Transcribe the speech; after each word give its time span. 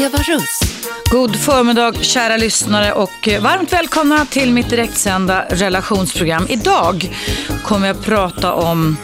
Eva 0.00 0.18
Russ. 0.18 0.60
God 1.10 1.36
förmiddag 1.36 2.04
kära 2.04 2.36
lyssnare 2.36 2.92
och 2.92 3.28
eh, 3.28 3.42
varmt 3.42 3.72
välkomna 3.72 4.26
till 4.26 4.52
mitt 4.52 4.70
direktsända 4.70 5.46
relationsprogram. 5.50 6.46
Idag 6.48 7.10
kommer 7.64 7.86
jag 7.86 8.04
prata 8.04 8.52
om 8.52 8.96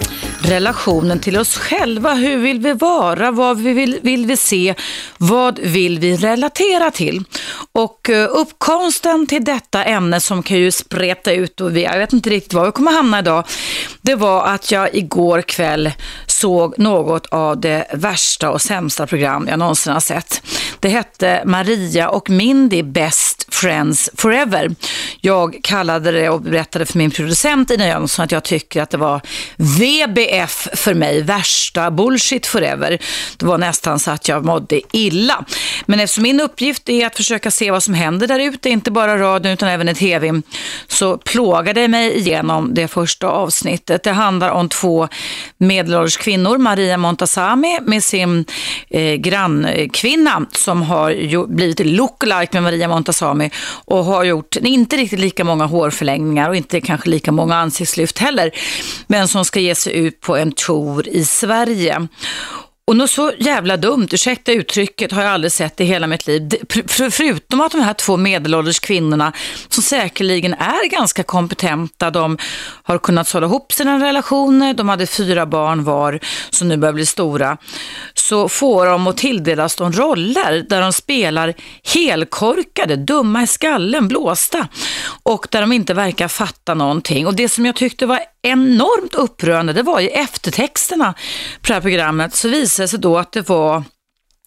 relationen 0.43 1.21
till 1.21 1.39
oss 1.39 1.57
själva. 1.57 2.15
Hur 2.15 2.37
vill 2.37 2.59
vi 2.59 2.73
vara? 2.73 3.31
Vad 3.31 3.59
vill, 3.59 3.99
vill 4.03 4.27
vi 4.27 4.37
se? 4.37 4.75
Vad 5.19 5.59
vill 5.59 5.99
vi 5.99 6.17
relatera 6.17 6.91
till? 6.91 7.25
Och 7.73 8.11
eh, 8.11 8.29
uppkomsten 8.31 9.27
till 9.27 9.45
detta 9.45 9.85
ämne 9.85 10.21
som 10.21 10.43
kan 10.43 10.57
ju 10.57 10.71
spreta 10.71 11.33
ut 11.33 11.61
och 11.61 11.77
vi, 11.77 11.83
jag 11.83 11.99
vet 11.99 12.13
inte 12.13 12.31
riktigt 12.31 12.53
var 12.53 12.67
vi 12.67 12.73
kommer 12.73 12.93
hamna 12.93 13.19
idag. 13.19 13.45
Det 14.03 14.15
var 14.15 14.47
att 14.47 14.73
jag 14.73 14.95
igår 14.95 15.43
kväll 15.43 15.93
såg 16.37 16.79
något 16.79 17.27
av 17.27 17.61
det 17.61 17.87
värsta 17.93 18.51
och 18.51 18.63
sämsta 18.63 19.07
program 19.07 19.47
jag 19.51 19.59
någonsin 19.59 19.93
har 19.93 20.01
sett. 20.01 20.43
Det 20.81 20.89
hette 20.89 21.43
Maria 21.45 22.09
och 22.09 22.31
Mindy 22.31 22.83
Best 22.83 23.55
Friends 23.55 24.11
Forever. 24.15 24.75
Jag 25.21 25.61
kallade 25.63 26.11
det 26.11 26.29
och 26.29 26.41
berättade 26.41 26.87
för 26.87 26.99
min 26.99 27.11
producent 27.11 27.71
Ina 27.71 27.87
Jönsson 27.87 28.25
att 28.25 28.33
jag 28.33 28.45
tycker 28.45 28.83
att 28.83 28.91
det 28.91 28.97
var 28.97 29.21
VBF 29.57 30.69
för 30.73 30.95
mig, 30.95 31.23
värsta 31.23 31.91
bullshit 31.91 32.47
forever. 32.47 32.99
Det 33.37 33.47
var 33.47 33.59
nästan 33.59 33.99
så 33.99 34.11
att 34.11 34.29
jag 34.29 34.45
mådde 34.45 34.81
illa. 34.93 35.45
Men 35.87 36.01
eftersom 36.01 36.23
min 36.23 36.41
uppgift 36.41 36.89
är 36.89 37.07
att 37.07 37.17
försöka 37.17 37.51
se 37.51 37.71
vad 37.71 37.83
som 37.83 37.95
händer 37.95 38.27
där 38.27 38.41
ute, 38.41 38.69
inte 38.69 38.91
bara 38.91 39.19
radion 39.19 39.53
utan 39.53 39.69
även 39.69 39.89
i 39.89 39.95
tv, 39.95 40.43
så 40.89 41.19
plågade 41.19 41.81
jag 41.81 41.91
mig 41.91 42.19
igenom 42.19 42.75
det 42.75 42.89
första 42.89 43.27
avsnittet. 43.27 44.03
Det 44.03 44.13
handlar 44.13 44.51
om 44.51 44.69
två 44.69 45.09
medelålders 45.59 46.17
kvinnor, 46.27 46.59
Maria 46.59 46.97
Montazami 46.97 47.79
med 47.83 48.05
sin 48.05 48.45
eh, 48.91 49.15
grannkvinna 49.15 50.47
som 50.53 50.83
har 50.83 51.47
blivit 51.47 51.81
lookalike 51.81 52.51
med 52.53 52.63
Maria 52.63 52.89
Montazami 52.89 53.51
och 53.85 54.05
har 54.05 54.25
gjort 54.25 54.57
inte 54.57 54.97
riktigt 54.97 55.21
lika 55.21 55.45
många 55.45 55.67
hårförlängningar 55.67 56.49
och 56.49 56.57
inte 56.57 56.81
kanske 56.81 57.11
lika 57.11 57.33
många 57.33 57.57
ansiktslyft 57.57 58.19
heller, 58.19 58.51
men 59.07 59.29
som 59.29 59.45
ska 59.45 59.61
ge 59.61 59.75
sig 59.75 59.93
ut 59.93 60.21
på 60.21 60.37
en 60.37 60.53
tour 60.53 61.09
i 61.09 61.25
Sverige. 61.25 62.09
Och 62.89 62.97
något 62.97 63.11
så 63.11 63.33
jävla 63.39 63.77
dumt, 63.77 64.09
ursäkta 64.13 64.53
uttrycket, 64.53 65.13
har 65.13 65.23
jag 65.23 65.33
aldrig 65.33 65.53
sett 65.53 65.81
i 65.81 65.85
hela 65.85 66.07
mitt 66.07 66.27
liv. 66.27 66.51
Förutom 67.11 67.61
att 67.61 67.73
de 67.73 67.81
här 67.81 67.95
två 67.95 68.17
medelålders 68.17 68.81
kvinnorna, 68.81 69.33
som 69.69 69.83
säkerligen 69.83 70.55
är 70.55 70.89
ganska 70.89 71.23
kompetenta, 71.23 72.11
de 72.11 72.39
har 72.83 72.99
kunnat 72.99 73.31
hålla 73.31 73.47
ihop 73.47 73.73
sina 73.73 74.07
relationer, 74.07 74.75
de 74.75 74.89
hade 74.89 75.07
fyra 75.07 75.47
barn 75.47 75.85
var 75.85 76.21
som 76.51 76.69
nu 76.69 76.77
börjar 76.77 76.93
bli 76.93 77.07
stora, 77.07 77.57
så 78.29 78.49
får 78.49 78.87
de 78.87 79.07
och 79.07 79.17
tilldelas 79.17 79.77
de 79.77 79.93
roller 79.93 80.67
där 80.69 80.81
de 80.81 80.93
spelar 80.93 81.55
helkorkade, 81.95 82.97
dumma 82.97 83.43
i 83.43 83.47
skallen, 83.47 84.09
blåsta 84.09 84.69
och 85.23 85.47
där 85.51 85.61
de 85.61 85.73
inte 85.73 85.95
verkar 85.95 86.29
fatta 86.29 86.75
någonting. 86.75 87.27
Och 87.27 87.35
det 87.35 87.49
som 87.49 87.67
jag 87.67 87.77
tyckte 87.77 88.07
var 88.07 88.21
enormt 88.43 89.15
upprörande, 89.15 89.73
det 89.73 89.83
var 89.83 90.01
i 90.01 90.09
eftertexterna 90.09 91.15
på 91.61 91.67
det 91.67 91.75
här 91.75 91.81
programmet 91.81 92.35
så 92.35 92.49
visade 92.49 92.85
det 92.85 92.89
sig 92.89 92.99
då 92.99 93.19
att 93.19 93.33
det 93.33 93.49
var 93.49 93.85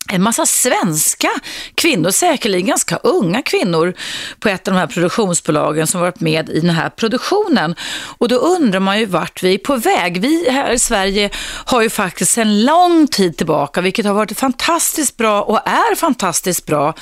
en 0.10 0.24
massa 0.24 0.46
svenska 0.46 1.30
kvinnor, 1.76 2.12
säkerligen 2.12 2.68
ganska 2.68 2.98
unga 2.98 3.42
kvinnor 3.42 3.94
på 4.40 4.50
ett 4.50 4.68
av 4.68 4.74
de 4.74 4.80
här 4.80 4.88
produktionsbolagen 4.88 5.88
som 5.88 6.02
varit 6.02 6.20
med 6.20 6.50
i 6.50 6.60
den 6.60 6.70
här 6.70 6.90
produktionen. 6.90 7.76
Och 8.18 8.28
då 8.28 8.36
undrar 8.36 8.80
man 8.80 9.00
ju 9.00 9.06
vart 9.06 9.44
vi 9.44 9.54
är 9.54 9.58
på 9.58 9.76
väg. 9.76 10.22
Vi 10.22 10.50
här 10.50 10.72
i 10.72 10.80
Sverige 10.80 11.30
har 11.66 11.82
ju 11.82 11.90
faktiskt 11.90 12.38
en 12.38 12.66
lång 12.66 13.08
tid 13.08 13.38
tillbaka, 13.38 13.82
vilket 13.82 14.06
har 14.06 14.14
varit 14.14 14.40
fantastiskt 14.40 15.18
bra 15.18 15.42
och 15.42 15.68
är 15.68 15.96
fantastiskt 15.96 16.66
bra, 16.66 16.94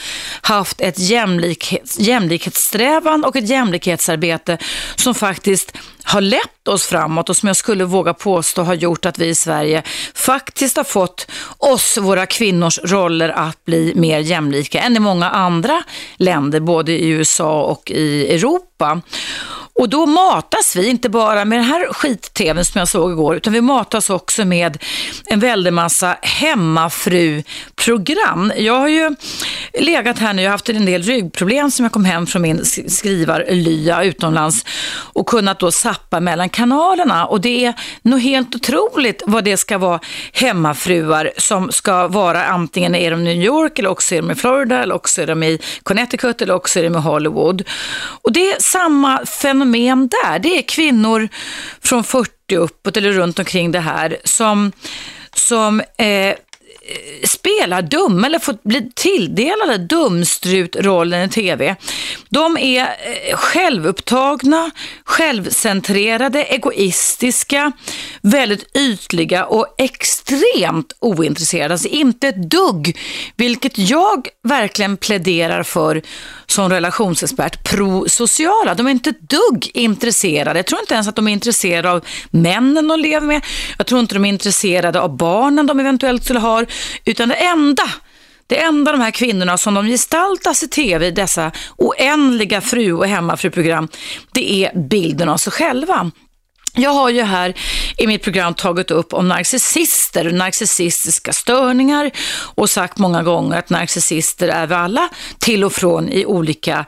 haft 0.41 0.81
ett 0.81 0.99
jämlikhets, 0.99 1.99
jämlikhetssträvan 1.99 3.23
och 3.23 3.35
ett 3.35 3.49
jämlikhetsarbete 3.49 4.57
som 4.95 5.15
faktiskt 5.15 5.77
har 6.07 6.21
lett 6.21 6.67
oss 6.67 6.85
framåt 6.85 7.29
och 7.29 7.37
som 7.37 7.47
jag 7.47 7.55
skulle 7.55 7.85
våga 7.85 8.13
påstå 8.13 8.61
har 8.63 8.73
gjort 8.73 9.05
att 9.05 9.19
vi 9.19 9.27
i 9.27 9.35
Sverige 9.35 9.83
faktiskt 10.13 10.77
har 10.77 10.83
fått 10.83 11.27
oss, 11.57 11.97
våra 11.97 12.25
kvinnors 12.25 12.79
roller 12.83 13.29
att 13.29 13.65
bli 13.65 13.93
mer 13.95 14.19
jämlika 14.19 14.79
än 14.79 14.95
i 14.95 14.99
många 14.99 15.29
andra 15.29 15.83
länder, 16.17 16.59
både 16.59 16.91
i 16.91 17.09
USA 17.09 17.61
och 17.63 17.91
i 17.91 18.35
Europa. 18.35 19.01
Och 19.77 19.89
då 19.89 20.05
matas 20.05 20.75
vi 20.75 20.87
inte 20.87 21.09
bara 21.09 21.45
med 21.45 21.59
den 21.59 21.65
här 21.65 21.93
skit-tvn 21.93 22.65
som 22.65 22.79
jag 22.79 22.87
såg 22.87 23.11
igår, 23.11 23.35
utan 23.35 23.53
vi 23.53 23.61
matas 23.61 24.09
också 24.09 24.45
med 24.45 24.83
en 25.25 25.39
väldig 25.39 25.73
massa 25.73 26.17
hemmafru-program. 26.21 28.51
Jag 28.57 28.73
har 28.73 28.87
ju 28.87 29.15
legat 29.79 30.19
här 30.19 30.33
nu, 30.33 30.41
jag 30.41 30.49
har 30.49 30.53
haft 30.53 30.69
en 30.69 30.85
del 30.85 31.03
ryggproblem 31.03 31.71
som 31.71 31.85
jag 31.85 31.91
kom 31.91 32.05
hem 32.05 32.27
från 32.27 32.41
min 32.41 32.65
skrivarlya 32.87 34.03
utomlands 34.03 34.65
och 35.13 35.27
kunnat 35.27 35.59
då 35.59 35.71
sappa 35.71 36.19
mellan 36.19 36.49
kanalerna. 36.49 37.25
Och 37.25 37.41
det 37.41 37.65
är 37.65 37.73
nog 38.01 38.19
helt 38.19 38.55
otroligt 38.55 39.23
vad 39.25 39.43
det 39.43 39.57
ska 39.57 39.77
vara 39.77 39.99
hemmafruar 40.33 41.31
som 41.37 41.71
ska 41.71 42.07
vara 42.07 42.45
antingen 42.45 42.95
är 42.95 43.11
de 43.11 43.19
i 43.19 43.23
New 43.23 43.43
York 43.43 43.79
eller 43.79 43.89
också 43.89 44.15
är 44.15 44.21
de 44.21 44.31
i 44.31 44.35
Florida 44.35 44.83
eller 44.83 44.95
också 44.95 45.21
är 45.21 45.27
de 45.27 45.43
i 45.43 45.59
Connecticut 45.83 46.41
eller 46.41 46.53
också 46.53 46.79
är 46.79 46.83
de 46.83 46.95
i 46.95 46.99
Hollywood. 46.99 47.63
Och 48.21 48.31
det 48.31 48.51
är 48.51 48.59
samma 48.59 49.25
fenomen 49.25 49.66
fenomen 49.67 50.09
där. 50.23 50.39
Det 50.39 50.57
är 50.57 50.61
kvinnor 50.61 51.29
från 51.81 52.03
40 52.03 52.55
uppåt 52.55 52.97
eller 52.97 53.11
runt 53.11 53.39
omkring 53.39 53.71
det 53.71 53.79
här 53.79 54.17
som, 54.23 54.71
som 55.33 55.81
eh, 55.97 56.35
spelar 57.23 57.81
dum 57.81 58.23
eller 58.23 58.39
får 58.39 58.57
bli 58.63 58.91
tilldelade 58.95 59.77
dumstrutrollen 59.77 61.23
i 61.23 61.29
tv. 61.29 61.75
De 62.29 62.57
är 62.57 62.81
eh, 62.81 63.37
självupptagna, 63.37 64.71
självcentrerade, 65.03 66.43
egoistiska, 66.43 67.71
väldigt 68.21 68.77
ytliga 68.77 69.45
och 69.45 69.75
extremt 69.77 70.93
ointresserade. 70.99 71.73
Alltså 71.73 71.87
inte 71.87 72.27
ett 72.27 72.49
dugg, 72.49 72.97
vilket 73.35 73.77
jag 73.77 74.27
verkligen 74.43 74.97
pläderar 74.97 75.63
för 75.63 76.01
som 76.49 76.69
relationsexpert, 76.69 77.63
prosociala. 77.63 78.73
De 78.73 78.87
är 78.87 78.91
inte 78.91 79.09
ett 79.09 79.29
dugg 79.29 79.71
intresserade. 79.73 80.59
Jag 80.59 80.65
tror 80.65 80.81
inte 80.81 80.93
ens 80.93 81.07
att 81.07 81.15
de 81.15 81.27
är 81.27 81.31
intresserade 81.31 81.91
av 81.91 82.05
männen 82.29 82.87
de 82.87 82.99
lever 82.99 83.27
med. 83.27 83.41
Jag 83.77 83.87
tror 83.87 83.99
inte 83.99 84.15
de 84.15 84.25
är 84.25 84.29
intresserade 84.29 85.01
av 85.01 85.17
barnen 85.17 85.65
de 85.65 85.79
eventuellt 85.79 86.23
skulle 86.23 86.39
ha. 86.39 86.65
Utan 87.05 87.29
det 87.29 87.35
enda 87.35 87.83
det 88.47 88.57
enda 88.61 88.91
de 88.91 89.01
här 89.01 89.11
kvinnorna 89.11 89.57
som 89.57 89.73
de 89.73 89.87
gestaltas 89.87 90.63
i 90.63 90.67
tv 90.67 91.07
i 91.07 91.11
dessa 91.11 91.51
oändliga 91.77 92.61
fru 92.61 92.93
och 92.93 93.07
hemmafruprogram, 93.07 93.87
det 94.31 94.53
är 94.53 94.87
bilden 94.89 95.29
av 95.29 95.37
sig 95.37 95.53
själva. 95.53 96.11
Jag 96.79 96.89
har 96.89 97.09
ju 97.09 97.21
här 97.23 97.53
i 97.97 98.07
mitt 98.07 98.23
program 98.23 98.53
tagit 98.53 98.91
upp 98.91 99.13
om 99.13 99.27
narcissister 99.27 100.27
och 100.27 100.33
narcissistiska 100.33 101.33
störningar 101.33 102.11
och 102.55 102.69
sagt 102.69 102.97
många 102.97 103.23
gånger 103.23 103.57
att 103.57 103.69
narcissister 103.69 104.47
är 104.47 104.67
vi 104.67 104.75
alla 104.75 105.09
till 105.39 105.63
och 105.63 105.73
från 105.73 106.09
i 106.09 106.25
olika 106.25 106.85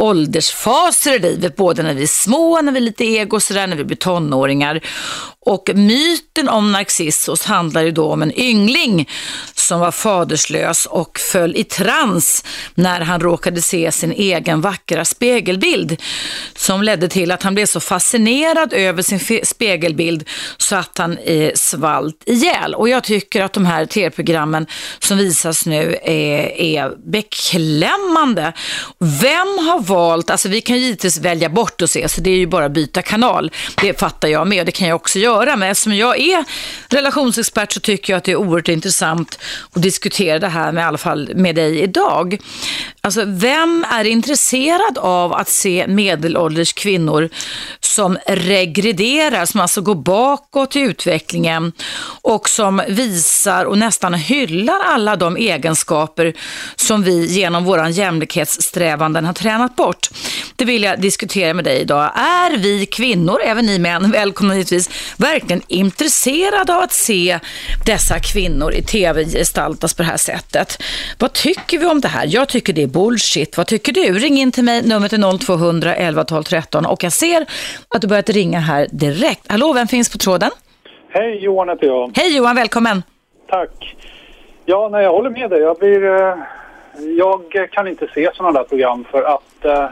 åldersfaser 0.00 1.14
i 1.14 1.18
livet, 1.18 1.56
både 1.56 1.82
när 1.82 1.94
vi 1.94 2.02
är 2.02 2.06
små, 2.06 2.60
när 2.62 2.72
vi 2.72 2.78
är 2.78 2.82
lite 2.82 3.04
ego, 3.04 3.40
sådär, 3.40 3.66
när 3.66 3.76
vi 3.76 3.84
blir 3.84 3.96
tonåringar. 3.96 4.80
Och 5.40 5.70
myten 5.74 6.48
om 6.48 6.72
Narcissus 6.72 7.44
handlar 7.44 7.82
ju 7.82 7.90
då 7.90 8.12
om 8.12 8.22
en 8.22 8.40
yngling 8.40 9.08
som 9.54 9.80
var 9.80 9.90
faderslös 9.90 10.86
och 10.86 11.18
föll 11.18 11.56
i 11.56 11.64
trans 11.64 12.44
när 12.74 13.00
han 13.00 13.20
råkade 13.20 13.62
se 13.62 13.92
sin 13.92 14.12
egen 14.12 14.60
vackra 14.60 15.04
spegelbild 15.04 15.96
som 16.56 16.82
ledde 16.82 17.08
till 17.08 17.30
att 17.30 17.42
han 17.42 17.54
blev 17.54 17.66
så 17.66 17.80
fascinerad 17.80 18.72
över 18.72 19.02
sin 19.02 19.44
spegelbild 19.44 20.28
så 20.56 20.76
att 20.76 20.98
han 20.98 21.18
eh, 21.18 21.52
svalt 21.54 22.22
ihjäl. 22.26 22.74
Och 22.74 22.88
jag 22.88 23.04
tycker 23.04 23.42
att 23.42 23.52
de 23.52 23.66
här 23.66 23.86
tv-programmen 23.86 24.66
som 24.98 25.18
visas 25.18 25.66
nu 25.66 25.98
är, 26.02 26.60
är 26.60 27.10
beklämmande. 27.10 28.52
Vem 28.98 29.66
har 29.66 29.80
valt, 29.88 30.30
alltså 30.30 30.48
vi 30.48 30.60
kan 30.60 30.78
givetvis 30.78 31.18
välja 31.18 31.48
bort 31.48 31.82
och 31.82 31.90
se, 31.90 32.08
så 32.08 32.20
det 32.20 32.30
är 32.30 32.36
ju 32.36 32.46
bara 32.46 32.64
att 32.64 32.72
byta 32.72 33.02
kanal. 33.02 33.50
Det 33.80 34.00
fattar 34.00 34.28
jag 34.28 34.46
med 34.46 34.60
och 34.60 34.66
det 34.66 34.72
kan 34.72 34.88
jag 34.88 34.96
också 34.96 35.18
göra. 35.18 35.56
Men 35.56 35.70
eftersom 35.70 35.94
jag 35.94 36.18
är 36.20 36.44
relationsexpert 36.88 37.72
så 37.72 37.80
tycker 37.80 38.12
jag 38.12 38.18
att 38.18 38.24
det 38.24 38.32
är 38.32 38.36
oerhört 38.36 38.68
intressant 38.68 39.38
att 39.72 39.82
diskutera 39.82 40.38
det 40.38 40.48
här 40.48 40.72
med 40.72 40.82
i 40.82 40.84
alla 40.84 40.98
fall 40.98 41.30
med 41.34 41.54
dig 41.54 41.80
idag. 41.80 42.38
Alltså 43.00 43.24
vem 43.24 43.84
är 43.90 44.04
intresserad 44.04 44.98
av 44.98 45.32
att 45.32 45.48
se 45.48 45.86
medelålders 45.88 46.72
kvinnor 46.72 47.28
som 47.88 48.18
regrederar, 48.26 49.46
som 49.46 49.60
alltså 49.60 49.80
går 49.80 49.94
bakåt 49.94 50.76
i 50.76 50.80
utvecklingen 50.80 51.72
och 52.22 52.48
som 52.48 52.82
visar 52.88 53.64
och 53.64 53.78
nästan 53.78 54.14
hyllar 54.14 54.80
alla 54.84 55.16
de 55.16 55.36
egenskaper 55.36 56.34
som 56.76 57.02
vi 57.02 57.26
genom 57.26 57.64
våran 57.64 57.92
jämlikhetssträvanden 57.92 59.24
har 59.24 59.32
tränat 59.32 59.76
bort. 59.76 60.08
Det 60.56 60.64
vill 60.64 60.82
jag 60.82 61.00
diskutera 61.00 61.54
med 61.54 61.64
dig 61.64 61.80
idag. 61.80 62.12
Är 62.16 62.56
vi 62.56 62.86
kvinnor, 62.86 63.40
även 63.44 63.66
ni 63.66 63.78
män, 63.78 64.10
välkomna 64.10 64.54
givetvis, 64.54 64.90
verkligen 65.16 65.62
intresserade 65.68 66.74
av 66.74 66.82
att 66.82 66.92
se 66.92 67.38
dessa 67.86 68.18
kvinnor 68.18 68.72
i 68.72 68.82
tv 68.82 69.24
gestaltas 69.24 69.94
på 69.94 70.02
det 70.02 70.08
här 70.08 70.16
sättet? 70.16 70.82
Vad 71.18 71.32
tycker 71.32 71.78
vi 71.78 71.86
om 71.86 72.00
det 72.00 72.08
här? 72.08 72.26
Jag 72.30 72.48
tycker 72.48 72.72
det 72.72 72.82
är 72.82 72.86
bullshit. 72.86 73.56
Vad 73.56 73.66
tycker 73.66 73.92
du? 73.92 74.18
Ring 74.18 74.38
in 74.38 74.52
till 74.52 74.64
mig, 74.64 74.82
numret 74.82 75.12
är 75.12 75.38
0200 75.38 75.94
11 75.94 76.24
12 76.24 76.42
13 76.42 76.86
och 76.86 77.04
jag 77.04 77.12
ser 77.12 77.46
att 77.88 78.00
du 78.02 78.08
börjat 78.08 78.28
ringa 78.30 78.58
här 78.58 78.86
direkt. 78.92 79.50
Hallå, 79.50 79.72
vem 79.72 79.86
finns 79.86 80.12
på 80.12 80.18
tråden? 80.18 80.50
Hej, 81.08 81.38
Johan 81.44 81.68
heter 81.68 81.86
jag. 81.86 82.10
Hej 82.16 82.36
Johan, 82.36 82.56
välkommen. 82.56 83.02
Tack. 83.48 83.96
Ja, 84.64 84.88
nej, 84.92 85.04
jag 85.04 85.12
håller 85.12 85.30
med 85.30 85.50
dig. 85.50 85.60
Jag, 85.60 85.76
blir, 85.78 86.04
eh, 86.04 86.36
jag 87.18 87.68
kan 87.72 87.88
inte 87.88 88.08
se 88.14 88.30
sådana 88.34 88.58
där 88.58 88.68
program 88.68 89.04
för 89.10 89.22
att 89.22 89.64
eh, 89.64 89.84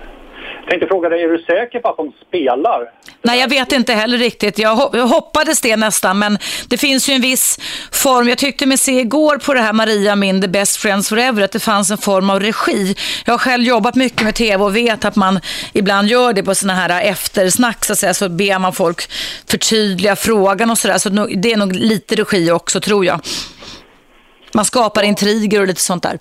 tänkte 0.67 0.87
fråga 0.87 1.09
dig, 1.09 1.23
är 1.23 1.29
du 1.29 1.39
säker 1.39 1.81
på 1.81 1.89
att 1.89 1.97
de 1.97 2.13
spelar? 2.29 2.91
Nej, 3.23 3.41
jag 3.41 3.49
vet 3.49 3.73
inte 3.73 3.93
heller 3.93 4.19
riktigt. 4.19 4.59
Jag 4.59 4.77
hoppades 5.07 5.61
det 5.61 5.77
nästan, 5.77 6.19
men 6.19 6.39
det 6.69 6.77
finns 6.77 7.09
ju 7.09 7.13
en 7.15 7.21
viss 7.21 7.59
form. 7.93 8.29
Jag 8.29 8.39
tyckte 8.39 8.67
mig 8.67 8.79
se 8.79 9.01
igår 9.01 9.39
på 9.39 9.55
det 9.55 9.61
här 9.61 9.73
Maria 9.73 10.17
Min, 10.17 10.43
The 10.43 10.49
Best 10.49 10.77
Friends 10.77 11.09
Forever, 11.09 11.43
att 11.43 11.53
det 11.53 11.61
fanns 11.61 11.91
en 11.91 11.99
form 11.99 12.31
av 12.31 12.41
regi. 12.41 12.95
Jag 13.27 13.33
har 13.33 13.39
själv 13.39 13.65
jobbat 13.65 13.95
mycket 13.95 14.23
med 14.23 14.35
tv 14.35 14.65
och 14.65 14.77
vet 14.77 15.05
att 15.05 15.17
man 15.17 15.41
ibland 15.73 16.09
gör 16.09 16.33
det 16.33 16.43
på 16.43 16.55
sådana 16.55 16.79
här 16.81 17.03
eftersnack, 17.03 17.85
så, 17.85 17.93
att 17.93 17.99
säga, 17.99 18.15
så 18.15 18.29
ber 18.29 18.59
man 18.59 18.73
folk 18.73 19.11
förtydliga 19.51 20.17
frågan 20.17 20.71
och 20.71 20.79
sådär. 20.79 20.99
Så 20.99 21.09
det 21.09 21.53
är 21.53 21.57
nog 21.57 21.73
lite 21.73 22.15
regi 22.15 22.51
också, 22.51 22.81
tror 22.81 23.05
jag. 23.05 23.21
Man 24.53 24.65
skapar 24.65 25.03
intriger 25.03 25.61
och 25.61 25.67
lite 25.67 25.81
sånt 25.81 26.03
där. 26.03 26.19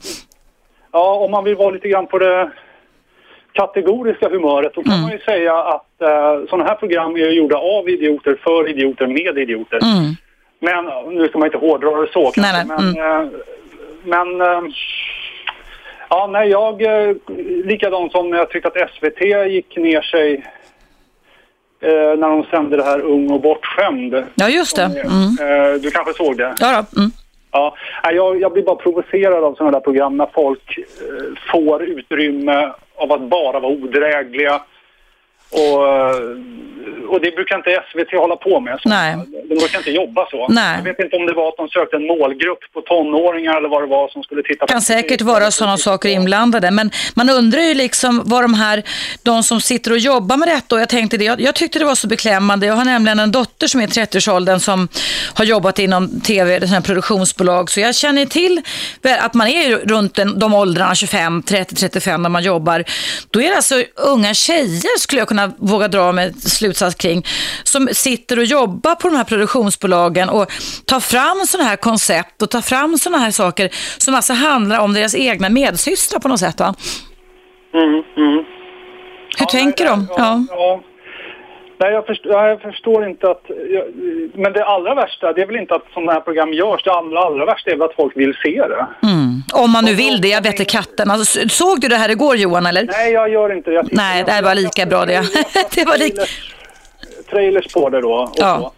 Ja, 0.91 1.15
om 1.15 1.31
man 1.31 1.43
vill 1.43 1.55
vara 1.55 1.69
lite 1.69 1.87
grann 1.87 2.07
på 2.07 2.17
det 2.19 2.51
kategoriska 3.55 4.29
humöret, 4.29 4.73
då 4.73 4.83
kan 4.83 4.93
mm. 4.93 5.01
man 5.01 5.11
ju 5.11 5.19
säga 5.19 5.55
att 5.55 5.91
uh, 6.01 6.49
sådana 6.49 6.63
här 6.69 6.75
program 6.75 7.15
är 7.15 7.29
gjorda 7.29 7.57
av 7.57 7.89
idioter, 7.89 8.37
för 8.43 8.69
idioter, 8.69 9.07
med 9.07 9.37
idioter. 9.37 9.79
Mm. 9.83 10.15
Men, 10.59 11.15
nu 11.15 11.27
ska 11.27 11.37
man 11.37 11.47
inte 11.47 11.57
hårdra 11.57 12.01
det 12.01 12.11
så 12.13 12.31
kanske, 12.31 12.41
nej, 12.41 12.65
nej. 12.65 12.77
men, 12.77 12.97
mm. 12.97 13.25
uh, 13.25 13.31
men 14.03 14.41
uh, 14.41 14.71
ja, 16.09 16.29
nej, 16.31 16.49
jag, 16.49 16.81
uh, 16.81 17.15
likadant 17.65 18.11
som 18.11 18.33
jag 18.33 18.49
tyckte 18.49 18.67
att 18.67 18.89
SVT 18.91 19.21
gick 19.49 19.77
ner 19.77 20.01
sig 20.01 20.45
när 22.17 22.29
de 22.29 22.43
sände 22.43 22.77
det 22.77 22.83
här 22.83 23.01
Ung 23.01 23.31
och 23.31 23.41
bortskämd. 23.41 24.23
Ja, 24.35 24.49
just 24.49 24.75
det. 24.75 24.83
Mm. 24.83 25.81
du 25.81 25.91
kanske 25.91 26.13
såg 26.13 26.37
det? 26.37 26.55
Ja, 26.59 26.85
då. 26.91 27.01
Mm. 27.01 27.11
Ja, 27.55 27.75
jag, 28.11 28.41
jag 28.41 28.53
blir 28.53 28.63
bara 28.63 28.75
provocerad 28.75 29.43
av 29.43 29.55
sådana 29.55 29.71
där 29.71 29.79
program 29.79 30.17
när 30.17 30.29
folk 30.33 30.77
eh, 30.77 31.51
får 31.51 31.83
utrymme 31.83 32.71
av 32.95 33.11
att 33.11 33.21
bara 33.21 33.59
vara 33.59 33.73
odrägliga. 33.73 34.61
Och, 35.49 35.79
och 37.09 37.21
det 37.21 37.31
brukar 37.35 37.55
inte 37.55 37.83
SVT 37.91 38.11
hålla 38.19 38.35
på 38.35 38.59
med. 38.59 38.79
Så 38.81 38.89
Nej. 38.89 39.15
De 39.49 39.55
brukar 39.55 39.77
inte 39.77 39.91
jobba 39.91 40.27
så. 40.31 40.47
Nej. 40.47 40.77
Jag 40.77 40.83
vet 40.83 40.99
inte 40.99 41.15
om 41.15 41.25
det 41.25 41.33
var 41.33 41.47
att 41.47 41.57
de 41.57 41.69
sökte 41.69 41.95
en 41.95 42.07
målgrupp 42.07 42.59
på 42.73 42.81
tonåringar 42.81 43.57
eller 43.57 43.69
vad 43.69 43.81
det 43.83 43.87
var 43.87 44.09
som 44.09 44.23
skulle 44.23 44.43
titta 44.43 44.59
på. 44.59 44.65
Det 44.65 44.73
kan 44.73 44.81
säkert 44.81 45.21
vara 45.21 45.51
sådana 45.51 45.77
saker 45.77 46.09
inblandade. 46.09 46.71
Men 46.71 46.91
man 47.13 47.29
undrar 47.29 47.61
ju 47.61 47.73
liksom 47.73 48.21
vad 48.25 48.43
de 48.43 48.53
här, 48.53 48.83
de 49.23 49.43
som 49.43 49.61
sitter 49.61 49.91
och 49.91 49.97
jobbar 49.97 50.37
med 50.37 50.47
detta. 50.47 50.75
Och 50.75 50.81
jag 50.81 50.89
tänkte 50.89 51.17
det, 51.17 51.25
jag, 51.25 51.41
jag 51.41 51.55
tyckte 51.55 51.79
det 51.79 51.85
var 51.85 51.95
så 51.95 52.07
beklämmande. 52.07 52.65
Jag 52.65 52.73
har 52.73 52.85
nämligen 52.85 53.19
en 53.19 53.31
dotter 53.31 53.67
som 53.67 53.81
är 53.81 53.87
30-årsåldern 53.87 54.59
som 54.59 54.87
har 55.33 55.45
jobbat 55.45 55.79
inom 55.79 56.21
tv, 56.21 56.59
det 56.59 56.81
produktionsbolag. 56.85 57.69
Så 57.69 57.79
jag 57.79 57.95
känner 57.95 58.25
till 58.25 58.61
att 59.19 59.33
man 59.33 59.47
är 59.47 59.77
runt 59.77 60.15
den, 60.15 60.39
de 60.39 60.53
åldrarna 60.53 60.95
25, 60.95 61.43
30, 61.43 61.75
35 61.75 62.21
när 62.21 62.29
man 62.29 62.43
jobbar. 62.43 62.83
Då 63.31 63.41
är 63.41 63.49
det 63.49 63.55
alltså 63.55 63.83
unga 63.95 64.33
tjejer 64.33 64.99
skulle 64.99 65.21
jag 65.21 65.27
kunna 65.27 65.34
våga 65.57 65.87
dra 65.87 66.11
med 66.11 66.41
slutsats 66.41 66.95
kring, 66.95 67.25
som 67.63 67.89
sitter 67.91 68.39
och 68.39 68.45
jobbar 68.45 68.95
på 68.95 69.09
de 69.09 69.17
här 69.17 69.23
produktionsbolagen 69.23 70.29
och 70.29 70.51
tar 70.85 70.99
fram 70.99 71.45
sådana 71.47 71.69
här 71.69 71.75
koncept 71.75 72.41
och 72.41 72.49
tar 72.49 72.61
fram 72.61 72.97
sådana 72.97 73.17
här 73.17 73.31
saker 73.31 73.69
som 73.97 74.15
alltså 74.15 74.33
handlar 74.33 74.79
om 74.79 74.93
deras 74.93 75.15
egna 75.15 75.49
medsystrar 75.49 76.19
på 76.19 76.27
något 76.27 76.39
sätt 76.39 76.59
va? 76.59 76.75
Mm, 77.73 78.03
mm. 78.17 78.45
Hur 79.37 79.45
ja, 79.45 79.45
tänker 79.45 79.85
de? 79.85 80.07
Ja, 80.17 80.45
ja. 80.49 80.81
Nej, 81.77 81.93
jag 81.93 82.05
förstår, 82.05 82.31
jag 82.31 82.61
förstår 82.61 83.07
inte 83.07 83.31
att... 83.31 83.43
Jag, 83.47 83.83
men 84.33 84.53
det 84.53 84.65
allra 84.65 84.95
värsta, 84.95 85.33
det 85.33 85.41
är 85.41 85.45
väl 85.45 85.55
inte 85.55 85.75
att 85.75 85.85
sådana 85.93 86.11
här 86.11 86.19
program 86.19 86.53
görs. 86.53 86.83
Det 86.83 86.91
allra, 86.91 87.19
allra 87.19 87.45
värsta 87.45 87.71
är 87.71 87.75
väl 87.75 87.89
att 87.89 87.95
folk 87.95 88.17
vill 88.17 88.33
se 88.43 88.67
det. 88.67 88.87
Mm. 89.03 89.41
Om 89.53 89.71
man 89.71 89.85
nu 89.85 89.93
vill 89.93 90.21
det, 90.21 90.27
jag 90.27 90.43
vet 90.43 90.59
inte 90.59 90.65
katten. 90.65 91.11
Alltså, 91.11 91.49
såg 91.49 91.81
du 91.81 91.87
det 91.87 91.95
här 91.95 92.09
igår 92.09 92.35
Johan, 92.35 92.65
eller? 92.65 92.83
Nej, 92.83 93.11
jag 93.11 93.29
gör 93.29 93.53
inte 93.53 93.71
det. 93.71 93.83
Nej, 93.91 94.23
det 94.23 94.41
var 94.41 94.55
lika 94.55 94.85
bra 94.85 95.05
det. 95.05 95.21
det 95.75 95.85
var 95.85 95.97
lika... 95.97 96.21
Trailers 97.29 97.73
på 97.73 97.89
det 97.89 98.01
då. 98.01 98.13
Och 98.13 98.29
ja. 98.35 98.73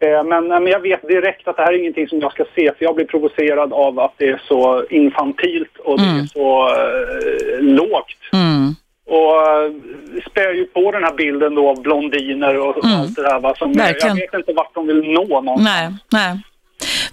Eh, 0.00 0.24
men, 0.24 0.48
men 0.48 0.66
jag 0.66 0.80
vet 0.80 1.08
direkt 1.08 1.48
att 1.48 1.56
det 1.56 1.62
här 1.62 1.72
är 1.72 1.78
ingenting 1.78 2.08
som 2.08 2.20
jag 2.20 2.32
ska 2.32 2.44
se 2.54 2.72
för 2.78 2.84
jag 2.84 2.94
blir 2.94 3.06
provocerad 3.06 3.72
av 3.72 4.00
att 4.00 4.14
det 4.16 4.28
är 4.28 4.42
så 4.48 4.84
infantilt 4.90 5.76
och 5.78 5.98
mm. 5.98 6.10
det 6.10 6.14
är 6.14 6.14
mm. 6.14 6.26
så 6.26 6.68
uh, 6.68 7.62
lågt. 7.62 8.18
Mm. 8.32 8.74
Och 9.06 9.32
uh, 9.32 10.22
spär 10.30 10.52
ju 10.52 10.64
på 10.64 10.92
den 10.92 11.04
här 11.04 11.14
bilden 11.14 11.54
då 11.54 11.70
av 11.70 11.82
blondiner 11.82 12.58
och 12.58 12.84
mm. 12.84 13.00
allt 13.00 13.16
det 13.16 13.22
där. 13.22 13.40
Va, 13.40 13.54
som, 13.54 13.72
jag 13.72 14.14
vet 14.14 14.34
inte 14.34 14.52
vart 14.52 14.74
de 14.74 14.86
vill 14.86 15.02
nå 15.02 15.40
någonstans. 15.40 15.62
Nej, 15.64 15.88
nej. 16.12 16.42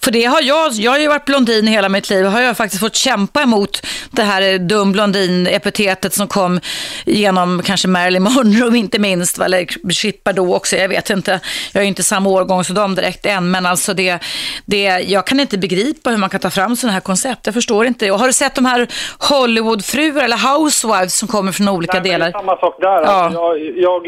För 0.04 0.12
det 0.12 0.26
har 0.26 0.42
jag, 0.42 0.72
jag 0.72 0.92
har 0.92 1.00
ju 1.00 1.08
varit 1.08 1.26
blondin 1.26 1.68
hela 1.68 1.90
mitt 1.90 2.10
liv, 2.10 2.26
har 2.26 2.42
jag 2.42 2.58
faktiskt 2.58 2.82
fått 2.82 2.96
kämpa 2.96 3.42
emot 3.42 3.86
det 4.12 4.24
här 4.24 4.58
dum 4.58 4.92
blondin-epitetet 4.92 6.14
som 6.14 6.28
kom 6.28 6.60
genom 7.06 7.62
kanske 7.66 7.88
Marilyn 7.88 8.24
Monroe 8.24 8.78
inte 8.78 9.00
minst, 9.00 9.40
eller 9.40 9.66
Brigitte 9.84 10.22
Bardot 10.24 10.56
också, 10.56 10.76
jag 10.76 10.90
vet 10.90 11.10
inte. 11.10 11.40
Jag 11.74 11.84
är 11.84 11.88
inte 11.88 12.04
samma 12.04 12.30
årgång 12.30 12.64
som 12.64 12.76
dem 12.76 12.96
direkt 12.96 13.26
än, 13.26 13.52
men 13.52 13.66
alltså 13.66 13.94
det, 13.94 14.20
det, 14.66 14.84
jag 14.84 15.28
kan 15.28 15.40
inte 15.40 15.58
begripa 15.58 16.10
hur 16.10 16.18
man 16.18 16.30
kan 16.30 16.40
ta 16.40 16.50
fram 16.50 16.76
sådana 16.76 16.94
här 16.94 17.02
koncept, 17.02 17.46
jag 17.46 17.54
förstår 17.54 17.86
inte. 17.86 18.12
Och 18.12 18.20
har 18.20 18.28
du 18.28 18.34
sett 18.34 18.56
de 18.56 18.66
här 18.66 18.88
Hollywoodfruar 19.20 20.24
eller 20.24 20.58
housewives 20.58 21.18
som 21.18 21.28
kommer 21.28 21.52
från 21.52 21.70
olika 21.70 22.00
Nej, 22.00 22.12
delar? 22.12 22.26
Det 22.26 22.38
är 22.38 22.40
samma 22.40 22.58
sak 22.58 22.76
där. 22.82 22.88
Ja. 22.88 23.08
Alltså, 23.08 23.40
jag, 23.40 24.08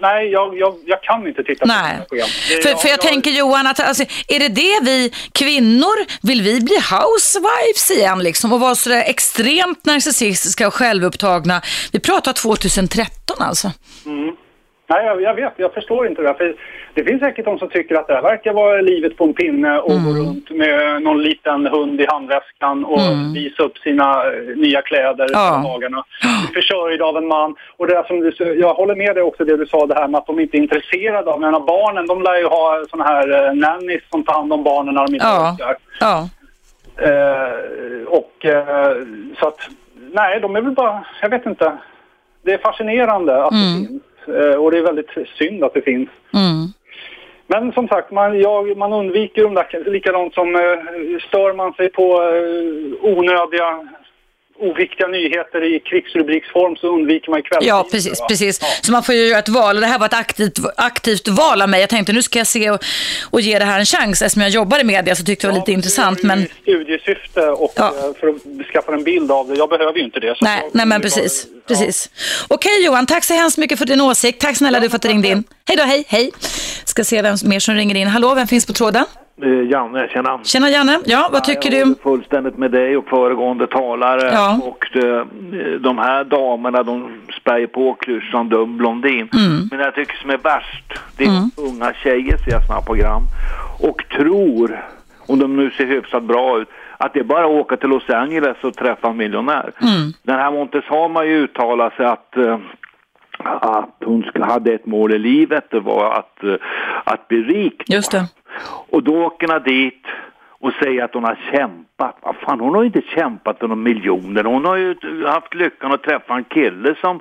nej, 0.00 0.30
jag, 0.30 0.58
jag, 0.58 0.74
jag, 0.86 1.02
kan 1.02 1.26
inte 1.26 1.42
titta 1.42 1.66
på 1.66 1.72
nej. 1.72 1.98
program. 2.08 2.28
För, 2.28 2.68
jag, 2.68 2.80
för 2.80 2.88
jag, 2.88 2.92
jag, 2.92 3.00
tänker 3.00 3.30
Johan, 3.30 3.66
att, 3.66 3.80
alltså, 3.80 4.04
är 4.28 4.38
det 4.38 4.48
det 4.48 4.80
vi 4.82 5.12
kvinnor, 5.32 6.26
vill 6.26 6.42
vi 6.42 6.60
bli 6.60 6.76
housewives 6.76 7.90
igen 7.90 8.18
liksom 8.18 8.52
och 8.52 8.60
vara 8.60 8.74
sådär 8.74 9.02
extremt 9.06 9.86
narcissistiska 9.86 10.66
och 10.66 10.74
självupptagna? 10.74 11.62
Vi 11.92 12.00
pratar 12.00 12.32
2013 12.32 13.36
alltså. 13.38 13.72
Mm. 14.06 14.36
Nej, 14.90 15.06
jag, 15.06 15.22
jag, 15.22 15.34
vet, 15.34 15.52
jag 15.56 15.74
förstår 15.74 16.06
inte 16.06 16.22
det. 16.22 16.34
För 16.34 16.54
det 16.94 17.04
finns 17.04 17.20
säkert 17.20 17.44
de 17.44 17.58
som 17.58 17.68
tycker 17.68 17.94
att 17.94 18.06
det 18.06 18.14
här 18.14 18.22
verkar 18.22 18.52
vara 18.52 18.80
livet 18.80 19.16
på 19.16 19.24
en 19.24 19.34
pinne 19.34 19.78
och 19.78 19.90
mm. 19.90 20.04
gå 20.04 20.10
runt 20.10 20.50
med 20.50 21.02
någon 21.02 21.22
liten 21.22 21.66
hund 21.66 22.00
i 22.00 22.06
handväskan 22.08 22.84
och 22.84 23.00
mm. 23.00 23.32
visa 23.32 23.62
upp 23.62 23.78
sina 23.78 24.24
eh, 24.26 24.56
nya 24.56 24.82
kläder 24.82 25.26
ja. 25.32 25.60
på 25.62 25.68
dagarna. 25.68 26.04
Försörjd 26.54 27.02
av 27.02 27.16
en 27.16 27.26
man. 27.26 27.56
Och 27.76 27.86
det 27.86 28.04
som 28.06 28.20
du, 28.20 28.54
jag 28.60 28.74
håller 28.74 28.94
med 28.94 29.14
dig 29.16 29.22
också 29.22 29.44
det 29.44 29.56
du 29.56 29.66
sa 29.66 29.86
det 29.86 29.94
här 29.94 30.08
med 30.08 30.18
att 30.18 30.26
de 30.26 30.40
inte 30.40 30.56
är 30.56 30.60
intresserade 30.60 31.30
av. 31.30 31.40
Men 31.40 31.52
barnen, 31.52 32.06
de 32.06 32.22
lär 32.22 32.38
ju 32.38 32.46
ha 32.46 32.84
såna 32.90 33.04
här 33.04 33.46
eh, 33.46 33.54
nannies 33.54 34.02
som 34.10 34.24
tar 34.24 34.32
hand 34.32 34.52
om 34.52 34.64
barnen 34.64 34.94
när 34.94 35.06
de 35.06 35.14
inte 35.14 35.26
ja. 35.26 35.52
orkar. 35.52 35.76
Ja. 36.00 36.28
Eh, 37.02 38.06
och 38.06 38.44
eh, 38.44 38.96
så 39.40 39.48
att, 39.48 39.58
nej, 40.12 40.40
de 40.40 40.56
är 40.56 40.60
väl 40.60 40.72
bara, 40.72 41.04
jag 41.22 41.28
vet 41.28 41.46
inte. 41.46 41.72
Det 42.42 42.52
är 42.52 42.58
fascinerande 42.58 43.44
att 43.44 43.52
mm. 43.52 43.82
det 43.82 43.88
finns. 43.88 44.02
Eh, 44.28 44.54
och 44.54 44.70
det 44.70 44.78
är 44.78 44.82
väldigt 44.82 45.10
synd 45.38 45.64
att 45.64 45.74
det 45.74 45.82
finns. 45.82 46.08
Mm. 46.34 46.66
Men 47.46 47.72
som 47.72 47.88
sagt, 47.88 48.10
man, 48.10 48.40
jag, 48.40 48.76
man 48.76 48.92
undviker 48.92 49.42
de 49.42 49.54
där, 49.54 49.90
likadant 49.90 50.34
som 50.34 50.56
eh, 50.56 51.20
stör 51.28 51.52
man 51.52 51.72
sig 51.72 51.88
på 51.88 52.22
eh, 52.22 53.12
onödiga 53.16 53.88
oviktiga 54.60 55.06
nyheter 55.06 55.74
i 55.74 55.80
krigsrubriksform 55.80 56.76
så 56.76 56.94
undviker 56.94 57.30
man 57.30 57.42
kvällstidningar. 57.42 57.76
Ja, 57.76 57.88
precis. 57.90 58.20
precis. 58.28 58.58
Ja. 58.62 58.66
Så 58.82 58.92
man 58.92 59.02
får 59.02 59.14
ju 59.14 59.26
göra 59.26 59.38
ett 59.38 59.48
val 59.48 59.76
och 59.76 59.80
det 59.80 59.86
här 59.86 59.98
var 59.98 60.06
ett 60.06 60.14
aktivt, 60.14 60.58
aktivt 60.76 61.28
val 61.28 61.62
av 61.62 61.68
mig. 61.68 61.80
Jag 61.80 61.88
tänkte 61.88 62.12
nu 62.12 62.22
ska 62.22 62.38
jag 62.38 62.46
se 62.46 62.70
och, 62.70 62.84
och 63.30 63.40
ge 63.40 63.58
det 63.58 63.64
här 63.64 63.78
en 63.78 63.86
chans. 63.86 64.22
Eftersom 64.22 64.42
jag 64.42 64.50
jobbar 64.50 64.80
i 64.80 64.84
media 64.84 65.16
så 65.16 65.24
tyckte 65.24 65.46
jag 65.46 65.54
det 65.54 65.58
var 65.58 65.66
lite 65.66 65.72
intressant. 65.72 66.22
Men... 66.22 66.46
studiesyfte 66.62 67.46
och 67.46 67.72
ja. 67.76 67.86
Eh, 67.86 68.20
för 68.20 68.28
att 68.28 68.66
skaffa 68.72 68.92
en 68.92 69.04
bild 69.04 69.30
av 69.32 69.48
det. 69.48 69.54
Jag 69.54 69.68
behöver 69.68 69.98
ju 69.98 70.04
inte 70.04 70.20
det. 70.20 70.36
nej, 70.40 70.62
nej 70.72 70.86
men 70.86 71.00
precis. 71.00 71.46
Bara, 71.46 71.76
precis. 71.76 72.10
Ja. 72.14 72.46
Okej 72.54 72.84
Johan, 72.84 73.06
tack 73.06 73.24
så 73.24 73.34
hemskt 73.34 73.58
mycket 73.58 73.78
för 73.78 73.86
din 73.86 74.00
åsikt. 74.00 74.40
Tack 74.40 74.56
snälla 74.56 74.80
du 74.80 74.88
för 74.88 74.96
att 74.96 75.02
du 75.02 75.08
ringde 75.08 75.28
in. 75.28 75.44
Hej 75.68 75.76
då, 75.76 75.82
hej, 75.82 76.04
hej. 76.08 76.30
Ska 76.84 77.04
se 77.04 77.22
vem 77.22 77.36
mer 77.44 77.60
som 77.60 77.74
ringer 77.74 77.94
in. 77.94 78.08
Hallå, 78.08 78.34
vem 78.34 78.46
finns 78.46 78.66
på 78.66 78.72
tråden? 78.72 79.04
Eh, 79.42 79.70
Janne, 79.70 80.08
tjena. 80.08 80.40
Tjena 80.44 80.68
Janne, 80.68 80.98
ja 81.04 81.28
vad 81.32 81.44
tycker 81.44 81.72
jag 81.72 81.88
du? 81.88 81.94
fullständigt 82.02 82.58
med 82.58 82.70
dig 82.70 82.96
och 82.96 83.08
föregående 83.08 83.66
talare. 83.66 84.30
Ja. 84.32 84.60
Och 84.62 84.86
de, 84.92 85.24
de 85.80 85.98
här 85.98 86.24
damerna 86.24 86.82
de 86.82 87.20
spär 87.40 87.66
på 87.66 87.94
klyschan 87.94 88.48
dum 88.48 88.76
blondin. 88.76 89.28
Mm. 89.34 89.68
Men 89.70 89.80
jag 89.80 89.94
tycker 89.94 90.16
som 90.16 90.30
är 90.30 90.38
värst, 90.38 90.84
det 91.16 91.24
är 91.24 91.50
unga 91.56 91.92
tjejer 91.92 92.36
ser 92.36 92.50
jag 92.50 92.66
sådana 92.66 92.82
program. 92.82 93.22
Och 93.80 94.04
tror, 94.16 94.84
om 95.26 95.38
de 95.38 95.56
nu 95.56 95.70
ser 95.70 95.86
hyfsat 95.86 96.22
bra 96.22 96.58
ut, 96.58 96.68
att 96.98 97.14
det 97.14 97.20
är 97.20 97.24
bara 97.24 97.44
att 97.44 97.50
åka 97.50 97.76
till 97.76 97.88
Los 97.88 98.10
Angeles 98.10 98.56
och 98.62 98.74
träffa 98.74 99.08
en 99.08 99.16
miljonär. 99.16 99.72
Mm. 99.82 100.12
Den 100.22 100.38
här 100.38 100.50
Montes 100.50 100.84
har 100.84 101.24
ju 101.24 101.44
uttalat 101.44 101.94
sig 101.94 102.06
att 102.06 102.36
eh, 102.36 102.58
att 103.44 103.94
hon 104.04 104.24
hade 104.40 104.72
ett 104.72 104.86
mål 104.86 105.14
i 105.14 105.18
livet, 105.18 105.64
det 105.70 105.80
var 105.80 106.18
att, 106.18 106.44
eh, 106.44 106.54
att 107.04 107.28
bli 107.28 107.42
rik. 107.42 107.82
Just 107.86 108.10
det. 108.10 108.26
Och 108.66 109.02
då 109.02 109.24
åker 109.24 109.48
hon 109.48 109.62
dit 109.62 110.06
och 110.60 110.72
säger 110.82 111.04
att 111.04 111.14
hon 111.14 111.24
har 111.24 111.38
kämpat. 111.52 112.16
Vad 112.22 112.36
fan, 112.36 112.60
hon 112.60 112.74
har 112.74 112.82
ju 112.82 112.86
inte 112.86 113.02
kämpat 113.14 113.58
för 113.58 113.68
några 113.68 113.82
miljoner. 113.82 114.44
Hon 114.44 114.64
har 114.64 114.76
ju 114.76 114.94
haft 115.26 115.54
lyckan 115.54 115.92
att 115.92 116.02
träffa 116.02 116.34
en 116.34 116.44
kille 116.44 116.94
som 117.00 117.20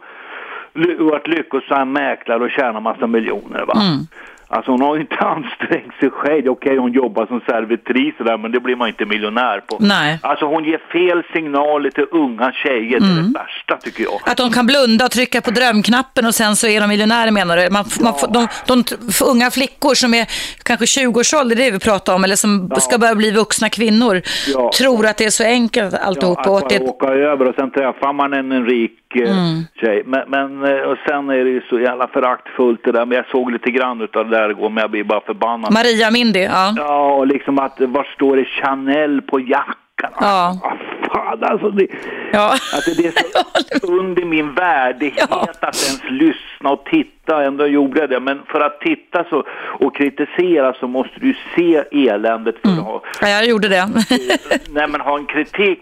varit 0.99 1.27
lyckosam 1.27 1.91
mäklare 1.91 2.43
och 2.43 2.51
tjänat 2.51 2.83
massa 2.83 3.07
miljoner. 3.07 3.65
Va? 3.65 3.73
Mm. 3.81 4.07
Alltså 4.49 4.71
hon 4.71 4.81
har 4.81 4.95
ju 4.95 5.01
inte 5.01 5.15
ansträngt 5.19 5.93
sig 5.99 6.09
själv. 6.09 6.47
Okej, 6.49 6.77
hon 6.77 6.91
jobbar 6.91 7.25
som 7.25 7.39
servitris 7.39 8.13
och 8.19 8.25
där, 8.25 8.37
men 8.37 8.51
det 8.51 8.59
blir 8.59 8.75
man 8.75 8.87
inte 8.87 9.05
miljonär 9.05 9.59
på. 9.67 9.77
Nej. 9.79 10.19
Alltså 10.23 10.45
hon 10.45 10.63
ger 10.63 10.77
fel 10.91 11.23
signaler 11.33 11.89
till 11.89 12.05
unga 12.11 12.51
tjejer. 12.51 12.99
Det 12.99 13.05
är 13.05 13.15
det 13.23 13.33
värsta 13.39 13.77
tycker 13.77 14.03
jag. 14.03 14.13
Att 14.25 14.37
de 14.37 14.51
kan 14.51 14.65
blunda 14.65 15.05
och 15.05 15.11
trycka 15.11 15.41
på 15.41 15.51
drömknappen 15.51 16.25
och 16.25 16.35
sen 16.35 16.55
så 16.55 16.67
är 16.67 16.81
de 16.81 16.87
miljonärer 16.87 17.31
menar 17.31 17.57
du? 17.57 17.69
Man, 17.69 17.85
man, 18.01 18.13
får- 18.13 18.27
de, 18.33 18.47
de, 18.67 18.83
f- 19.09 19.21
unga 19.33 19.51
flickor 19.51 19.93
som 19.93 20.13
är 20.13 20.25
kanske 20.63 20.85
20-årsålder, 20.85 21.55
det 21.55 21.61
är 21.63 21.65
det 21.65 21.71
vi 21.71 21.79
pratar 21.79 22.15
om, 22.15 22.23
eller 22.23 22.35
som 22.35 22.69
ska 22.77 22.97
börja 22.97 23.15
bli 23.15 23.31
vuxna 23.31 23.69
kvinnor, 23.69 24.21
Ja. 24.53 24.71
tror 24.77 25.05
att 25.05 25.17
det 25.17 25.25
är 25.25 25.29
så 25.29 25.43
enkelt 25.43 25.93
alltihop. 25.93 26.39
Ja, 26.45 26.57
att 26.57 26.61
bara 26.69 26.79
det, 26.79 26.85
åka 26.85 27.07
över 27.07 27.47
och 27.47 27.55
sen 27.55 27.71
träffar 27.71 28.13
man 28.13 28.33
en, 28.33 28.51
en 28.51 28.65
rik 28.65 28.91
eh, 29.15 29.35
tjej. 29.81 30.03
Men, 30.05 30.21
men 30.29 30.63
eh, 30.63 30.81
och 30.81 30.97
sen 31.07 31.29
är 31.29 31.43
det 31.43 31.49
ju 31.49 31.61
så 31.69 31.79
jävla 31.79 32.07
föraktfullt 32.07 32.81
det 32.83 32.91
där. 32.91 33.05
Men 33.05 33.15
jag 33.15 33.27
såg 33.27 33.51
lite 33.51 33.71
grann 33.71 34.01
utav 34.01 34.29
det 34.29 34.36
där 34.37 34.69
men 34.69 34.77
jag 34.81 34.91
blir 34.91 35.03
bara 35.03 35.21
förbannad. 35.21 35.73
Maria 35.73 36.11
Mindy, 36.11 36.39
ja. 36.39 36.73
Ja, 36.77 37.11
och 37.13 37.27
liksom 37.27 37.59
att 37.59 37.79
var 37.79 38.03
står 38.15 38.35
det 38.37 38.45
Chanel 38.45 39.21
på 39.21 39.39
jackan? 39.39 40.11
Ja. 40.19 40.53
Ah, 40.63 40.77
fan 41.13 41.43
alltså. 41.43 41.69
Det, 41.69 41.87
Ja. 42.31 42.51
Alltså 42.73 42.91
det 43.01 43.07
är 43.07 43.11
så 43.11 43.87
under 43.99 44.25
min 44.25 44.53
värdighet 44.53 45.27
Ja. 45.29 45.47
att 45.61 45.65
ens 45.65 46.01
lyssna 46.09 46.69
och 46.69 46.85
titta. 46.85 47.43
Ändå 47.43 47.67
gjorde 47.67 47.99
jag 47.99 48.09
det. 48.09 48.19
Men 48.19 48.41
för 48.47 48.59
att 48.61 48.81
titta 48.81 49.23
så, 49.29 49.43
och 49.79 49.95
kritisera 49.95 50.73
så 50.73 50.87
måste 50.87 51.19
du 51.19 51.35
se 51.55 51.83
eländet 51.91 52.55
för 52.61 52.69
att 52.69 52.79
ha 52.79 53.01
ja, 53.21 53.27
jag 53.27 53.45
gjorde 53.45 53.67
det. 53.67 53.85
nej 54.69 54.87
men 54.87 55.01
ha 55.01 55.17
en 55.17 55.25
kritik. 55.25 55.79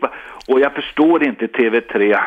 Och 0.47 0.59
jag 0.59 0.73
förstår 0.73 1.23
inte 1.23 1.45
TV3 1.47 2.17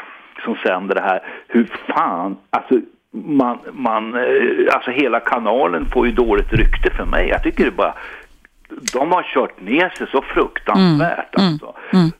som 0.44 0.56
sänder 0.56 0.94
det 0.94 1.00
här. 1.00 1.20
Hur 1.48 1.68
fan, 1.88 2.36
alltså 2.50 2.74
man, 3.14 3.58
man, 3.72 4.14
eh, 4.14 4.74
alltså 4.74 4.90
hela 4.90 5.20
kanalen 5.20 5.86
får 5.92 6.06
ju 6.06 6.12
dåligt 6.12 6.52
rykte 6.52 6.90
för 6.90 7.04
mig. 7.04 7.28
Jag 7.28 7.42
tycker 7.42 7.64
det 7.64 7.70
bara, 7.70 7.94
de 8.92 9.12
har 9.12 9.22
kört 9.22 9.60
ner 9.60 9.88
sig 9.98 10.06
så 10.10 10.22
fruktansvärt 10.22 11.34
alltså. 11.34 11.74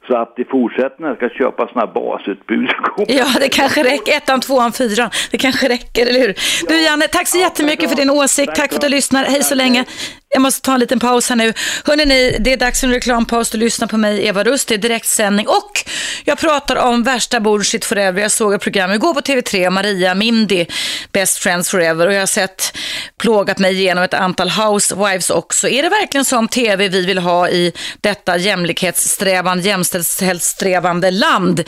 Så 0.07 0.17
att 0.17 0.39
i 0.39 0.45
fortsättningen 0.45 1.17
ska 1.17 1.29
köpa 1.29 1.67
sådana 1.67 1.87
här 1.87 1.95
basutbud. 1.95 2.71
Ja, 3.09 3.27
det 3.41 3.49
kanske 3.49 3.83
räcker. 3.83 4.17
Ettan, 4.17 4.41
tvåan, 4.41 4.73
fyran. 4.73 5.11
Det 5.31 5.39
kanske 5.39 5.69
räcker, 5.69 6.07
eller 6.07 6.21
hur? 6.21 6.35
Du 6.69 6.83
Janne, 6.83 7.07
tack 7.09 7.29
så 7.29 7.39
jättemycket 7.39 7.89
för 7.89 7.97
din 7.97 8.11
åsikt. 8.11 8.55
Tack 8.55 8.69
för 8.69 8.77
att 8.77 8.83
du 8.83 8.89
lyssnar. 8.89 9.25
Hej 9.25 9.43
så 9.43 9.55
länge. 9.55 9.85
Jag 10.31 10.43
måste 10.43 10.61
ta 10.61 10.75
en 10.75 10.81
liten 10.81 11.01
paus 11.01 11.29
här 11.29 11.37
nu. 11.37 11.53
Hörrni, 11.85 12.37
det 12.41 12.53
är 12.53 12.57
dags 12.57 12.81
för 12.81 12.87
en 12.87 12.93
reklampaus. 12.93 13.51
Du 13.51 13.59
lyssnar 13.59 13.89
på 13.89 13.97
mig, 13.97 14.27
Eva 14.27 14.45
Rust. 14.45 14.69
Det 14.69 14.75
är 14.75 14.79
direktsändning. 14.79 15.49
Och 15.49 15.85
jag 16.25 16.39
pratar 16.39 16.77
om 16.77 17.03
värsta 17.03 17.41
bullshit 17.41 17.85
forever. 17.85 18.23
Jag 18.23 18.31
såg 18.31 18.55
ett 18.55 18.61
program 18.61 18.93
igår 18.93 19.15
på 19.15 19.21
TV3, 19.21 19.71
Maria 19.71 20.15
Mindy, 20.15 20.67
Best 21.13 21.39
Friends 21.39 21.71
Forever. 21.71 22.07
Och 22.07 22.13
jag 22.13 22.21
har 22.21 22.27
sett, 22.27 22.77
plågat 23.19 23.59
mig 23.59 23.75
igenom 23.75 24.05
ett 24.05 24.15
antal 24.15 24.51
housewives 24.51 25.31
också. 25.31 25.69
Är 25.69 25.83
det 25.83 25.89
verkligen 25.89 26.25
sån 26.25 26.49
TV 26.49 26.89
vi 26.89 27.07
vill 27.07 27.19
ha 27.19 27.49
i 27.49 27.73
detta 28.01 28.37
jämlikhetssträvande, 28.37 29.65
jämställdhetssträvande 29.65 31.11
land? 31.11 31.65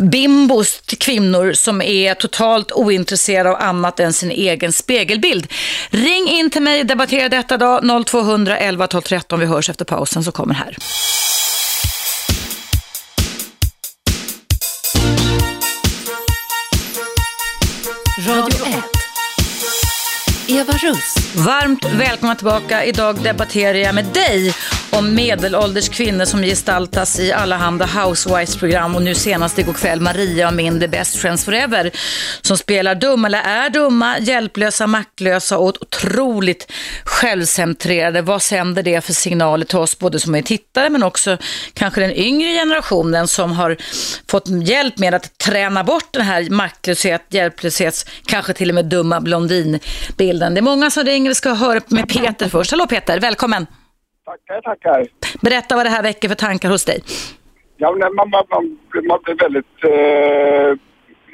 Bimbos 0.00 0.80
till 0.80 0.98
kvinnor 0.98 1.52
som 1.52 1.82
är 1.82 2.14
totalt 2.14 2.72
ointresserade 2.72 3.50
av 3.50 3.62
annat 3.62 4.00
än 4.00 4.12
sin 4.12 4.30
egen 4.30 4.72
spegelbild. 4.72 5.46
Ring 5.90 6.28
in 6.28 6.50
till 6.50 6.62
mig, 6.62 6.80
och 6.80 6.86
debattera 6.86 7.28
detta 7.28 7.58
då, 7.80 8.04
0200 8.04 8.58
11 8.58 8.86
12 8.86 9.02
13. 9.02 9.40
Vi 9.40 9.46
hörs 9.46 9.70
efter 9.70 9.84
pausen 9.84 10.24
så 10.24 10.32
kommer 10.32 10.54
här. 10.54 10.76
Radio 18.28 18.66
1. 18.66 18.84
Eva 20.48 20.72
Russ. 20.72 21.16
Varmt 21.36 21.84
välkomna 21.84 22.34
tillbaka. 22.34 22.84
Idag 22.84 23.22
debatterar 23.22 23.78
jag 23.78 23.94
med 23.94 24.04
dig 24.04 24.54
om 24.98 25.14
medelålders 25.14 25.88
kvinnor 25.88 26.24
som 26.24 26.42
gestaltas 26.42 27.20
i 27.20 27.32
allehanda 27.32 27.86
Housewives-program 27.86 28.94
och 28.94 29.02
nu 29.02 29.14
senast 29.14 29.58
igår 29.58 29.72
kväll 29.72 30.00
Maria 30.00 30.48
och 30.48 30.54
min 30.54 30.80
The 30.80 30.88
Best 30.88 31.16
Friends 31.16 31.44
Forever 31.44 31.90
som 32.40 32.56
spelar 32.56 32.94
dumma 32.94 33.26
eller 33.26 33.38
är 33.38 33.70
dumma, 33.70 34.18
hjälplösa, 34.18 34.86
maktlösa 34.86 35.58
och 35.58 35.66
otroligt 35.66 36.72
självcentrerade. 37.04 38.22
Vad 38.22 38.42
sänder 38.42 38.82
det 38.82 39.00
för 39.00 39.12
signaler 39.12 39.64
till 39.64 39.78
oss 39.78 39.98
både 39.98 40.20
som 40.20 40.34
är 40.34 40.42
tittare 40.42 40.90
men 40.90 41.02
också 41.02 41.38
kanske 41.72 42.00
den 42.00 42.12
yngre 42.12 42.52
generationen 42.52 43.28
som 43.28 43.52
har 43.52 43.76
fått 44.28 44.48
hjälp 44.48 44.98
med 44.98 45.14
att 45.14 45.38
träna 45.38 45.84
bort 45.84 46.08
den 46.10 46.22
här 46.22 46.50
maktlöshet, 46.50 47.26
hjälplöshets, 47.30 48.06
kanske 48.26 48.52
till 48.52 48.68
och 48.68 48.74
med 48.74 48.84
dumma 48.84 49.20
blondinbilden. 49.20 50.54
Det 50.54 50.60
är 50.60 50.62
många 50.62 50.90
som 50.90 51.04
ringer 51.04 51.30
Vi 51.30 51.34
ska 51.34 51.52
höra 51.54 51.80
med 51.86 52.08
Peter 52.08 52.48
först. 52.48 52.70
Hallå 52.70 52.86
Peter, 52.86 53.20
välkommen! 53.20 53.66
Tackar, 54.24 54.60
tackar. 54.60 55.06
Berätta 55.40 55.76
vad 55.76 55.86
det 55.86 55.90
här 55.90 56.02
väcker 56.02 56.28
för 56.28 56.34
tankar 56.34 56.68
hos 56.70 56.84
dig. 56.84 57.02
Ja, 57.76 57.90
man, 57.90 58.14
man, 58.14 58.30
man, 58.30 58.64
man 59.08 59.18
blir 59.24 59.34
väldigt... 59.44 59.74
Eh, 59.84 60.78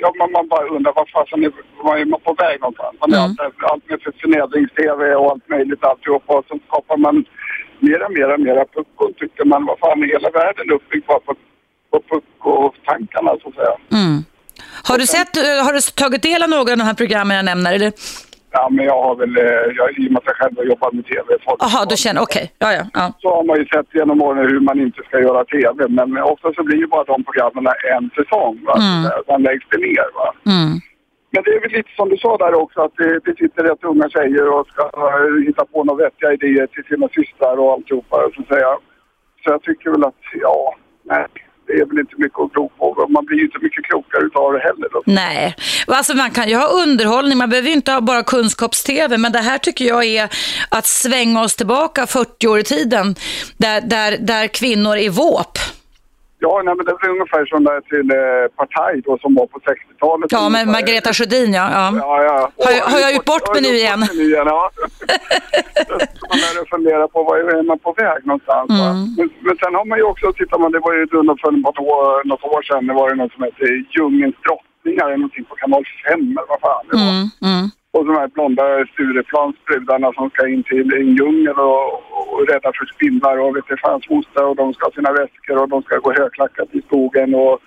ja, 0.02 0.12
man, 0.18 0.32
man 0.32 0.49
bara 0.49 0.66
undrar 0.68 0.92
vad 0.97 1.09
fasen 1.11 1.44
är, 1.44 1.52
var 1.85 1.97
är 1.97 2.04
man 2.04 2.20
på 2.20 2.32
väg 2.35 2.61
någonstans? 2.61 2.97
Man 3.00 3.12
är 3.12 3.16
Mm. 3.16 3.37
allt, 3.38 3.54
allt 3.73 3.88
med 3.90 4.02
för 4.02 4.12
förnedrings-tv 4.20 5.14
och 5.14 5.30
allt 5.30 5.49
möjligt 5.49 5.85
alltihopa 5.85 6.32
och 6.38 6.44
så 6.49 6.59
skapar 6.66 6.97
man 6.97 7.25
mera, 7.78 8.09
mera, 8.09 8.38
mera 8.38 8.64
pucko. 8.75 9.12
Tycker 9.18 9.44
man, 9.44 9.66
vad 9.66 9.78
fan 9.78 10.02
är 10.02 10.06
hela 10.06 10.30
världen 10.30 10.70
uppbyggd 10.70 11.06
bara 11.06 11.20
på, 11.20 11.35
på 11.90 11.99
pucko-tankarna 12.11 13.30
så 13.42 13.49
att 13.49 13.54
säga. 13.54 13.75
Mm. 13.92 14.25
Har 14.88 14.99
du, 14.99 15.06
sett, 15.06 15.37
eh, 15.37 15.42
har 15.66 15.73
du 15.73 15.80
tagit 15.80 16.23
del 16.23 16.42
av 16.42 16.49
några 16.49 16.73
av 16.73 16.78
de 16.78 16.85
här 16.85 16.94
programmen 16.94 17.37
jag 17.37 17.44
nämner? 17.44 17.73
Eller? 17.75 17.92
Ja, 18.52 18.69
men 18.71 18.85
jag 18.85 19.02
har 19.02 19.16
väl, 19.16 19.37
eh, 19.37 19.45
jag, 19.78 19.99
i 19.99 20.09
och 20.09 20.12
med 20.12 20.19
att 20.19 20.30
jag 20.30 20.37
själv 20.37 20.57
har 20.57 20.64
jobbat 20.64 20.92
med 20.92 21.04
tv. 21.07 21.26
Jaha, 21.59 21.85
du 21.88 21.97
känner, 21.97 22.23
okej. 22.23 22.52
Ja, 22.59 22.73
ja, 22.73 22.85
ja. 22.92 23.12
så 23.19 23.28
har 23.37 23.45
man 23.45 23.57
ju 23.59 23.66
sett 23.66 23.95
genom 23.95 24.23
åren 24.23 24.50
hur 24.50 24.61
man 24.61 24.80
inte 24.80 25.02
ska 25.02 25.21
göra 25.21 25.45
tv. 25.45 25.88
Men 25.88 26.23
ofta 26.23 26.52
så 26.54 26.62
blir 26.62 26.78
ju 26.78 26.87
bara 26.87 27.04
de 27.04 27.25
programmen 27.25 27.66
en 27.97 28.11
säsong. 28.19 28.54
Va? 28.66 28.75
Mm. 28.78 29.11
Sen 29.26 29.42
läggs 29.42 29.66
det 29.71 29.78
ner. 29.78 30.09
Va? 30.19 30.28
Mm. 30.52 30.73
Men 31.33 31.42
det 31.45 31.50
är 31.57 31.61
väl 31.61 31.73
lite 31.78 31.90
som 31.97 32.09
du 32.09 32.16
sa 32.16 32.37
där 32.37 32.54
också 32.54 32.80
att 32.80 32.97
det, 32.97 33.21
det 33.25 33.35
sitter 33.37 33.62
rätt 33.62 33.85
unga 33.85 34.09
tjejer 34.09 34.47
och 34.54 34.66
ska 34.66 34.83
eh, 34.83 35.47
hitta 35.47 35.64
på 35.64 35.85
några 35.85 36.04
vettiga 36.04 36.33
idéer 36.33 36.66
till 36.66 36.85
sina 36.85 37.09
systrar 37.09 37.57
och 37.61 37.73
alltihopa 37.73 38.16
så 38.35 38.40
att 38.42 38.49
säga. 38.49 38.73
Så 39.42 39.50
jag 39.50 39.62
tycker 39.62 39.90
väl 39.90 40.04
att, 40.04 40.23
ja, 40.42 40.75
nej, 41.02 41.26
det 41.70 41.80
är 41.80 41.86
väl 41.86 41.98
inte 41.98 42.14
mycket 42.16 42.38
att 42.38 42.52
tro 42.52 42.68
på. 42.68 43.06
Man 43.08 43.24
blir 43.24 43.38
ju 43.38 43.44
inte 43.44 43.58
mycket 43.62 43.84
klokare 43.84 44.22
utav 44.26 44.52
det 44.52 44.58
heller. 44.58 44.88
Då. 44.92 45.02
Nej, 45.04 45.56
alltså 45.86 46.14
man 46.14 46.30
kan 46.30 46.48
ju 46.48 46.56
ha 46.56 46.66
underhållning, 46.66 47.38
man 47.38 47.50
behöver 47.50 47.68
ju 47.68 47.74
inte 47.74 47.92
ha 47.92 48.00
bara 48.00 48.22
kunskaps-tv, 48.22 49.18
men 49.18 49.32
det 49.32 49.38
här 49.38 49.58
tycker 49.58 49.84
jag 49.84 50.04
är 50.04 50.28
att 50.68 50.86
svänga 50.86 51.42
oss 51.42 51.56
tillbaka 51.56 52.06
40 52.06 52.46
år 52.48 52.58
i 52.58 52.62
tiden, 52.62 53.14
där, 53.56 53.80
där, 53.80 54.16
där 54.20 54.46
kvinnor 54.46 54.96
är 54.96 55.10
våp. 55.10 55.58
Ja, 56.42 56.62
nej, 56.64 56.75
men 56.76 56.85
det 56.87 56.92
är 57.06 57.09
ungefär 57.16 57.44
som 57.52 57.64
där 57.64 57.80
till 57.92 58.09
eh, 58.11 58.44
Partaj 58.56 58.94
då 59.06 59.18
som 59.23 59.35
var 59.35 59.47
på 59.47 59.59
60-talet. 59.59 60.32
Ja, 60.37 60.49
med. 60.49 60.66
Margareta 60.76 61.12
Sjödin, 61.12 61.52
ja. 61.61 61.66
ja. 61.78 61.87
Ja, 62.04 62.23
ja. 62.28 62.38
Har 62.64 62.73
jag- 62.76 62.85
har 62.92 62.99
jag 63.04 63.11
gjort 63.14 63.25
bort 63.32 63.47
mig 63.54 63.62
nu 63.62 63.68
igen? 63.82 64.00
Igen, 64.26 64.47
ja. 64.54 64.70
Man 66.30 66.38
börjar 66.44 66.66
fundera 66.76 67.09
på 67.09 67.18
var 67.28 67.37
är 67.38 67.62
man 67.73 67.78
på 67.78 67.92
väg 68.02 68.20
någonstans. 68.30 68.70
Mm. 68.70 68.99
Men, 69.18 69.26
men 69.47 69.54
sen 69.62 69.73
har 69.78 69.85
man 69.90 69.99
ju 69.99 70.04
också, 70.12 70.26
tittar 70.32 70.59
man, 70.59 70.73
det 70.73 70.78
var 70.87 70.92
ju 70.94 71.02
under 71.20 71.35
för 71.42 71.50
något 71.50 71.78
år, 71.78 72.25
något 72.30 72.44
år 72.54 72.62
sedan, 72.68 72.87
det 72.87 72.94
var 73.00 73.06
ju 73.11 73.14
något 73.20 73.32
som 73.32 73.42
hette 73.47 73.64
Djungelns 73.94 74.37
drottningar 74.47 75.04
eller 75.06 75.16
någonting 75.23 75.44
på 75.50 75.54
kanal 75.62 75.85
5 76.09 76.20
eller 76.20 76.49
vad 76.52 76.61
fan 76.66 76.85
det 76.90 76.97
var. 77.04 77.12
Mm, 77.16 77.26
mm. 77.50 77.64
Och 77.92 78.06
de 78.06 78.14
här 78.16 78.28
blonda 78.28 78.62
Stureplansbrudarna 78.92 80.12
som 80.12 80.30
ska 80.30 80.49
in 80.49 80.62
till 80.62 80.92
en 80.94 81.09
djungel 81.16 81.59
och, 81.70 81.87
och 82.32 82.49
rädda 82.49 82.70
för 82.78 82.87
spindlar 82.94 83.38
och 83.38 83.56
vet 83.56 83.64
inte 83.70 83.82
fans 83.87 84.04
moster 84.11 84.44
och 84.49 84.56
de 84.56 84.75
ska 84.75 84.87
ha 84.87 84.92
sina 84.92 85.12
väskor 85.12 85.56
och 85.62 85.68
de 85.68 85.82
ska 85.82 85.99
gå 85.99 86.12
högklackat 86.12 86.68
i 86.73 86.82
skogen 86.82 87.35
och, 87.35 87.59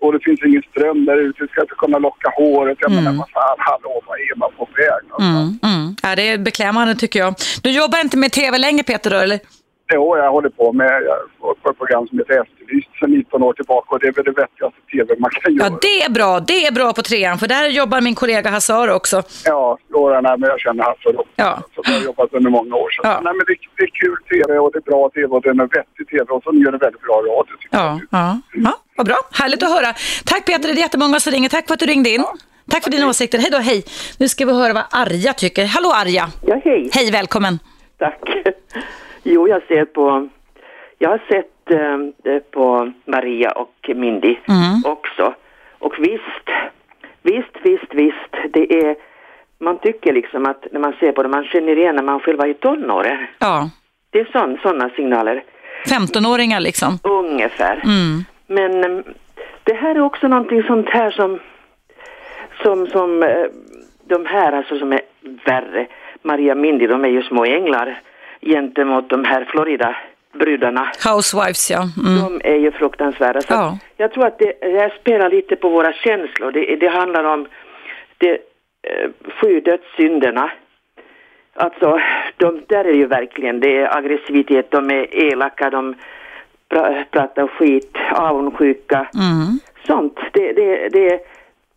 och 0.00 0.12
det 0.12 0.20
finns 0.24 0.40
ingen 0.46 0.62
ström 0.70 1.04
där 1.04 1.16
ute, 1.16 1.46
ska 1.46 1.60
inte 1.60 1.74
kunna 1.74 1.98
locka 1.98 2.28
håret. 2.36 2.78
Jag 2.80 2.90
menar, 2.90 3.12
vad 3.12 3.30
fan, 3.30 3.56
hallå, 3.58 4.02
vad 4.06 4.18
är 4.18 4.36
man 4.36 4.50
på 4.58 4.68
väg? 4.76 5.02
Mm, 5.28 5.58
mm. 5.62 5.96
Ja, 6.02 6.16
det 6.16 6.28
är 6.28 6.38
beklämmande 6.38 6.94
tycker 6.94 7.18
jag. 7.18 7.34
Du 7.62 7.70
jobbar 7.70 8.00
inte 8.00 8.16
med 8.16 8.32
tv 8.32 8.58
längre 8.58 8.82
Peter 8.82 9.10
då, 9.10 9.16
eller? 9.16 9.38
Jo, 9.94 10.16
jag 10.16 10.32
håller 10.32 10.48
på 10.48 10.72
med 10.72 11.02
på 11.40 11.70
ett 11.70 11.78
program 11.78 12.08
som 12.08 12.18
heter 12.18 12.42
Efterlyst 12.42 12.88
sedan 13.00 13.10
19 13.10 13.42
år 13.42 13.52
tillbaka 13.52 13.94
och 13.94 14.00
det 14.00 14.06
är 14.06 14.12
väl 14.12 14.24
det 14.24 14.30
vettigaste 14.30 14.80
tv 14.92 15.14
man 15.18 15.30
kan 15.30 15.54
göra. 15.54 15.66
Ja, 15.66 15.78
det 15.82 16.02
är 16.02 16.10
bra. 16.10 16.40
Det 16.40 16.66
är 16.66 16.72
bra 16.72 16.92
på 16.92 17.02
trean, 17.02 17.38
för 17.38 17.46
där 17.46 17.68
jobbar 17.68 18.00
min 18.00 18.14
kollega 18.14 18.50
Hassar 18.50 18.88
också. 18.88 19.22
Ja, 19.44 19.78
Laura, 19.92 20.20
nej, 20.20 20.38
men 20.38 20.50
jag 20.50 20.60
känner 20.60 20.84
Hasse 20.84 21.12
då. 21.12 21.24
Ja. 21.36 21.62
Så 21.74 21.82
jag 21.84 21.92
har 21.92 22.04
jobbat 22.04 22.32
under 22.32 22.50
många 22.50 22.74
år. 22.76 22.90
Så. 22.90 23.00
Ja. 23.04 23.20
Nej, 23.24 23.32
men 23.36 23.44
det, 23.46 23.54
det 23.76 23.82
är 23.82 23.90
kul 24.02 24.16
tv 24.30 24.58
och 24.58 24.72
det 24.72 24.78
är 24.78 24.90
bra 24.90 25.10
tv 25.10 25.26
och 25.26 25.42
det 25.42 25.48
är 25.48 25.50
en 25.50 25.58
vettig 25.58 26.08
tv 26.08 26.24
och 26.28 26.42
så 26.44 26.54
gör 26.54 26.72
det 26.72 26.78
väldigt 26.78 27.02
bra 27.02 27.16
radio. 27.16 27.54
Ja, 27.70 28.00
jag. 28.10 28.20
ja, 28.20 28.38
ja, 28.54 28.72
vad 28.96 29.06
bra. 29.06 29.18
Härligt 29.32 29.62
att 29.62 29.70
höra. 29.70 29.94
Tack 30.24 30.44
Peter, 30.46 30.68
det 30.68 30.80
är 30.80 30.84
jättemånga 30.86 31.20
som 31.20 31.32
ringer. 31.32 31.48
Tack 31.48 31.66
för 31.66 31.74
att 31.74 31.80
du 31.80 31.86
ringde 31.86 32.10
in. 32.10 32.24
Tack 32.70 32.84
för 32.84 32.90
dina 32.90 33.08
åsikter. 33.08 33.38
Hej 33.38 33.50
då, 33.50 33.58
hej. 33.58 33.84
Nu 34.18 34.28
ska 34.28 34.46
vi 34.46 34.52
höra 34.52 34.72
vad 34.72 34.84
Arja 34.90 35.32
tycker. 35.32 35.64
Hallå 35.66 35.92
Arja. 35.94 36.28
Ja, 36.46 36.60
hej. 36.64 36.90
Hej, 36.92 37.10
välkommen. 37.10 37.58
Tack. 37.98 38.20
Jo, 39.32 39.48
jag 39.48 39.62
ser 39.68 39.84
på... 39.84 40.28
Jag 40.98 41.10
har 41.10 41.20
sett 41.28 41.70
eh, 41.70 42.38
på 42.50 42.92
Maria 43.04 43.50
och 43.50 43.90
Mindy 43.94 44.36
Mm. 44.48 44.82
också. 44.84 45.34
Och 45.78 45.94
visst, 45.98 46.46
visst, 47.22 47.56
visst, 47.62 47.94
visst. 47.94 48.52
Det 48.52 48.72
är... 48.86 48.96
Man 49.60 49.78
tycker 49.78 50.12
liksom 50.12 50.46
att 50.46 50.66
när 50.72 50.80
man 50.80 50.92
ser 51.00 51.12
på 51.12 51.22
det, 51.22 51.28
man 51.28 51.44
känner 51.44 51.78
igen 51.78 51.96
när 51.96 52.02
man 52.02 52.20
själv 52.20 52.38
var 52.38 52.46
i 52.46 52.54
tonåren. 52.54 53.26
Ja, 53.38 53.70
Det 54.10 54.20
är 54.20 54.58
sådana 54.62 54.90
signaler, 54.90 55.42
15-åringar 55.86 56.60
liksom. 56.60 56.98
ungefär. 57.02 57.80
Mm. 57.84 58.24
Men 58.46 58.84
eh, 58.98 59.04
det 59.64 59.74
här 59.74 59.94
är 59.94 60.00
också 60.00 60.28
någonting 60.28 60.62
sånt 60.62 60.88
här 60.90 61.10
som, 61.10 61.38
som, 62.62 62.86
som 62.86 63.22
eh, 63.22 63.44
de 64.04 64.26
här 64.26 64.52
alltså 64.52 64.78
som 64.78 64.92
är 64.92 65.00
värre. 65.44 65.86
Maria 66.22 66.54
Mindy, 66.54 66.86
de 66.86 67.04
är 67.04 67.08
ju 67.08 67.22
små 67.22 67.44
änglar 67.44 68.00
gentemot 68.40 69.10
de 69.10 69.24
här 69.24 69.44
Florida-brudarna. 69.44 70.92
Housewives, 71.08 71.70
ja. 71.70 71.82
Mm. 72.06 72.20
De 72.40 72.48
är 72.48 72.56
ju 72.56 72.70
fruktansvärda. 72.70 73.40
Så 73.40 73.52
Ja. 73.54 73.78
Jag 73.96 74.12
tror 74.12 74.26
att 74.26 74.38
det, 74.38 74.52
det 74.60 74.92
spelar 75.00 75.30
lite 75.30 75.56
på 75.56 75.68
våra 75.68 75.92
känslor. 75.92 76.52
Det, 76.52 76.76
det 76.76 76.88
handlar 76.88 77.24
om 77.24 77.46
de 78.18 78.30
eh, 78.30 79.10
sju 79.40 79.60
dödssynderna. 79.60 80.50
Alltså, 81.54 82.00
de, 82.36 82.62
där 82.66 82.84
är 82.84 82.92
ju 82.94 83.06
verkligen, 83.06 83.60
det 83.60 83.76
är 83.78 83.96
aggressivitet, 83.96 84.70
de 84.70 84.90
är 84.90 85.16
elaka, 85.16 85.70
de 85.70 85.94
pra, 86.68 87.04
pratar 87.10 87.46
skit, 87.46 87.96
avundsjuka, 88.12 89.06
Mm. 89.14 89.58
sånt. 89.86 90.18
Det, 90.32 90.52
det, 90.52 90.88
det, 90.88 91.20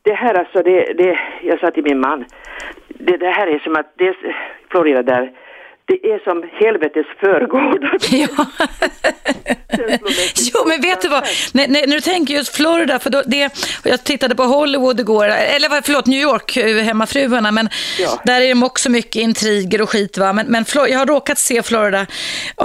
det 0.02 0.14
här 0.14 0.34
alltså, 0.34 0.64
det, 0.64 0.94
det, 0.94 1.20
jag 1.42 1.60
sa 1.60 1.72
till 1.72 1.84
min 1.84 2.00
man, 2.00 2.26
det, 2.88 3.18
det 3.18 3.30
här 3.30 3.48
är 3.48 3.60
som 3.60 3.76
att, 3.76 3.92
det, 3.96 4.16
Florida 4.70 5.04
där, 5.04 5.32
det 5.92 6.12
är 6.14 6.20
som 6.20 6.44
helvetes 6.54 7.06
förgårdar. 7.20 7.98
Ja. 8.12 8.46
jo, 10.54 10.60
men 10.68 10.82
vet 10.82 11.02
du 11.02 11.10
vad? 11.10 11.24
När, 11.54 11.68
när, 11.68 11.96
du 11.96 12.02
tänker 12.02 12.34
just 12.34 12.56
Florida, 12.56 13.00
för 13.00 13.10
då, 13.10 13.22
det, 13.26 13.50
jag 13.84 14.04
tittade 14.04 14.36
på 14.36 14.44
Hollywood 14.44 15.00
igår, 15.00 15.26
eller 15.26 15.82
förlåt, 15.82 16.06
New 16.06 16.20
York, 16.20 16.58
eh, 16.58 16.76
Hemmafruarna, 16.76 17.52
men 17.52 17.70
Ja. 18.00 18.10
där 18.26 18.42
är 18.42 18.50
de 18.50 18.64
också 18.64 18.92
mycket 18.92 19.16
intriger 19.16 19.82
och 19.82 19.90
skit. 19.90 20.18
Va? 20.18 20.34
Men, 20.34 20.46
men 20.48 20.66
jag 20.90 21.00
har 21.00 21.06
råkat 21.06 21.38
se 21.38 21.64
Florida 21.64 22.02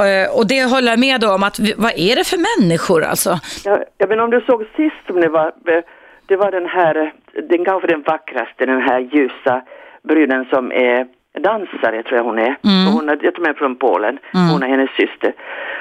eh, 0.07 0.37
och 0.37 0.47
det 0.47 0.65
håller 0.65 0.93
jag 0.93 0.99
med 0.99 1.25
om, 1.25 1.43
att 1.43 1.59
vad 1.77 1.93
är 1.97 2.17
det 2.17 2.25
för 2.25 2.39
människor 2.51 3.05
alltså? 3.05 3.39
Ja, 3.65 3.85
jag 3.99 4.09
inte 4.09 4.21
om 4.21 4.31
du 4.31 4.41
såg 4.41 4.61
sist 4.77 5.07
som 5.07 5.21
det 5.21 5.29
var, 5.29 5.47
eh, 5.47 5.83
det 6.27 6.37
var 6.37 6.51
den 6.51 6.67
här, 6.67 7.13
den 7.49 7.65
kanske 7.65 7.87
den 7.87 8.03
vackraste, 8.03 8.67
den 8.67 8.81
här 8.81 9.01
ljusa 9.01 9.63
bruden 10.09 10.45
som 10.45 10.73
är 10.73 11.07
dansare 11.41 12.03
tror 12.03 12.17
jag 12.17 12.25
hon 12.25 12.39
är. 12.39 12.57
Och 12.63 12.93
hon 12.93 13.09
är 13.09 13.19
jag 13.23 13.35
tror 13.35 13.45
hon 13.45 13.51
är 13.51 13.59
från 13.59 13.77
Polen, 13.77 14.19
hon 14.53 14.63
är 14.63 14.69
hennes 14.69 14.91
syster. 14.91 15.33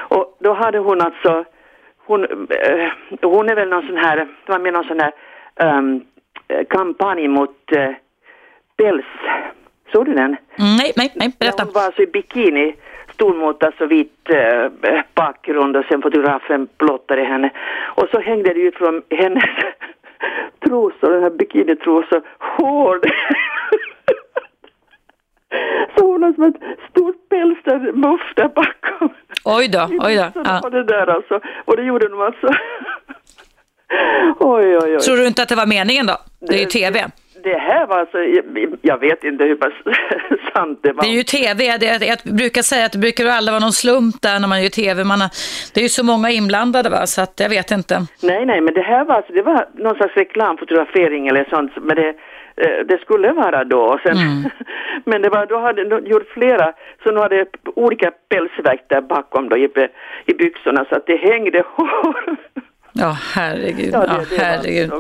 Och 0.07 0.38
då 0.39 0.53
hade 0.53 0.77
hon 0.77 1.01
alltså, 1.01 1.45
hon, 2.05 2.24
eh, 2.50 2.91
hon 3.21 3.50
är 3.50 3.55
väl 3.55 3.69
någon 3.69 3.88
sån 3.88 3.97
här, 3.97 4.17
det 4.17 4.51
var 4.51 4.59
med 4.59 4.74
någon 4.74 4.83
sån 4.83 5.00
här 5.00 5.12
eh, 5.55 6.63
kampanj 6.69 7.27
mot 7.27 7.71
uh, 7.75 7.91
päls. 8.77 9.05
Såg 9.91 10.05
du 10.05 10.13
den? 10.13 10.25
Mm, 10.25 10.75
nej, 10.77 10.93
nej, 10.95 11.12
nej, 11.15 11.35
berätta. 11.39 11.63
hon 11.63 11.74
var 11.74 11.81
alltså 11.81 12.01
i 12.01 12.07
bikini, 12.07 12.75
stod 13.13 13.35
mot 13.35 13.63
alltså 13.63 13.85
vit 13.85 14.29
eh, 14.29 15.01
bakgrund 15.13 15.77
och 15.77 15.85
sen 15.85 16.01
fotografen 16.01 16.67
blottade 16.77 17.24
henne. 17.24 17.50
Och 17.95 18.07
så 18.12 18.19
hängde 18.19 18.53
det 18.53 18.59
ut 18.59 18.75
från 18.75 19.01
hennes 19.09 19.43
trosor, 20.65 21.09
den 21.09 21.24
här 21.24 21.29
bikinitrosor, 21.29 22.21
hår. 22.39 23.00
så 25.97 26.05
hon 26.12 26.24
har 26.24 26.33
som 26.33 26.43
ett 26.43 26.55
stort 26.89 27.29
pälsmuff 27.29 28.21
där 28.35 28.47
bakom. 28.47 29.09
Oj 29.46 29.68
då, 29.68 29.87
oj 30.05 30.15
då. 30.15 30.41
Ja. 30.46 30.70
Det 30.70 30.83
där 30.83 31.07
alltså. 31.07 31.39
Och 31.65 31.77
det 31.77 31.83
gjorde 31.83 32.07
de 32.09 32.22
alltså. 32.22 32.48
oj, 34.39 34.77
oj, 34.77 34.96
oj. 34.96 35.00
Tror 35.00 35.18
du 35.18 35.27
inte 35.27 35.41
att 35.44 35.50
det 35.50 35.55
var 35.55 35.65
meningen 35.65 36.05
då? 36.05 36.18
Det 36.39 36.55
är 36.55 36.59
ju 36.59 36.65
tv. 36.65 37.05
Det 37.44 37.57
här 37.57 37.87
var 37.87 38.00
alltså, 38.00 38.18
jag- 38.81 39.00
vet 39.00 39.24
inte 39.24 39.44
hur 39.44 39.55
pass 39.55 39.74
sant 40.53 40.79
det 40.83 40.94
var. 40.94 41.03
Det 41.03 41.09
är 41.09 41.13
ju 41.13 41.24
tv. 41.24 41.77
Det, 41.77 42.05
jag 42.05 42.35
brukar 42.35 42.61
säga 42.61 42.85
att 42.85 42.91
det 42.91 42.98
brukar 42.98 43.25
aldrig 43.25 43.51
vara 43.53 43.59
någon 43.59 43.72
slump 43.72 44.22
där 44.22 44.39
när 44.39 44.48
man 44.48 44.63
gör 44.63 44.70
tv. 44.70 45.03
Man 45.03 45.22
har, 45.22 45.29
det 45.74 45.79
är 45.79 45.83
ju 45.83 45.89
så 45.89 46.03
många 46.05 46.29
inblandade 46.29 46.89
va, 46.89 47.05
så 47.07 47.22
att 47.22 47.39
jag 47.39 47.50
vet 47.50 47.72
inte. 47.72 47.96
Nej, 48.24 48.46
nej, 48.46 48.61
men 48.61 48.74
det 48.74 48.81
här 48.81 49.05
var 49.05 49.15
alltså, 49.15 49.33
det 49.33 49.41
var 49.41 49.65
någon 49.74 49.96
slags 49.96 50.15
reklamfotografering 50.15 51.27
eller 51.27 51.46
sånt, 51.50 51.72
men 51.81 51.96
det, 51.96 52.13
det 52.87 53.01
skulle 53.01 53.31
vara 53.31 53.63
då. 53.63 54.00
Sen, 54.03 54.18
men 55.05 55.22
det 55.22 55.29
var, 55.29 55.46
då 55.46 55.59
hade 55.59 55.89
de 55.89 56.05
gjort 56.05 56.29
flera, 56.33 56.74
så 57.03 57.11
nu 57.11 57.20
hade 57.20 57.46
olika 57.75 58.11
pälsverk 58.29 58.85
där 58.89 59.01
bakom 59.01 59.50
då 59.50 59.57
i, 59.57 59.70
i 60.25 60.33
byxorna, 60.33 60.85
så 60.89 60.96
att 60.96 61.05
det 61.07 61.15
hängde 61.18 61.63
hår. 61.75 62.35
Ja, 62.98 63.18
herregud. 63.35 63.89
Ja, 63.94 64.05
Ja, 64.07 64.13
det- 64.13 64.25
det 64.29 64.37
var 64.37 64.46
herregud. 64.46 64.91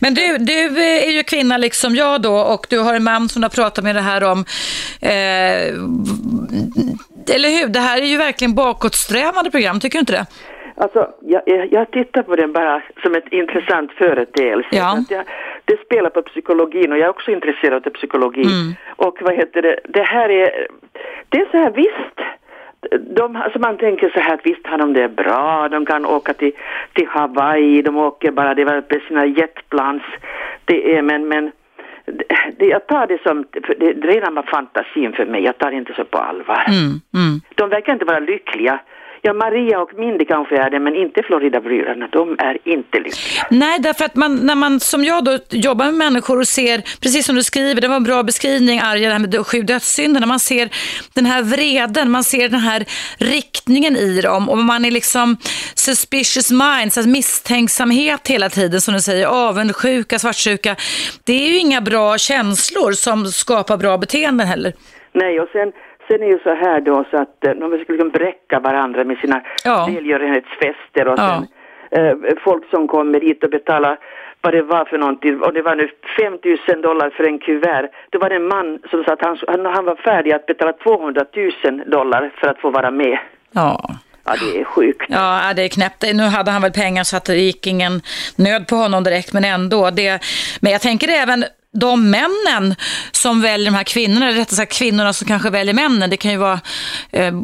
Men 0.00 0.14
du, 0.14 0.38
du 0.38 0.82
är 0.82 1.10
ju 1.10 1.22
kvinna 1.22 1.56
liksom 1.56 1.94
jag 1.94 2.22
då 2.22 2.34
och 2.34 2.66
du 2.70 2.78
har 2.80 2.94
en 2.94 3.04
man 3.04 3.28
som 3.28 3.42
du 3.42 3.44
har 3.44 3.62
pratat 3.64 3.84
med 3.84 3.94
det 3.94 4.00
här 4.00 4.24
om. 4.32 4.44
Eh, 5.02 5.74
eller 7.34 7.48
hur? 7.60 7.68
Det 7.68 7.80
här 7.80 7.98
är 8.02 8.06
ju 8.06 8.16
verkligen 8.16 8.54
bakåtsträvande 8.54 9.50
program, 9.50 9.80
tycker 9.80 9.98
du 9.98 10.00
inte 10.00 10.12
det? 10.12 10.26
Alltså, 10.78 11.08
jag, 11.20 11.42
jag, 11.70 11.90
tittar 11.90 12.22
på 12.22 12.36
den 12.36 12.52
bara 12.52 12.82
som 13.02 13.14
ett 13.14 13.28
intressant 13.32 13.92
företeelse. 13.92 14.68
Ja. 14.70 14.98
Jag, 15.10 15.24
det 15.66 15.84
spelar 15.84 16.10
på 16.10 16.22
psykologin 16.22 16.92
och 16.92 16.98
jag 16.98 17.04
är 17.04 17.10
också 17.10 17.30
intresserad 17.30 17.86
av 17.86 17.90
psykologi. 17.90 18.42
Mm. 18.42 18.74
Och 18.96 19.18
vad 19.20 19.34
heter 19.34 19.62
det, 19.62 19.80
det 19.88 20.02
här 20.02 20.28
är, 20.28 20.66
det 21.28 21.38
är 21.38 21.48
så 21.50 21.56
här 21.56 21.70
visst. 21.70 22.18
De, 23.00 23.36
alltså 23.36 23.58
man 23.58 23.76
tänker 23.76 24.08
så 24.08 24.20
här 24.20 24.34
att 24.34 24.46
visst 24.46 24.66
har 24.66 24.78
de 24.78 24.92
det 24.92 25.08
bra, 25.08 25.68
de 25.68 25.86
kan 25.86 26.06
åka 26.06 26.34
till, 26.34 26.52
till 26.92 27.08
Hawaii, 27.08 27.82
de 27.82 27.96
åker 27.96 28.30
bara, 28.30 28.54
det 28.54 28.64
var 28.64 28.74
med 28.74 29.02
sina 29.08 29.26
jetplans. 29.26 30.02
Det 30.64 30.96
är, 30.96 31.02
men, 31.02 31.28
men 31.28 31.52
det, 32.58 32.66
jag 32.66 32.86
tar 32.86 33.06
det 33.06 33.22
som, 33.22 33.44
det, 33.52 33.92
det 33.92 34.08
redan 34.08 34.34
var 34.34 34.42
fantasin 34.42 35.12
för 35.12 35.26
mig, 35.26 35.44
jag 35.44 35.58
tar 35.58 35.70
det 35.70 35.76
inte 35.76 35.94
så 35.94 36.04
på 36.04 36.18
allvar. 36.18 36.64
Mm, 36.68 37.00
mm. 37.14 37.40
De 37.54 37.68
verkar 37.68 37.92
inte 37.92 38.04
vara 38.04 38.18
lyckliga. 38.18 38.80
Ja, 39.26 39.32
Maria 39.32 39.80
och 39.80 39.90
Mindy 39.98 40.24
kanske 40.24 40.56
är 40.56 40.70
det, 40.70 40.80
men 40.80 40.96
inte 40.96 41.22
Florida-bröderna. 41.22 42.08
De 42.12 42.36
är 42.38 42.58
inte 42.64 42.98
lyckliga. 42.98 43.46
Nej, 43.50 43.78
därför 43.80 44.04
att 44.04 44.14
man, 44.14 44.36
när 44.36 44.54
man 44.54 44.80
som 44.80 45.04
jag 45.04 45.24
då 45.24 45.38
jobbar 45.50 45.84
med 45.84 45.94
människor 45.94 46.38
och 46.38 46.48
ser, 46.48 46.78
precis 47.02 47.26
som 47.26 47.36
du 47.36 47.42
skriver, 47.42 47.80
det 47.80 47.88
var 47.88 47.96
en 47.96 48.04
bra 48.04 48.22
beskrivning 48.22 48.80
Arja, 48.80 49.08
det 49.08 49.12
här 49.12 49.18
med 49.18 49.30
dö- 49.30 49.44
sju 49.44 49.62
dödssynderna, 49.62 50.26
man 50.26 50.40
ser 50.40 50.68
den 51.14 51.26
här 51.26 51.42
vreden, 51.42 52.10
man 52.10 52.24
ser 52.24 52.48
den 52.48 52.60
här 52.60 52.84
riktningen 53.18 53.96
i 53.96 54.20
dem 54.20 54.48
och 54.48 54.58
man 54.58 54.84
är 54.84 54.90
liksom 54.90 55.36
suspicious 55.74 56.50
minds, 56.50 56.98
alltså 56.98 57.08
misstänksamhet 57.08 58.28
hela 58.28 58.48
tiden 58.48 58.80
som 58.80 58.94
du 58.94 59.00
säger, 59.00 59.26
avundsjuka, 59.26 60.18
svartsjuka. 60.18 60.76
Det 61.24 61.32
är 61.32 61.48
ju 61.48 61.58
inga 61.58 61.80
bra 61.80 62.18
känslor 62.18 62.92
som 62.92 63.26
skapar 63.26 63.76
bra 63.76 63.98
beteenden 63.98 64.46
heller. 64.46 64.72
Nej, 65.12 65.40
och 65.40 65.48
sen, 65.52 65.72
sen 66.08 66.22
är 66.22 66.26
ju 66.26 66.38
så 66.38 66.54
här 66.54 66.80
då 66.80 67.04
så 67.10 67.16
att 67.16 67.44
eh, 67.44 67.50
de 67.52 67.70
skulle 67.70 67.78
liksom 67.88 68.10
bräcka 68.10 68.60
varandra 68.60 69.04
med 69.04 69.18
sina 69.18 69.42
Ja. 69.64 69.88
välgörenhetsfester 69.94 71.08
och 71.08 71.18
Ja. 71.18 71.44
sen 71.90 72.06
eh, 72.06 72.34
folk 72.44 72.70
som 72.70 72.88
kommer 72.88 73.20
dit 73.20 73.44
och 73.44 73.50
betalar 73.50 73.98
vad 74.40 74.54
det 74.54 74.62
var 74.62 74.84
för 74.84 74.98
någonting 74.98 75.40
och 75.40 75.52
det 75.52 75.62
var 75.62 75.74
nu 75.74 75.88
5 76.20 76.38
000 76.68 76.82
dollar 76.82 77.10
för 77.10 77.24
en 77.24 77.38
kuvert. 77.38 77.88
Det 78.10 78.18
var 78.18 78.30
en 78.30 78.48
man 78.48 78.78
som 78.90 79.04
sa 79.04 79.12
att 79.12 79.22
han, 79.22 79.38
han, 79.48 79.66
han 79.66 79.84
var 79.84 79.96
färdig 79.96 80.32
att 80.32 80.46
betala 80.46 80.72
200 80.72 81.24
000 81.64 81.82
dollar 81.86 82.30
för 82.40 82.48
att 82.48 82.58
få 82.60 82.70
vara 82.70 82.90
med. 82.90 83.18
Ja. 83.52 83.90
Ja, 84.28 84.32
det 84.40 84.60
är 84.60 84.64
sjukt. 84.64 85.04
Ja, 85.08 85.52
det 85.56 85.62
är 85.62 85.68
knäppt. 85.68 86.04
Nu 86.14 86.22
hade 86.22 86.50
han 86.50 86.62
väl 86.62 86.72
pengar 86.72 87.04
så 87.04 87.16
att 87.16 87.24
det 87.24 87.34
gick 87.36 87.66
ingen 87.66 88.00
nöd 88.36 88.68
på 88.68 88.76
honom 88.76 89.04
direkt, 89.04 89.32
men 89.32 89.44
ändå. 89.44 89.90
Det, 89.90 90.20
men 90.60 90.72
jag 90.72 90.80
tänker 90.80 91.08
även 91.22 91.44
de 91.80 92.10
männen 92.10 92.74
som 93.12 93.42
väljer 93.42 93.70
de 93.70 93.76
här 93.76 93.84
kvinnorna, 93.84 94.26
eller 94.28 94.38
rättare 94.38 94.56
sagt 94.56 94.72
kvinnorna 94.78 95.12
som 95.12 95.28
kanske 95.28 95.50
väljer 95.50 95.74
männen. 95.74 96.10
Det 96.10 96.16
kan 96.16 96.30
ju 96.30 96.36
vara 96.36 96.60
eh, 97.12 97.34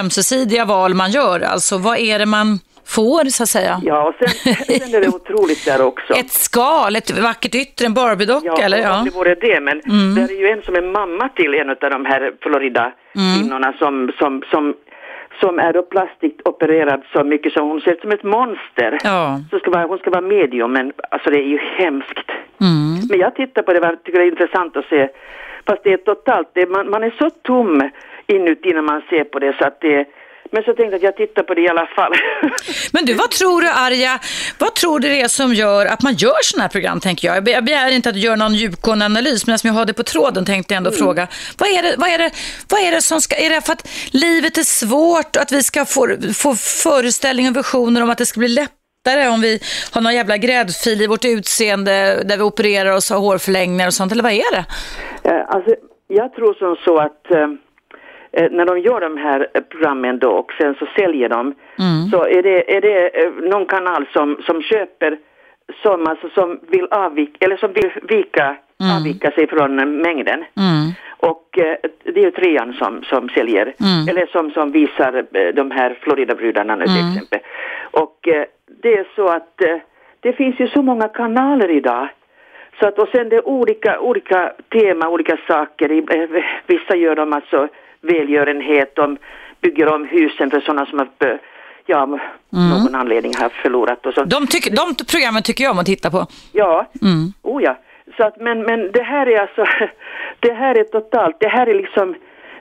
ömsesidiga 0.00 0.64
val 0.64 0.94
man 0.94 1.10
gör. 1.10 1.40
Alltså 1.40 1.78
vad 1.78 1.98
är 1.98 2.18
det 2.18 2.26
man 2.26 2.58
får 2.86 3.24
så 3.24 3.42
att 3.42 3.48
säga? 3.48 3.80
Ja, 3.84 4.08
och 4.08 4.14
sen, 4.18 4.54
sen 4.80 4.94
är 4.94 5.00
det 5.00 5.08
otroligt 5.08 5.64
där 5.64 5.82
också. 5.82 6.12
Ett 6.14 6.30
skal, 6.32 6.96
ett 6.96 7.10
vackert 7.18 7.54
yttre, 7.54 7.86
en 7.86 7.94
Barbiedocka 7.94 8.46
Ja, 8.46 8.58
eller? 8.62 8.78
Ja. 8.78 9.02
det 9.04 9.10
vore 9.10 9.34
det, 9.34 9.60
men 9.60 9.80
Mm. 9.80 10.14
det 10.14 10.22
är 10.34 10.40
ju 10.40 10.48
en 10.48 10.62
som 10.62 10.74
är 10.74 10.82
mamma 10.92 11.28
till 11.28 11.54
en 11.54 11.70
av 11.70 11.76
de 11.90 12.04
här 12.06 12.30
Florida-kvinnorna 12.42 13.72
som, 13.78 14.12
som, 14.18 14.42
som 14.50 14.74
som 15.40 15.58
är 15.58 15.72
då 15.72 15.82
plastikopererad 15.82 17.02
så 17.12 17.24
mycket 17.24 17.52
som 17.52 17.68
hon 17.68 17.80
ser 17.80 17.92
ut 17.92 18.00
som 18.00 18.10
ett 18.10 18.22
monster. 18.22 18.98
Ja. 19.04 19.40
Så 19.50 19.58
ska 19.58 19.70
vara, 19.70 19.86
hon 19.86 19.98
ska 19.98 20.10
vara 20.10 20.20
medium 20.20 20.72
men 20.72 20.92
alltså 21.10 21.30
det 21.30 21.38
är 21.38 21.48
ju 21.48 21.58
hemskt. 21.58 22.30
Mm. 22.60 23.08
Men 23.10 23.18
jag 23.18 23.34
tittar 23.34 23.62
på 23.62 23.72
det 23.72 23.88
och 23.88 24.04
tycker 24.04 24.18
det 24.18 24.24
är 24.24 24.30
intressant 24.30 24.76
att 24.76 24.84
se. 24.84 25.08
Fast 25.66 25.84
det 25.84 25.92
är 25.92 25.96
totalt, 25.96 26.48
det, 26.52 26.70
man, 26.70 26.90
man 26.90 27.02
är 27.02 27.14
så 27.18 27.30
tom 27.30 27.90
inuti 28.26 28.72
när 28.72 28.82
man 28.82 29.02
ser 29.10 29.24
på 29.24 29.38
det 29.38 29.56
så 29.58 29.64
att 29.66 29.80
det 29.80 30.08
men 30.50 30.62
så 30.62 30.74
tänkte 30.74 30.84
jag 30.84 30.94
att 30.94 31.02
jag 31.02 31.16
tittar 31.16 31.42
på 31.42 31.54
det 31.54 31.60
i 31.60 31.68
alla 31.68 31.86
fall. 31.86 32.12
Men 32.92 33.04
du, 33.04 33.14
vad 33.14 33.30
tror 33.30 33.62
du 33.62 33.68
Arja, 33.68 34.18
vad 34.58 34.74
tror 34.74 35.00
du 35.00 35.08
det 35.08 35.20
är 35.20 35.28
som 35.28 35.54
gör 35.54 35.86
att 35.86 36.02
man 36.02 36.14
gör 36.14 36.42
sådana 36.42 36.62
här 36.62 36.68
program 36.68 37.00
tänker 37.00 37.28
jag? 37.28 37.48
Jag 37.48 37.64
begär 37.64 37.90
inte 37.90 38.08
att 38.08 38.14
du 38.14 38.20
gör 38.20 38.36
någon 38.36 38.54
djupgående 38.54 39.04
analys, 39.04 39.46
men 39.46 39.54
eftersom 39.54 39.68
jag 39.68 39.80
har 39.80 39.84
det 39.84 39.94
på 39.94 40.02
tråden 40.02 40.44
tänkte 40.44 40.74
jag 40.74 40.76
ändå 40.76 40.90
mm. 40.90 40.98
fråga. 40.98 41.28
Vad 41.58 41.68
är, 41.68 41.82
det, 41.82 41.94
vad, 41.98 42.08
är 42.08 42.18
det, 42.18 42.30
vad 42.70 42.80
är 42.80 42.90
det 42.90 43.02
som 43.02 43.20
ska, 43.20 43.36
är 43.36 43.50
det 43.50 43.60
för 43.60 43.72
att 43.72 43.88
livet 44.10 44.58
är 44.58 44.62
svårt, 44.62 45.36
att 45.36 45.52
vi 45.52 45.62
ska 45.62 45.84
få, 45.84 46.16
få 46.34 46.54
föreställningar 46.54 47.50
och 47.50 47.56
visioner 47.56 48.02
om 48.02 48.10
att 48.10 48.18
det 48.18 48.26
ska 48.26 48.38
bli 48.38 48.48
lättare 48.48 49.28
om 49.28 49.40
vi 49.40 49.60
har 49.92 50.00
någon 50.00 50.14
jävla 50.14 50.36
gräddfil 50.36 51.02
i 51.02 51.06
vårt 51.06 51.24
utseende 51.24 52.22
där 52.24 52.36
vi 52.36 52.42
opererar 52.42 52.90
oss 52.90 53.10
och 53.10 53.16
har 53.16 53.22
hårförlängningar 53.22 53.86
och 53.86 53.94
sånt, 53.94 54.12
eller 54.12 54.22
vad 54.22 54.32
är 54.32 54.52
det? 54.52 54.64
Eh, 55.30 55.40
alltså, 55.48 55.74
jag 56.08 56.34
tror 56.34 56.54
som 56.54 56.76
så 56.84 56.98
att 56.98 57.30
eh, 57.30 57.48
när 58.50 58.66
de 58.66 58.78
gör 58.78 59.00
de 59.00 59.16
här 59.16 59.48
programmen 59.70 60.18
då 60.18 60.30
och 60.30 60.52
sen 60.60 60.74
så 60.74 60.86
säljer 60.98 61.28
de 61.28 61.54
mm. 61.78 62.08
så 62.10 62.24
är 62.26 62.42
det, 62.42 62.76
är 62.76 62.80
det 62.80 63.24
eh, 63.24 63.30
någon 63.32 63.66
kanal 63.66 64.06
som, 64.12 64.36
som 64.46 64.62
köper 64.62 65.18
som, 65.82 66.06
alltså, 66.06 66.28
som 66.28 66.60
vill 66.68 66.86
avvika, 66.90 67.44
eller 67.46 67.56
som 67.56 67.72
vill 67.72 67.90
vika, 68.02 68.56
mm. 68.80 68.96
avvika 68.96 69.30
sig 69.30 69.46
från 69.46 69.76
mängden. 70.02 70.44
Mm. 70.56 70.92
Och 71.16 71.58
eh, 71.58 71.76
det 72.04 72.20
är 72.20 72.24
ju 72.24 72.30
trean 72.30 72.72
som, 72.72 73.02
som 73.02 73.28
säljer, 73.28 73.74
mm. 73.80 74.08
eller 74.08 74.26
som, 74.26 74.50
som 74.50 74.72
visar 74.72 75.26
eh, 75.32 75.54
de 75.54 75.70
här 75.70 75.98
Floridabrudarna 76.00 76.76
nu 76.76 76.84
till 76.84 77.00
mm. 77.00 77.12
exempel. 77.12 77.40
Och 77.90 78.28
eh, 78.28 78.44
det 78.82 78.94
är 78.94 79.06
så 79.16 79.28
att 79.28 79.62
eh, 79.62 79.76
det 80.20 80.32
finns 80.32 80.60
ju 80.60 80.68
så 80.68 80.82
många 80.82 81.08
kanaler 81.08 81.70
idag. 81.70 82.08
Så 82.80 82.86
att, 82.86 82.98
och 82.98 83.08
sen 83.08 83.28
det 83.28 83.36
är 83.36 83.48
olika, 83.48 84.00
olika 84.00 84.52
tema, 84.72 85.08
olika 85.08 85.38
saker. 85.48 85.88
Vissa 86.66 86.96
gör 86.96 87.16
de 87.16 87.32
alltså 87.32 87.68
välgörenhet, 88.04 88.96
de 88.96 89.16
bygger 89.60 89.94
om 89.94 90.04
husen 90.04 90.50
för 90.50 90.60
sådana 90.60 90.86
som 90.86 90.98
har 90.98 91.08
ja, 91.86 92.02
mm. 92.04 92.20
någon 92.52 92.94
anledning 92.94 93.32
har 93.38 93.48
förlorat. 93.48 94.06
Och 94.06 94.14
så. 94.14 94.24
De, 94.24 94.46
tyck, 94.46 94.64
de 94.70 94.94
programmen 95.10 95.42
tycker 95.42 95.64
jag 95.64 95.70
om 95.70 95.78
att 95.78 95.86
titta 95.86 96.10
på. 96.10 96.26
Ja, 96.52 96.86
mm. 97.02 97.32
oh 97.42 97.62
ja. 97.62 97.76
Så 98.16 98.24
att, 98.24 98.40
men, 98.40 98.62
men 98.62 98.92
det 98.92 99.02
här 99.02 99.26
är 99.26 99.40
alltså, 99.40 99.64
det 100.40 100.52
här 100.52 100.74
är 100.74 100.84
totalt, 100.84 101.36
det 101.40 101.48
här 101.48 101.66
är 101.66 101.74
liksom, 101.74 102.14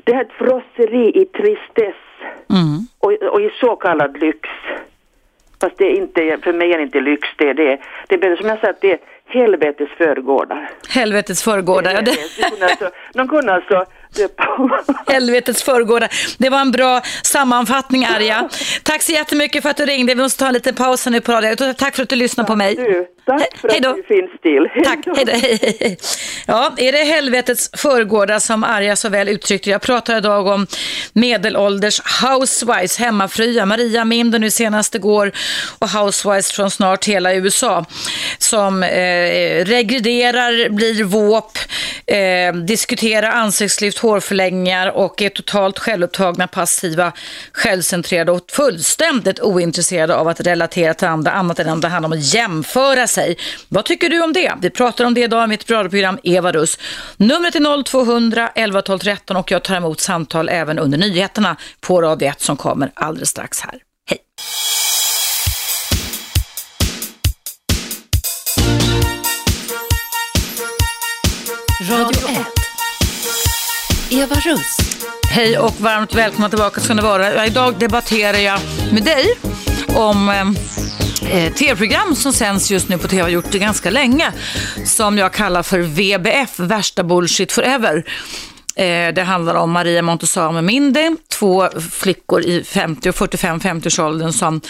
det 0.04 0.14
här 0.14 0.20
är 0.22 0.26
ett 0.26 0.38
frosseri 0.38 1.22
i 1.22 1.26
tristess 1.26 2.02
mm. 2.50 2.88
och, 3.00 3.12
och 3.34 3.42
i 3.42 3.50
så 3.60 3.76
kallad 3.76 4.18
lyx. 4.18 4.50
Fast 5.62 5.78
det 5.78 5.86
är 5.86 5.96
inte, 5.96 6.38
för 6.44 6.54
mig 6.54 6.74
är 6.74 6.78
det 6.78 6.84
inte 6.84 7.02
lyx, 7.02 7.28
det 7.38 7.50
är 7.50 7.54
det. 7.54 7.80
Det 8.08 8.16
är 8.16 8.36
som 8.36 8.50
jag 8.50 8.60
sa, 8.60 8.74
det 8.82 8.92
är 8.92 9.00
helvetets 9.26 9.92
förgårdar. 9.98 10.70
Helvetets 10.90 11.44
förgårdar, 11.44 11.92
ja. 11.92 12.02
Det... 12.02 12.92
De 13.14 13.28
kunde 13.28 13.54
alltså 13.54 13.86
Helvetets 15.08 15.64
förgårdar. 15.64 16.10
Det 16.38 16.50
var 16.50 16.62
en 16.62 16.72
bra 16.72 17.02
sammanfattning, 17.24 18.06
Arja. 18.06 18.50
Tack 18.84 19.02
så 19.02 19.12
jättemycket 19.12 19.64
för 19.64 19.70
att 19.70 19.78
du 19.78 19.86
ringde. 19.86 20.16
Vi 20.16 20.22
måste 20.22 20.40
ta 20.40 20.48
en 20.48 20.54
liten 20.54 20.76
paus 20.76 21.06
nu 21.06 21.22
på 21.22 21.32
radio. 21.32 21.74
Tack 21.74 21.96
för 21.96 22.04
att 22.04 22.10
du 22.10 22.16
lyssnade 22.16 22.48
på 22.48 22.56
mig. 22.56 22.76
Du, 22.76 23.06
tack 23.26 23.58
för 23.58 23.68
att 23.68 23.96
du 23.96 24.04
finns 24.08 24.42
till. 24.42 24.84
Tack, 24.84 25.00
hej 25.16 25.26
då. 25.26 25.32
Hej, 25.32 25.98
Ja, 26.48 26.74
är 26.78 26.92
det 26.92 27.04
helvetets 27.04 27.70
förgårdar 27.74 28.40
som 28.40 28.64
Arja 28.64 28.96
så 28.96 29.10
väl 29.10 29.30
uttryckte 29.30 29.70
Jag 29.70 29.82
pratar 29.82 30.18
idag 30.18 30.48
om 30.48 30.68
medelålders 31.14 32.02
housewives, 32.22 32.98
hemmafruar. 32.98 33.66
Maria 33.66 34.06
Minder 34.06 34.40
nu 34.40 34.52
senast 34.52 34.96
igår 34.96 35.32
och 35.80 35.90
housewives 35.90 36.52
från 36.52 36.72
snart 36.72 37.06
hela 37.06 37.34
USA 37.34 37.86
som 38.38 38.84
eh, 38.84 39.66
regrederar, 39.66 40.70
blir 40.70 41.04
våp, 41.04 41.58
eh, 42.06 42.54
diskuterar 42.54 43.30
ansiktslyft, 43.30 44.00
hårförlängningar 44.04 44.88
och 44.92 45.22
är 45.22 45.30
totalt 45.30 45.80
självupptagna, 45.80 46.48
passiva, 46.48 47.12
självcentrerade 47.54 48.32
och 48.32 48.42
fullständigt 48.52 49.40
ointresserade 49.40 50.16
av 50.16 50.28
att 50.28 50.40
relatera 50.40 50.94
till 50.94 51.08
andra 51.08 51.32
annat 51.32 51.60
än 51.60 51.70
att 51.70 51.82
det 51.82 51.88
handlar 51.88 52.10
om 52.10 52.14
att 52.14 52.34
jämföra 52.34 53.08
sig. 53.08 53.38
Vad 53.70 53.86
tycker 53.86 54.10
du 54.10 54.24
om 54.24 54.34
det? 54.34 54.54
Vi 54.62 54.70
pratar 54.70 55.06
om 55.06 55.14
det 55.14 55.22
idag 55.22 55.44
i 55.44 55.48
mitt 55.48 55.72
radioprogram 55.72 56.20
Eva 56.24 56.52
Russ. 56.52 56.80
Numret 57.18 57.56
är 57.56 57.84
0200 57.84 58.52
11 58.56 58.82
12 58.82 59.00
13 59.00 59.38
och 59.38 59.52
jag 59.52 59.64
tar 59.64 59.76
emot 59.76 60.00
samtal 60.00 60.50
även 60.50 60.80
under 60.80 60.98
nyheterna 60.98 61.58
på 61.82 62.02
Radio 62.02 62.28
1 62.28 62.42
som 62.42 62.58
kommer 62.58 62.92
alldeles 62.94 63.30
strax 63.30 63.62
här. 63.62 63.80
Hej! 64.10 64.20
Radio 71.90 72.30
1. 72.30 72.63
Eva 74.14 74.36
Russ. 74.36 74.78
Hej 75.30 75.60
och 75.60 75.82
varmt 75.82 76.16
välkomna 76.16 76.50
tillbaka 76.50 76.82
ska 76.82 76.94
ni 76.94 77.02
vara. 77.02 77.46
Idag 77.46 77.80
debatterar 77.80 78.38
jag 78.38 78.60
med 78.92 79.04
dig 79.04 79.26
om 79.96 80.30
eh, 80.30 81.46
eh 81.46 81.54
tv-program 81.54 82.16
som 82.16 82.34
sänds 82.34 82.72
just 82.72 82.90
nu 82.90 82.98
på 82.98 83.08
tv, 83.08 83.22
har 83.22 83.30
gjort 83.30 83.52
det 83.52 83.60
ganska 83.60 83.90
länge, 83.90 84.32
som 84.86 85.18
jag 85.18 85.34
kallar 85.34 85.64
för 85.64 85.80
VBF, 85.80 86.60
värsta 86.60 87.04
bullshit 87.04 87.52
forever. 87.52 88.06
Eh, 88.76 89.14
det 89.14 89.24
handlar 89.24 89.56
om 89.56 89.72
Maria 89.72 90.02
Montazami 90.02 90.62
Mindi, 90.62 91.16
två 91.30 91.70
flickor 91.92 92.42
i 92.42 92.64
50 92.64 93.10
och 93.10 93.16
45-50-årsåldern 93.16 94.34
som 94.34 94.62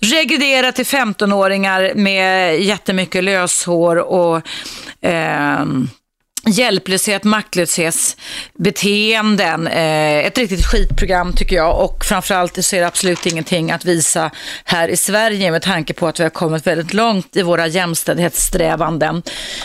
regrederar 0.00 0.72
till 0.72 0.86
15-åringar 0.86 1.92
med 1.94 2.60
jättemycket 2.62 3.24
löshår 3.24 3.96
och 3.96 4.36
eh, 5.08 5.64
hjälplöshet, 6.46 7.24
maktlöshetsbeteenden. 7.24 9.66
Eh, 9.66 10.26
ett 10.26 10.38
riktigt 10.38 10.66
skitprogram 10.66 11.32
tycker 11.32 11.56
jag 11.56 11.84
och 11.84 12.04
framförallt 12.04 12.64
så 12.64 12.76
är 12.76 12.80
det 12.80 12.86
absolut 12.86 13.26
ingenting 13.26 13.70
att 13.70 13.84
visa 13.84 14.30
här 14.64 14.88
i 14.88 14.96
Sverige 14.96 15.50
med 15.50 15.62
tanke 15.62 15.94
på 15.94 16.06
att 16.06 16.20
vi 16.20 16.22
har 16.22 16.30
kommit 16.30 16.66
väldigt 16.66 16.94
långt 16.94 17.36
i 17.36 17.42
våra 17.42 17.66
jämställdhetssträvanden. 17.66 19.22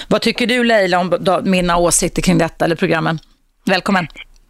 Vad 0.09 0.21
tycker 0.21 0.47
du 0.47 0.63
Leila 0.63 0.99
om 0.99 1.19
mina 1.43 1.77
åsikter 1.77 2.21
kring 2.21 2.37
detta 2.37 2.65
eller 2.65 2.75
programmen? 2.75 3.19
Välkommen! 3.65 4.07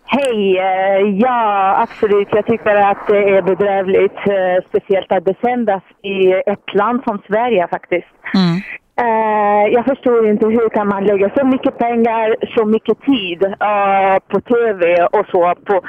Hej! 0.07 0.57
Eh, 0.57 0.99
ja, 1.19 1.77
absolut. 1.81 2.27
Jag 2.31 2.45
tycker 2.45 2.75
att 2.75 3.07
det 3.07 3.17
är 3.17 3.41
bedrövligt, 3.41 4.17
eh, 4.17 4.69
speciellt 4.69 5.11
att 5.11 5.25
det 5.25 5.35
sändas 5.41 5.83
i 6.03 6.31
ett 6.51 6.73
land 6.73 7.01
som 7.03 7.21
Sverige 7.27 7.67
faktiskt. 7.67 8.07
Mm. 8.33 8.61
Uh, 9.01 9.73
jag 9.73 9.85
förstår 9.85 10.29
inte 10.29 10.45
hur 10.45 10.69
kan 10.69 10.87
man 10.87 11.03
lägga 11.03 11.29
så 11.37 11.45
mycket 11.45 11.77
pengar, 11.77 12.35
så 12.55 12.65
mycket 12.65 13.01
tid 13.01 13.43
uh, 13.43 14.17
på 14.27 14.41
tv 14.41 15.07
och 15.11 15.25
så 15.31 15.55
på, 15.65 15.81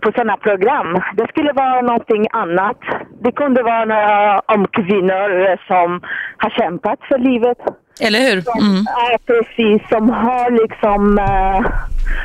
på 0.00 0.12
sådana 0.12 0.36
program. 0.36 1.00
Det 1.16 1.26
skulle 1.28 1.52
vara 1.52 1.80
någonting 1.80 2.26
annat. 2.30 2.80
Det 3.20 3.32
kunde 3.32 3.62
vara 3.62 4.40
om 4.40 4.66
kvinnor 4.66 5.56
som 5.66 6.00
har 6.36 6.50
kämpat 6.50 6.98
för 7.08 7.18
livet. 7.18 7.58
Eller 8.00 8.18
hur? 8.18 8.38
Mm. 8.62 8.82
Ja, 8.86 9.18
precis. 9.26 9.88
Som 9.88 10.10
har 10.10 10.50
liksom 10.50 11.18
uh, 11.18 11.66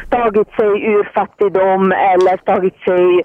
tagit 0.10 0.52
sig 0.56 0.86
ur 0.86 1.12
fattigdom 1.14 1.92
eller 1.92 2.38
tagit 2.38 2.78
sig 2.80 3.24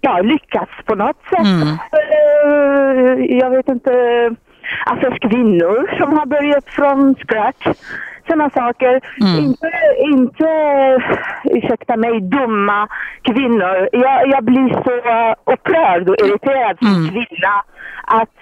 ja, 0.00 0.20
lyckats 0.20 0.72
på 0.84 0.94
något 0.94 1.22
sätt. 1.30 1.46
Mm. 1.46 1.78
jag 3.38 3.50
vet 3.50 3.68
inte 3.68 3.92
alltså 4.84 5.28
kvinnor 5.28 5.96
som 5.98 6.18
har 6.18 6.26
börjat 6.26 6.64
från 6.68 7.14
scratch. 7.14 7.78
Sådana 8.26 8.50
saker. 8.50 9.00
Mm. 9.20 9.44
Inte, 9.44 9.70
inte, 9.98 10.48
ursäkta 11.44 11.96
mig, 11.96 12.20
dumma 12.20 12.88
kvinnor. 13.22 13.88
Jag, 13.92 14.28
jag 14.28 14.44
blir 14.44 14.68
så 14.68 15.34
upprörd 15.52 16.08
och 16.08 16.16
irriterad 16.26 16.78
som 16.78 16.94
mm. 16.94 17.10
kvinna 17.10 17.54
att, 18.04 18.36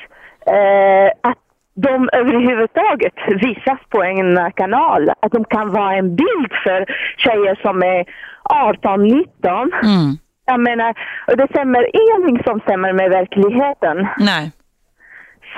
eh, 0.46 1.30
att 1.30 1.38
de 1.74 2.08
överhuvudtaget 2.12 3.14
visas 3.28 3.78
på 3.88 4.02
en 4.02 4.52
kanal. 4.52 5.10
Att 5.20 5.32
de 5.32 5.44
kan 5.44 5.72
vara 5.72 5.94
en 5.94 6.16
bild 6.16 6.52
för 6.64 6.86
tjejer 7.16 7.58
som 7.62 7.82
är 7.82 8.04
18, 8.44 9.02
19. 9.02 9.72
Mm. 9.82 10.16
Jag 10.46 10.60
menar, 10.60 10.94
och 11.26 11.36
det 11.36 11.46
stämmer 11.50 11.86
ingenting 12.02 12.44
som 12.44 12.60
stämmer 12.60 12.92
med 12.92 13.10
verkligheten. 13.10 14.08
Nej. 14.18 14.52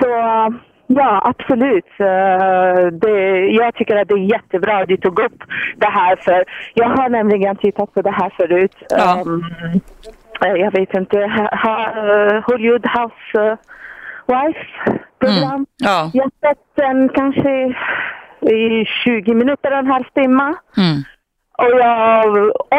Så 0.01 0.07
ja, 0.87 1.21
absolut. 1.23 1.85
Eh, 1.99 2.87
det, 2.91 3.47
jag 3.51 3.75
tycker 3.75 3.95
att 3.95 4.07
det 4.07 4.13
är 4.13 4.31
jättebra 4.33 4.77
att 4.77 4.87
du 4.87 4.97
tog 4.97 5.19
upp 5.19 5.43
det 5.75 5.89
här 5.89 6.15
för 6.15 6.45
jag 6.73 6.89
har 6.89 7.09
nämligen 7.09 7.55
tittat 7.55 7.93
på 7.93 8.01
det 8.01 8.11
här 8.11 8.33
förut. 8.37 8.75
Ja. 8.89 9.23
Um, 9.25 9.43
jag 10.39 10.71
vet 10.71 10.93
inte, 10.93 11.17
ha, 11.63 11.93
Hollywood 12.45 12.87
Housewife 12.87 14.67
program. 15.19 15.53
Mm. 15.53 15.65
Ja. 15.77 16.11
Jag 16.13 16.23
har 16.23 16.49
sett 16.49 16.63
den 16.75 17.09
kanske 17.09 17.75
i 18.51 18.85
20 19.03 19.33
minuter, 19.33 19.71
en 19.71 19.87
halvtimme. 19.87 20.53
Mm. 20.77 21.03
Och 21.63 21.79
jag 21.79 22.25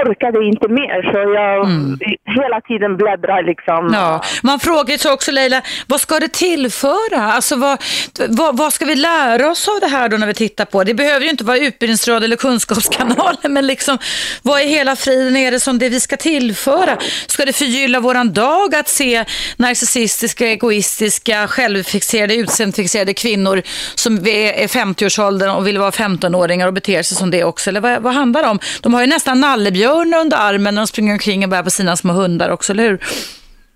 orkade 0.06 0.44
inte 0.44 0.68
mer 0.68 1.12
så 1.12 1.18
jag 1.34 1.64
mm. 1.64 1.98
hela 2.24 2.60
tiden 2.60 2.96
bläddrar 2.96 3.42
liksom. 3.42 3.90
Ja. 3.92 4.22
Man 4.42 4.60
frågar 4.60 4.96
sig 4.96 5.12
också 5.12 5.32
Leila, 5.32 5.62
vad 5.86 6.00
ska 6.00 6.20
det 6.20 6.32
tillföra? 6.32 7.22
Alltså 7.32 7.56
vad, 7.56 7.82
vad, 8.28 8.56
vad, 8.56 8.72
ska 8.72 8.84
vi 8.84 8.94
lära 8.94 9.50
oss 9.50 9.68
av 9.68 9.80
det 9.80 9.86
här 9.86 10.08
då 10.08 10.16
när 10.16 10.26
vi 10.26 10.34
tittar 10.34 10.64
på 10.64 10.84
det? 10.84 10.94
Behöver 10.94 11.24
ju 11.24 11.30
inte 11.30 11.44
vara 11.44 11.58
utbildningsradio 11.58 12.24
eller 12.24 12.36
kunskapskanalen 12.36 13.36
men 13.52 13.66
liksom 13.66 13.98
vad 14.42 14.62
i 14.62 14.66
hela 14.66 14.96
friden 14.96 15.36
är 15.36 15.50
det 15.50 15.60
som 15.60 15.78
det 15.78 15.88
vi 15.88 16.00
ska 16.00 16.16
tillföra? 16.16 16.98
Ska 17.26 17.44
det 17.44 17.52
förgylla 17.52 18.00
våran 18.00 18.32
dag 18.32 18.74
att 18.74 18.88
se 18.88 19.24
narcissistiska, 19.56 20.46
egoistiska, 20.46 21.48
självfixerade, 21.48 22.34
utseendefixerade 22.34 23.14
kvinnor 23.14 23.62
som 23.94 24.26
är 24.26 24.66
50-årsåldern 24.66 25.50
och 25.50 25.66
vill 25.66 25.78
vara 25.78 25.90
15-åringar 25.90 26.66
och 26.66 26.72
beter 26.72 27.02
sig 27.02 27.16
som 27.16 27.30
det 27.30 27.44
också? 27.44 27.70
Eller 27.70 27.80
vad, 27.80 28.02
vad 28.02 28.14
handlar 28.14 28.42
det 28.42 28.48
om? 28.48 28.58
De 28.80 28.94
har 28.94 29.00
ju 29.00 29.06
nästan 29.06 29.40
nallebjörnar 29.40 30.18
under 30.18 30.36
armen 30.36 30.74
när 30.74 30.82
de 30.82 30.86
springer 30.86 31.12
omkring 31.12 31.44
och 31.44 31.50
bär 31.50 31.62
på 31.62 31.70
sina 31.70 31.96
små 31.96 32.12
hundar 32.12 32.50
också, 32.50 32.72
eller 32.72 32.84
hur? 32.84 33.00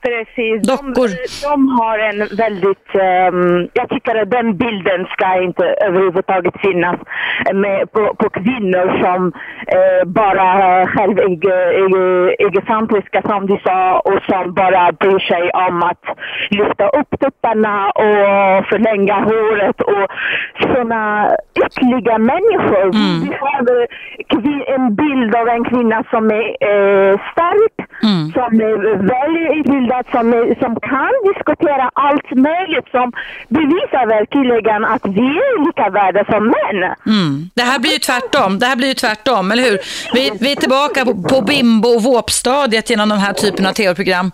Precis. 0.02 0.68
De, 0.68 0.94
de, 1.42 1.68
har 1.68 1.98
en 1.98 2.18
väldigt, 2.36 2.94
um, 3.32 3.68
jag 3.72 3.88
tycker 3.88 4.22
att 4.22 4.30
den 4.30 4.56
bilden 4.56 5.06
ska 5.10 5.42
inte 5.42 5.64
överhuvudtaget 5.64 6.60
finnas 6.60 6.96
med, 7.54 7.92
på, 7.92 8.14
på 8.14 8.30
kvinnor 8.30 9.02
som 9.02 9.26
uh, 9.26 10.04
bara 10.06 10.86
självegocentriska 10.86 13.22
som 13.22 13.46
du 13.46 13.58
sa 13.64 14.00
och 14.00 14.22
som 14.28 14.54
bara 14.54 14.92
bryr 14.92 15.18
sig 15.18 15.50
om 15.50 15.82
att 15.82 16.04
lyfta 16.50 16.88
upp 16.88 17.20
tuttarna 17.20 17.90
och 17.90 18.66
förlänga 18.70 19.14
håret 19.14 19.80
och 19.80 20.06
sådana 20.62 21.30
ytliga 21.66 22.18
människor. 22.18 22.82
Mm. 22.82 23.20
Vi 23.22 23.32
har 23.40 23.62
en 24.74 24.94
bild 24.94 25.34
av 25.34 25.48
en 25.48 25.64
kvinna 25.64 26.04
som 26.10 26.30
är 26.30 26.48
uh, 26.72 27.18
stark, 27.32 27.72
mm. 28.02 28.30
som 28.32 28.60
är 28.60 28.96
väldigt 28.96 29.87
utbildad 29.88 30.04
som, 30.10 30.54
som 30.60 30.80
kan 30.80 31.12
diskutera 31.34 31.90
allt 31.94 32.30
möjligt 32.30 32.88
som 32.90 33.12
bevisar 33.48 34.06
verkligen 34.06 34.84
att 34.84 35.06
vi 35.06 35.28
är 35.28 35.66
lika 35.66 35.90
värda 35.90 36.24
som 36.24 36.44
män. 36.44 36.82
Mm. 37.06 37.50
Det 37.54 37.62
här 37.62 37.78
blir 37.78 37.92
ju 37.92 37.98
tvärtom, 37.98 38.58
det 38.58 38.66
här 38.66 38.76
blir 38.76 38.88
ju 38.88 38.94
tvärtom, 38.94 39.52
eller 39.52 39.62
hur? 39.62 39.78
Vi, 40.14 40.30
vi 40.40 40.52
är 40.52 40.56
tillbaka 40.56 41.04
på, 41.04 41.14
på 41.22 41.42
bimbo 41.42 41.88
och 41.88 42.02
våpstadiet 42.02 42.90
genom 42.90 43.08
de 43.08 43.18
här 43.18 43.32
typerna 43.32 43.68
av 43.68 43.72
tv-program. 43.72 44.30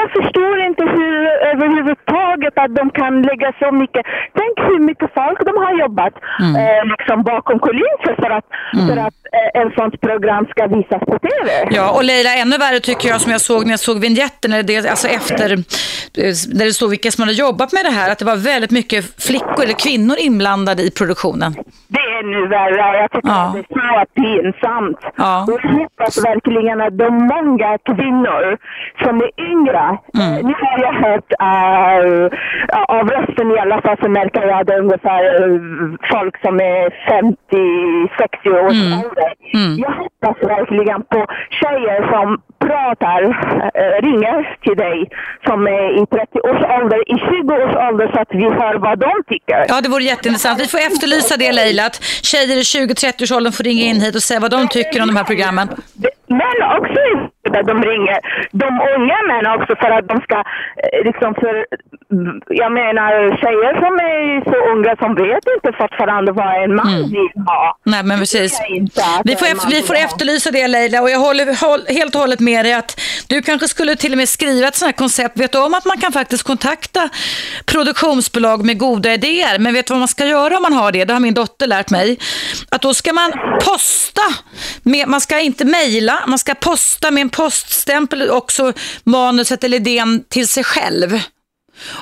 Jag 0.00 0.10
förstår 0.22 0.60
inte 0.68 0.82
hur 0.82 1.26
överhuvudtaget 1.52 2.54
att 2.56 2.74
de 2.76 2.90
kan 2.90 3.22
lägga 3.22 3.52
så 3.58 3.72
mycket. 3.72 4.06
Tänk 4.38 4.54
hur 4.68 4.78
mycket 4.78 5.10
folk 5.14 5.38
de 5.44 5.56
har 5.64 5.72
jobbat 5.80 6.14
mm. 6.40 6.56
eh, 6.56 6.84
liksom 6.92 7.22
bakom 7.22 7.58
kulisser 7.58 8.14
för 8.22 8.30
att, 8.30 8.44
mm. 8.74 8.88
för 8.88 8.96
att 8.96 9.14
eh, 9.32 9.60
en 9.60 9.70
sånt 9.70 10.00
program 10.00 10.46
ska 10.46 10.66
visas 10.66 11.00
på 11.00 11.18
tv. 11.18 11.68
Ja, 11.70 11.90
och 11.90 12.04
Leila, 12.04 12.34
ännu 12.34 12.58
värre 12.58 12.80
tycker 12.80 13.08
jag 13.08 13.20
som 13.20 13.32
jag 13.32 13.40
såg 13.40 13.64
när 13.64 13.70
jag 13.70 13.80
såg 13.80 14.00
vignetten, 14.00 14.52
alltså 14.52 15.08
efter, 15.08 15.48
när 16.58 16.64
det 16.64 16.72
stod 16.72 16.90
vilka 16.90 17.10
som 17.10 17.22
hade 17.22 17.32
jobbat 17.32 17.72
med 17.72 17.84
det 17.84 17.90
här, 17.90 18.12
att 18.12 18.18
det 18.18 18.24
var 18.24 18.36
väldigt 18.36 18.70
mycket 18.70 19.22
flickor 19.26 19.62
eller 19.64 19.78
kvinnor 19.86 20.16
inblandade 20.18 20.82
i 20.82 20.90
produktionen. 20.90 21.52
Det 21.88 22.06
är 22.16 22.22
nu 22.22 22.46
värre. 22.46 22.98
Jag 23.02 23.10
tycker 23.12 23.28
ja. 23.28 23.46
att 23.46 23.52
det 23.52 23.58
är 23.58 23.72
så 23.74 24.06
pinsamt. 24.20 24.98
Ja. 25.16 25.44
Och 25.48 25.60
jag 25.62 25.70
hoppas 25.80 26.24
verkligen 26.24 26.80
att 26.80 26.98
de 26.98 27.10
många 27.34 27.78
kvinnor 27.78 28.44
som 29.02 29.14
är 29.26 29.30
yngre, 29.52 29.84
mm. 30.14 30.46
nu 30.46 30.54
har 30.64 30.78
jag 30.86 30.94
hört 31.04 31.30
uh, 31.42 32.24
av 32.98 33.08
rösten 33.08 33.50
i 33.50 33.58
alla 33.58 33.80
fall 33.82 33.96
så 34.02 34.08
märker 34.08 34.42
jag 34.42 34.60
att 34.60 34.66
det 34.66 34.74
är 34.74 34.80
ungefär 34.80 35.22
folk 36.12 36.34
som 36.44 36.54
är 36.60 36.82
50-60 38.46 38.66
års 38.66 38.80
mm. 38.86 39.00
Ålder. 39.16 39.32
Mm. 39.54 39.78
Jag 39.78 39.92
hoppas 40.02 40.36
verkligen 40.56 41.02
på 41.02 41.20
tjejer 41.60 42.00
som 42.12 42.26
pratar, 42.66 43.22
uh, 43.24 43.96
ringer 44.06 44.38
till 44.64 44.76
dig 44.76 44.98
som 45.46 45.66
är 45.66 46.02
i 46.02 46.06
30 46.06 46.40
års 46.48 46.62
ålder, 46.78 46.98
i 47.14 47.16
20 47.18 47.54
års 47.62 47.76
ålder 47.88 48.06
så 48.14 48.20
att 48.20 48.32
vi 48.40 48.44
hör 48.44 48.74
vad 48.78 48.98
de 48.98 49.12
tycker. 49.28 49.64
Ja, 49.68 49.80
det 49.80 49.88
vore 49.88 50.04
jätteintressant. 50.04 50.60
Vi 50.60 50.66
får 50.66 50.78
efterlysa 50.78 51.36
det 51.36 51.52
Leila, 51.52 51.86
att 51.86 52.02
tjejer 52.02 52.56
i 52.56 52.62
20-30 52.62 53.22
års 53.22 53.32
åldern 53.32 53.52
får 53.52 53.64
ringa 53.64 53.84
in 53.84 54.00
hit 54.00 54.14
och 54.14 54.22
säga 54.22 54.40
vad 54.40 54.50
de 54.50 54.68
tycker 54.68 55.02
om 55.02 55.06
de 55.08 55.16
här 55.16 55.24
programmen. 55.24 55.68
Män 56.28 56.58
också 56.78 57.00
där 57.48 57.62
de 57.62 57.82
ringer 57.82 58.18
de 58.52 58.68
unga 58.94 59.18
män 59.30 59.46
också 59.56 59.76
för 59.76 59.90
att 59.90 60.08
de 60.08 60.20
ska 60.20 60.38
eh, 60.84 61.04
liksom 61.08 61.34
för 61.34 61.66
jag 62.48 62.72
menar 62.72 63.12
tjejer 63.42 63.72
som 63.84 63.94
är 64.10 64.44
så 64.50 64.56
unga 64.72 64.96
som 64.96 65.14
vet 65.14 65.44
inte 65.54 65.78
fortfarande 65.78 66.32
vad 66.32 66.64
en 66.64 66.74
man 66.74 66.88
mm. 66.88 67.10
vill 67.10 67.42
ha. 67.46 67.78
Nej 67.84 68.02
men 68.02 68.18
precis. 68.18 68.60
Vi 69.24 69.36
får, 69.36 69.46
efter, 69.46 69.68
vi 69.70 69.82
får 69.82 69.94
efterlysa 69.94 70.50
det 70.50 70.68
Leila 70.68 71.02
och 71.02 71.10
jag 71.10 71.18
håller 71.18 71.66
håll, 71.66 71.80
helt 71.88 72.14
och 72.14 72.20
hållet 72.20 72.40
med 72.40 72.64
dig 72.64 72.74
att 72.74 73.00
du 73.28 73.42
kanske 73.42 73.68
skulle 73.68 73.96
till 73.96 74.12
och 74.12 74.18
med 74.18 74.28
skriva 74.28 74.68
ett 74.68 74.74
sånt 74.74 74.86
här 74.86 74.96
koncept. 74.96 75.40
Vet 75.40 75.52
du 75.52 75.58
om 75.58 75.74
att 75.74 75.84
man 75.84 75.98
kan 75.98 76.12
faktiskt 76.12 76.42
kontakta 76.42 77.08
produktionsbolag 77.66 78.64
med 78.64 78.78
goda 78.78 79.14
idéer 79.14 79.58
men 79.58 79.74
vet 79.74 79.86
du 79.86 79.92
vad 79.92 79.98
man 79.98 80.08
ska 80.08 80.26
göra 80.26 80.56
om 80.56 80.62
man 80.62 80.72
har 80.72 80.92
det? 80.92 81.04
Det 81.04 81.12
har 81.12 81.20
min 81.20 81.34
dotter 81.34 81.66
lärt 81.66 81.90
mig. 81.90 82.18
Att 82.68 82.82
då 82.82 82.94
ska 82.94 83.12
man 83.12 83.32
posta, 83.64 84.22
med, 84.82 85.08
man 85.08 85.20
ska 85.20 85.40
inte 85.40 85.64
mejla, 85.64 86.20
man 86.26 86.38
ska 86.38 86.54
posta 86.54 87.10
med 87.10 87.20
en 87.20 87.28
poststämpel 87.36 88.30
också 88.30 88.72
manuset 89.04 89.64
eller 89.64 89.76
idén 89.76 90.24
till 90.28 90.48
sig 90.48 90.64
själv. 90.64 91.20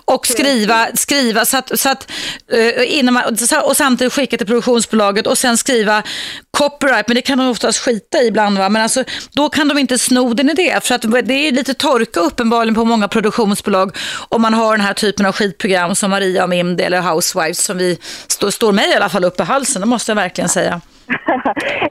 Och 0.05 0.27
skriva, 0.27 0.87
skriva 0.95 1.45
så 1.45 1.57
att, 1.57 1.81
så 1.81 1.89
att, 1.89 2.11
uh, 2.55 2.99
innan 2.99 3.15
man, 3.15 3.37
och 3.63 3.77
samtidigt 3.77 4.13
skicka 4.13 4.37
till 4.37 4.47
produktionsbolaget 4.47 5.27
och 5.27 5.39
sen 5.39 5.59
skriva 5.59 6.03
copyright, 6.51 7.09
men 7.09 7.15
det 7.15 7.23
kan 7.23 7.39
de 7.39 7.49
oftast 7.49 7.79
skita 7.79 8.23
i 8.23 8.27
ibland 8.27 8.59
va, 8.59 8.69
men 8.69 8.83
alltså 8.83 9.05
då 9.33 9.49
kan 9.49 9.69
de 9.69 9.79
inte 9.79 9.99
sno 9.99 10.35
den 10.35 10.51
i 10.51 10.55
det, 10.55 10.85
för 10.85 10.95
att 10.95 11.03
det 11.03 11.35
är 11.35 11.53
lite 11.53 11.75
torka 11.75 12.21
uppenbarligen 12.21 12.75
på 12.75 12.85
många 12.85 13.09
produktionsbolag 13.09 13.97
om 14.29 14.43
man 14.43 14.55
har 14.55 14.77
den 14.77 14.87
här 14.87 14.95
typen 14.95 15.27
av 15.27 15.33
skitprogram 15.33 15.95
som 15.95 16.11
Maria 16.11 16.43
och 16.43 16.49
Mimd 16.49 16.81
eller 16.81 17.01
Housewives 17.01 17.65
som 17.65 17.79
vi 17.79 17.99
står, 18.27 18.51
står 18.51 18.73
mig 18.73 18.91
i 18.91 18.95
alla 18.95 19.09
fall 19.09 19.25
upp 19.25 19.41
i 19.41 19.43
halsen, 19.43 19.81
det 19.81 19.87
måste 19.87 20.11
jag 20.11 20.17
verkligen 20.17 20.49
säga. 20.49 20.81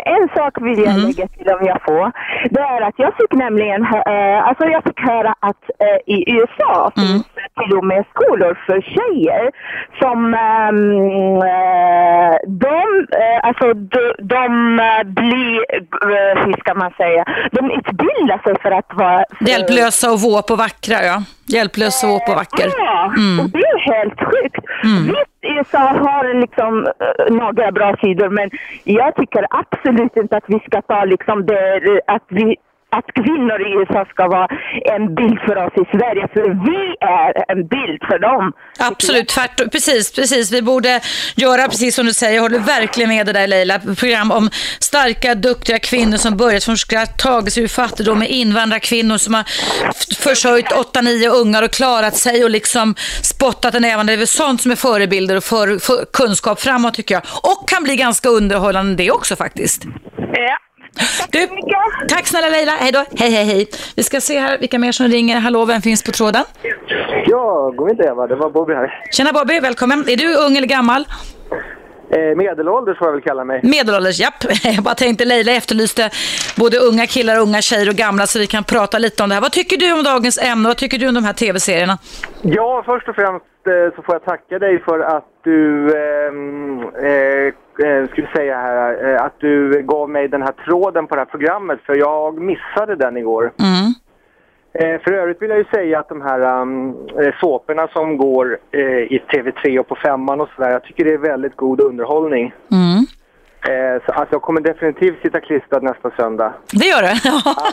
En 0.06 0.30
sak 0.36 0.62
vill 0.62 0.80
jag 0.80 0.94
mm. 0.94 1.06
lägga 1.06 1.28
till 1.28 1.50
om 1.50 1.66
jag 1.66 1.82
får. 1.86 2.12
Det 2.50 2.60
är 2.60 2.82
att 2.82 2.94
jag 2.98 3.14
fick 3.18 3.34
nämligen, 3.34 3.82
äh, 3.84 4.48
alltså 4.48 4.66
jag 4.66 4.84
fick 4.84 5.00
höra 5.00 5.36
att 5.40 5.64
äh, 5.80 6.14
i 6.16 6.32
USA 6.32 6.92
mm. 6.98 7.08
finns 7.08 7.26
till 7.60 7.78
och 7.78 7.86
med 7.86 8.06
skolor 8.14 8.58
för 8.66 8.82
tjejer 8.82 9.52
som 10.02 10.34
äh, 10.34 10.72
de, 12.48 13.08
alltså 13.44 13.74
de, 13.74 14.14
de 14.20 14.48
blir, 15.06 15.56
hur 16.46 16.60
ska 16.60 16.74
man 16.74 16.92
säga, 16.92 17.26
de 17.52 17.72
utbildar 17.72 18.44
sig 18.44 18.56
för 18.62 18.72
att 18.72 18.94
vara... 18.94 19.26
För... 19.38 19.46
Hjälplösa 19.46 20.12
och 20.12 20.22
våp 20.22 20.52
och 20.52 20.58
vackra, 20.58 21.04
ja. 21.04 21.24
Hjälplös 21.54 22.04
våp 22.04 22.30
och 22.30 22.36
vacker. 22.36 22.70
Ja, 22.78 23.14
mm. 23.18 23.40
och 23.40 23.50
det 23.50 23.58
är 23.58 23.80
helt 23.94 24.20
sjukt. 24.20 24.66
Mm. 24.84 25.04
Visst, 25.04 25.34
USA 25.42 25.80
har 25.80 26.42
liksom 26.42 26.88
några 27.30 27.72
bra 27.72 27.96
sidor, 28.02 28.30
men 28.30 28.50
jag 28.84 29.16
tycker 29.16 29.46
absolut 29.50 30.18
inte 30.18 30.38
att 30.38 30.44
vi 30.48 30.60
ska 30.60 30.82
ta 30.82 31.06
liksom 31.06 31.46
det, 31.46 32.02
att 32.08 32.26
vi 32.28 32.56
att 32.98 33.08
kvinnor 33.20 33.58
i 33.68 33.70
USA 33.80 34.06
ska 34.14 34.28
vara 34.28 34.48
en 34.96 35.16
bild 35.16 35.40
för 35.46 35.56
oss 35.64 35.74
i 35.84 35.86
Sverige, 35.98 36.28
för 36.34 36.46
vi 36.70 36.82
är 37.00 37.52
en 37.52 37.68
bild 37.68 38.00
för 38.10 38.20
dem. 38.20 38.54
Absolut, 38.80 39.28
tvärtom. 39.28 39.70
Precis, 39.70 40.16
precis. 40.16 40.52
Vi 40.52 40.62
borde 40.62 41.02
göra 41.36 41.68
precis 41.68 41.96
som 41.96 42.06
du 42.06 42.14
säger. 42.14 42.36
Jag 42.36 42.42
håller 42.42 42.60
verkligen 42.60 43.10
med 43.10 43.26
dig 43.26 43.34
där 43.34 43.48
Leila. 43.48 43.80
Program 43.80 44.32
om 44.32 44.50
starka, 44.80 45.36
duktiga 45.36 45.80
kvinnor 45.80 46.18
som 46.18 46.38
börjat 46.38 46.64
från 46.64 46.78
skratt, 46.78 47.20
tagit 47.20 47.54
sig 47.54 47.64
ur 47.64 47.68
fattigdom 47.68 48.20
med 48.20 48.30
invandrarkvinnor 48.30 49.18
som 49.18 49.34
har 49.34 49.44
försörjt 50.24 50.72
åtta, 50.72 51.02
nio 51.02 51.30
ungar 51.30 51.64
och 51.64 51.72
klarat 51.72 52.16
sig 52.16 52.44
och 52.44 52.50
liksom 52.50 52.96
spottat 53.22 53.76
en 53.76 53.86
även. 53.86 54.06
Det 54.06 54.14
är 54.14 54.26
sånt 54.26 54.62
som 54.62 54.72
är 54.72 54.76
förebilder 54.76 55.38
och 55.38 55.44
för, 55.44 55.80
för 55.80 56.06
kunskap 56.14 56.62
framåt 56.62 56.94
tycker 56.94 57.16
jag. 57.16 57.24
Och 57.52 57.70
kan 57.70 57.84
bli 57.84 57.96
ganska 57.96 58.30
underhållande 58.30 58.96
det 58.96 59.12
också 59.12 59.36
faktiskt. 59.36 59.84
Ja. 60.18 60.58
Du, 61.30 61.48
tack 62.10 62.28
snälla 62.28 62.50
Leila. 62.50 62.72
Hej 62.72 62.92
då. 62.92 63.06
Hej, 63.16 63.32
hej, 63.32 63.46
hej. 63.46 63.68
Vi 63.96 64.04
ska 64.04 64.22
se 64.22 64.40
här 64.40 64.58
vilka 64.58 64.80
mer 64.80 64.92
som 64.92 65.08
ringer. 65.08 65.40
Hallå, 65.40 65.66
vem 65.66 65.82
finns 65.82 66.04
på 66.04 66.12
tråden? 66.12 66.44
Ja, 67.26 67.74
god 67.76 67.88
vinter 67.88 68.08
Eva. 68.08 68.28
Det 68.28 68.36
var 68.36 68.50
Bobby 68.50 68.74
här. 68.74 69.02
Tjena 69.12 69.32
Bobby, 69.34 69.60
välkommen. 69.60 70.10
Är 70.10 70.18
du 70.18 70.36
ung 70.36 70.58
eller 70.58 70.68
gammal? 70.68 71.06
Eh, 72.10 72.36
medelålders 72.36 72.98
får 72.98 73.08
jag 73.08 73.14
väl 73.14 73.22
kalla 73.22 73.44
mig. 73.44 73.60
Medelålders, 73.64 74.20
japp. 74.20 74.34
Jag 74.64 74.84
bara 74.84 74.96
tänkte 74.96 75.26
Leila 75.26 75.52
efterlyste 75.52 76.10
både 76.58 76.78
unga 76.78 77.08
killar, 77.08 77.40
unga 77.40 77.62
tjejer 77.62 77.90
och 77.90 77.96
gamla 77.96 78.28
så 78.28 78.40
vi 78.40 78.48
kan 78.48 78.64
prata 78.64 78.98
lite 78.98 79.24
om 79.24 79.30
det 79.30 79.36
här. 79.36 79.42
Vad 79.42 79.52
tycker 79.52 79.78
du 79.78 79.94
om 79.94 80.04
dagens 80.04 80.38
ämne? 80.38 80.68
Vad 80.70 80.78
tycker 80.78 80.98
du 80.98 81.08
om 81.08 81.14
de 81.14 81.24
här 81.24 81.34
tv-serierna? 81.34 81.98
Ja, 82.42 82.84
först 82.86 83.10
och 83.10 83.16
främst 83.16 83.46
eh, 83.68 83.96
så 83.96 84.02
får 84.02 84.16
jag 84.16 84.26
tacka 84.26 84.60
dig 84.60 84.84
för 84.84 85.00
att 85.00 85.28
du 85.44 85.88
ehm, 85.98 86.80
eh, 86.82 87.54
eh, 87.80 88.10
skulle 88.10 88.28
säga 88.36 88.58
här, 88.58 89.14
eh, 89.14 89.22
att 89.22 89.34
du 89.40 89.82
gav 89.82 90.10
mig 90.10 90.28
den 90.28 90.42
här 90.42 90.54
tråden 90.66 91.08
på 91.08 91.16
det 91.16 91.22
här 91.22 91.26
programmet 91.26 91.80
för 91.86 91.96
jag 91.96 92.42
missade 92.42 92.96
den 92.96 93.18
igår. 93.18 93.52
Mm. 93.60 93.94
Eh, 94.74 95.02
för 95.02 95.14
övrigt 95.14 95.42
vill 95.42 95.50
jag 95.50 95.60
ju 95.60 95.66
säga 95.74 96.00
att 96.00 96.10
de 96.10 96.22
här 96.22 96.62
um, 96.62 96.96
såporna 97.42 97.88
som 97.88 98.18
går 98.18 98.58
i 99.10 99.20
TV3 99.20 99.80
och 99.80 99.88
på 99.88 99.96
femman 99.96 100.42
och 100.42 100.50
sådär, 100.56 100.72
jag 100.72 100.84
tycker 100.84 101.06
det 101.06 101.14
är 101.14 101.18
väldigt 101.18 101.56
god 101.56 101.82
underhållning. 101.82 102.54
Mm. 102.72 103.06
Så, 104.06 104.12
alltså, 104.12 104.36
jag 104.36 104.42
kommer 104.42 104.62
definitivt 104.62 105.22
sitta 105.22 105.40
klistrad 105.40 105.84
nästa 105.84 106.12
söndag. 106.12 106.54
Det 106.72 106.86
gör 106.86 107.02
du? 107.02 107.08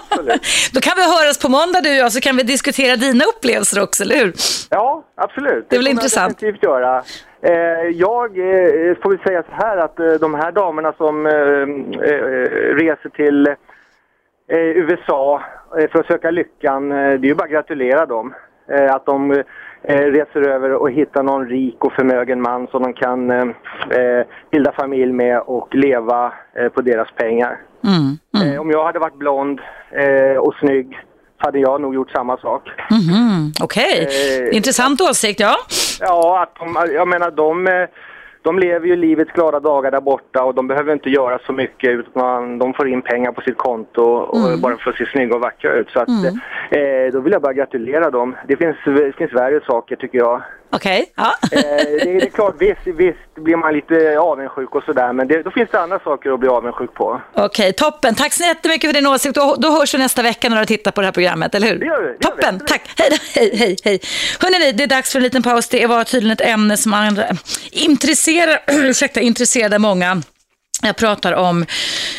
Absolut. 0.01 0.43
Då 0.73 0.81
kan 0.81 0.93
vi 0.97 1.03
höras 1.03 1.39
på 1.39 1.49
måndag 1.49 1.81
du 1.81 1.91
och 1.91 1.97
jag 1.97 2.13
så 2.13 2.21
kan 2.21 2.37
vi 2.37 2.43
diskutera 2.43 2.97
dina 2.97 3.25
upplevelser 3.25 3.83
också, 3.83 4.03
eller 4.03 4.17
hur? 4.17 4.33
Ja, 4.71 5.05
absolut. 5.15 5.67
Det 5.69 5.77
väl 5.77 5.87
kommer 5.87 5.91
intressant. 5.91 6.43
Jag 6.43 6.49
definitivt 6.49 6.63
göra. 6.63 7.03
Eh, 7.43 7.89
jag 7.93 8.39
eh, 8.39 8.97
får 9.03 9.11
väl 9.11 9.19
säga 9.27 9.43
så 9.43 9.53
här 9.53 9.77
att 9.77 10.01
eh, 10.01 10.13
de 10.13 10.35
här 10.35 10.53
damerna 10.53 10.93
som 10.93 11.27
reser 12.77 13.09
till 13.09 13.55
USA 14.49 15.43
för 15.73 16.01
att 16.01 16.07
söka 16.07 16.31
lyckan, 16.31 16.89
det 16.89 16.97
är 16.97 17.25
ju 17.25 17.35
bara 17.35 17.45
att 17.45 17.51
gratulera 17.51 18.07
dem. 18.07 18.35
Att 18.91 19.07
de 19.07 19.43
reser 19.83 20.49
över 20.49 20.73
och 20.73 20.91
hittar 20.91 21.23
någon 21.23 21.49
rik 21.49 21.85
och 21.85 21.93
förmögen 21.93 22.41
man 22.41 22.67
som 22.67 22.83
de 22.83 22.93
kan 22.93 23.31
eh, 23.31 24.27
bilda 24.51 24.73
familj 24.73 25.13
med 25.13 25.41
och 25.41 25.75
leva 25.75 26.33
eh, 26.53 26.69
på 26.69 26.81
deras 26.81 27.11
pengar. 27.11 27.61
Mm. 27.85 28.55
Eh, 28.55 28.61
om 28.61 28.71
jag 28.71 28.85
hade 28.85 28.99
varit 28.99 29.19
blond 29.19 29.61
och 30.41 30.55
snygg 30.55 30.99
hade 31.41 31.59
jag 31.59 31.81
nog 31.81 31.95
gjort 31.95 32.11
samma 32.11 32.37
sak. 32.37 32.63
Mhm, 32.91 33.53
Okej, 33.63 34.09
Eh, 34.51 34.57
intressant 34.57 35.01
åsikt, 35.01 35.41
ja. 35.41 35.57
Ja, 36.01 36.43
att 36.43 36.55
de, 36.59 36.93
jag 36.95 37.09
menar 37.09 37.31
de, 37.31 37.67
eh, 37.67 37.89
de 38.43 38.59
lever 38.59 38.87
ju 38.87 38.97
livets 38.97 39.33
glada 39.33 39.61
dagar 39.61 39.91
där 39.91 40.01
borta 40.01 40.45
och 40.45 40.55
de 40.55 40.67
behöver 40.69 40.93
inte 40.93 41.11
göra 41.11 41.39
så 41.47 41.53
mycket 41.53 41.91
utan 41.91 42.59
de 42.59 42.75
får 42.75 42.89
in 42.89 43.03
pengar 43.03 43.33
på 43.33 43.41
sitt 43.41 43.59
konto 43.59 44.03
och 44.03 44.49
Mm. 44.49 44.61
bara 44.61 44.77
för 44.77 44.91
att 44.91 44.97
se 44.97 45.07
snygga 45.07 45.35
och 45.35 45.41
vackra 45.41 45.73
ut. 45.73 45.91
Så 45.91 46.01
att, 46.01 46.09
eh, 46.71 47.13
då 47.13 47.21
vill 47.21 47.33
jag 47.33 47.43
bara 47.43 47.53
gratulera 47.53 48.11
dem. 48.11 48.37
Det 48.49 48.57
finns, 48.57 48.77
det 48.85 49.13
finns 49.17 49.33
värre 49.33 49.61
saker 49.67 49.97
tycker 49.97 50.19
jag. 50.19 50.43
Okej, 50.73 51.13
ja. 51.15 51.35
Eh, 51.53 51.61
det, 51.61 52.05
det 52.05 52.27
är 52.27 52.31
klart, 52.31 52.55
visst, 52.59 52.81
visst 52.85 53.35
blir 53.35 53.57
man 53.57 53.73
lite 53.75 54.19
avundsjuk 54.19 54.75
och 54.75 54.83
sådär 54.83 55.13
men 55.13 55.29
det, 55.29 55.43
då 55.43 55.51
finns 55.51 55.71
det 55.71 55.81
andra 55.81 55.99
saker 55.99 56.31
att 56.31 56.41
bli 56.41 56.49
avundsjuk 56.49 56.95
på. 56.95 57.21
Okej, 57.35 57.73
toppen. 57.73 58.15
Tack 58.15 58.33
så 58.33 58.43
jättemycket 58.43 58.89
för 58.91 58.95
din 58.95 59.07
åsikt. 59.07 59.35
Då, 59.35 59.57
då 59.59 59.71
hörs 59.71 59.95
vi 59.95 59.99
nästa 59.99 60.23
vecka 60.23 60.49
när 60.49 60.61
du 60.61 60.67
tittar 60.67 60.91
på 60.91 61.01
det 61.01 61.07
här 61.07 61.13
programmet, 61.13 61.55
eller 61.55 61.67
hur? 61.67 61.79
Det 61.79 61.87
gör 61.87 62.01
vi, 62.01 62.07
det 62.07 62.07
gör 62.07 62.13
vi. 62.13 62.19
Toppen, 62.19 62.61
tack. 62.67 62.83
Hej, 62.99 63.19
hej, 63.35 63.57
hej, 63.57 63.77
hej. 63.85 64.01
Hörrni, 64.41 64.73
det 64.73 64.83
är 64.83 64.87
dags 64.87 65.13
för 65.13 65.19
en 65.19 65.23
liten 65.23 65.43
paus. 65.43 65.69
Det 65.69 65.87
var 65.87 66.05
tydligen 66.05 66.33
ett 66.33 66.41
ämne 66.41 66.77
som 66.77 66.95
andra, 66.95 67.25
intresserar, 67.73 68.61
ursäkta, 68.67 69.21
intresserade 69.21 69.79
många. 69.79 70.23
Jag 70.83 70.97
pratar 70.97 71.33
om 71.33 71.67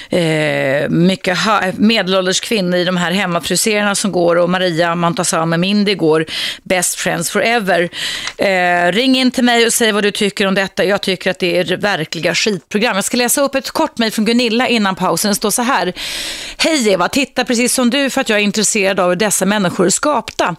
eh, 0.10 0.90
mycket 0.90 1.38
medelålders 1.78 2.40
kvinnor 2.40 2.78
i 2.78 2.84
de 2.84 2.98
här 2.98 3.12
hemmafriserarna 3.12 3.96
som 3.96 4.12
går 4.12 4.36
och 4.36 4.50
Maria 4.50 4.96
Montazami 4.96 5.58
Mindy 5.58 5.96
går 5.96 6.26
Best 6.64 6.96
Friends 6.96 7.32
Forever. 7.32 7.90
Eh, 8.38 8.92
ring 8.92 9.18
in 9.18 9.32
till 9.32 9.44
mig 9.44 9.66
och 9.66 9.74
säg 9.74 9.92
vad 9.92 10.04
du 10.04 10.12
tycker 10.12 10.48
om 10.48 10.56
detta. 10.56 10.84
Jag 10.84 11.02
tycker 11.02 11.32
att 11.32 11.40
det 11.40 11.58
är 11.58 11.78
verkliga 11.78 12.36
skitprogram. 12.36 12.96
Jag 12.96 13.06
ska 13.06 13.18
läsa 13.18 13.42
upp 13.42 13.56
ett 13.56 13.72
kort 13.72 13.98
mejl 13.98 14.12
från 14.12 14.26
Gunilla 14.26 14.68
innan 14.68 14.96
pausen. 14.96 15.32
Det 15.32 15.36
står 15.36 15.52
så 15.52 15.62
här. 15.62 15.94
Hej 16.58 16.90
Eva, 16.90 17.10
titta 17.10 17.46
precis 17.46 17.74
som 17.74 17.90
du 17.90 18.10
för 18.10 18.22
att 18.22 18.30
jag 18.30 18.40
är 18.40 18.44
intresserad 18.44 19.00
av 19.00 19.10
hur 19.10 19.16
dessa 19.16 19.46
människor 19.46 19.86
är 19.86 19.90
skapta. 19.90 20.56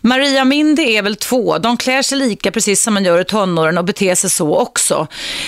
Maria 0.00 0.44
Mindy 0.44 0.96
är 0.96 1.02
väl 1.02 1.16
två. 1.16 1.58
De 1.58 1.76
klär 1.76 2.02
sig 2.02 2.18
lika 2.18 2.50
precis 2.50 2.82
som 2.82 2.94
man 2.94 3.04
gör 3.04 3.20
i 3.20 3.24
tonåren 3.24 3.78
och 3.78 3.84
beter 3.84 4.14
sig 4.14 4.30
så 4.30 4.56
också. 4.56 5.06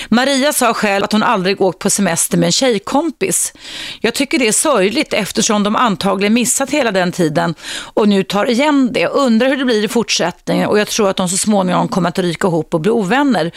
Maria 0.09 0.53
sa 0.53 0.73
själv 0.73 1.03
att 1.03 1.11
hon 1.11 1.23
aldrig 1.23 1.61
åkt 1.61 1.79
på 1.79 1.89
semester 1.99 2.37
med 2.37 2.47
en 2.47 2.51
tjejkompis. 2.51 3.53
Jag 4.01 4.13
tycker 4.13 4.39
det 4.39 4.47
är 4.47 4.51
sorgligt 4.51 5.13
eftersom 5.13 5.63
de 5.63 5.75
antagligen 5.75 6.33
missat 6.33 6.69
hela 6.69 6.91
den 6.91 7.11
tiden 7.11 7.55
och 7.93 8.07
nu 8.07 8.23
tar 8.23 8.49
igen 8.49 8.89
det. 8.93 9.07
Undrar 9.07 9.49
hur 9.49 9.57
det 9.57 9.65
blir 9.65 9.83
i 9.83 9.87
fortsättningen 9.87 10.69
och 10.69 10.79
jag 10.79 10.87
tror 10.87 11.09
att 11.09 11.15
de 11.15 11.29
så 11.29 11.37
småningom 11.37 11.87
kommer 11.87 12.09
att 12.09 12.19
ryka 12.19 12.47
ihop 12.47 12.73
och 12.73 12.81
bli 12.81 12.91
ovänner. 12.91 13.51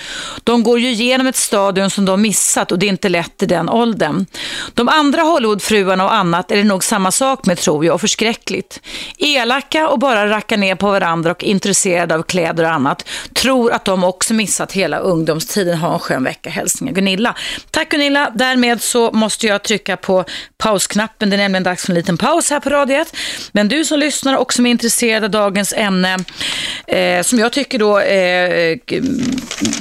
De 0.45 0.63
går 0.63 0.79
ju 0.79 0.89
igenom 0.89 1.27
ett 1.27 1.37
stadium 1.37 1.91
som 1.91 2.05
de 2.05 2.23
missat 2.23 2.73
och 2.73 2.79
det 2.79 2.87
är 2.87 2.89
inte 2.89 3.09
lätt 3.09 3.43
i 3.43 3.47
den 3.47 3.69
åldern. 3.69 4.27
De 4.75 4.89
andra 4.89 5.23
Hollywoodfruarna 5.23 6.05
och 6.05 6.15
annat 6.15 6.51
är 6.51 6.57
det 6.57 6.65
nog 6.65 6.85
samma 6.85 7.11
sak 7.11 7.47
med 7.47 7.59
tror 7.59 7.85
jag 7.85 7.95
och 7.95 8.01
förskräckligt. 8.01 8.81
Elaka 9.19 9.89
och 9.89 9.99
bara 9.99 10.31
racka 10.31 10.57
ner 10.57 10.75
på 10.75 10.91
varandra 10.91 11.31
och 11.31 11.45
intresserade 11.45 12.15
av 12.15 12.23
kläder 12.23 12.65
och 12.65 12.71
annat. 12.71 13.09
Tror 13.35 13.73
att 13.73 13.85
de 13.85 14.05
också 14.05 14.35
missat 14.35 14.73
hela 14.73 14.99
ungdomstiden. 14.99 15.79
Ha 15.79 15.93
en 15.93 15.99
skön 15.99 16.25
vecka. 16.25 16.51
Hälsningar 16.51 16.95
Gunilla. 16.95 17.35
Tack 17.71 17.89
Gunilla. 17.91 18.32
Därmed 18.35 18.83
så 18.83 19.11
måste 19.13 19.47
jag 19.47 19.63
trycka 19.63 19.97
på 19.97 20.25
pausknappen. 20.59 21.31
Det 21.31 21.37
är 21.37 21.39
nämligen 21.39 21.63
dags 21.63 21.85
för 21.85 21.93
en 21.93 21.95
liten 21.95 22.19
paus 22.19 22.51
här 22.51 22.61
på 22.61 22.71
radiet. 22.71 23.17
Men 23.53 23.69
du 23.69 23.85
som 23.85 23.99
lyssnar 23.99 24.37
och 24.37 24.53
som 24.53 24.67
är 24.67 24.71
intresserad 24.71 25.25
av 25.25 25.31
dagens 25.31 25.73
ämne, 25.73 26.19
eh, 26.87 27.23
som 27.23 27.39
jag 27.39 27.53
tycker 27.53 27.79
då, 27.79 27.99
eh, 27.99 28.79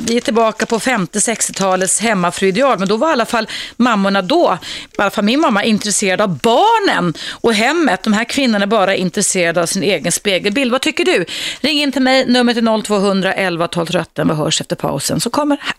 vi 0.07 0.17
är 0.17 0.21
tillbaka 0.21 0.65
på 0.65 0.79
50-60-talets 0.79 1.99
hemmafruideal, 1.99 2.79
men 2.79 2.87
då 2.87 2.97
var 2.97 3.09
i 3.09 3.11
alla 3.11 3.25
fall 3.25 3.47
mammorna 3.77 4.21
då, 4.21 4.57
i 4.97 5.01
alla 5.01 5.09
fall 5.09 5.23
min 5.23 5.39
mamma, 5.39 5.63
intresserad 5.63 6.21
av 6.21 6.37
barnen 6.37 7.13
och 7.31 7.53
hemmet. 7.53 8.03
De 8.03 8.13
här 8.13 8.23
kvinnorna 8.23 8.63
är 8.63 8.67
bara 8.67 8.95
intresserade 8.95 9.61
av 9.61 9.65
sin 9.65 9.83
egen 9.83 10.11
spegelbild. 10.11 10.71
Vad 10.71 10.81
tycker 10.81 11.05
du? 11.05 11.25
Ring 11.61 11.81
in 11.81 11.91
till 11.91 12.01
mig, 12.01 12.25
numret 12.25 12.57
är 12.57 12.83
0200 12.83 13.33
11 13.33 13.67
12 13.67 13.85
13. 13.85 14.27
Vi 14.27 14.33
hörs 14.33 14.61
efter 14.61 14.75
pausen 14.75 15.19
så 15.19 15.29
kommer 15.29 15.57
här. 15.61 15.75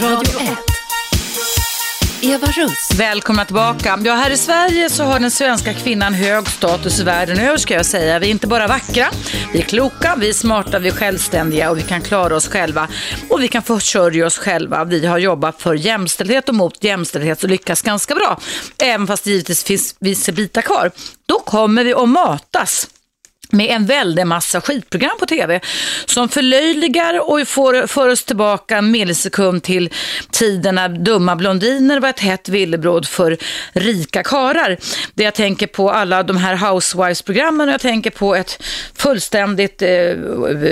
Radio 0.00 0.40
1. 0.40 0.58
Eva 2.22 2.46
Russ. 2.46 2.90
Välkomna 2.98 3.44
tillbaka. 3.44 3.98
Ja, 4.04 4.14
här 4.14 4.30
i 4.30 4.36
Sverige 4.36 4.90
så 4.90 5.04
har 5.04 5.20
den 5.20 5.30
svenska 5.30 5.74
kvinnan 5.74 6.14
hög 6.14 6.48
status 6.48 7.00
världen 7.00 7.38
över 7.38 7.56
ska 7.56 7.74
jag 7.74 7.86
säga. 7.86 8.18
Vi 8.18 8.26
är 8.26 8.30
inte 8.30 8.46
bara 8.46 8.66
vackra, 8.66 9.06
vi 9.52 9.58
är 9.58 9.62
kloka, 9.62 10.16
vi 10.18 10.28
är 10.28 10.32
smarta, 10.32 10.78
vi 10.78 10.88
är 10.88 10.92
självständiga 10.92 11.70
och 11.70 11.78
vi 11.78 11.82
kan 11.82 12.00
klara 12.00 12.36
oss 12.36 12.48
själva. 12.48 12.88
Och 13.28 13.42
vi 13.42 13.48
kan 13.48 13.62
försörja 13.62 14.26
oss 14.26 14.38
själva. 14.38 14.84
Vi 14.84 15.06
har 15.06 15.18
jobbat 15.18 15.62
för 15.62 15.74
jämställdhet 15.74 16.48
och 16.48 16.54
mot 16.54 16.84
jämställdhet 16.84 17.42
och 17.42 17.50
lyckas 17.50 17.82
ganska 17.82 18.14
bra. 18.14 18.40
Även 18.78 19.06
fast 19.06 19.24
det 19.24 19.30
givetvis 19.30 19.64
finns 19.64 19.94
vissa 19.98 20.32
bitar 20.32 20.62
kvar. 20.62 20.90
Då 21.26 21.38
kommer 21.38 21.84
vi 21.84 21.94
att 21.94 22.08
matas 22.08 22.88
med 23.50 23.66
en 23.70 23.86
väldig 23.86 24.26
massa 24.26 24.60
skitprogram 24.60 25.18
på 25.18 25.26
tv 25.26 25.60
som 26.04 26.28
förlöjligar 26.28 27.30
och 27.30 27.48
får, 27.48 27.86
för 27.86 28.08
oss 28.08 28.24
tillbaka 28.24 28.76
en 28.76 28.90
millisekund 28.90 29.62
till 29.62 29.90
tiden 30.30 30.74
när 30.74 30.88
dumma 30.88 31.36
blondiner 31.36 32.00
var 32.00 32.08
ett 32.08 32.20
hett 32.20 32.48
villebråd 32.48 33.08
för 33.08 33.36
rika 33.72 34.22
karar. 34.22 34.76
Det 35.14 35.24
jag 35.24 35.34
tänker 35.34 35.66
på 35.66 35.90
alla 35.90 36.22
de 36.22 36.36
här 36.36 36.56
Housewives-programmen 36.56 37.68
och 37.68 37.74
jag 37.74 37.80
tänker 37.80 38.10
på 38.10 38.34
ett 38.34 38.62
fullständigt 38.94 39.82
eh, 39.82 39.88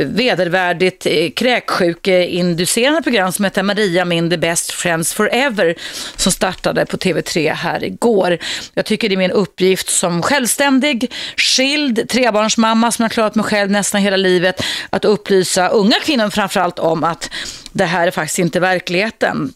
vedervärdigt 0.05 1.07
eh, 1.07 1.31
kräksjukeinducerande 1.31 3.03
program 3.03 3.33
som 3.33 3.45
heter 3.45 3.63
Maria 3.63 4.05
Min 4.05 4.31
The 4.31 4.37
Best 4.37 4.71
Friends 4.71 5.15
Forever 5.15 5.75
som 6.17 6.33
startade 6.33 6.87
på 6.87 6.97
TV3 6.97 7.53
här 7.53 7.85
igår. 7.85 8.39
Jag 8.75 8.85
tycker 8.85 9.09
det 9.09 9.15
är 9.15 9.17
min 9.17 9.31
uppgift 9.31 9.89
som 9.89 10.23
självständig, 10.23 11.13
skild, 11.37 12.09
trebarnsmamma 12.09 12.68
som 12.75 13.03
har 13.03 13.09
klarat 13.09 13.35
mig 13.35 13.45
själv 13.45 13.71
nästan 13.71 14.01
hela 14.01 14.17
livet 14.17 14.63
att 14.91 15.05
upplysa 15.05 15.69
unga 15.69 15.97
kvinnor 16.03 16.31
framförallt 16.31 16.79
om 16.79 17.05
att 17.05 17.31
det 17.73 17.85
här 17.85 18.07
är 18.07 18.11
faktiskt 18.11 18.39
inte 18.39 18.61
verkligheten. 18.61 19.53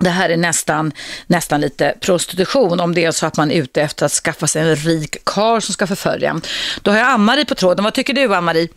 Det 0.00 0.10
här 0.10 0.30
är 0.30 0.36
nästan, 0.36 0.92
nästan 1.26 1.60
lite 1.60 1.94
prostitution 2.00 2.80
om 2.80 2.94
det 2.94 3.04
är 3.04 3.10
så 3.10 3.26
att 3.26 3.36
man 3.36 3.50
är 3.50 3.62
ute 3.62 3.82
efter 3.82 4.06
att 4.06 4.12
skaffa 4.12 4.46
sig 4.46 4.62
en 4.62 4.76
rik 4.76 5.16
karl 5.24 5.60
som 5.60 5.72
ska 5.72 5.86
förfölja. 5.86 6.40
Då 6.82 6.90
har 6.90 6.98
jag 6.98 7.08
Ann-Marie 7.08 7.44
på 7.44 7.54
tråden. 7.54 7.84
Vad 7.84 7.94
tycker 7.94 8.14
du 8.14 8.34
Ann-Marie? 8.34 8.68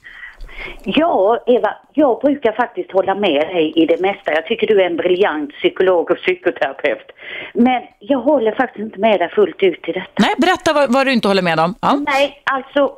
Ja, 0.84 1.44
Eva, 1.48 1.76
jag 1.94 2.22
brukar 2.22 2.52
faktiskt 2.52 2.92
hålla 2.92 3.16
med 3.16 3.48
dig 3.48 3.74
i 3.76 3.86
det 3.86 4.02
mesta. 4.02 4.34
Jag 4.34 4.46
tycker 4.46 4.68
du 4.68 4.82
är 4.82 4.86
en 4.86 4.98
briljant 4.98 5.54
psykolog 5.54 6.12
och 6.12 6.18
psykoterapeut. 6.18 7.12
Men 7.54 7.82
jag 8.00 8.20
håller 8.20 8.52
faktiskt 8.52 8.86
inte 8.86 9.00
med 9.00 9.20
dig 9.20 9.30
fullt 9.30 9.64
ut 9.64 9.88
i 9.88 9.92
detta. 9.92 10.12
Nej, 10.20 10.34
berätta 10.38 10.74
vad, 10.74 10.94
vad 10.94 11.08
du 11.08 11.14
inte 11.14 11.28
håller 11.28 11.42
med 11.42 11.60
om. 11.60 11.76
Ja. 11.82 12.00
Nej, 12.06 12.42
alltså 12.44 12.92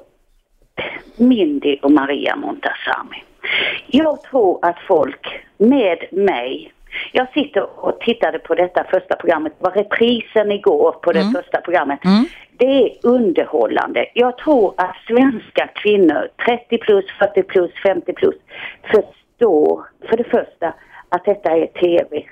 Mindy 1.16 1.78
och 1.82 1.92
Maria 1.92 2.36
Montazami. 2.36 3.24
Jag 3.88 4.24
tror 4.24 4.60
att 4.66 4.80
folk 4.88 5.42
med 5.58 5.98
mig 6.12 6.74
jag 7.12 7.34
sitter 7.34 7.86
och 7.86 8.00
tittade 8.00 8.40
på 8.40 8.56
detta 8.56 8.84
första 8.84 9.16
programmet. 9.16 9.54
Det 9.60 9.64
var 9.64 9.72
reprisen 9.72 10.52
igår 10.52 10.92
på 10.92 11.12
det 11.12 11.32
första 11.36 11.62
programmet. 11.62 12.00
Det 12.58 12.66
är 12.66 12.90
underhållande. 13.04 14.06
Jag 14.14 14.38
tror 14.38 14.74
att 14.78 14.96
svenska 15.08 15.68
kvinnor, 15.68 16.28
30 16.46 16.78
plus, 16.78 17.06
40 17.20 17.44
plus, 17.44 17.72
50 17.84 18.14
plus, 18.14 18.36
förstår 18.84 19.86
för 20.10 20.18
det 20.18 20.24
första 20.24 20.74
att 21.10 21.26
detta 21.26 21.52
är 21.52 21.66
TV. 21.66 22.24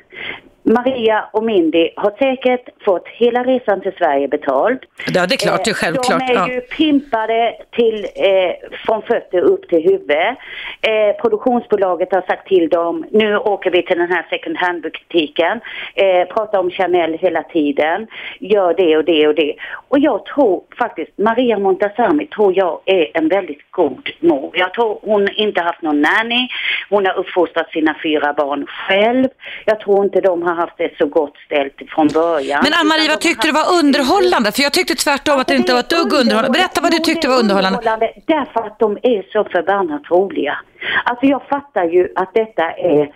Maria 0.64 1.26
och 1.32 1.44
Mindy 1.44 1.90
har 1.96 2.12
säkert 2.20 2.70
fått 2.86 3.08
hela 3.08 3.44
resan 3.44 3.82
till 3.82 3.92
Sverige 3.98 4.28
betald. 4.28 4.80
Ja, 5.14 5.26
det 5.28 5.36
är 5.36 5.38
klart, 5.38 5.66
det 5.66 5.72
är 5.72 5.74
självklart. 5.74 6.28
De 6.28 6.34
är 6.34 6.48
ju 6.48 6.62
pimpade 6.62 7.56
till, 7.72 8.06
eh, 8.16 8.70
från 8.86 9.02
fötter 9.02 9.42
upp 9.42 9.70
till 9.70 9.84
huvud. 9.84 10.12
Eh, 10.12 11.22
produktionsbolaget 11.22 12.12
har 12.12 12.22
sagt 12.22 12.48
till 12.48 12.70
dem, 12.70 13.06
nu 13.12 13.38
åker 13.38 13.72
vi 13.72 13.86
till 13.86 13.98
den 13.98 14.12
här 14.12 14.26
second 14.30 14.58
hand-butiken, 14.58 15.60
eh, 15.96 16.28
pratar 16.34 16.60
om 16.60 16.72
Chanel 16.72 17.18
hela 17.18 17.44
tiden, 17.44 18.08
gör 18.40 18.74
det 18.74 18.98
och 18.98 19.06
det 19.06 19.28
och 19.28 19.36
det. 19.36 19.56
Och 19.88 20.00
jag 20.00 20.26
tror 20.26 20.64
faktiskt, 20.80 21.18
Maria 21.18 21.60
Montazami 21.60 22.26
tror 22.28 22.58
jag 22.58 22.80
är 22.86 23.08
en 23.14 23.28
väldigt 23.28 23.72
god 23.72 24.10
mor. 24.20 24.52
Jag 24.54 24.74
tror 24.74 25.00
hon 25.02 25.28
inte 25.36 25.62
haft 25.62 25.82
någon 25.82 26.02
nanny, 26.02 26.48
hon 26.90 27.06
har 27.06 27.14
uppfostrat 27.18 27.72
sina 27.72 27.96
fyra 28.04 28.34
barn 28.34 28.66
själv. 28.68 29.28
Jag 29.66 29.80
tror 29.80 30.04
inte 30.04 30.22
de 30.22 30.44
har 30.44 30.51
haft 30.56 30.78
det 30.78 30.98
så 30.98 31.06
gott 31.06 31.38
ställt 31.46 31.74
från 31.88 32.08
början. 32.08 32.60
Men 32.64 32.74
Ann-Marie, 32.80 33.10
vad 33.10 33.22
tyckte 33.22 33.48
du 33.48 33.54
var 33.54 33.68
underhållande? 33.80 34.52
För 34.52 34.62
jag 34.62 34.74
tyckte 34.74 34.96
tvärtom 34.96 35.40
att 35.40 35.48
det 35.48 35.56
inte 35.56 35.74
var 35.74 35.80
ett 35.80 35.90
dugg 35.90 36.14
underhållande. 36.14 36.60
Berätta 36.60 36.82
vad 36.82 36.92
du 36.92 36.98
tyckte 36.98 37.28
var 37.28 37.40
underhållande. 37.40 37.80
Därför 38.26 38.60
att 38.68 38.80
de 38.80 38.98
är 39.04 39.32
så 39.34 39.44
förbannat 39.44 40.12
roliga. 40.12 40.58
Alltså 41.04 41.26
jag 41.26 41.42
fattar 41.50 41.84
ju 41.84 42.08
att 42.16 42.34
detta 42.34 42.72
är 42.72 43.12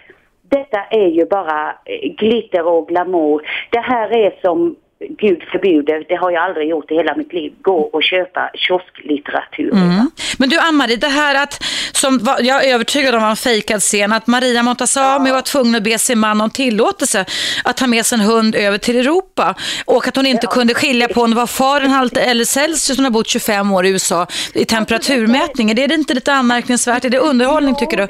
detta 0.50 0.84
är 0.90 1.08
ju 1.08 1.26
bara 1.26 1.76
glitter 2.18 2.68
och 2.68 2.88
glamour. 2.88 3.42
Det 3.72 3.80
här 3.80 4.10
är 4.12 4.42
som 4.42 4.76
Gud 5.00 5.43
förbjuder, 5.52 6.06
det 6.10 6.16
har 6.16 6.32
jag 6.32 6.43
aldrig 6.43 6.70
gjort 6.70 6.91
i 6.91 6.96
hela 6.96 7.16
mitt 7.16 7.34
liv, 7.34 7.54
gå 7.62 7.78
och 7.78 8.04
köpa 8.04 8.50
kiosklitteratur. 8.54 9.72
Mm. 9.74 10.12
Men 10.39 10.50
du 10.50 10.60
Ann-Marie, 10.60 10.96
det 10.96 11.08
här 11.08 11.43
att, 11.43 11.64
som 11.91 12.18
var- 12.18 12.41
jag 12.41 12.66
är 12.66 12.74
övertygad 12.74 13.16
om 13.16 13.22
var 13.22 13.30
en 13.30 13.36
fejkad 13.36 13.82
scen, 13.82 14.14
att 14.14 14.28
Maria 14.28 14.64
Montazami 14.64 15.32
var 15.32 15.41
tvungen 15.41 15.76
att 15.76 15.84
be 15.84 15.98
sin 15.98 16.20
man 16.20 16.41
om 16.41 16.50
tillåtelse 16.50 17.26
att 17.64 17.78
ta 17.78 17.88
med 17.88 18.06
sin 18.06 18.20
hund 18.20 18.56
över 18.56 18.78
till 18.78 18.96
Europa 19.00 19.56
och 19.86 20.08
att 20.08 20.16
hon 20.16 20.26
inte 20.26 20.48
kunde 20.48 20.74
skilja 20.74 21.08
på 21.08 21.22
om 21.22 21.30
det 21.30 21.36
var 21.36 21.48
Fahrenheit 21.48 22.18
eller 22.18 22.46
Celsius 22.46 22.98
hon 22.98 23.04
har 23.06 23.12
bott 23.12 23.28
25 23.28 23.72
år 23.72 23.86
i 23.86 23.89
USA 23.89 24.28
i 24.54 24.66
temperaturmätningen. 24.66 25.80
Är 25.80 25.88
det 25.88 25.96
inte 25.96 26.14
lite 26.14 26.34
anmärkningsvärt? 26.34 27.06
Är 27.06 27.10
det 27.10 27.18
underhållning 27.20 27.76
tycker 27.76 27.98
du? 27.98 28.08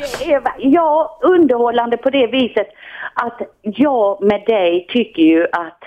ja, 0.59 1.19
underhållande 1.23 1.97
på 1.97 2.09
det 2.09 2.27
viset 2.27 2.67
att 3.13 3.41
jag 3.61 4.23
med 4.23 4.43
dig 4.47 4.85
tycker 4.89 5.21
ju 5.21 5.43
att 5.51 5.79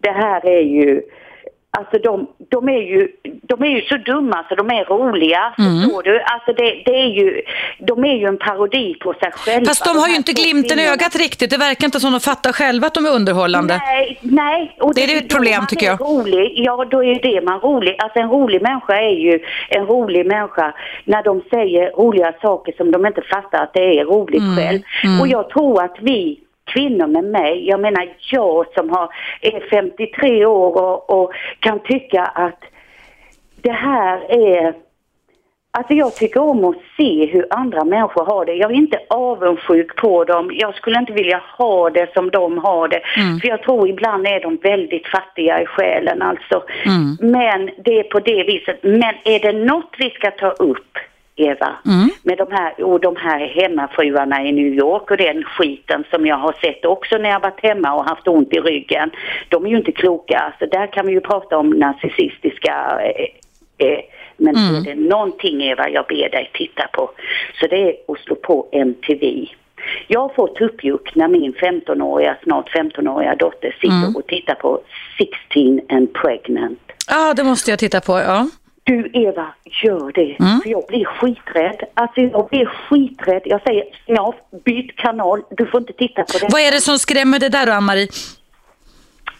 det 0.00 0.10
här 0.12 0.46
är 0.48 0.60
ju 0.62 1.02
Alltså 1.78 1.98
de, 1.98 2.26
de, 2.50 2.68
är 2.68 2.82
ju, 2.82 3.08
de 3.42 3.62
är 3.62 3.66
ju 3.68 3.80
så 3.80 3.96
dumma 3.96 4.44
så 4.48 4.54
de 4.54 4.70
är 4.70 4.84
roliga, 4.84 5.54
Mm. 5.58 5.80
förstår 5.82 6.02
du? 6.02 6.20
Alltså 6.20 6.52
det, 6.52 6.82
det 6.84 6.96
är 7.00 7.06
ju, 7.06 7.42
de 7.78 8.04
är 8.04 8.14
ju 8.16 8.26
en 8.26 8.38
parodi 8.38 8.94
på 8.94 9.12
sig 9.14 9.30
själva. 9.32 9.66
Fast 9.66 9.84
de 9.84 9.96
har 9.98 10.08
ju 10.08 10.16
inte 10.16 10.32
glimten 10.32 10.78
i 10.78 10.88
ögat 10.88 11.16
riktigt. 11.16 11.50
Det 11.50 11.56
verkar 11.56 11.84
inte 11.84 12.00
som 12.00 12.12
de 12.12 12.20
fattar 12.20 12.52
själva 12.52 12.86
att 12.86 12.94
de 12.94 13.06
är 13.06 13.10
underhållande. 13.14 13.80
Nej, 13.86 14.18
nej. 14.22 14.76
Och 14.80 14.94
Det 14.94 15.04
är 15.04 15.16
ett 15.18 15.34
problem, 15.34 15.66
tycker 15.68 15.86
jag. 15.86 16.00
Rolig. 16.00 16.52
Ja, 16.56 16.84
då 16.90 17.04
är 17.04 17.22
det 17.22 17.40
man 17.44 17.60
rolig. 17.60 17.96
Alltså 17.98 18.18
en 18.18 18.28
rolig 18.30 18.62
människa 18.62 18.96
är 18.96 19.14
ju 19.26 19.40
en 19.68 19.86
rolig 19.86 20.26
människa 20.26 20.74
när 21.04 21.22
de 21.22 21.42
säger 21.50 21.90
roliga 21.90 22.32
saker 22.42 22.72
som 22.76 22.90
de 22.90 23.06
inte 23.06 23.22
fattar 23.22 23.62
att 23.62 23.72
det 23.74 23.98
är 24.00 24.04
roligt 24.04 24.42
Mm, 24.42 24.56
själv. 24.56 24.80
Och 25.20 25.28
jag 25.28 25.50
tror 25.50 25.82
att 25.84 25.96
vi 26.00 26.38
kvinnor 26.72 27.06
med 27.06 27.24
mig, 27.24 27.68
jag 27.68 27.80
menar 27.80 28.08
jag 28.30 28.66
som 28.74 28.90
har, 28.90 29.08
är 29.40 29.60
53 29.70 30.46
år 30.46 30.82
och, 30.82 31.10
och 31.10 31.32
kan 31.60 31.78
tycka 31.78 32.22
att 32.22 32.64
det 33.62 33.72
här 33.72 34.20
är 34.30 34.74
Alltså 35.72 35.94
jag 35.94 36.14
tycker 36.14 36.40
om 36.40 36.64
att 36.64 36.76
se 36.96 37.26
hur 37.26 37.46
andra 37.50 37.84
människor 37.84 38.24
har 38.24 38.44
det. 38.44 38.52
Jag 38.52 38.70
är 38.70 38.74
inte 38.74 38.98
avundsjuk 39.10 39.96
på 39.96 40.24
dem. 40.24 40.50
Jag 40.54 40.74
skulle 40.74 40.98
inte 40.98 41.12
vilja 41.12 41.42
ha 41.58 41.90
det 41.90 42.12
som 42.14 42.30
de 42.30 42.58
har 42.58 42.88
det. 42.88 43.00
För 43.40 43.48
jag 43.48 43.62
tror 43.62 43.88
ibland 43.88 44.26
är 44.26 44.40
de 44.40 44.56
väldigt 44.56 45.06
fattiga 45.06 45.62
i 45.62 45.66
själen 45.66 46.22
alltså. 46.22 46.62
Men 47.20 47.70
det 47.84 47.98
är 47.98 48.02
på 48.02 48.20
det 48.20 48.44
viset. 48.44 48.78
Men 48.82 49.14
är 49.24 49.40
det 49.40 49.52
något 49.52 49.94
vi 49.98 50.10
ska 50.10 50.30
ta 50.30 50.50
upp 50.50 50.98
Eva, 51.40 51.76
med 52.22 52.38
de 52.38 52.46
här, 52.50 52.84
och 52.84 53.00
de 53.00 53.16
här 53.16 53.46
hemmafruarna 53.46 54.44
i 54.44 54.52
New 54.52 54.66
York 54.66 55.10
och 55.10 55.16
den 55.16 55.44
skiten 55.44 56.04
som 56.10 56.26
jag 56.26 56.36
har 56.36 56.52
sett 56.52 56.84
också 56.84 57.18
när 57.18 57.30
jag 57.30 57.40
varit 57.40 57.62
hemma 57.62 57.94
och 57.94 58.04
haft 58.04 58.28
ont 58.28 58.52
i 58.52 58.60
ryggen. 58.60 59.10
De 59.48 59.66
är 59.66 59.70
ju 59.70 59.76
inte 59.76 59.92
kloka, 59.92 60.52
så 60.58 60.66
där 60.66 60.86
kan 60.86 61.06
vi 61.06 61.12
ju 61.12 61.20
prata 61.20 61.58
om 61.58 61.70
narcissistiska 61.70 63.00
eh, 63.00 63.88
eh, 63.88 64.00
men 64.36 64.56
är 64.56 64.84
det 64.84 64.94
någonting 64.94 65.62
Eva 65.62 65.88
jag 65.88 66.06
ber 66.08 66.30
dig 66.30 66.50
titta 66.54 66.88
på 66.92 67.10
så 67.60 67.66
det 67.66 67.76
är 67.76 67.94
att 68.08 68.20
slå 68.20 68.34
på 68.34 68.68
MTV. 68.72 69.46
Jag 70.06 70.34
får 70.34 70.48
tuppjuck 70.48 71.14
när 71.14 71.28
min 71.28 71.52
15-åriga, 71.52 72.36
snart 72.42 72.70
15-åriga 72.70 73.34
dotter 73.34 73.76
sitter 73.80 74.18
och 74.18 74.26
tittar 74.26 74.54
på 74.54 74.80
16 75.18 75.80
and 75.88 76.12
pregnant. 76.12 76.80
Ja, 77.08 77.34
det 77.34 77.44
måste 77.44 77.70
jag 77.70 77.78
titta 77.78 78.00
på. 78.00 78.12
Ja. 78.12 78.48
Du 78.84 79.10
Eva, 79.12 79.54
gör 79.82 80.12
det. 80.12 80.36
För 80.62 80.70
jag 80.70 80.84
blir 80.88 81.04
skiträdd. 81.04 81.80
Alltså 81.94 82.20
jag 82.20 82.48
blir 82.48 82.66
skiträdd. 82.66 83.42
Jag 83.44 83.62
säger, 83.62 83.84
ja, 84.06 84.34
byt 84.64 84.96
kanal. 84.96 85.42
Du 85.50 85.66
får 85.66 85.80
inte 85.80 85.92
titta 85.92 86.22
på 86.22 86.38
det. 86.40 86.48
Vad 86.50 86.60
är 86.60 86.72
det 86.72 86.80
som 86.80 86.98
skrämmer 86.98 87.38
dig 87.38 87.50
där 87.50 87.66
då, 87.66 87.72
Ann-Marie? 87.72 88.08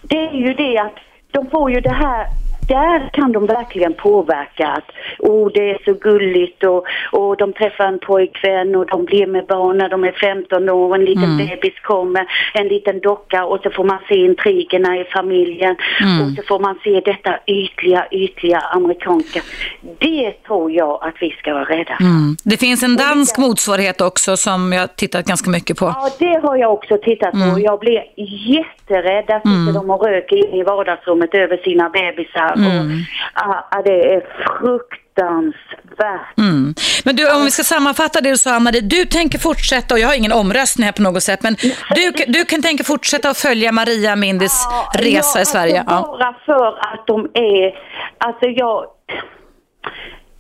Det 0.02 0.16
är 0.16 0.34
ju 0.34 0.54
det 0.54 0.78
att 0.78 0.94
de 1.30 1.50
får 1.50 1.70
ju 1.70 1.80
det 1.80 1.92
här 1.92 2.26
där 2.74 3.10
kan 3.12 3.32
de 3.32 3.46
verkligen 3.46 3.94
påverka 3.94 4.66
att 4.68 4.88
oh, 5.18 5.50
det 5.54 5.70
är 5.70 5.78
så 5.84 5.92
gulligt 5.94 6.64
och, 6.64 6.84
och 7.12 7.36
de 7.36 7.52
träffar 7.52 7.84
en 7.84 7.98
pojkvän 7.98 8.76
och 8.76 8.86
de 8.86 9.04
blir 9.04 9.26
med 9.26 9.46
barn 9.46 9.78
när 9.78 9.88
de 9.88 10.04
är 10.04 10.12
15 10.12 10.68
år 10.68 10.88
och 10.88 10.94
en 10.94 11.04
liten 11.04 11.36
bebis 11.38 11.80
kommer, 11.82 12.24
en 12.54 12.68
liten 12.68 13.00
docka 13.00 13.44
och 13.44 13.60
så 13.62 13.70
får 13.70 13.84
man 13.84 13.98
se 14.08 14.14
intrigerna 14.14 14.96
i 14.96 15.04
familjen 15.04 15.76
och 16.20 16.28
så 16.36 16.42
får 16.48 16.58
man 16.58 16.74
se 16.84 17.00
detta 17.04 17.32
ytliga, 17.46 18.06
ytliga 18.10 18.58
amerikanska. 18.58 19.40
Det 19.98 20.32
tror 20.46 20.72
jag 20.72 20.98
att 21.02 21.14
vi 21.20 21.30
ska 21.30 21.54
vara 21.54 21.64
rädda. 21.64 21.96
Mm. 22.00 22.36
Det 22.44 22.56
finns 22.56 22.82
en 22.82 22.96
dansk 22.96 23.38
motsvarighet 23.38 24.00
också 24.00 24.36
som 24.36 24.72
jag 24.72 24.96
tittat 24.96 25.26
ganska 25.26 25.50
mycket 25.50 25.78
på. 25.78 25.84
Ja, 25.84 26.08
det 26.18 26.40
har 26.46 26.56
jag 26.56 26.72
också 26.72 26.98
tittat 27.02 27.32
på. 27.32 27.60
Jag 27.60 27.78
blir 27.80 28.02
jätterädd. 28.56 29.24
Där 29.26 29.38
sitter 29.38 29.72
de 29.72 29.90
och 29.90 30.06
röker 30.06 30.36
in 30.36 30.60
i 30.60 30.62
vardagsrummet 30.62 31.34
över 31.34 31.56
sina 31.56 31.90
bebisar. 31.90 32.59
Och, 32.66 33.42
ah, 33.44 33.68
ah, 33.70 33.82
det 33.82 34.14
är 34.14 34.20
fruktansvärt. 34.58 36.38
Mm. 36.38 36.74
Men 37.04 37.16
du, 37.16 37.34
om 37.36 37.44
vi 37.44 37.50
ska 37.50 37.62
sammanfatta 37.62 38.20
det 38.20 38.30
du 38.30 38.36
sa, 38.36 38.54
Ann-Marie. 38.54 38.80
Du 38.80 39.04
tänker 39.04 39.38
fortsätta, 39.38 39.94
och 39.94 40.00
jag 40.00 40.08
har 40.08 40.14
ingen 40.14 40.32
omröstning 40.32 40.84
här 40.84 40.92
på 40.92 41.02
något 41.02 41.22
sätt, 41.22 41.42
men 41.42 41.56
du, 41.94 42.12
du 42.26 42.44
kan 42.44 42.62
tänka 42.62 42.84
fortsätta 42.84 43.30
att 43.30 43.38
följa 43.38 43.72
Maria 43.72 44.16
Mindis 44.16 44.66
resa 44.98 45.38
ja, 45.38 45.42
i 45.42 45.46
Sverige. 45.46 45.80
Alltså 45.80 46.10
Ja. 46.10 46.16
bara 46.18 46.34
för 46.46 46.78
att 46.78 47.06
de 47.06 47.30
är, 47.34 47.74
alltså 48.18 48.46
jag, 48.46 48.86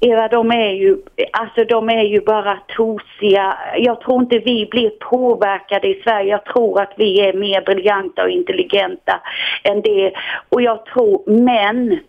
Eva, 0.02 0.28
de 0.28 0.50
är 0.50 0.70
ju, 0.70 0.96
alltså 1.32 1.64
de 1.64 1.88
är 1.90 2.02
ju 2.02 2.20
bara 2.20 2.58
tosiga. 2.76 3.58
Jag 3.76 4.00
tror 4.00 4.22
inte 4.22 4.38
vi 4.38 4.68
blir 4.70 4.90
påverkade 4.90 5.88
i 5.88 6.00
Sverige. 6.04 6.30
Jag 6.30 6.44
tror 6.44 6.80
att 6.82 6.92
vi 6.96 7.20
är 7.20 7.32
mer 7.32 7.60
briljanta 7.60 8.22
och 8.22 8.30
intelligenta 8.30 9.20
än 9.62 9.82
det. 9.82 10.12
Och 10.48 10.62
jag 10.62 10.86
tror, 10.86 11.30
men 11.30 12.00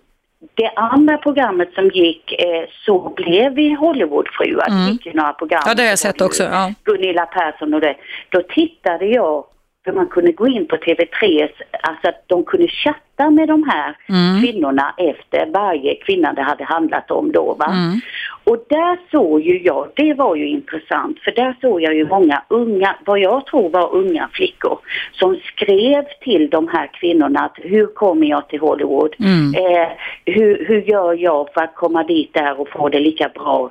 det 0.55 0.71
andra 0.75 1.17
programmet 1.17 1.73
som 1.73 1.87
gick, 1.87 2.31
eh, 2.31 2.63
Så 2.85 3.13
blev 3.15 3.53
vi 3.53 3.73
Hollywoodfruar, 3.73 4.69
det 4.69 4.91
gick 4.91 5.05
ju 5.05 5.13
några 5.13 5.33
program. 5.33 5.61
Mm. 5.65 5.69
Ja, 5.69 5.75
det 5.75 5.83
har 5.83 5.89
jag 5.89 5.99
sett 5.99 6.21
också, 6.21 6.43
ja. 6.43 6.73
Gunilla 6.83 7.25
Persson 7.25 7.73
och 7.73 7.81
det. 7.81 7.95
Då 8.29 8.41
tittade 8.41 9.05
jag, 9.05 9.45
för 9.85 9.91
man 9.93 10.07
kunde 10.07 10.31
gå 10.31 10.47
in 10.47 10.67
på 10.67 10.75
TV3, 10.75 11.49
alltså 11.81 12.07
att 12.09 12.23
de 12.27 12.43
kunde 12.43 12.67
chatta 12.67 13.10
med 13.29 13.47
de 13.47 13.63
här 13.69 13.95
Mm. 14.09 14.41
kvinnorna 14.41 14.93
efter 14.97 15.45
varje 15.53 15.95
kvinna 15.95 16.33
det 16.33 16.41
hade 16.41 16.63
handlat 16.63 17.11
om 17.11 17.31
då 17.31 17.53
va. 17.59 17.65
Mm. 17.65 17.99
Och 18.43 18.57
där 18.69 18.97
såg 19.11 19.41
ju 19.41 19.61
jag, 19.63 19.87
det 19.95 20.13
var 20.13 20.35
ju 20.35 20.47
intressant, 20.47 21.19
för 21.19 21.31
där 21.31 21.55
såg 21.61 21.81
jag 21.81 21.95
ju 21.95 22.07
många 22.07 22.43
unga, 22.47 22.95
vad 23.05 23.19
jag 23.19 23.45
tror 23.45 23.69
var 23.69 23.95
unga 23.95 24.29
flickor, 24.33 24.79
som 25.11 25.35
skrev 25.35 26.03
till 26.21 26.49
de 26.49 26.67
här 26.67 26.87
kvinnorna 26.93 27.39
att 27.39 27.57
hur 27.57 27.85
kommer 27.87 28.27
jag 28.27 28.47
till 28.49 28.59
Hollywood? 28.59 29.15
Mm. 29.19 29.55
Eh, 29.55 29.87
hur, 30.25 30.65
hur 30.67 30.81
gör 30.81 31.13
jag 31.13 31.47
för 31.53 31.61
att 31.63 31.75
komma 31.75 32.03
dit 32.03 32.33
där 32.33 32.59
och 32.61 32.69
få 32.69 32.89
det 32.89 32.99
lika 32.99 33.29
bra 33.29 33.69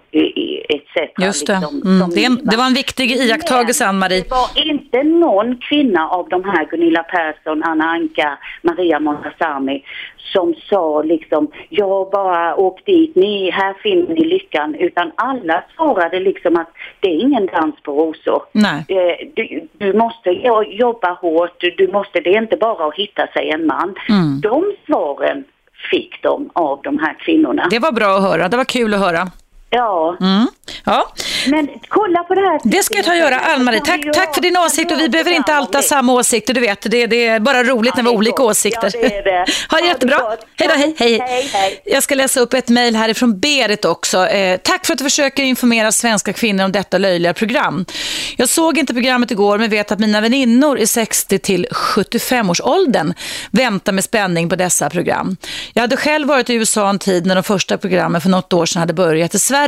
etc. 0.68 1.10
Just 1.20 1.46
det. 1.46 1.52
liksom, 1.52 1.82
Mm. 1.84 2.10
Det, 2.10 2.24
en, 2.24 2.40
det 2.42 2.56
var 2.56 2.66
en 2.66 2.74
viktig 2.74 3.10
iakttagelse, 3.10 3.86
Ann-Marie. 3.86 4.22
Det 4.22 4.30
var 4.30 4.64
inte 4.72 5.02
någon 5.02 5.56
kvinna 5.56 6.08
av 6.08 6.28
de 6.28 6.44
här, 6.44 6.64
Gunilla 6.70 7.02
Persson, 7.02 7.62
Anna 7.62 7.84
Anka, 7.84 8.38
Maria 8.62 9.00
Montazami, 9.00 9.39
som 10.16 10.54
sa 10.70 11.02
liksom, 11.02 11.48
jag 11.68 12.10
bara 12.10 12.56
åkt 12.56 12.86
dit, 12.86 13.16
ni, 13.16 13.50
här 13.50 13.74
finner 13.82 14.14
ni 14.14 14.24
lyckan, 14.24 14.74
utan 14.74 15.12
alla 15.14 15.64
svarade 15.76 16.20
liksom 16.20 16.56
att 16.56 16.68
det 17.00 17.08
är 17.08 17.20
ingen 17.20 17.46
dans 17.46 17.82
på 17.82 17.92
rosor. 17.92 18.42
Nej. 18.52 18.84
Eh, 18.88 19.26
Du, 19.36 19.68
du 19.78 19.92
måste 19.92 20.30
jo- 20.30 20.64
jobba 20.64 21.12
hårt, 21.12 21.60
du 21.76 21.88
måste, 21.92 22.20
det 22.20 22.34
är 22.34 22.42
inte 22.42 22.56
bara 22.56 22.86
att 22.88 22.94
hitta 22.94 23.26
sig 23.26 23.50
en 23.50 23.66
man. 23.66 23.94
Mm. 24.08 24.40
De 24.40 24.64
svaren 24.86 25.44
fick 25.90 26.22
de 26.22 26.50
av 26.52 26.80
de 26.82 26.98
här 26.98 27.14
kvinnorna. 27.18 27.66
Det 27.70 27.78
var 27.78 27.92
bra 27.92 28.06
att 28.16 28.22
höra. 28.22 28.48
Det 28.48 28.56
var 28.56 28.64
kul 28.64 28.94
att 28.94 29.00
höra. 29.00 29.22
Ja. 29.72 30.16
Mm. 30.20 30.46
Ja, 30.84 31.12
Men 31.48 31.68
kolla 31.88 32.22
på 32.22 32.34
det 32.34 32.40
här. 32.40 32.60
det 32.64 32.82
ska 32.82 32.94
jag 32.96 33.04
ta 33.04 33.10
och 33.10 33.16
göra. 33.16 33.40
Ann-Marie, 33.40 33.80
tack, 33.80 34.00
tack 34.14 34.34
för 34.34 34.42
din 34.42 34.56
åsikt 34.56 34.92
och 34.92 35.00
vi 35.00 35.08
behöver 35.08 35.30
inte 35.30 35.54
alltid 35.54 35.74
ha 35.74 35.82
samma 35.82 36.12
åsikter, 36.12 36.54
du 36.54 36.60
vet. 36.60 36.90
Det, 36.90 37.06
det 37.06 37.26
är 37.26 37.40
bara 37.40 37.64
roligt 37.64 37.96
när 37.96 38.02
vi 38.02 38.08
har 38.08 38.16
olika 38.16 38.42
åsikter. 38.42 38.90
Ja, 38.94 39.00
det 39.08 39.16
är 39.16 39.22
det. 39.46 39.46
Ha 39.70 39.78
det 39.80 39.86
jättebra. 39.86 40.18
Hej 40.56 40.68
då, 40.68 40.74
hej, 40.74 40.94
hej. 40.98 41.18
Hej, 41.20 41.50
hej. 41.52 41.80
Jag 41.84 42.02
ska 42.02 42.14
läsa 42.14 42.40
upp 42.40 42.54
ett 42.54 42.68
mejl 42.68 42.96
härifrån 42.96 43.40
Berit 43.40 43.84
också. 43.84 44.26
Eh, 44.26 44.56
tack 44.56 44.86
för 44.86 44.92
att 44.92 44.98
du 44.98 45.04
försöker 45.04 45.42
informera 45.42 45.92
svenska 45.92 46.32
kvinnor 46.32 46.64
om 46.64 46.72
detta 46.72 46.98
löjliga 46.98 47.34
program. 47.34 47.84
Jag 48.36 48.48
såg 48.48 48.78
inte 48.78 48.94
programmet 48.94 49.30
igår 49.30 49.58
men 49.58 49.70
vet 49.70 49.92
att 49.92 49.98
mina 49.98 50.20
väninnor 50.20 50.78
i 50.78 50.86
60 50.86 51.38
till 51.38 51.66
75 51.72 52.50
års 52.50 52.60
åldern 52.60 53.14
väntar 53.50 53.92
med 53.92 54.04
spänning 54.04 54.48
på 54.48 54.56
dessa 54.56 54.90
program. 54.90 55.36
Jag 55.72 55.80
hade 55.80 55.96
själv 55.96 56.28
varit 56.28 56.50
i 56.50 56.54
USA 56.54 56.88
en 56.88 56.98
tid 56.98 57.26
när 57.26 57.34
de 57.34 57.42
första 57.44 57.78
programmen 57.78 58.20
för 58.20 58.28
något 58.28 58.52
år 58.52 58.66
sedan 58.66 58.80
hade 58.80 58.92
börjat 58.92 59.34
i 59.34 59.38
Sverige. 59.38 59.59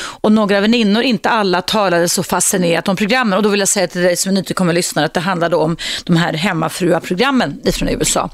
Och 0.00 0.32
några 0.32 0.60
väninnor, 0.60 1.02
inte 1.02 1.30
alla, 1.30 1.62
talade 1.62 2.08
så 2.08 2.22
fascinerat 2.22 2.88
om 2.88 2.96
programmen. 2.96 3.36
Och 3.36 3.42
då 3.42 3.48
vill 3.48 3.60
jag 3.60 3.68
säga 3.68 3.86
till 3.86 4.02
dig 4.02 4.16
som 4.16 4.30
är 4.30 4.34
nytillkommen 4.34 4.74
lyssnare 4.74 5.06
att 5.06 5.14
det 5.14 5.20
handlade 5.20 5.56
om 5.56 5.76
de 6.04 6.16
här 6.16 6.32
hemmafruaprogrammen 6.32 7.60
ifrån 7.64 7.88
USA. 7.88 8.30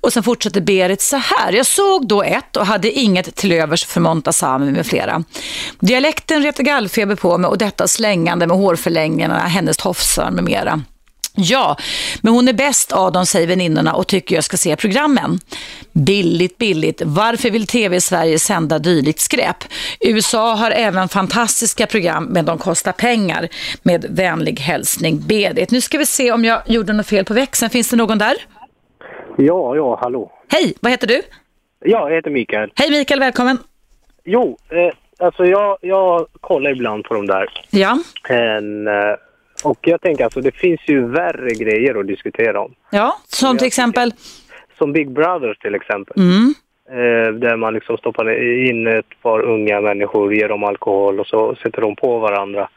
Och 0.00 0.12
sen 0.12 0.22
fortsätter 0.22 0.60
Berit 0.60 1.02
så 1.02 1.16
här. 1.16 1.52
Jag 1.52 1.66
såg 1.66 2.08
då 2.08 2.22
ett 2.22 2.56
och 2.56 2.66
hade 2.66 2.90
inget 2.90 3.36
till 3.36 3.52
övers 3.52 3.84
för 3.84 4.00
Montazami 4.00 4.72
med 4.72 4.86
flera. 4.86 5.24
Dialekten 5.80 6.42
retar 6.42 6.64
gallfeber 6.64 7.14
på 7.14 7.38
mig 7.38 7.48
och 7.48 7.58
detta 7.58 7.88
slängande 7.88 8.46
med 8.46 8.56
hårförlängningarna, 8.56 9.38
hennes 9.38 9.76
tofsar 9.76 10.30
med 10.30 10.44
mera. 10.44 10.82
Ja, 11.36 11.76
men 12.22 12.34
hon 12.34 12.48
är 12.48 12.52
bäst 12.52 12.92
av 12.92 13.12
dem, 13.12 13.26
säger 13.26 13.46
väninnorna 13.46 13.94
och 13.94 14.06
tycker 14.06 14.34
jag 14.34 14.44
ska 14.44 14.56
se 14.56 14.76
programmen. 14.76 15.38
Billigt, 15.92 16.58
billigt. 16.58 17.02
Varför 17.04 17.50
vill 17.50 17.66
TV 17.66 18.00
Sverige 18.00 18.38
sända 18.38 18.78
dylikt 18.78 19.20
skräp? 19.20 19.56
USA 20.00 20.54
har 20.54 20.70
även 20.70 21.08
fantastiska 21.08 21.86
program, 21.86 22.24
men 22.24 22.44
de 22.44 22.58
kostar 22.58 22.92
pengar. 22.92 23.48
Med 23.82 24.06
vänlig 24.10 24.60
hälsning, 24.60 25.20
Berit. 25.26 25.70
Nu 25.70 25.80
ska 25.80 25.98
vi 25.98 26.06
se 26.06 26.32
om 26.32 26.44
jag 26.44 26.62
gjorde 26.66 26.92
något 26.92 27.06
fel 27.06 27.24
på 27.24 27.34
växeln. 27.34 27.70
Finns 27.70 27.90
det 27.90 27.96
någon 27.96 28.18
där? 28.18 28.34
Ja, 29.36 29.76
ja, 29.76 29.98
hallå. 30.02 30.32
Hej, 30.52 30.74
vad 30.80 30.92
heter 30.92 31.06
du? 31.06 31.22
Ja, 31.84 32.08
jag 32.08 32.16
heter 32.16 32.30
Mikael. 32.30 32.70
Hej 32.74 32.90
Mikael, 32.90 33.20
välkommen. 33.20 33.58
Jo, 34.24 34.58
eh, 34.70 35.26
alltså 35.26 35.44
jag, 35.44 35.78
jag 35.80 36.26
kollar 36.40 36.70
ibland 36.70 37.04
på 37.04 37.14
de 37.14 37.26
där. 37.26 37.46
Ja, 37.70 37.98
En, 38.28 38.86
eh, 38.86 38.92
och 39.64 39.78
jag 39.80 40.00
tänker 40.00 40.24
alltså, 40.24 40.40
det 40.40 40.54
finns 40.54 40.80
ju 40.86 41.06
värre 41.06 41.50
grejer 41.50 42.00
att 42.00 42.06
diskutera 42.06 42.60
om. 42.60 42.74
ja 42.90 43.16
som 43.26 43.58
till 43.58 43.66
exempel. 43.66 44.10
Som 44.78 44.92
Big 44.92 45.10
Brother 45.10 45.54
till 45.54 45.74
exempel. 45.74 46.16
Mm. 46.16 46.54
Eh, 46.90 47.32
där 47.32 47.56
man 47.56 47.74
liksom 47.74 47.96
stoppar 47.96 48.42
in 48.68 48.86
ett 48.86 49.22
par 49.22 49.40
unga 49.40 49.80
människor, 49.80 50.34
ger 50.34 50.48
dem 50.48 50.64
alkohol 50.64 51.20
och 51.20 51.26
så 51.26 51.54
sätter 51.54 51.80
de 51.80 51.96
på 51.96 52.18
varandra. 52.18 52.68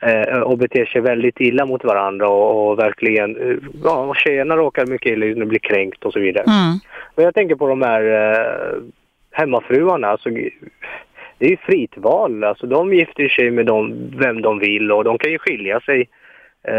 Eh, 0.00 0.38
och 0.38 0.58
beter 0.58 0.86
sig 0.86 1.00
väldigt 1.00 1.40
illa 1.40 1.66
mot 1.66 1.84
varandra 1.84 2.28
och, 2.28 2.70
och 2.70 2.78
verkligen, 2.78 3.36
eh, 3.36 3.56
ja, 3.84 4.14
tjejerna 4.14 4.56
råkar 4.56 4.86
mycket 4.86 5.12
illa 5.12 5.42
och 5.42 5.48
blir 5.48 5.58
kränkt 5.58 6.04
och 6.04 6.12
så 6.12 6.20
vidare. 6.20 6.44
Mm. 6.44 6.78
Och 7.14 7.22
jag 7.22 7.34
tänker 7.34 7.54
på 7.54 7.68
de 7.68 7.82
här 7.82 8.02
eh, 8.02 8.82
hemmafruarna, 9.30 10.08
alltså, 10.08 10.30
det 11.38 11.46
är 11.46 11.50
ju 11.50 11.56
fritt 11.56 11.96
val. 11.96 12.44
Alltså, 12.44 12.66
de 12.66 12.94
gifter 12.94 13.28
sig 13.28 13.50
med 13.50 13.66
dem, 13.66 14.10
vem 14.18 14.42
de 14.42 14.58
vill 14.58 14.92
och 14.92 15.04
de 15.04 15.18
kan 15.18 15.30
ju 15.30 15.38
skilja 15.38 15.80
sig 15.80 16.08
eh, 16.68 16.74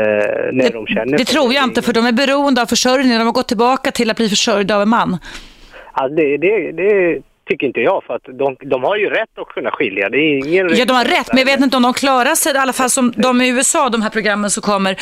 när 0.54 0.74
de 0.74 0.88
känner 0.88 1.18
Det 1.18 1.26
tror 1.26 1.54
jag 1.54 1.64
inte, 1.64 1.82
för 1.82 1.94
de 1.94 2.06
är 2.06 2.12
beroende 2.12 2.62
av 2.62 2.66
försörjning. 2.66 3.18
De 3.18 3.26
har 3.26 3.32
gått 3.32 3.48
tillbaka 3.48 3.92
till 3.92 4.10
att 4.10 4.18
bli 4.18 4.30
försörjda 4.30 4.76
av 4.76 4.82
en 4.82 4.90
man. 4.90 5.18
Ja, 5.96 6.08
det, 6.10 6.38
det, 6.38 6.72
det 6.72 7.22
tycker 7.46 7.68
inte 7.68 7.80
jag, 7.80 8.04
för 8.04 8.14
att 8.14 8.24
de, 8.24 8.56
de 8.60 8.84
har 8.84 8.98
ju 8.98 9.10
rätt 9.10 9.30
att 9.36 9.48
kunna 9.48 9.72
skilja. 9.72 10.10
Det 10.10 10.18
är 10.18 10.38
ingen 10.38 10.76
Ja, 10.76 10.86
de 10.86 10.94
har 10.94 11.06
rätt, 11.06 11.28
men 11.28 11.38
jag 11.38 11.46
vet 11.46 11.60
inte 11.60 11.78
om 11.78 11.84
de 11.84 11.94
klarar 11.94 12.36
sig. 12.36 12.54
I 12.54 12.58
alla 12.58 12.74
fall 12.74 12.90
som 12.90 13.14
de 13.16 13.42
i 13.42 13.50
USA, 13.50 13.90
de 13.90 14.02
här 14.02 14.10
programmen 14.10 14.50
som 14.50 14.62
kommer. 14.64 14.96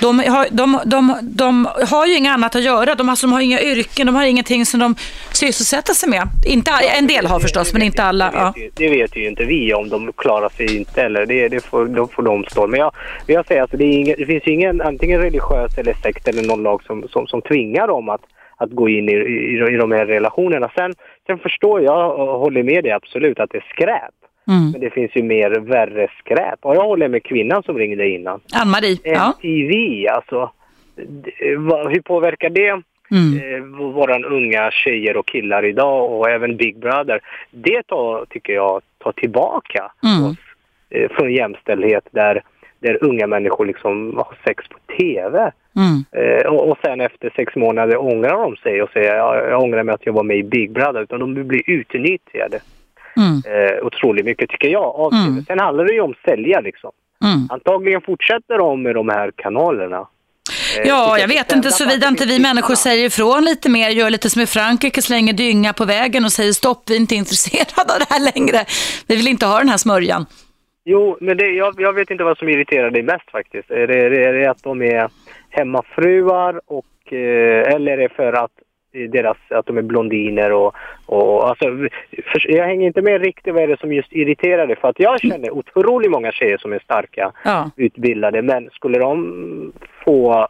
De 0.00 0.18
har, 0.18 0.46
de, 0.50 0.80
de, 0.84 1.18
de 1.22 1.68
har 1.90 2.06
ju 2.06 2.16
inget 2.16 2.32
annat 2.32 2.56
att 2.56 2.62
göra. 2.62 2.94
De, 2.94 3.08
alltså, 3.08 3.26
de 3.26 3.32
har 3.32 3.40
inga 3.40 3.60
yrken, 3.60 4.06
de 4.06 4.14
har 4.14 4.24
ingenting 4.24 4.66
som 4.66 4.80
de 4.80 4.94
sysselsätter 5.32 5.92
sig 5.92 6.08
med. 6.08 6.28
Inte, 6.46 6.70
en 6.98 7.06
del 7.06 7.26
har 7.26 7.40
förstås, 7.40 7.72
men 7.72 7.82
inte 7.82 8.02
alla. 8.02 8.30
Ja. 8.34 8.54
Det 8.74 8.88
vet 8.88 9.16
ju 9.16 9.28
inte 9.28 9.44
vi 9.44 9.74
om 9.74 9.88
de 9.88 10.12
klarar 10.12 10.48
sig 10.48 10.76
inte 10.76 11.02
eller 11.02 11.26
det, 11.26 11.48
det 11.48 11.60
får, 11.64 11.86
då 11.86 12.06
får 12.06 12.22
de 12.22 12.44
stå. 12.44 12.66
Men 12.66 12.80
jag, 12.80 12.92
jag 13.26 13.46
säger 13.46 13.62
alltså 13.62 13.76
det, 13.76 14.14
det 14.18 14.26
finns 14.26 14.46
ju 14.46 14.52
ingen 14.52 14.80
antingen 14.80 15.20
religiös 15.20 15.78
eller 15.78 15.94
sekt 15.94 16.28
eller 16.28 16.42
någon 16.42 16.62
lag 16.62 16.82
som, 16.82 17.08
som, 17.08 17.26
som 17.26 17.42
tvingar 17.42 17.86
dem 17.86 18.08
att, 18.08 18.20
att 18.56 18.70
gå 18.70 18.88
in 18.88 19.08
i, 19.08 19.12
i, 19.12 19.74
i 19.74 19.76
de 19.76 19.92
här 19.92 20.06
relationerna. 20.06 20.70
Sen, 20.74 20.94
sen 21.26 21.38
förstår 21.38 21.80
jag 21.82 22.18
och 22.20 22.38
håller 22.38 22.62
med 22.62 22.84
dig 22.84 22.92
absolut 22.92 23.40
att 23.40 23.50
det 23.50 23.58
är 23.58 23.66
skräp. 23.74 24.14
Mm. 24.48 24.70
Men 24.70 24.80
det 24.80 24.90
finns 24.90 25.10
ju 25.16 25.22
mer 25.22 25.50
värre 25.50 26.08
skräp. 26.18 26.58
Och 26.62 26.76
jag 26.76 26.82
håller 26.82 27.08
med 27.08 27.22
kvinnan 27.24 27.62
som 27.62 27.78
ringde 27.78 28.08
innan. 28.08 28.40
Ann-Marie, 28.62 28.98
ja. 29.04 29.32
MTV, 29.42 30.08
alltså. 30.08 30.50
d- 30.96 31.56
vad- 31.58 31.92
Hur 31.92 32.00
påverkar 32.00 32.50
det 32.50 32.82
Mm. 33.10 33.54
eh, 33.54 33.86
våran 33.92 34.24
unga 34.24 34.70
tjejer 34.70 35.16
och 35.16 35.26
killar 35.26 35.64
idag 35.64 36.12
och 36.12 36.30
även 36.30 36.56
Big 36.56 36.78
Brother? 36.78 37.20
Det 37.50 37.82
tar, 37.82 38.24
tycker 38.24 38.52
jag 38.52 38.82
tar 38.98 39.12
tillbaka 39.12 39.92
Mm. 40.04 40.30
oss 40.30 40.36
eh, 40.90 41.10
från 41.10 41.32
jämställdhet 41.32 42.08
där, 42.10 42.42
där 42.86 43.04
unga 43.04 43.26
människor 43.26 43.66
liksom 43.66 44.16
har 44.16 44.38
sex 44.44 44.64
på 44.68 44.78
TV. 44.98 45.52
Mm. 45.76 46.04
Eh, 46.12 46.46
och, 46.46 46.70
och 46.70 46.78
sen 46.84 47.00
efter 47.00 47.32
sex 47.36 47.56
månader 47.56 47.96
ångrar 47.96 48.42
de 48.42 48.56
sig 48.56 48.82
och 48.82 48.90
säger 48.90 49.14
ja, 49.16 49.36
jag 49.50 49.62
ångrar 49.62 49.82
mig 49.82 49.94
att 49.94 50.06
jag 50.06 50.12
var 50.12 50.22
med 50.22 50.36
i 50.36 50.42
Big 50.42 50.72
Brother. 50.72 51.02
Utan 51.02 51.20
de 51.20 51.44
blir 51.48 51.70
utnyttjade 51.70 52.60
Mm. 53.18 53.42
eh, 53.46 53.86
otroligt 53.86 54.24
mycket 54.24 54.50
tycker 54.50 54.68
jag 54.68 54.84
av 54.84 55.12
Mm. 55.12 55.44
Sen 55.44 55.58
handlar 55.58 55.84
det 55.84 55.92
ju 55.92 56.00
om 56.00 56.14
sälja 56.24 56.60
liksom. 56.60 56.90
Mm. 57.24 57.48
Antagligen 57.50 58.00
fortsätter 58.00 58.58
de 58.58 58.82
med 58.82 58.94
de 58.94 59.08
här 59.08 59.30
kanalerna. 59.36 60.06
Eh, 60.78 60.88
Ja, 60.88 61.18
jag 61.18 61.28
vet 61.28 61.52
inte, 61.52 61.70
såvida 61.70 62.08
inte 62.08 62.26
vi 62.26 62.38
människor 62.38 62.74
säger 62.74 63.06
ifrån 63.06 63.44
lite 63.44 63.68
mer, 63.70 63.90
gör 63.90 64.10
lite 64.10 64.30
som 64.30 64.42
i 64.42 64.46
Frankrike, 64.46 65.02
slänger 65.02 65.32
dynga 65.32 65.72
på 65.72 65.84
vägen 65.84 66.24
och 66.24 66.32
säger 66.32 66.52
stopp, 66.52 66.82
vi 66.86 66.94
är 66.96 67.00
inte 67.00 67.14
intresserade 67.14 67.92
av 67.94 67.98
det 67.98 68.06
här 68.10 68.32
längre. 68.34 68.64
Vi 69.06 69.16
vill 69.16 69.28
inte 69.28 69.46
ha 69.46 69.58
den 69.58 69.68
här 69.68 69.76
smörjan. 69.76 70.26
Jo, 70.88 71.16
men 71.20 71.36
det, 71.36 71.46
jag, 71.46 71.74
jag 71.78 71.92
vet 71.92 72.10
inte 72.10 72.24
vad 72.24 72.38
som 72.38 72.48
irriterar 72.48 72.90
dig 72.90 73.02
mest 73.02 73.30
faktiskt. 73.30 73.70
Är 73.70 73.86
det, 73.86 74.24
är 74.24 74.32
det 74.32 74.50
att 74.50 74.62
de 74.62 74.82
är 74.82 75.08
hemmafruar 75.50 76.60
och, 76.66 77.12
eh, 77.12 77.74
eller 77.74 77.92
är 77.92 77.96
det 77.96 78.08
för 78.08 78.32
att 78.32 78.50
deras, 79.12 79.36
att 79.48 79.66
de 79.66 79.78
är 79.78 79.82
blondiner 79.82 80.52
och, 80.52 80.74
och 81.06 81.48
alltså, 81.48 81.64
för, 82.24 82.50
jag 82.50 82.64
hänger 82.66 82.86
inte 82.86 83.02
med 83.02 83.20
riktigt 83.20 83.54
vad 83.54 83.62
är 83.62 83.68
det 83.68 83.80
som 83.80 83.92
just 83.92 84.12
irriterar 84.12 84.66
dig 84.66 84.76
för 84.76 84.88
att 84.88 85.00
jag 85.00 85.20
känner 85.20 85.50
otroligt 85.50 86.10
många 86.10 86.32
tjejer 86.32 86.58
som 86.58 86.72
är 86.72 86.78
starka, 86.78 87.32
Ja. 87.44 87.70
utbildade, 87.76 88.42
men 88.42 88.70
skulle 88.70 88.98
de 88.98 89.72
få 90.04 90.48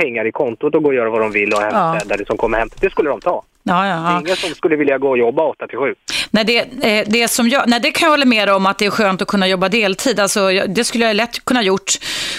pengar 0.00 0.24
i 0.24 0.32
kontot 0.32 0.74
och 0.74 0.82
gå 0.82 0.88
och 0.88 0.94
göra 0.94 1.10
vad 1.10 1.20
de 1.20 1.30
vill 1.32 1.52
och 1.52 1.60
hemstädare 1.60 2.24
som 2.26 2.36
kommer 2.36 2.58
hem, 2.58 2.68
det 2.80 2.90
skulle 2.90 3.10
de 3.10 3.20
ta. 3.20 3.42
Ja, 3.68 3.86
ja, 3.86 3.94
Det 3.94 4.00
är 4.00 4.12
ja. 4.12 4.20
ingen 4.20 4.36
som 4.36 4.50
skulle 4.50 4.76
vilja 4.76 4.98
gå 4.98 5.08
och 5.08 5.18
jobba 5.18 5.42
8 5.42 5.66
till 5.66 5.78
7. 5.78 5.94
Nej, 6.30 6.44
det, 6.44 6.58
eh, 6.58 7.04
det, 7.08 7.28
som 7.28 7.48
jag, 7.48 7.68
nej, 7.68 7.80
det 7.80 7.90
kan 7.90 8.06
jag 8.06 8.10
hålla 8.10 8.24
med 8.24 8.48
om 8.48 8.66
att 8.66 8.78
det 8.78 8.86
är 8.86 8.90
skönt 8.90 9.22
att 9.22 9.28
kunna 9.28 9.48
jobba 9.48 9.68
deltid. 9.68 10.20
Alltså, 10.20 10.50
det 10.50 10.84
skulle 10.84 11.06
jag 11.06 11.16
lätt 11.16 11.44
kunna 11.44 11.62
gjort 11.62 11.92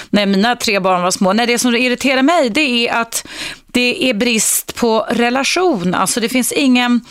när 0.10 0.26
mina 0.26 0.56
tre 0.56 0.80
barn 0.80 1.02
var 1.02 1.12
små. 1.12 1.34
Nej, 1.34 1.48
det 1.48 1.60
som 1.60 1.76
irriterar 1.76 2.22
mig 2.22 2.50
det 2.50 2.88
är 2.88 3.02
att 3.02 3.26
det 3.72 4.10
är 4.10 4.14
brist 4.14 4.76
på 4.76 5.06
relation. 5.10 5.94
Alltså 5.94 6.20
det 6.20 6.30
finns 6.30 6.52
ingen, 6.52 7.02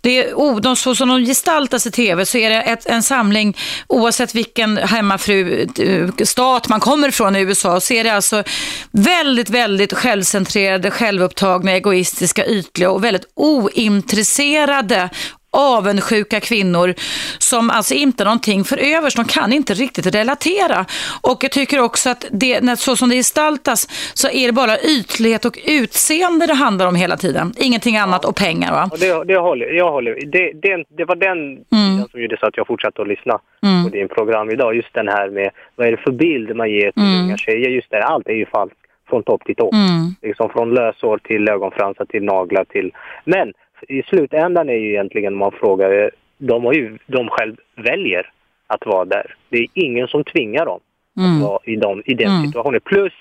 det 0.00 0.24
är, 0.24 0.34
oh, 0.34 0.60
de, 0.60 0.76
så 0.76 0.94
som 0.94 1.08
de 1.08 1.24
gestaltas 1.24 1.86
i 1.86 1.90
tv 1.90 2.26
så 2.26 2.38
är 2.38 2.50
det 2.50 2.62
ett, 2.62 2.86
en 2.86 3.02
samling, 3.02 3.56
oavsett 3.86 4.34
vilken 4.34 4.76
hemmafru-stat 4.76 6.68
man 6.68 6.80
kommer 6.80 7.08
ifrån 7.08 7.36
i 7.36 7.40
USA, 7.40 7.80
så 7.80 7.94
är 7.94 8.04
det 8.04 8.10
alltså 8.10 8.42
väldigt, 8.90 9.50
väldigt 9.50 9.92
självcentrerade, 9.92 10.90
självupptagna, 10.90 11.72
egoistiska, 11.72 12.46
ytliga 12.46 12.90
och 12.90 13.04
väldigt 13.04 13.26
ointresserade 13.64 15.10
avundsjuka 15.56 16.40
kvinnor 16.40 16.94
som 17.38 17.70
alltså 17.70 17.94
inte 17.94 18.24
någonting 18.24 18.64
för 18.64 18.76
övers. 18.96 19.14
De 19.14 19.24
kan 19.24 19.52
inte 19.52 19.74
riktigt 19.74 20.06
relatera. 20.14 20.84
Och 21.22 21.44
jag 21.44 21.50
tycker 21.50 21.80
också 21.80 22.10
att 22.10 22.24
det, 22.30 22.60
när, 22.60 22.76
så 22.76 22.96
som 22.96 23.08
det 23.08 23.14
gestaltas 23.16 23.88
så 24.14 24.28
är 24.30 24.46
det 24.46 24.52
bara 24.52 24.78
ytlighet 24.78 25.44
och 25.44 25.58
utseende 25.66 26.46
det 26.46 26.54
handlar 26.54 26.86
om 26.86 26.94
hela 26.94 27.16
tiden. 27.16 27.54
Ingenting 27.56 27.96
annat 27.96 28.24
och 28.24 28.36
pengar 28.36 28.72
va? 28.72 28.88
Och 28.92 28.98
det, 28.98 29.24
det 29.24 29.36
håller 29.38 29.66
jag. 29.66 29.90
Håller. 29.92 30.14
Det, 30.26 30.52
det, 30.62 30.84
det 30.96 31.04
var 31.04 31.16
den 31.16 31.56
sidan 31.56 32.08
som 32.10 32.20
gjorde 32.22 32.36
så 32.40 32.46
att 32.46 32.56
jag 32.56 32.66
fortsatte 32.66 33.02
att 33.02 33.08
lyssna 33.08 33.38
Mm. 33.64 33.84
på 33.84 33.90
din 33.90 34.08
program 34.08 34.50
idag. 34.50 34.76
Just 34.76 34.94
den 34.94 35.08
här 35.08 35.30
med 35.30 35.50
vad 35.76 35.86
är 35.86 35.90
det 35.90 35.96
för 35.96 36.12
bild 36.12 36.56
man 36.56 36.70
ger 36.70 36.90
till 36.92 37.02
Mm. 37.02 37.24
unga 37.24 37.36
tjejer. 37.36 37.68
Just 37.70 37.90
det, 37.90 38.04
allt 38.04 38.26
är 38.28 38.32
ju 38.32 38.46
falskt 38.46 38.78
från 39.14 39.22
topp 39.22 39.44
till 39.44 39.56
topp. 39.56 39.74
Mm. 39.74 40.14
Liksom 40.22 40.50
från 40.50 40.74
lösår 40.74 41.18
till 41.18 41.48
ögonfransar 41.48 42.04
till 42.04 42.24
naglar 42.24 42.64
till... 42.64 42.92
Men 43.24 43.52
i 43.88 44.02
slutändan 44.02 44.68
är 44.68 44.74
ju 44.74 44.88
egentligen 44.90 45.32
om 45.32 45.38
man 45.38 45.52
frågar, 45.52 46.02
eh, 46.02 46.08
de, 46.38 46.64
har 46.64 46.72
ju, 46.72 46.98
de 47.06 47.28
själv 47.28 47.56
väljer 47.76 48.30
att 48.66 48.86
vara 48.86 49.04
där. 49.04 49.34
Det 49.48 49.58
är 49.58 49.66
ingen 49.74 50.08
som 50.08 50.24
tvingar 50.24 50.66
dem 50.66 50.80
Mm. 51.18 51.36
att 51.36 51.42
vara 51.42 51.58
i, 51.64 51.76
dem, 51.76 52.02
i 52.06 52.14
den 52.14 52.30
Mm. 52.30 52.46
situationen. 52.46 52.80
Plus, 52.84 53.12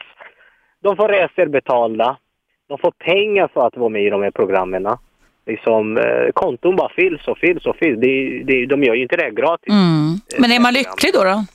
de 0.84 0.96
får 0.96 1.08
resor 1.08 1.46
betalda. 1.46 2.18
De 2.70 2.78
får 2.78 2.92
pengar 2.92 3.50
för 3.54 3.68
att 3.68 3.78
vara 3.78 3.90
med 3.90 4.04
i 4.04 4.10
de 4.10 4.24
här 4.24 4.32
programmen. 4.32 4.88
liksom, 5.46 5.98
eh, 5.98 6.32
konton 6.34 6.76
bara 6.76 6.90
fylls 6.96 7.28
och 7.28 7.38
fylls 7.38 7.66
och 7.66 7.76
fylls. 7.76 8.00
Det, 8.02 8.44
det, 8.44 8.66
de 8.66 8.84
gör 8.84 8.94
ju 8.96 9.04
inte 9.04 9.16
det 9.16 9.32
gratis. 9.32 9.70
Mm. 9.74 10.14
Men 10.40 10.52
är 10.52 10.60
man 10.60 10.74
lycklig 10.74 11.14
då? 11.14 11.24
då? 11.24 11.46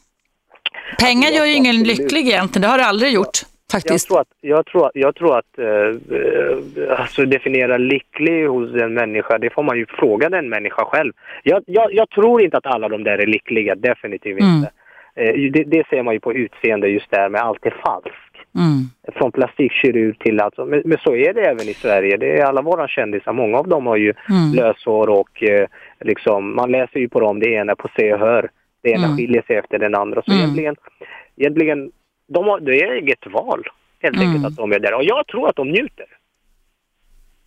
Pengar 0.99 1.31
gör 1.31 1.45
ju 1.45 1.53
ingen 1.55 1.83
lycklig 1.83 2.29
egentligen, 2.29 2.63
det 2.63 2.69
har 2.69 2.79
det 2.79 2.85
aldrig 2.85 3.13
gjort. 3.13 3.39
Faktiskt. 3.73 4.11
Jag 4.11 4.11
tror 4.11 4.21
att, 4.21 4.29
jag 4.41 4.67
tror 4.67 4.91
jag 4.95 5.15
tror 5.15 5.39
att 5.39 5.59
eh, 5.59 6.99
alltså 7.01 7.25
definiera 7.25 7.77
lycklig 7.77 8.47
hos 8.47 8.75
en 8.75 8.95
människa, 8.95 9.39
det 9.39 9.51
får 9.51 9.63
man 9.63 9.77
ju 9.79 9.87
fråga 9.87 10.29
den 10.29 10.49
människa 10.49 10.85
själv. 10.85 11.13
Jag, 11.43 11.63
jag, 11.67 11.95
jag 11.95 12.11
tror 12.11 12.43
inte 12.43 12.57
att 12.57 12.67
alla 12.67 12.89
de 12.89 13.05
där 13.05 13.19
är 13.19 13.27
lyckliga, 13.27 13.75
definitivt 13.75 14.41
Mm. 14.41 14.55
inte. 14.57 14.71
Eh, 15.15 15.51
det, 15.53 15.65
det 15.65 15.87
ser 15.91 16.03
man 16.03 16.15
ju 16.15 16.21
på 16.21 16.33
utseende 16.35 16.89
just 16.89 17.11
där 17.11 17.29
med 17.29 17.41
allt 17.41 17.67
är 17.67 17.77
falskt. 17.85 18.15
Mm. 18.55 18.85
Från 19.15 19.33
plastikkirurg 19.33 20.19
till 20.19 20.41
alltså, 20.41 20.65
men, 20.65 20.83
men 20.85 20.99
så 20.99 21.15
är 21.15 21.35
det 21.35 21.41
även 21.41 21.69
i 21.69 21.75
Sverige. 21.75 22.17
Det 22.17 22.39
är 22.39 22.45
alla 22.45 22.63
våra 22.63 22.89
kändisar, 22.89 23.33
många 23.33 23.59
av 23.59 23.69
dem 23.69 23.87
har 23.87 23.97
ju 23.97 24.15
Mm. 24.31 24.53
löshår 24.55 25.09
och 25.11 25.43
eh, 25.43 25.67
liksom, 26.01 26.57
man 26.57 26.71
läser 26.71 27.01
ju 27.01 27.09
på 27.09 27.21
dem, 27.21 27.41
det 27.41 27.51
ena 27.51 27.77
på 27.77 27.89
se 27.97 28.13
och 28.13 28.19
hör. 28.21 28.51
Det 28.83 28.91
ena 28.91 29.05
Mm. 29.05 29.17
skiljer 29.17 29.43
sig 29.43 29.57
efter 29.57 29.79
den 29.79 29.95
andra. 29.95 30.23
Så 30.23 30.33
Mm. 30.33 30.43
egentligen, 30.43 30.77
egentligen 31.37 31.91
de 32.29 32.45
har, 32.47 32.61
det 32.61 32.81
är 32.83 32.99
inget 33.03 33.27
val 33.27 33.63
helt 34.03 34.17
Mm. 34.17 34.29
enkelt 34.29 34.47
att 34.47 34.57
de 34.57 34.73
är 34.73 34.79
där. 34.79 34.95
Och 34.95 35.05
jag 35.05 35.27
tror 35.27 35.49
att 35.49 35.57
de 35.57 35.69
njuter. 35.69 36.07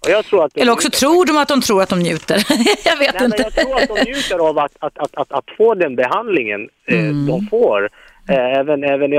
Eller 0.07 0.71
också 0.71 0.87
njuter. 0.87 0.99
tror 0.99 1.25
de 1.25 1.37
att 1.37 1.47
de 1.47 1.61
tror 1.61 1.81
att 1.81 1.89
de 1.89 1.99
njuter. 1.99 2.35
jag 2.85 2.97
vet 2.97 3.13
Nej, 3.13 3.21
men 3.21 3.23
inte. 3.23 3.41
jag 3.43 3.53
tror 3.53 3.75
att 3.81 3.87
de 3.87 4.11
njuter 4.11 4.49
av 4.49 4.59
att, 4.59 4.71
att, 4.79 4.97
att, 4.97 5.15
att, 5.17 5.31
att 5.31 5.45
få 5.57 5.75
den 5.75 5.95
behandlingen 5.95 6.69
eh, 6.87 6.99
Mm. 6.99 7.25
de 7.27 7.47
får. 7.47 7.89
Eh, 8.29 8.57
även, 8.59 8.83
även, 8.83 9.11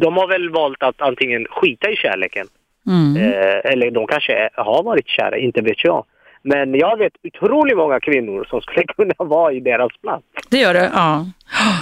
de 0.00 0.16
har 0.16 0.28
väl 0.28 0.50
valt 0.50 0.82
att 0.82 1.00
antingen 1.00 1.46
skita 1.50 1.90
i 1.90 1.96
kärleken 1.96 2.46
Mm. 2.86 3.16
Eh, 3.16 3.72
eller 3.72 3.90
de 3.90 4.06
kanske 4.06 4.50
har 4.54 4.82
varit 4.82 5.08
kära, 5.08 5.36
inte 5.38 5.60
vet 5.62 5.84
jag. 5.84 6.04
Men 6.42 6.74
jag 6.74 6.98
vet 6.98 7.12
otroligt 7.24 7.76
många 7.76 8.00
kvinnor 8.00 8.46
som 8.50 8.60
skulle 8.60 8.84
kunna 8.96 9.14
vara 9.18 9.52
i 9.52 9.60
deras 9.60 9.92
plats. 10.02 10.24
Det 10.50 10.58
gör 10.58 10.74
det, 10.74 10.90
ja. 10.94 11.26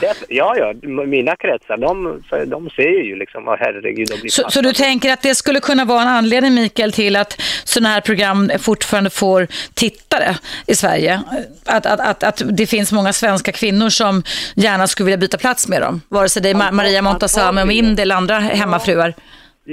Därför, 0.01 0.27
ja, 0.29 0.57
ja, 0.57 0.75
mina 1.07 1.37
kretsar, 1.37 1.77
de, 1.77 2.23
de 2.47 2.71
ser 2.71 3.05
ju 3.05 3.17
liksom, 3.17 3.49
oh, 3.49 3.57
herregud, 3.59 4.09
de 4.09 4.21
blir 4.21 4.31
Så, 4.31 4.51
så 4.51 4.61
du 4.61 4.73
tänker 4.73 5.13
att 5.13 5.23
det 5.23 5.35
skulle 5.35 5.61
kunna 5.61 5.85
vara 5.85 6.03
en 6.03 6.09
anledning, 6.09 6.55
Mikael, 6.55 6.93
till 6.93 7.17
att 7.17 7.41
sådana 7.65 7.89
här 7.89 8.01
program 8.01 8.51
fortfarande 8.59 9.11
får 9.11 9.47
tittare 9.75 10.37
i 10.67 10.75
Sverige? 10.75 11.21
Att, 11.67 11.87
att, 11.87 12.01
att, 12.01 12.23
att 12.23 12.43
det 12.57 12.67
finns 12.67 12.93
många 12.93 13.13
svenska 13.13 13.53
kvinnor 13.53 13.89
som 13.89 14.23
gärna 14.57 14.87
skulle 14.87 15.05
vilja 15.05 15.19
byta 15.19 15.39
plats 15.39 15.69
med 15.69 15.83
dem? 15.83 16.01
Vare 16.09 16.29
sig 16.29 16.43
det 16.43 16.51
är 16.51 16.55
Ma- 16.55 16.73
Maria 16.73 17.03
Montazami 17.03 17.63
och 17.63 17.69
Mindy 17.69 18.03
eller 18.03 18.15
andra 18.17 18.35
hemmafruar. 18.39 19.15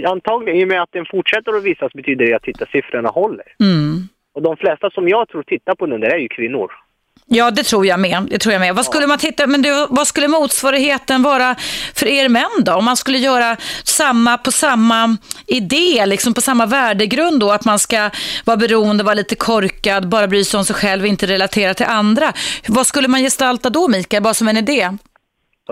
Antagligen, 0.07 0.59
i 0.59 0.63
och 0.63 0.67
med 0.67 0.81
att 0.81 0.91
den 0.91 1.05
fortsätter 1.11 1.57
att 1.57 1.63
visas 1.63 1.93
betyder 1.93 2.25
det 2.25 2.33
att 2.33 2.43
tittarsiffrorna 2.43 3.09
håller. 3.09 3.45
Mm. 3.59 4.07
Och 4.36 4.41
de 4.41 4.57
flesta 4.57 4.89
som 4.89 5.09
jag 5.09 5.29
tror 5.29 5.43
tittar 5.43 5.75
på 5.75 5.86
den 5.86 6.01
där 6.01 6.09
är 6.09 6.17
ju 6.17 6.27
kvinnor. 6.27 6.71
Ja, 7.27 7.51
det 7.51 7.63
tror 7.63 7.86
jag 7.86 7.99
med. 7.99 8.27
Det 8.29 8.39
tror 8.39 8.53
jag 8.53 8.59
med. 8.59 8.75
Vad 8.75 8.86
skulle 8.86 9.07
man 9.07 9.17
titta, 9.17 9.47
men 9.47 9.61
du, 9.61 9.88
vad 9.89 10.07
skulle 10.07 10.27
motsvarigheten 10.27 11.23
vara 11.23 11.55
för 11.93 12.05
er 12.05 12.29
män 12.29 12.63
då? 12.65 12.73
Om 12.73 12.86
man 12.86 12.95
skulle 12.97 13.17
göra 13.17 13.57
samma 13.83 14.38
på 14.38 14.51
samma 14.51 15.17
idé, 15.47 16.05
liksom 16.05 16.33
på 16.33 16.41
samma 16.41 16.65
värdegrund 16.65 17.39
då, 17.39 17.51
att 17.51 17.65
man 17.65 17.79
ska 17.79 18.09
vara 18.45 18.57
beroende, 18.57 19.03
vara 19.03 19.13
lite 19.13 19.36
korkad, 19.36 20.09
bara 20.09 20.27
bry 20.27 20.43
sig 20.43 20.57
om 20.57 20.65
sig 20.65 20.75
själv, 20.75 21.05
inte 21.05 21.25
relatera 21.25 21.73
till 21.73 21.86
andra. 21.86 22.33
Vad 22.67 22.88
skulle 22.88 23.07
man 23.07 23.21
gestalta 23.21 23.69
då, 23.69 23.88
Mikael, 23.88 24.23
bara 24.23 24.33
som 24.33 24.47
en 24.47 24.57
idé? 24.57 24.97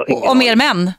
Om 0.08 0.42
er 0.42 0.56
män? 0.56 0.92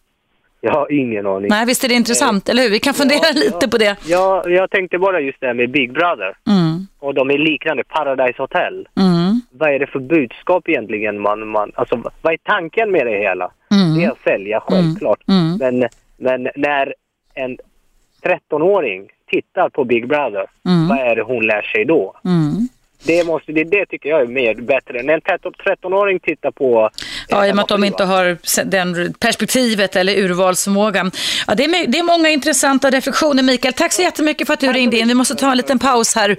Jag 0.64 0.72
har 0.72 0.92
ingen 0.92 1.26
aning. 1.26 1.48
Nej, 1.50 1.66
visst 1.66 1.84
är 1.84 1.88
det 1.88 1.94
intressant, 1.94 2.48
eller 2.48 2.62
hur? 2.62 2.70
Vi 2.70 2.78
kan 2.78 2.94
fundera 2.94 3.30
lite 3.34 3.68
på 3.68 3.78
det. 3.78 3.96
Ja, 4.06 4.42
jag 4.48 4.70
tänkte 4.70 4.98
bara 4.98 5.20
just 5.20 5.40
det 5.40 5.46
här 5.46 5.54
med 5.54 5.70
Big 5.70 5.92
Brother. 5.92 6.36
Mm. 6.48 6.86
Och 6.98 7.14
de 7.14 7.30
är 7.30 7.38
liknande, 7.38 7.84
Paradise 7.84 8.42
Hotel. 8.42 8.88
Mm. 9.00 9.40
Vad 9.52 9.74
är 9.74 9.78
det 9.78 9.86
för 9.86 9.98
budskap 9.98 10.68
egentligen 10.68 11.20
man, 11.20 11.48
man 11.48 11.72
alltså 11.74 12.02
vad 12.22 12.32
är 12.32 12.38
tanken 12.42 12.90
med 12.90 13.06
det 13.06 13.18
hela? 13.18 13.50
Mm. 13.70 13.94
Det 13.98 14.04
är 14.04 14.10
att 14.10 14.18
sälja, 14.24 14.60
självklart. 14.68 15.20
Mm. 15.28 15.56
Men, 15.58 15.88
men 16.16 16.48
när 16.56 16.94
en 17.34 17.58
13-åring 18.22 19.08
tittar 19.30 19.68
på 19.68 19.84
Big 19.84 20.08
Brother, 20.08 20.46
Mm. 20.68 20.88
vad 20.88 20.98
är 20.98 21.16
det 21.16 21.22
hon 21.22 21.46
lär 21.46 21.62
sig 21.62 21.84
då? 21.84 22.14
Det, 23.02 23.24
måste, 23.24 23.52
det, 23.52 23.64
det 23.64 23.86
tycker 23.86 24.08
jag 24.08 24.20
är 24.20 24.26
mer 24.26 24.54
bättre. 24.54 25.02
När 25.02 25.14
en 25.14 25.20
13-åring 25.20 26.20
tittar 26.20 26.50
på... 26.50 26.90
Ja, 27.28 27.46
i 27.46 27.50
och 27.50 27.56
med 27.56 27.62
att 27.62 27.68
de 27.68 27.84
inte 27.84 28.04
har 28.04 28.38
den 28.64 29.14
perspektivet 29.14 29.96
eller 29.96 30.18
urvalsförmågan. 30.18 31.10
Ja, 31.46 31.54
det, 31.54 31.64
är, 31.64 31.86
det 31.86 31.98
är 31.98 32.02
många 32.02 32.28
intressanta 32.28 32.90
reflektioner, 32.90 33.42
Mikael. 33.42 33.74
Tack 33.74 33.92
så 33.92 34.02
jättemycket 34.02 34.46
för 34.46 34.54
att 34.54 34.60
du 34.60 34.72
ringde 34.72 34.98
in. 34.98 35.08
Vi 35.08 35.14
måste 35.14 35.34
ta 35.34 35.50
en 35.50 35.56
liten 35.56 35.78
paus 35.78 36.14
här. 36.14 36.36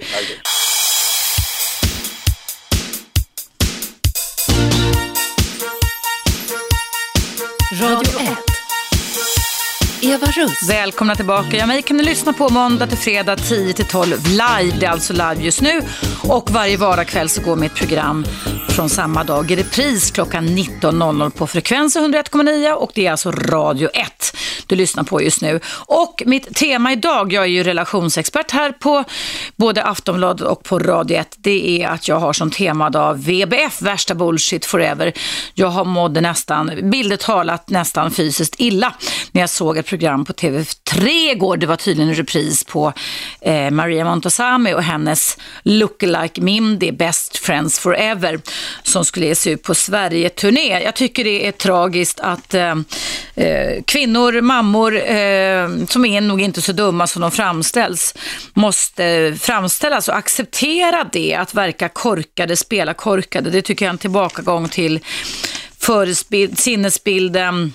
Eva 10.06 10.26
Russ. 10.26 10.68
Välkomna 10.68 11.14
tillbaka. 11.14 11.56
Ja, 11.56 11.66
mig 11.66 11.82
kan 11.82 11.96
ni 11.96 12.02
lyssna 12.02 12.32
på 12.32 12.48
måndag 12.48 12.86
till 12.86 12.98
fredag 12.98 13.34
10-12 13.34 14.28
live. 14.28 14.76
Det 14.80 14.86
är 14.86 14.90
alltså 14.90 15.12
live 15.12 15.36
just 15.38 15.60
nu. 15.60 15.80
Och 16.22 16.50
varje 16.50 16.76
vardagskväll 16.76 17.28
så 17.28 17.42
går 17.42 17.56
mitt 17.56 17.74
program 17.74 18.26
från 18.68 18.90
samma 18.90 19.24
dag 19.24 19.50
i 19.50 19.56
repris 19.56 20.10
klockan 20.10 20.48
19.00 20.48 21.30
på 21.30 21.46
frekvens 21.46 21.96
101,9 21.96 22.72
och 22.72 22.90
det 22.94 23.06
är 23.06 23.10
alltså 23.10 23.30
Radio 23.30 23.88
1 23.94 24.36
du 24.66 24.76
lyssnar 24.76 25.04
på 25.04 25.22
just 25.22 25.42
nu. 25.42 25.60
Och 25.86 26.22
mitt 26.26 26.54
tema 26.54 26.92
idag, 26.92 27.32
jag 27.32 27.44
är 27.44 27.48
ju 27.48 27.62
relationsexpert 27.62 28.50
här 28.50 28.72
på 28.72 29.04
både 29.56 29.84
Aftonbladet 29.84 30.46
och 30.46 30.62
på 30.62 30.78
Radio 30.78 31.16
1, 31.16 31.34
det 31.38 31.82
är 31.82 31.88
att 31.88 32.08
jag 32.08 32.18
har 32.18 32.32
som 32.32 32.50
tema 32.50 33.12
VBF, 33.12 33.82
värsta 33.82 34.14
bullshit 34.14 34.64
forever. 34.64 35.12
Jag 35.54 35.68
har 35.68 35.84
mådde 35.84 36.20
nästan, 36.20 36.90
bildet 36.90 37.20
talat 37.20 37.70
nästan 37.70 38.10
fysiskt 38.10 38.54
illa 38.58 38.94
när 39.32 39.40
jag 39.40 39.50
såg 39.50 39.76
ett 39.76 39.86
program 39.86 39.95
på 40.24 40.32
TV3 40.32 41.08
igår. 41.32 41.56
Det 41.56 41.66
var 41.66 41.76
tydligen 41.76 42.08
en 42.08 42.14
repris 42.14 42.64
på 42.64 42.92
eh, 43.40 43.70
Maria 43.70 44.04
Montazami 44.04 44.74
och 44.74 44.82
hennes 44.82 45.38
lookalike 45.62 46.40
Mindy, 46.40 46.92
Best 46.92 47.36
Friends 47.36 47.78
Forever, 47.78 48.40
som 48.82 49.04
skulle 49.04 49.26
ge 49.26 49.34
sig 49.34 49.52
ut 49.52 49.62
på 49.62 49.74
Sverige-turné. 49.74 50.82
Jag 50.82 50.94
tycker 50.94 51.24
det 51.24 51.46
är 51.46 51.52
tragiskt 51.52 52.20
att 52.20 52.54
eh, 52.54 52.74
eh, 53.34 53.82
kvinnor, 53.84 54.40
mammor, 54.40 54.96
eh, 54.96 55.68
som 55.88 56.04
är 56.04 56.20
nog 56.20 56.40
inte 56.40 56.62
så 56.62 56.72
dumma 56.72 57.06
som 57.06 57.22
de 57.22 57.30
framställs, 57.30 58.14
måste 58.54 59.36
framställas 59.40 60.08
och 60.08 60.16
acceptera 60.16 61.04
det, 61.12 61.34
att 61.34 61.54
verka 61.54 61.88
korkade, 61.88 62.56
spela 62.56 62.94
korkade. 62.94 63.50
Det 63.50 63.62
tycker 63.62 63.84
jag 63.84 63.90
är 63.90 63.94
en 63.94 63.98
tillbakagång 63.98 64.68
till 64.68 65.00
sinnesbilden, 66.56 67.72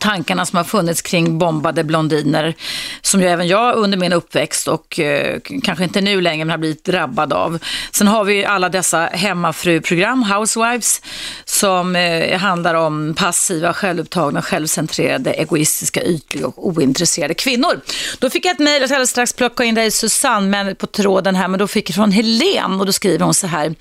tankarna 0.00 0.46
som 0.46 0.56
har 0.56 0.64
funnits 0.64 1.02
kring 1.02 1.38
bombade 1.38 1.84
blondiner, 1.84 2.54
som 3.02 3.20
ju 3.20 3.26
även 3.26 3.48
jag 3.48 3.76
under 3.76 3.98
min 3.98 4.12
uppväxt 4.12 4.68
och 4.68 5.00
eh, 5.00 5.38
kanske 5.62 5.84
inte 5.84 6.00
nu 6.00 6.20
längre, 6.20 6.44
men 6.44 6.50
har 6.50 6.58
blivit 6.58 6.84
drabbad 6.84 7.32
av. 7.32 7.58
Sen 7.92 8.06
har 8.06 8.24
vi 8.24 8.44
alla 8.44 8.68
dessa 8.68 8.98
hemmafruprogram, 8.98 10.22
Housewives, 10.22 11.02
som 11.44 11.96
eh, 11.96 12.38
handlar 12.38 12.74
om 12.74 13.14
passiva, 13.18 13.72
självupptagna, 13.72 14.42
självcentrerade, 14.42 15.32
egoistiska, 15.32 16.02
ytliga 16.02 16.46
och 16.46 16.66
ointresserade 16.66 17.34
kvinnor. 17.34 17.80
Då 18.18 18.30
fick 18.30 18.44
jag 18.44 18.52
ett 18.52 18.58
mejl, 18.58 18.80
jag 18.80 18.88
ska 18.88 18.94
alldeles 18.94 19.10
strax 19.10 19.32
plocka 19.32 19.64
in 19.64 19.74
dig 19.74 19.90
Susanne 19.90 20.48
men 20.48 20.76
på 20.76 20.86
tråden 20.86 21.34
här, 21.34 21.48
men 21.48 21.58
då 21.58 21.66
fick 21.66 21.90
jag 21.90 21.94
från 21.94 22.12
Helen 22.12 22.80
och 22.80 22.86
då 22.86 22.92
skriver 22.92 23.24
hon 23.24 23.34
så 23.34 23.46
här. 23.46 23.74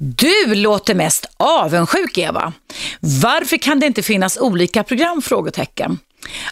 Du 0.00 0.54
låter 0.54 0.94
mest 0.94 1.26
avundsjuk, 1.36 2.18
Eva. 2.18 2.52
Varför 3.00 3.56
kan 3.56 3.80
det 3.80 3.86
inte 3.86 4.02
finnas 4.02 4.38
olika 4.38 4.84
program? 4.84 5.22
Frågetecken. 5.22 5.98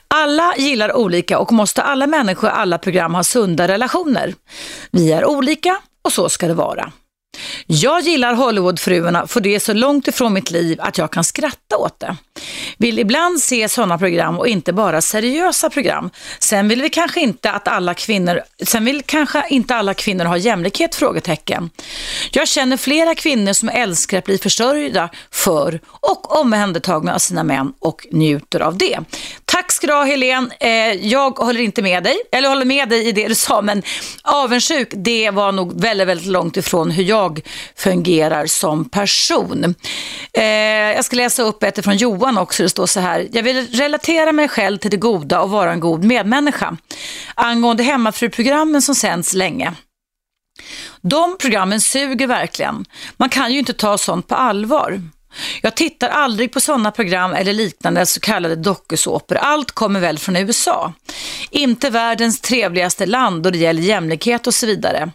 Alla 0.09 0.55
gillar 0.57 0.97
olika 0.97 1.39
och 1.39 1.53
måste 1.53 1.83
alla 1.83 2.07
människor 2.07 2.51
i 2.51 2.53
alla 2.53 2.79
program 2.79 3.15
ha 3.15 3.25
sunda 3.25 3.69
relationer. 3.69 4.35
Vi 4.91 5.13
är 5.13 5.25
olika 5.25 5.79
och 6.05 6.13
så 6.13 6.29
ska 6.29 6.49
det 6.49 6.55
vara. 6.55 6.93
Jag 7.67 8.01
gillar 8.01 8.35
Hollywoodfruarna 8.35 9.27
för 9.27 9.41
det 9.41 9.55
är 9.55 9.59
så 9.59 9.73
långt 9.73 10.09
ifrån 10.09 10.33
mitt 10.33 10.51
liv 10.51 10.79
att 10.81 10.99
jag 10.99 11.11
kan 11.11 11.25
skratta 11.25 11.77
åt 11.77 12.01
det. 12.01 12.17
Vill 12.79 12.99
ibland 12.99 13.41
se 13.41 13.69
sådana 13.69 13.99
program 13.99 14.39
och 14.39 14.49
inte 14.49 14.73
bara 14.73 15.03
seriösa 15.03 15.71
program. 15.71 16.11
Sen 16.39 16.69
vill 16.69 16.83
vi 16.83 16.91
kanske 16.91 17.21
inte 17.21 17.51
att 17.51 17.69
alla 17.69 17.95
kvinnor, 17.95 18.41
sen 18.67 18.85
vill 18.85 19.03
kanske 19.07 19.45
inte 19.49 19.75
alla 19.75 19.95
kvinnor 19.95 20.25
ha 20.25 20.37
jämlikhet? 20.37 20.95
Frågetecken. 20.95 21.71
Jag 22.31 22.49
känner 22.49 22.77
flera 22.77 23.15
kvinnor 23.15 23.53
som 23.53 23.69
älskar 23.69 24.19
att 24.19 24.25
bli 24.25 24.39
försörjda 24.39 25.11
för 25.31 25.81
och 25.87 26.41
omhändertagna 26.41 27.15
av 27.15 27.19
sina 27.19 27.45
män 27.45 27.73
och 27.79 28.07
njuter 28.11 28.61
av 28.61 28.79
det. 28.79 28.99
Tack 29.57 29.73
ska 29.73 29.87
du 29.87 29.93
ha 29.93 30.05
Helene. 30.05 30.49
Eh, 30.61 31.07
jag 31.07 31.39
håller 31.39 31.61
inte 31.61 31.83
med 31.83 32.03
dig, 32.03 32.17
eller 32.33 32.49
håller 32.49 32.65
med 32.65 32.89
dig 32.89 33.09
i 33.09 33.13
det 33.13 33.29
du 33.29 33.35
sa, 33.35 33.63
men 33.63 33.83
avundsjuk, 34.23 34.89
det 34.93 35.31
var 35.31 35.53
nog 35.53 35.81
väldigt, 35.81 36.09
väldigt 36.09 36.27
långt 36.27 36.57
ifrån 36.57 36.91
hur 36.91 37.05
jag 37.05 37.41
fungerar 37.77 38.47
som 38.47 38.89
person. 38.89 39.75
Eh, 40.33 40.45
jag 40.95 41.05
ska 41.05 41.17
läsa 41.17 41.43
upp 41.43 41.63
ett 41.63 41.85
från 41.85 41.97
Johan 41.97 42.39
också, 42.39 42.63
det 42.63 42.69
står 42.69 42.87
så 42.87 43.01
här. 43.01 43.29
Jag 43.33 43.43
vill 43.43 43.67
relatera 43.67 44.33
mig 44.33 44.49
själv 44.49 44.79
till 44.79 44.91
det 44.91 44.97
goda 44.97 45.41
och 45.41 45.51
vara 45.51 45.73
en 45.73 45.81
god 45.81 46.05
medmänniska. 46.05 46.77
Angående 47.35 47.83
hemmafruprogrammen 47.83 48.83
som 48.83 48.95
sänds 48.95 49.35
länge. 49.35 49.73
De 51.01 51.37
programmen 51.39 51.81
suger 51.81 52.27
verkligen. 52.27 52.85
Man 53.17 53.29
kan 53.29 53.53
ju 53.53 53.59
inte 53.59 53.73
ta 53.73 53.99
sånt 53.99 54.29
på 54.29 54.35
allvar. 54.35 55.01
Jag 55.63 55.75
tittar 55.75 56.09
aldrig 56.09 56.53
på 56.53 56.61
sådana 56.61 56.91
program 56.91 57.33
eller 57.33 57.53
liknande 57.53 58.07
så 58.07 58.21
kallade 58.21 58.57
dokusåpor. 58.57 59.37
Allt 59.37 59.73
kommer 59.73 60.01
väl 60.01 60.19
från 60.19 60.37
USA. 60.37 60.93
Inte 61.51 61.91
världens 61.91 62.41
trevligaste 62.41 63.07
land 63.07 63.43
då 63.43 63.51
det 63.51 63.59
gäller 63.59 63.83
jämlikhet 63.83 64.47
och 64.47 64.55
så 64.55 64.67
vidare. 64.67 65.11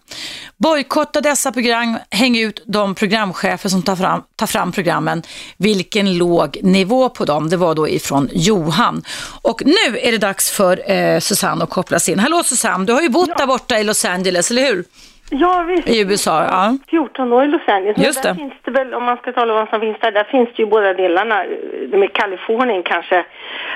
Bojkotta 0.57 1.21
dessa 1.21 1.51
program, 1.51 1.97
häng 2.09 2.37
ut 2.37 2.63
de 2.65 2.95
programchefer 2.95 3.69
som 3.69 3.81
tar 3.81 3.95
fram, 3.95 4.23
tar 4.35 4.47
fram 4.47 4.71
programmen. 4.71 5.23
Vilken 5.57 6.17
låg 6.17 6.59
nivå 6.63 7.09
på 7.09 7.25
dem. 7.25 7.49
Det 7.49 7.57
var 7.57 7.75
då 7.75 7.89
ifrån 7.89 8.29
Johan. 8.33 9.03
Och 9.41 9.61
nu 9.65 9.99
är 10.01 10.11
det 10.11 10.17
dags 10.17 10.51
för 10.51 10.91
eh, 10.91 11.19
Susanne 11.19 11.63
att 11.63 11.69
kopplas 11.69 12.09
in. 12.09 12.19
Hallå 12.19 12.43
Susanne, 12.43 12.85
du 12.85 12.93
har 12.93 13.01
ju 13.01 13.09
bott 13.09 13.29
ja. 13.29 13.35
där 13.37 13.47
borta 13.47 13.79
i 13.79 13.83
Los 13.83 14.05
Angeles, 14.05 14.51
eller 14.51 14.65
hur? 14.65 14.85
Ja, 15.33 15.65
visst. 15.67 15.87
I 15.87 16.01
USA, 16.01 16.43
ja. 16.43 16.77
14 16.89 17.33
år 17.33 17.43
i 17.43 17.47
Los 17.47 17.61
Angeles. 17.67 17.97
Just 17.97 18.23
det. 18.23 18.35
finns 18.35 18.53
det 18.61 18.71
väl, 18.71 18.93
om 18.93 19.03
man 19.03 19.17
ska 19.17 19.31
tala 19.31 19.53
om 19.53 19.59
vad 19.59 19.69
som 19.69 19.79
finns 19.79 19.97
där, 19.99 20.11
där 20.11 20.23
finns 20.23 20.49
det 20.55 20.63
ju 20.63 20.65
båda 20.65 20.93
delarna. 20.93 21.45
Med 21.91 22.13
Kalifornien 22.13 22.83
kanske, 22.83 23.25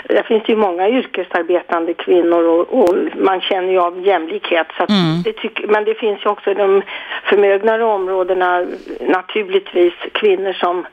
där 0.04 0.24
finns 0.24 0.44
det 0.44 0.52
ju 0.52 0.58
många 0.58 0.90
yrkesarbetande 0.90 1.94
kvinnor 1.94 2.44
och, 2.44 2.80
och 2.80 2.96
man 3.16 3.42
känner 3.42 3.72
ju 3.72 3.80
av 3.80 4.06
jämlikhet. 4.08 4.68
Så 4.78 4.84
mm. 4.84 5.22
det 5.24 5.34
tyck, 5.34 5.66
men 5.68 5.86
det 5.86 5.96
finns 5.96 6.26
ju 6.26 6.30
också 6.30 6.52
i 6.52 6.54
de 6.54 6.82
förmögnare 7.24 7.84
områdena 7.84 8.66
naturligtvis 9.00 9.94
kvinnor 10.12 10.54
som 10.54 10.86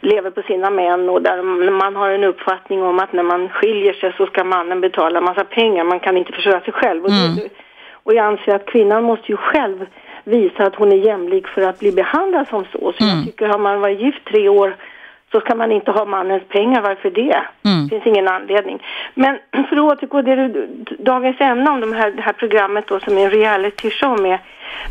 lever 0.00 0.30
på 0.30 0.42
sina 0.42 0.70
män 0.70 1.08
och 1.08 1.22
där 1.22 1.42
man 1.70 1.96
har 1.96 2.10
en 2.10 2.24
uppfattning 2.24 2.82
om 2.82 2.98
att 2.98 3.12
när 3.12 3.22
man 3.22 3.48
skiljer 3.48 3.92
sig 3.92 4.12
så 4.16 4.26
ska 4.26 4.44
mannen 4.44 4.80
betala 4.80 5.20
massa 5.20 5.44
pengar, 5.44 5.84
man 5.84 6.00
kan 6.00 6.16
inte 6.16 6.32
försörja 6.32 6.60
sig 6.60 6.72
själv. 6.72 7.04
Och, 7.04 7.10
mm. 7.10 7.36
det, 7.36 7.48
och 7.92 8.14
jag 8.14 8.26
anser 8.26 8.54
att 8.54 8.66
kvinnan 8.66 9.04
måste 9.04 9.32
ju 9.32 9.36
själv 9.36 9.86
visa 10.24 10.64
att 10.64 10.74
hon 10.74 10.92
är 10.92 10.96
jämlik 10.96 11.48
för 11.48 11.62
att 11.62 11.78
bli 11.78 11.92
behandlad 11.92 12.48
som 12.48 12.64
så. 12.64 12.92
Så 12.98 13.04
mm. 13.04 13.16
jag 13.16 13.24
tycker 13.26 13.48
har 13.48 13.58
man 13.58 13.80
varit 13.80 14.00
gift 14.00 14.24
tre 14.24 14.48
år 14.48 14.76
så 15.32 15.40
ska 15.40 15.54
man 15.54 15.72
inte 15.72 15.90
ha 15.90 16.04
mannens 16.04 16.42
pengar. 16.48 16.82
Varför 16.82 17.10
det? 17.10 17.42
Mm. 17.64 17.88
finns 17.88 18.06
ingen 18.06 18.28
anledning. 18.28 18.82
Men 19.14 19.38
för 19.68 19.76
att 19.76 19.92
återgå 19.92 20.22
till 20.22 20.66
dagens 20.98 21.40
ämne 21.40 21.70
om 21.70 21.80
de 21.80 21.92
här, 21.92 22.10
det 22.10 22.22
här 22.22 22.32
programmet 22.32 22.86
då 22.86 23.00
som 23.00 23.18
är 23.18 23.24
en 23.24 23.30
reality 23.30 23.90
show 23.90 24.20
med 24.20 24.38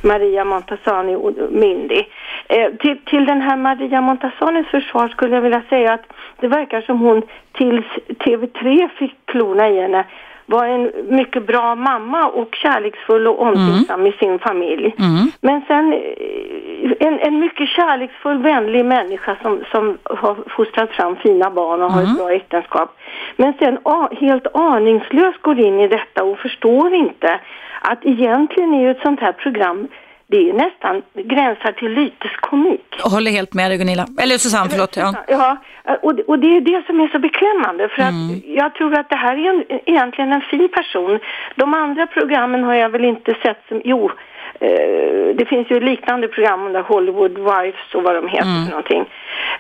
Maria 0.04 0.46
Montazani 0.46 1.16
och 1.16 1.34
Mindy. 1.52 2.04
Eh, 2.48 2.72
till, 2.80 2.98
till 3.06 3.26
den 3.26 3.42
här 3.42 3.58
Maria 3.58 4.02
Montazanis 4.02 4.68
försvar 4.68 5.08
skulle 5.08 5.36
jag 5.36 5.42
vilja 5.42 5.62
säga 5.70 5.94
att 5.94 6.14
det 6.40 6.48
verkar 6.48 6.82
som 6.82 7.00
hon 7.00 7.22
tills 7.52 7.86
TV3 8.08 8.90
fick 8.90 9.16
klona 9.26 9.70
i 9.70 9.82
henne 9.82 10.06
var 10.50 10.66
en 10.66 10.92
mycket 11.10 11.48
bra 11.48 11.76
mamma 11.76 12.28
och 12.28 12.56
kärleksfull 12.56 13.28
och 13.28 13.42
omtänksam 13.42 14.00
mm. 14.00 14.14
i 14.14 14.18
sin 14.18 14.40
familj. 14.40 14.96
Mm. 15.00 15.32
Men 15.42 15.62
sen 15.68 15.94
eh, 15.94 17.08
en, 17.08 17.20
en 17.20 17.40
mycket 17.40 17.70
kärleksfull, 17.70 18.38
vänlig 18.38 18.86
människa 18.86 19.38
som, 19.42 19.64
som 19.72 19.98
har 20.04 20.36
fostrat 20.50 20.92
fram 20.92 21.16
fina 21.16 21.50
barn 21.50 21.82
och 21.82 21.92
mm. 21.92 21.94
har 21.94 22.02
ett 22.02 22.08
mm. 22.08 22.18
bra 22.18 22.32
äktenskap. 22.32 22.98
Men 23.36 23.54
sen 23.60 23.78
a, 23.84 24.10
helt 24.20 24.48
aningslöst 24.54 25.42
går 25.42 25.60
in 25.60 25.80
i 25.80 25.88
detta 25.88 26.24
och 26.24 26.40
förstår 26.40 26.94
inte 26.94 27.40
att 27.82 28.06
egentligen 28.06 28.74
är 28.74 28.82
ju 28.82 28.92
ett 28.92 29.02
sånt 29.02 29.20
här 29.20 29.32
program 29.32 29.88
det 30.32 30.50
är 30.50 30.54
nästan 30.54 31.02
gränsar 31.14 31.72
till 31.72 31.92
lyteskomik. 31.92 32.96
Jag 33.04 33.10
håller 33.10 33.32
helt 33.32 33.54
med 33.54 33.72
dig 33.72 33.78
Gunilla. 33.78 34.06
Eller 34.22 34.38
Susanne, 34.38 34.70
förlåt. 34.70 34.98
Ja, 34.98 35.14
ja 35.28 35.58
och, 36.02 36.16
det, 36.16 36.24
och 36.24 36.40
det 36.40 36.58
är 36.58 36.62
det 36.62 36.86
som 36.86 37.00
är 37.00 37.08
så 37.08 37.20
beklämmande 37.20 37.90
för 37.90 38.02
att 38.02 38.12
mm. 38.12 38.42
jag 38.46 38.74
tror 38.76 39.00
att 39.00 39.10
det 39.10 39.16
här 39.16 39.36
är 39.38 39.50
en, 39.50 39.64
egentligen 39.86 40.32
en 40.32 40.42
fin 40.42 40.70
person. 40.70 41.20
De 41.56 41.74
andra 41.74 42.08
programmen 42.08 42.64
har 42.64 42.74
jag 42.74 42.90
väl 42.90 43.06
inte 43.06 43.36
sett 43.44 43.58
som, 43.68 43.82
jo, 43.84 44.12
eh, 44.60 45.36
det 45.36 45.46
finns 45.48 45.72
ju 45.72 45.80
liknande 45.80 46.28
program 46.28 46.74
där 46.74 46.82
Hollywood 46.82 47.38
Wives 47.38 47.96
och 47.96 48.04
vad 48.04 48.16
de 48.16 48.28
heter 48.28 48.50
mm. 48.50 48.66
för 48.66 48.72
någonting. 48.72 49.06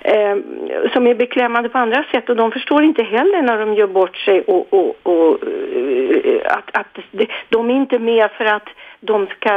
Eh, 0.01 0.37
som 0.93 1.07
är 1.07 1.15
beklämmande 1.15 1.69
på 1.69 1.77
andra 1.77 2.03
sätt 2.11 2.29
och 2.29 2.35
de 2.35 2.51
förstår 2.51 2.83
inte 2.83 3.03
heller 3.03 3.41
när 3.41 3.59
de 3.59 3.73
gör 3.73 3.87
bort 3.87 4.17
sig 4.17 4.41
och, 4.41 4.73
och, 4.73 4.95
och 5.03 5.43
eh, 5.43 6.41
att, 6.45 6.77
att 6.77 6.97
de 7.49 7.69
är 7.69 7.75
inte 7.75 7.99
med 7.99 8.31
för 8.31 8.45
att 8.45 8.69
de, 8.99 9.27
ska, 9.27 9.49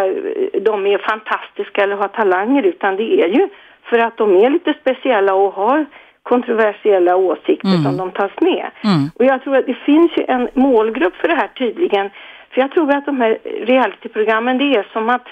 de 0.61 0.86
är 0.86 0.99
fantastiska 0.99 1.82
eller 1.82 1.97
har 1.97 2.09
talanger 2.09 2.62
utan 2.62 2.97
det 2.97 3.22
är 3.22 3.28
ju 3.28 3.49
för 3.82 3.99
att 3.99 4.16
de 4.16 4.36
är 4.36 4.51
lite 4.51 4.74
speciella 4.80 5.34
och 5.34 5.55
har 5.55 5.86
kontroversiella 6.22 7.16
åsikter 7.16 7.68
mm. 7.68 7.82
som 7.82 7.97
de 7.97 8.11
tas 8.11 8.32
med. 8.40 8.70
Mm. 8.84 9.11
Och 9.14 9.24
jag 9.24 9.43
tror 9.43 9.57
att 9.57 9.66
det 9.66 9.74
finns 9.74 10.12
ju 10.16 10.24
en 10.28 10.49
målgrupp 10.55 11.14
för 11.16 11.28
det 11.28 11.34
här 11.34 11.49
tydligen. 11.49 12.11
För 12.51 12.61
jag 12.61 12.70
tror 12.70 12.95
att 12.95 13.07
de 13.07 13.20
här 13.20 13.38
realityprogrammen 13.45 14.59
det 14.59 14.74
är 14.74 14.86
som 14.93 15.09
att 15.09 15.26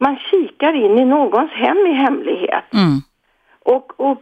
man 0.00 0.16
kikar 0.30 0.72
in 0.74 0.98
i 0.98 1.04
någons 1.04 1.50
hem 1.52 1.86
i 1.86 1.92
hemlighet. 1.92 2.64
Mm. 2.74 3.00
Och, 3.64 4.00
och 4.00 4.18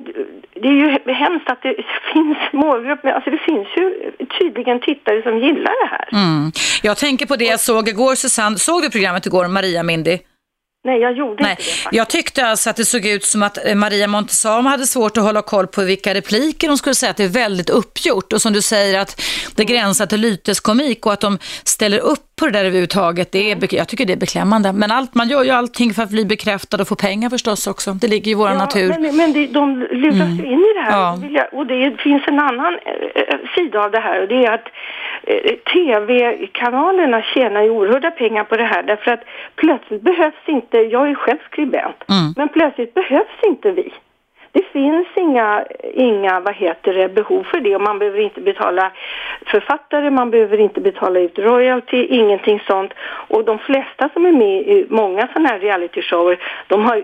det 0.55 0.69
är 0.69 0.73
ju 0.73 1.13
hemskt 1.13 1.51
att 1.51 1.63
det 1.63 1.75
finns 2.13 2.39
målgrupper, 2.53 3.09
alltså 3.13 3.31
det 3.31 3.39
finns 3.39 3.69
ju 3.77 4.13
tydligen 4.39 4.81
tittare 4.81 5.23
som 5.23 5.39
gillar 5.39 5.85
det 5.85 5.91
här. 5.91 6.09
Mm. 6.13 6.53
Jag 6.83 6.97
tänker 6.97 7.27
på 7.27 7.37
det 7.37 7.45
jag 7.45 7.61
såg 7.61 7.89
igår, 7.89 8.15
Susanne, 8.15 8.59
såg 8.59 8.83
du 8.83 8.91
programmet 8.91 9.27
igår, 9.27 9.49
Maria 9.49 9.83
Mindy? 9.83 10.19
Nej, 10.85 11.01
jag 11.01 11.13
gjorde 11.13 11.43
Nej. 11.43 11.51
inte 11.51 11.63
det 11.63 11.69
faktiskt. 11.69 11.89
Jag 11.93 12.09
tyckte 12.09 12.47
alltså 12.47 12.71
att 12.71 12.77
det 12.77 12.85
såg 12.85 13.07
ut 13.07 13.25
som 13.25 13.43
att 13.43 13.67
eh, 13.67 13.75
Maria 13.75 14.07
Montesam 14.07 14.67
hade 14.67 14.87
svårt 14.87 15.17
att 15.17 15.23
hålla 15.25 15.43
koll 15.43 15.67
på 15.67 15.85
vilka 15.85 16.15
repliker 16.15 16.69
hon 16.69 16.79
skulle 16.79 16.95
säga 16.95 17.11
att 17.11 17.17
det 17.17 17.25
är 17.25 17.29
väldigt 17.29 17.71
uppgjort. 17.71 18.33
Och 18.33 18.43
som 18.43 18.53
du 18.53 18.63
säger 18.63 19.01
att 19.01 19.23
det 19.57 19.65
gränsar 19.65 20.07
till 20.07 20.21
lyteskomik 20.21 21.07
och 21.07 21.13
att 21.13 21.21
de 21.21 21.39
ställer 21.65 21.99
upp 21.99 22.31
på 22.41 22.47
det 22.47 22.53
där 22.53 22.65
överhuvudtaget. 22.65 23.33
Det 23.33 23.53
är, 23.53 23.75
jag 23.75 23.89
tycker 23.89 24.07
det 24.07 24.13
är 24.13 24.17
beklämmande. 24.17 24.73
Men 24.73 24.91
allt, 24.91 25.15
man 25.15 25.29
gör 25.29 25.45
ju 25.45 25.51
allting 25.51 25.95
för 25.95 26.03
att 26.03 26.11
bli 26.11 26.25
bekräftad 26.25 26.81
och 26.81 26.89
få 26.89 26.95
pengar 26.95 27.31
förstås 27.31 27.67
också. 27.67 27.93
Det 27.93 28.09
ligger 28.09 28.31
i 28.31 28.35
vår 28.35 28.49
ja, 28.49 28.55
natur. 28.55 28.89
Men, 28.89 29.17
men 29.17 29.33
det, 29.33 29.47
de 29.47 29.79
luras 29.79 30.21
mm. 30.21 30.45
in 30.45 30.61
i 30.71 30.73
det 30.75 30.83
här. 30.83 31.19
Ja. 31.31 31.49
Och 31.53 31.67
det 31.67 31.97
finns 31.99 32.23
en 32.27 32.39
annan 32.39 32.75
eh, 32.75 33.39
sida 33.55 33.81
av 33.85 33.91
det 33.91 34.01
här 34.01 34.23
och 34.23 34.29
det 34.29 34.45
är 34.47 34.53
att 34.53 34.67
eh, 34.67 34.71
tv-kanalerna 35.73 37.23
tjänar 37.23 37.63
ju 37.63 37.71
oerhörda 37.71 38.11
pengar 38.11 38.45
på 38.45 38.57
det 38.57 38.65
här 38.65 38.83
därför 38.83 39.11
att 39.11 39.25
plötsligt 39.57 40.03
behövs 40.03 40.45
inte, 40.47 40.79
jag 40.79 41.11
är 41.11 41.15
själv 41.15 41.39
skribent, 41.51 42.05
mm. 42.09 42.35
men 42.37 42.49
plötsligt 42.49 42.95
behövs 42.95 43.39
inte 43.47 43.71
vi. 43.71 43.93
Det 44.53 44.65
finns 44.73 45.07
inga, 45.17 45.65
inga 45.95 46.41
vad 46.41 46.55
heter 46.55 46.95
det, 46.95 47.09
behov 47.09 47.45
för 47.45 47.61
det 47.61 47.75
och 47.75 47.83
man 47.83 47.99
behöver 47.99 48.21
inte 48.21 48.41
betala 48.41 48.93
författare, 49.47 50.11
man 50.11 50.31
behöver 50.31 50.61
inte 50.61 50.81
betala 50.81 51.21
ut 51.21 51.39
royalty, 51.39 52.05
ingenting 52.05 52.61
sånt. 52.67 52.93
Och 53.29 53.45
de 53.45 53.59
flesta 53.59 54.09
som 54.13 54.27
är 54.27 54.33
med 54.33 54.61
i 54.63 54.87
många 54.91 55.29
sådana 55.33 55.49
här 55.49 55.59
realityshower, 55.59 56.39
de 56.67 56.83
har 56.83 57.03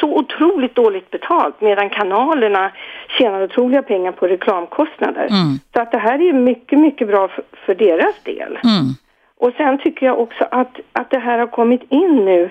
så 0.00 0.16
otroligt 0.16 0.74
dåligt 0.74 1.10
betalt 1.10 1.60
medan 1.60 1.90
kanalerna 1.90 2.70
tjänar 3.08 3.42
otroliga 3.42 3.82
pengar 3.82 4.12
på 4.12 4.26
reklamkostnader. 4.26 5.26
Mm. 5.26 5.58
Så 5.74 5.80
att 5.80 5.92
det 5.92 5.98
här 5.98 6.28
är 6.28 6.32
mycket, 6.32 6.78
mycket 6.78 7.08
bra 7.08 7.28
för, 7.28 7.44
för 7.66 7.74
deras 7.74 8.22
del. 8.22 8.58
Mm. 8.64 8.94
Och 9.38 9.52
sen 9.56 9.78
tycker 9.78 10.06
jag 10.06 10.20
också 10.20 10.46
att, 10.50 10.80
att 10.92 11.10
det 11.10 11.18
här 11.18 11.38
har 11.38 11.46
kommit 11.46 11.82
in 11.88 12.24
nu 12.24 12.50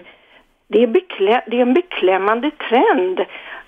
det 0.67 0.83
är, 0.83 1.49
det 1.49 1.57
är 1.57 1.61
en 1.61 1.73
beklämmande 1.73 2.51
trend 2.51 3.25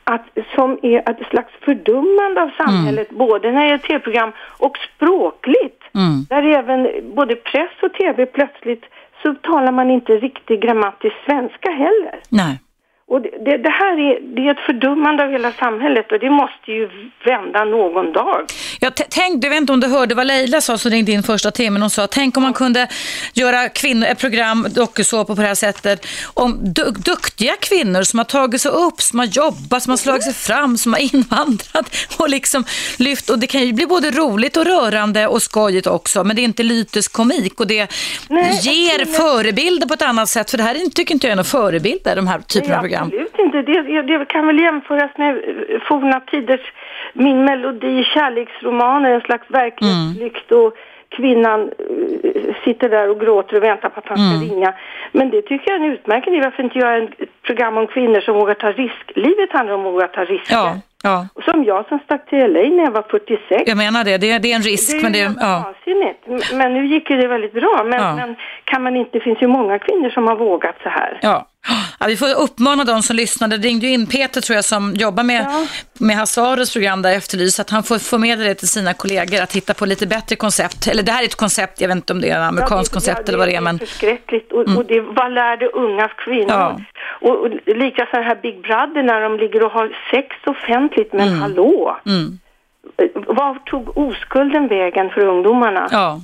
att, 0.07 0.25
som 0.55 0.79
är 0.81 1.09
ett 1.09 1.27
slags 1.29 1.53
fördummande 1.61 2.41
av 2.41 2.49
samhället 2.57 3.11
mm. 3.11 3.27
både 3.27 3.51
när 3.51 3.67
det 3.67 3.73
är 3.73 3.77
tv-program 3.77 4.31
och 4.57 4.77
språkligt. 4.77 5.83
Mm. 5.93 6.23
Där 6.29 6.43
även 6.43 6.87
både 7.15 7.35
press 7.35 7.71
och 7.81 7.93
tv 7.93 8.25
plötsligt 8.25 8.85
så 9.21 9.33
talar 9.33 9.71
man 9.71 9.91
inte 9.91 10.13
riktigt 10.13 10.61
grammatisk 10.61 11.15
svenska 11.25 11.71
heller. 11.71 12.19
Nej. 12.29 12.59
Och 13.07 13.21
det, 13.21 13.57
det, 13.57 13.69
här 13.69 13.99
är, 13.99 14.35
det 14.35 14.41
är 14.47 14.51
ett 14.51 14.65
fördummande 14.65 15.23
av 15.23 15.31
hela 15.31 15.51
samhället 15.51 16.11
och 16.11 16.19
det 16.19 16.29
måste 16.29 16.71
ju 16.71 16.89
vända 17.25 17.65
någon 17.65 18.11
dag. 18.11 18.45
Jag 18.79 18.95
tänk, 18.95 19.41
du 19.41 19.49
vet 19.49 19.57
inte 19.57 19.73
om 19.73 19.79
du 19.79 19.87
hörde 19.87 20.15
vad 20.15 20.27
Leila 20.27 20.61
sa 20.61 20.77
som 20.77 20.91
ringde 20.91 21.11
in 21.11 21.23
första 21.23 21.51
timmen. 21.51 21.81
Hon 21.81 21.89
sa, 21.89 22.07
tänk 22.07 22.37
om 22.37 22.43
man 22.43 22.53
kunde 22.53 22.87
göra 23.33 23.69
kvinnor, 23.69 24.07
ett 24.07 24.19
program, 24.19 24.67
dokusåpor 24.75 25.35
på 25.35 25.41
det 25.41 25.47
här 25.47 25.55
sättet. 25.55 26.05
Om 26.33 26.57
du, 26.61 26.83
duktiga 26.91 27.53
kvinnor 27.59 28.03
som 28.03 28.19
har 28.19 28.23
tagit 28.23 28.61
sig 28.61 28.71
upp, 28.71 29.01
som 29.01 29.19
har 29.19 29.25
jobbat, 29.25 29.83
som 29.83 29.89
har 29.89 29.97
slagit 29.97 30.23
sig 30.23 30.33
fram, 30.33 30.77
som 30.77 30.93
har 30.93 30.99
invandrat 31.15 32.07
och 32.17 32.29
liksom 32.29 32.63
lyft. 32.97 33.29
Och 33.29 33.39
det 33.39 33.47
kan 33.47 33.61
ju 33.61 33.73
bli 33.73 33.85
både 33.85 34.11
roligt 34.11 34.57
och 34.57 34.65
rörande 34.65 35.27
och 35.27 35.41
skojigt 35.41 35.87
också. 35.87 36.23
Men 36.23 36.35
det 36.35 36.41
är 36.41 36.43
inte 36.43 36.63
lyteskomik 36.63 37.59
och 37.59 37.67
det 37.67 37.91
Nej, 38.29 38.59
ger 38.61 39.05
förebilder 39.05 39.87
på 39.87 39.93
ett 39.93 40.01
annat 40.01 40.29
sätt. 40.29 40.51
För 40.51 40.57
det 40.57 40.63
här 40.63 40.89
tycker 40.89 41.13
inte 41.13 41.27
jag 41.27 41.31
är 41.31 41.35
några 41.35 41.43
förebilder, 41.43 42.15
de 42.15 42.27
här 42.27 42.39
typerna 42.39 42.75
av 42.75 42.81
program 42.81 42.94
program? 42.97 43.07
Absolut 43.07 43.39
inte. 43.39 43.61
Det, 43.61 44.01
det 44.01 44.25
kan 44.25 44.47
väl 44.47 44.59
jämföras 44.59 45.11
med 45.17 45.41
forna 45.87 46.19
tiders 46.19 46.71
Min 47.13 47.45
melodi, 47.45 48.03
kärleksromaner, 48.03 49.11
en 49.11 49.21
slags 49.21 49.51
verklighetsflykt 49.51 50.51
och 50.51 50.73
kvinnan 51.09 51.59
uh, 51.61 52.53
sitter 52.63 52.89
där 52.89 53.09
och 53.09 53.19
gråter 53.19 53.57
och 53.57 53.63
väntar 53.63 53.89
på 53.89 53.99
att 53.99 54.07
han 54.07 54.17
ska 54.17 54.35
mm. 54.35 54.49
ringa. 54.49 54.73
Men 55.11 55.29
det 55.29 55.41
tycker 55.41 55.71
jag 55.71 55.81
är 55.81 55.85
en 55.85 55.91
utmärkt 55.91 56.27
idé. 56.27 56.41
Varför 56.41 56.63
inte 56.63 56.79
göra 56.79 56.97
ett 56.97 57.41
program 57.41 57.77
om 57.77 57.87
kvinnor 57.87 58.21
som 58.21 58.33
vågar 58.33 58.53
ta 58.53 58.71
risk? 58.71 59.11
Livet 59.15 59.51
handlar 59.51 59.73
om 59.73 59.85
att 59.85 59.93
våga 59.93 60.07
ta 60.07 60.23
risker. 60.25 60.55
Ja. 60.55 60.77
Ja. 61.03 61.27
Som 61.45 61.63
jag 61.63 61.87
som 61.87 61.99
stack 61.99 62.29
till 62.29 62.39
LA 62.39 62.59
när 62.69 62.83
jag 62.83 62.91
var 62.91 63.05
46. 63.11 63.63
Jag 63.65 63.77
menar 63.77 64.03
det, 64.03 64.17
det 64.17 64.31
är, 64.31 64.39
det 64.39 64.51
är 64.51 64.55
en 64.55 64.61
risk. 64.61 64.91
Det 64.91 64.97
är 64.97 65.03
men 65.03 65.11
det, 65.11 65.35
ja. 65.39 65.73
Men 66.53 66.73
nu 66.73 66.85
gick 66.85 67.07
det 67.07 67.27
väldigt 67.27 67.53
bra. 67.53 67.85
Men, 67.85 68.01
ja. 68.01 68.15
men 68.15 68.35
kan 68.63 68.83
man 68.83 68.95
inte, 68.95 69.09
det 69.13 69.19
finns 69.19 69.41
ju 69.41 69.47
många 69.47 69.79
kvinnor 69.79 70.09
som 70.09 70.27
har 70.27 70.35
vågat 70.35 70.75
så 70.83 70.89
här. 70.89 71.19
Ja. 71.21 71.47
Ja, 71.99 72.05
vi 72.07 72.17
får 72.17 72.33
uppmana 72.33 72.83
de 72.83 73.03
som 73.03 73.15
lyssnade. 73.15 73.57
Det 73.57 73.67
ringde 73.67 73.87
ju 73.87 73.93
in 73.93 74.07
Peter 74.07 74.41
tror 74.41 74.55
jag 74.55 74.65
som 74.65 74.93
jobbar 74.93 75.23
med, 75.23 75.45
ja. 75.49 75.65
med 75.99 76.15
Hasse 76.15 76.41
Aros 76.41 76.73
program 76.73 77.01
där 77.01 77.17
Efterlys, 77.17 77.59
att 77.59 77.69
han 77.69 77.83
får 77.83 77.97
förmedla 77.97 78.45
det 78.45 78.55
till 78.55 78.67
sina 78.67 78.93
kollegor 78.93 79.41
att 79.41 79.55
hitta 79.55 79.73
på 79.73 79.85
lite 79.85 80.07
bättre 80.07 80.35
koncept. 80.35 80.87
Eller 80.87 81.03
det 81.03 81.11
här 81.11 81.21
är 81.21 81.25
ett 81.25 81.35
koncept, 81.35 81.81
jag 81.81 81.87
vet 81.87 81.95
inte 81.95 82.13
om 82.13 82.21
det 82.21 82.29
är 82.29 82.37
en 82.37 82.43
amerikansk 82.43 82.91
ja, 82.91 82.93
koncept 82.93 83.29
eller 83.29 83.37
vad 83.37 83.47
det 83.47 83.55
är. 83.55 83.61
Men... 83.61 83.77
Det 83.77 83.83
är 83.83 83.87
förskräckligt 83.87 84.51
och, 84.51 84.67
mm. 84.67 84.77
och 84.77 84.85
det 84.85 85.01
vad 85.01 85.31
lärde 85.33 85.67
unga 85.67 86.07
kvinnor? 86.07 86.49
Ja. 86.49 86.81
Och, 87.21 87.35
och 87.41 87.49
lika 87.65 88.07
så 88.11 88.21
här 88.21 88.39
Big 88.41 88.61
Brother 88.61 89.03
när 89.03 89.21
de 89.21 89.37
ligger 89.37 89.63
och 89.65 89.71
har 89.71 89.97
sex 90.11 90.27
offentligt, 90.45 91.13
men 91.13 91.27
mm. 91.27 91.41
hallå? 91.41 91.97
Mm. 92.05 92.39
Var 93.13 93.55
tog 93.65 93.97
oskulden 93.97 94.67
vägen 94.67 95.09
för 95.09 95.21
ungdomarna? 95.21 95.87
Ja. 95.91 96.21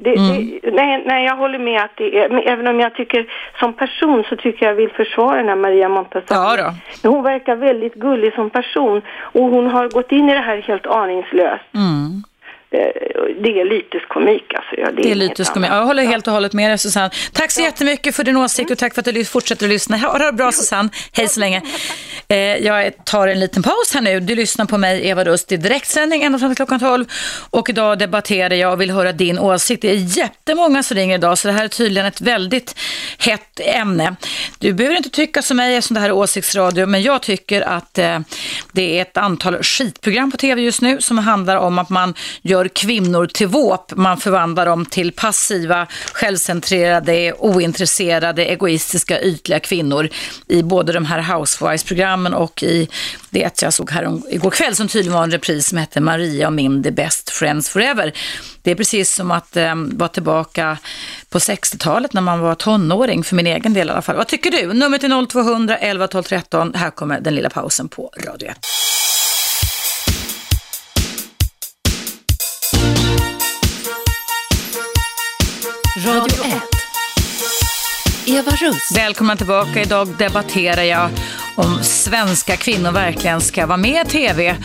Det, 0.00 0.16
mm. 0.16 0.60
det, 0.62 0.70
nej, 0.70 1.02
nej, 1.06 1.24
jag 1.24 1.36
håller 1.36 1.58
med 1.58 1.82
att 1.82 1.96
det 1.96 2.18
är, 2.18 2.48
även 2.48 2.66
om 2.66 2.80
jag 2.80 2.94
tycker 2.94 3.26
som 3.60 3.72
person 3.72 4.24
så 4.28 4.36
tycker 4.36 4.66
jag 4.66 4.74
vill 4.74 4.90
försvara 4.90 5.36
den 5.36 5.48
här 5.48 5.56
Maria 5.56 5.88
Montazami. 5.88 6.24
Ja 6.28 6.74
då. 7.02 7.08
Hon 7.08 7.22
verkar 7.22 7.56
väldigt 7.56 7.94
gullig 7.94 8.34
som 8.34 8.50
person 8.50 9.02
och 9.18 9.44
hon 9.44 9.66
har 9.66 9.88
gått 9.88 10.12
in 10.12 10.30
i 10.30 10.34
det 10.34 10.40
här 10.40 10.56
helt 10.62 10.86
aningslöst. 10.86 11.64
Mm. 11.74 12.22
Eh, 12.70 12.78
det 13.42 13.60
är 13.60 13.64
lyteskomik 13.64 14.54
alltså. 14.54 14.76
Ja, 14.76 14.90
det, 14.90 15.02
det 15.02 15.10
är 15.10 15.14
lyteskomik. 15.14 15.70
Jag 15.70 15.86
håller 15.86 16.02
helt 16.02 16.26
och 16.26 16.32
hållet 16.32 16.52
med 16.52 16.70
dig 16.70 16.78
Susanne. 16.78 17.10
Tack 17.32 17.50
så 17.50 17.60
ja. 17.60 17.64
jättemycket 17.64 18.16
för 18.16 18.24
din 18.24 18.36
åsikt 18.36 18.70
och 18.70 18.78
tack 18.78 18.94
för 18.94 19.00
att 19.08 19.14
du 19.14 19.24
fortsätter 19.24 19.66
att 19.66 19.70
lyssna. 19.70 19.96
Ha 19.96 20.18
det 20.18 20.32
bra 20.32 20.52
Susanne. 20.52 20.88
Hej 21.12 21.28
så 21.28 21.40
länge. 21.40 21.62
Eh, 22.30 22.36
jag 22.38 23.04
tar 23.04 23.28
en 23.28 23.40
liten 23.40 23.62
paus 23.62 23.94
här 23.94 24.00
nu. 24.00 24.20
Du 24.20 24.34
lyssnar 24.34 24.64
på 24.64 24.78
mig 24.78 25.08
Eva 25.08 25.24
Rust 25.24 25.52
i 25.52 25.56
direktsändning 25.56 26.22
ända 26.22 26.38
fram 26.38 26.50
till 26.50 26.56
klockan 26.56 26.80
12 26.80 27.04
och 27.50 27.70
idag 27.70 27.98
debatterar 27.98 28.54
jag 28.54 28.72
och 28.72 28.80
vill 28.80 28.90
höra 28.90 29.12
din 29.12 29.38
åsikt. 29.38 29.82
Det 29.82 29.90
är 29.90 30.18
jättemånga 30.18 30.82
som 30.82 30.96
ringer 30.96 31.14
idag 31.14 31.38
så 31.38 31.48
det 31.48 31.54
här 31.54 31.64
är 31.64 31.68
tydligen 31.68 32.06
ett 32.06 32.20
väldigt 32.20 32.78
hett 33.18 33.60
ämne. 33.60 34.16
Du 34.58 34.72
behöver 34.72 34.96
inte 34.96 35.10
tycka 35.10 35.42
som 35.42 35.56
mig 35.56 35.76
eftersom 35.76 35.94
det 35.94 36.00
här 36.00 36.08
är 36.08 36.12
åsiktsradio 36.12 36.86
men 36.86 37.02
jag 37.02 37.22
tycker 37.22 37.62
att 37.62 37.98
eh, 37.98 38.18
det 38.72 38.98
är 38.98 39.02
ett 39.02 39.16
antal 39.16 39.62
skitprogram 39.62 40.30
på 40.30 40.36
tv 40.36 40.62
just 40.62 40.82
nu 40.82 41.00
som 41.00 41.18
handlar 41.18 41.56
om 41.56 41.78
att 41.78 41.90
man 41.90 42.14
gör 42.42 42.57
gör 42.58 42.68
kvinnor 42.68 43.26
till 43.26 43.46
våp. 43.46 43.92
Man 43.96 44.18
förvandlar 44.18 44.66
dem 44.66 44.86
till 44.86 45.12
passiva, 45.12 45.86
självcentrerade, 46.12 47.32
ointresserade, 47.32 48.44
egoistiska, 48.44 49.20
ytliga 49.20 49.60
kvinnor 49.60 50.08
i 50.48 50.62
både 50.62 50.92
de 50.92 51.04
här 51.04 51.22
Housewives-programmen 51.22 52.34
och 52.34 52.62
i 52.62 52.88
det 53.30 53.62
jag 53.62 53.74
såg 53.74 53.90
här 53.90 54.04
om, 54.04 54.22
igår 54.30 54.50
kväll 54.50 54.76
som 54.76 54.88
tydligen 54.88 55.14
var 55.14 55.22
en 55.22 55.30
repris 55.30 55.68
som 55.68 55.78
hette 55.78 56.00
Maria 56.00 56.46
och 56.46 56.52
min 56.52 56.82
The 56.82 56.90
Best 56.90 57.30
Friends 57.30 57.68
Forever. 57.68 58.12
Det 58.62 58.70
är 58.70 58.74
precis 58.74 59.14
som 59.14 59.30
att 59.30 59.56
eh, 59.56 59.74
vara 59.74 60.08
tillbaka 60.08 60.78
på 61.30 61.38
60-talet 61.38 62.12
när 62.12 62.22
man 62.22 62.40
var 62.40 62.54
tonåring, 62.54 63.24
för 63.24 63.36
min 63.36 63.46
egen 63.46 63.74
del 63.74 63.88
i 63.88 63.90
alla 63.90 64.02
fall. 64.02 64.16
Vad 64.16 64.26
tycker 64.26 64.50
du? 64.50 64.72
Numret 64.72 65.04
är 65.04 65.26
0200 65.26 65.76
11 65.76 66.08
12 66.08 66.22
13. 66.22 66.74
Här 66.74 66.90
kommer 66.90 67.20
den 67.20 67.34
lilla 67.34 67.50
pausen 67.50 67.88
på 67.88 68.10
Radio 68.26 68.48
1. 68.48 68.58
Radio 76.06 76.44
1. 76.44 76.62
Eva 78.26 78.50
Russ. 78.50 78.96
Välkomna 78.96 79.36
tillbaka. 79.36 79.82
Idag 79.82 80.08
debatterar 80.18 80.82
jag 80.82 81.10
om 81.56 81.82
svenska 81.82 82.56
kvinnor 82.56 82.92
verkligen 82.92 83.40
ska 83.40 83.66
vara 83.66 83.76
med 83.76 84.06
i 84.06 84.10
tv 84.10 84.56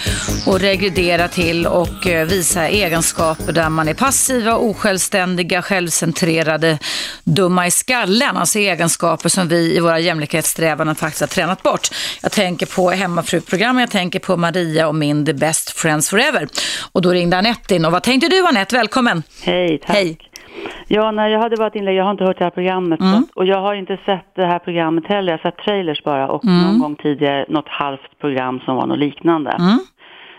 och 0.47 0.59
regrudera 0.59 1.27
till 1.27 1.67
och 1.67 2.07
eh, 2.07 2.27
visa 2.27 2.67
egenskaper 2.67 3.53
där 3.53 3.69
man 3.69 3.87
är 3.87 3.93
passiva, 3.93 4.55
osjälvständiga, 4.55 5.61
självcentrerade, 5.61 6.79
dumma 7.23 7.67
i 7.67 7.71
skallen. 7.71 8.37
Alltså 8.37 8.59
egenskaper 8.59 9.29
som 9.29 9.47
vi 9.47 9.75
i 9.75 9.79
våra 9.79 9.99
jämlikhetssträvanden 9.99 10.95
faktiskt 10.95 11.21
har 11.21 11.27
tränat 11.27 11.63
bort. 11.63 11.89
Jag 12.21 12.31
tänker 12.31 12.65
på 12.65 12.91
hemmafruprogrammet, 12.91 13.81
jag 13.81 13.91
tänker 13.91 14.19
på 14.19 14.37
Maria 14.37 14.87
och 14.87 14.95
min 14.95 15.25
The 15.25 15.33
Best 15.33 15.69
Friends 15.69 16.09
Forever. 16.09 16.47
Och 16.91 17.01
då 17.01 17.09
ringde 17.11 17.37
Anette 17.37 17.75
in. 17.75 17.85
Och 17.85 17.91
vad 17.91 18.03
tänkte 18.03 18.29
du 18.29 18.47
Anette? 18.47 18.75
Välkommen! 18.75 19.23
Hej, 19.41 19.79
tack. 19.85 19.95
Hej. 19.95 20.17
Ja, 20.87 21.11
när 21.11 21.27
jag 21.27 21.39
hade 21.39 21.55
varit 21.55 21.75
inlägg, 21.75 21.95
jag 21.95 22.03
har 22.03 22.11
inte 22.11 22.23
hört 22.23 22.37
det 22.37 22.43
här 22.43 22.51
programmet 22.51 22.99
mm. 22.99 23.23
och 23.35 23.45
jag 23.45 23.61
har 23.61 23.73
inte 23.73 23.97
sett 24.05 24.35
det 24.35 24.45
här 24.45 24.59
programmet 24.59 25.07
heller, 25.07 25.31
jag 25.31 25.39
har 25.39 25.51
sett 25.51 25.65
trailers 25.65 26.03
bara 26.03 26.29
och 26.29 26.45
mm. 26.45 26.61
någon 26.61 26.79
gång 26.79 26.95
tidigare 26.95 27.45
något 27.49 27.67
halvt 27.67 28.19
program 28.19 28.59
som 28.59 28.75
var 28.75 28.87
något 28.87 28.99
liknande. 28.99 29.51
Mm. 29.51 29.79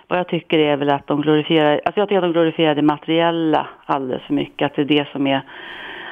Vad 0.09 0.19
jag 0.19 0.29
tycker 0.29 0.59
är 0.59 0.77
väl 0.77 0.91
att 0.91 1.07
de 1.07 1.21
glorifierar, 1.21 1.81
alltså 1.85 2.01
jag 2.01 2.09
tycker 2.09 2.19
att 2.19 2.25
de 2.25 2.33
glorifierar 2.33 2.75
det 2.75 2.83
materiella 2.83 3.67
alldeles 3.87 4.23
för 4.23 4.35
mycket, 4.35 4.67
att 4.67 4.77
det 4.77 4.83
är 4.83 4.87
det 4.87 5.09
som 5.13 5.27
är, 5.27 5.43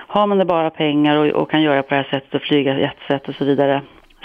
har 0.06 0.26
man 0.26 0.38
det 0.38 0.44
bara 0.44 0.70
pengar 0.70 1.16
och, 1.16 1.26
och 1.26 1.50
kan 1.50 1.62
göra 1.62 1.82
på 1.82 1.88
det 1.88 1.96
här 1.96 2.08
sättet 2.10 2.34
och 2.34 2.42
flyga 2.42 2.78
jetset 2.78 3.28
och 3.28 3.34
så 3.34 3.44
vidare, 3.44 3.82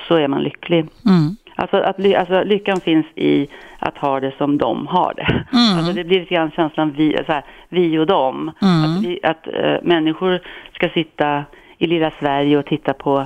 så 0.07 0.15
är 0.15 0.28
man 0.28 0.43
lycklig. 0.43 0.86
Mm. 1.05 1.36
Alltså, 1.59 1.77
att, 1.77 2.15
alltså 2.15 2.43
lyckan 2.43 2.81
finns 2.81 3.05
i 3.15 3.47
att 3.79 3.97
ha 3.97 4.19
det 4.19 4.33
som 4.37 4.57
de 4.57 4.87
har 4.87 5.13
det. 5.13 5.45
Mm. 5.57 5.77
Alltså 5.77 5.93
det 5.93 6.03
blir 6.03 6.19
lite 6.19 6.33
grann 6.33 6.51
känslan 6.51 6.91
vi, 6.97 7.17
så 7.25 7.31
här, 7.31 7.43
vi 7.69 7.97
och 7.97 8.07
dem. 8.07 8.51
Mm. 8.61 8.83
Att, 8.83 9.03
vi, 9.03 9.19
att 9.23 9.47
uh, 9.47 9.77
människor 9.83 10.39
ska 10.75 10.89
sitta 10.89 11.45
i 11.77 11.87
lilla 11.87 12.11
Sverige 12.19 12.57
och 12.57 12.65
titta 12.65 12.93
på 12.93 13.25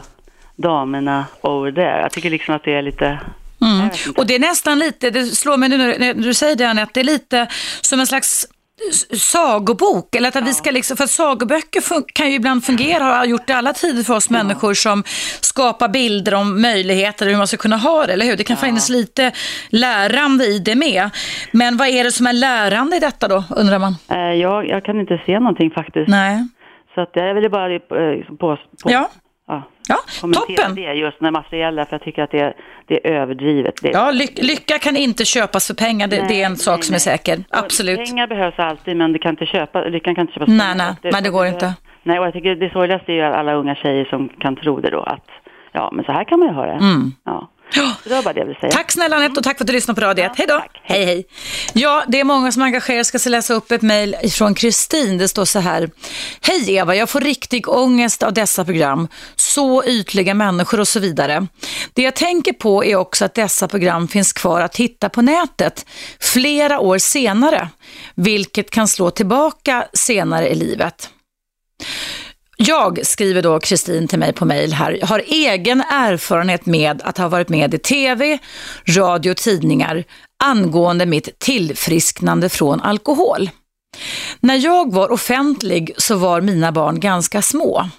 damerna 0.56 1.26
over 1.42 1.72
there. 1.72 2.02
Jag 2.02 2.12
tycker 2.12 2.30
liksom 2.30 2.56
att 2.56 2.64
det 2.64 2.74
är 2.74 2.82
lite 2.82 3.20
Mm. 3.64 3.90
Och 4.18 4.28
det 4.28 4.36
är 4.36 4.40
nästan 4.40 4.80
lite, 4.80 5.10
det 5.10 5.26
slår 5.26 5.58
mig 5.58 5.70
nu 5.70 5.78
när 5.78 6.14
du 6.14 6.34
säger 6.34 6.56
det 6.56 6.66
Anette, 6.66 6.92
det 6.94 7.00
är 7.00 7.04
lite 7.04 7.48
som 7.82 8.00
en 8.00 8.08
slags 8.08 8.48
sagobok. 9.18 10.16
Eller 10.16 10.28
att 10.28 10.36
ja. 10.36 10.42
vi 10.46 10.54
ska 10.54 10.72
liksom, 10.72 10.98
för 10.98 11.06
sagoböcker 11.06 12.14
kan 12.14 12.30
ju 12.30 12.36
ibland 12.36 12.66
fungera, 12.66 13.04
har 13.04 13.26
gjort 13.26 13.48
det 13.48 13.54
alla 13.54 13.74
tider 13.74 14.04
för 14.04 14.16
oss 14.16 14.28
ja. 14.30 14.38
människor 14.38 14.74
som 14.74 15.04
skapar 15.42 15.88
bilder 15.88 16.34
om 16.34 16.62
möjligheter 16.62 17.26
hur 17.26 17.38
man 17.38 17.48
ska 17.48 17.58
kunna 17.58 17.78
ha 17.78 18.06
det, 18.06 18.14
eller 18.14 18.26
hur? 18.26 18.38
Det 18.38 18.44
kan 18.44 18.58
ja. 18.62 18.66
finnas 18.66 18.90
lite 18.90 19.32
lärande 19.70 20.46
i 20.46 20.60
det 20.60 20.76
med. 20.76 21.10
Men 21.52 21.78
vad 21.78 21.88
är 21.88 22.04
det 22.04 22.12
som 22.12 22.28
är 22.28 22.34
lärande 22.34 22.96
i 22.96 23.00
detta 23.00 23.28
då, 23.28 23.44
undrar 23.50 23.80
man? 23.80 23.96
Eh, 24.10 24.18
jag, 24.18 24.68
jag 24.68 24.86
kan 24.86 25.00
inte 25.00 25.22
se 25.26 25.40
någonting 25.40 25.72
faktiskt. 25.72 26.10
Nej. 26.10 26.48
Så 26.96 27.02
att 27.02 27.10
jag 27.14 27.34
ville 27.34 27.50
bara 27.50 27.80
på, 27.80 28.38
på, 28.40 28.58
ja. 28.84 29.10
Ja, 29.88 29.98
toppen. 30.22 30.76
det 30.76 30.82
just 30.82 31.22
när 31.22 31.32
materiella, 31.32 31.86
för 31.86 31.94
jag 31.94 32.04
tycker 32.04 32.24
att 32.24 32.32
det, 32.32 32.54
det 32.88 33.08
är 33.08 33.12
överdrivet. 33.12 33.74
Det... 33.82 33.90
Ja, 33.90 34.12
ly 34.12 34.28
lycka 34.36 34.80
kan 34.80 34.98
inte 34.98 35.26
köpas 35.26 35.68
för 35.68 35.74
pengar, 35.74 36.08
det, 36.08 36.18
nej, 36.18 36.26
det 36.28 36.42
är 36.42 36.46
en 36.46 36.58
sak 36.58 36.78
nej, 36.78 36.84
som 36.84 36.96
är 36.96 37.00
säker. 37.00 37.44
Absolut. 37.50 38.06
Pengar 38.06 38.28
behövs 38.28 38.60
alltid, 38.60 38.98
men 38.98 39.14
det 39.14 39.20
kan 39.20 39.30
inte 39.30 39.46
köpa, 39.46 39.84
lyckan 39.84 40.16
kan 40.16 40.22
inte 40.22 40.34
köpas 40.34 40.50
nej. 40.50 40.76
Nej, 40.76 40.96
det, 41.02 41.12
nej, 41.12 41.22
det 41.22 41.30
går 41.30 41.46
inte. 41.46 41.74
Nej, 42.04 42.20
och 42.20 42.26
jag 42.26 42.34
tycker 42.34 42.56
det 42.56 42.70
sorgligaste 42.70 43.12
är 43.12 43.16
ju 43.16 43.22
alla 43.22 43.54
unga 43.54 43.76
tjejer 43.76 44.06
som 44.06 44.30
kan 44.30 44.56
tro 44.56 44.80
det 44.80 44.90
då, 44.90 45.04
att 45.04 45.28
ja, 45.72 45.92
men 45.94 46.06
så 46.06 46.12
här 46.12 46.24
kan 46.24 46.40
man 46.40 46.48
ju 46.48 46.54
ha 46.54 46.66
det. 46.66 46.72
Mm. 46.72 47.14
Ja. 47.26 47.50
Det 48.04 48.10
var 48.10 48.24
bara 48.24 48.34
det 48.34 48.40
jag 48.40 48.48
ville 48.48 48.60
säga. 48.60 48.72
Tack 48.72 48.92
snälla 48.92 49.16
Anette 49.16 49.40
och 49.40 49.44
tack 49.44 49.58
för 49.58 49.64
att 49.64 49.68
du 49.68 49.74
lyssnade 49.74 50.02
på 50.02 50.08
radiet. 50.08 50.32
Ja, 50.32 50.34
hej 50.38 50.48
då. 50.48 50.64
Hej 50.84 51.06
hej. 51.06 51.26
Ja, 51.74 52.04
det 52.08 52.20
är 52.20 52.24
många 52.24 52.52
som 52.52 52.62
engagerar 52.62 52.98
Jag 52.98 53.06
ska 53.06 53.30
läsa 53.30 53.54
upp 53.54 53.72
ett 53.72 53.82
mejl 53.82 54.16
från 54.32 54.56
Kristin. 54.56 55.18
Det 55.18 55.28
står 55.28 55.46
så 55.46 55.60
här. 55.60 55.90
Hej 56.42 56.76
Eva, 56.76 56.96
jag 56.96 57.10
får 57.10 57.20
riktig 57.20 57.70
ångest 57.70 58.24
av 58.24 58.34
dessa 58.34 58.66
program. 58.66 59.08
Så 59.54 59.84
ytliga 59.84 60.34
människor 60.34 60.80
och 60.80 60.88
så 60.88 61.00
vidare. 61.00 61.48
Det 61.94 62.02
jag 62.02 62.16
tänker 62.16 62.54
på 62.54 62.86
är 62.86 62.96
också 62.96 63.26
att 63.26 63.34
dessa 63.34 63.68
program 63.68 64.08
finns 64.08 64.34
kvar 64.34 64.62
att 64.62 64.76
hitta 64.76 65.10
på 65.10 65.22
nätet 65.22 65.86
flera 66.20 66.80
år 66.80 66.98
senare. 66.98 67.70
Vilket 68.16 68.72
kan 68.72 68.88
slå 68.88 69.12
tillbaka 69.12 69.88
senare 69.94 70.50
i 70.50 70.56
livet. 70.56 71.10
Jag, 72.58 73.00
skriver 73.06 73.42
då 73.42 73.60
Kristin 73.60 74.08
till 74.08 74.20
mig 74.20 74.34
på 74.34 74.46
mail 74.46 74.74
här, 74.74 75.00
har 75.04 75.24
egen 75.28 75.82
erfarenhet 75.82 76.66
med 76.66 77.02
att 77.02 77.18
ha 77.18 77.28
varit 77.28 77.50
med 77.50 77.74
i 77.74 77.78
tv, 77.78 78.40
radio 78.88 79.32
och 79.32 79.38
tidningar 79.38 80.04
angående 80.44 81.06
mitt 81.06 81.40
tillfrisknande 81.40 82.50
från 82.50 82.82
alkohol. 82.82 83.50
När 84.40 84.56
jag 84.56 84.94
var 84.94 85.12
offentlig 85.12 85.92
så 85.98 86.16
var 86.16 86.42
mina 86.42 86.72
barn 86.72 87.00
ganska 87.00 87.42
små. 87.42 87.90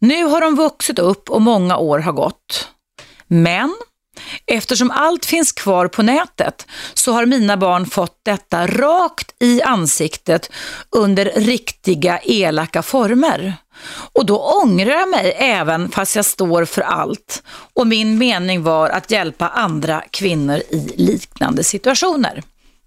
Nu 0.00 0.24
har 0.24 0.40
de 0.40 0.56
vuxit 0.56 0.98
upp 0.98 1.30
och 1.30 1.42
många 1.42 1.76
år 1.76 1.98
har 1.98 2.12
gått. 2.12 2.68
Men 3.26 3.74
Eftersom 4.46 4.90
allt 4.90 5.26
finns 5.26 5.52
kvar 5.52 5.88
på 5.88 6.02
nätet 6.02 6.66
så 6.94 7.12
har 7.12 7.26
mina 7.26 7.56
barn 7.56 7.86
fått 7.86 8.20
detta 8.22 8.66
rakt 8.66 9.34
i 9.38 9.62
ansiktet 9.62 10.50
under 10.96 11.24
riktiga 11.24 12.18
elaka 12.18 12.82
former. 12.82 13.54
Och 14.12 14.26
då 14.26 14.38
ångrar 14.62 14.90
jag 14.90 15.08
mig 15.08 15.34
även 15.38 15.90
fast 15.90 16.16
jag 16.16 16.24
står 16.24 16.64
för 16.64 16.82
allt. 16.82 17.42
Och 17.74 17.86
min 17.86 18.18
mening 18.18 18.62
var 18.62 18.88
att 18.88 19.10
hjälpa 19.10 19.48
andra 19.48 20.02
kvinnor 20.10 20.56
i 20.56 20.94
liknande 20.96 21.64
situationer. 21.64 22.42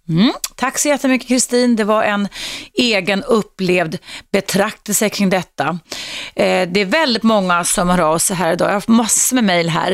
Mm. 0.10 0.34
Tack 0.56 0.78
så 0.80 0.88
jättemycket 0.88 1.28
Kristin. 1.28 1.76
Det 1.76 1.84
var 1.84 2.04
en 2.04 2.28
egen 2.74 3.24
upplevd 3.24 3.98
betraktelse 4.32 5.10
kring 5.10 5.30
detta. 5.30 5.80
Eh, 6.36 6.70
det 6.70 6.82
är 6.82 6.86
väldigt 6.86 7.24
många 7.24 7.64
som 7.64 7.90
hör 7.90 8.00
av 8.00 8.18
sig 8.18 8.36
här 8.36 8.54
idag. 8.54 8.66
Jag 8.66 8.70
har 8.70 8.74
haft 8.74 8.88
massor 8.88 9.36
med 9.36 9.44
mejl 9.44 9.70
här. 9.70 9.92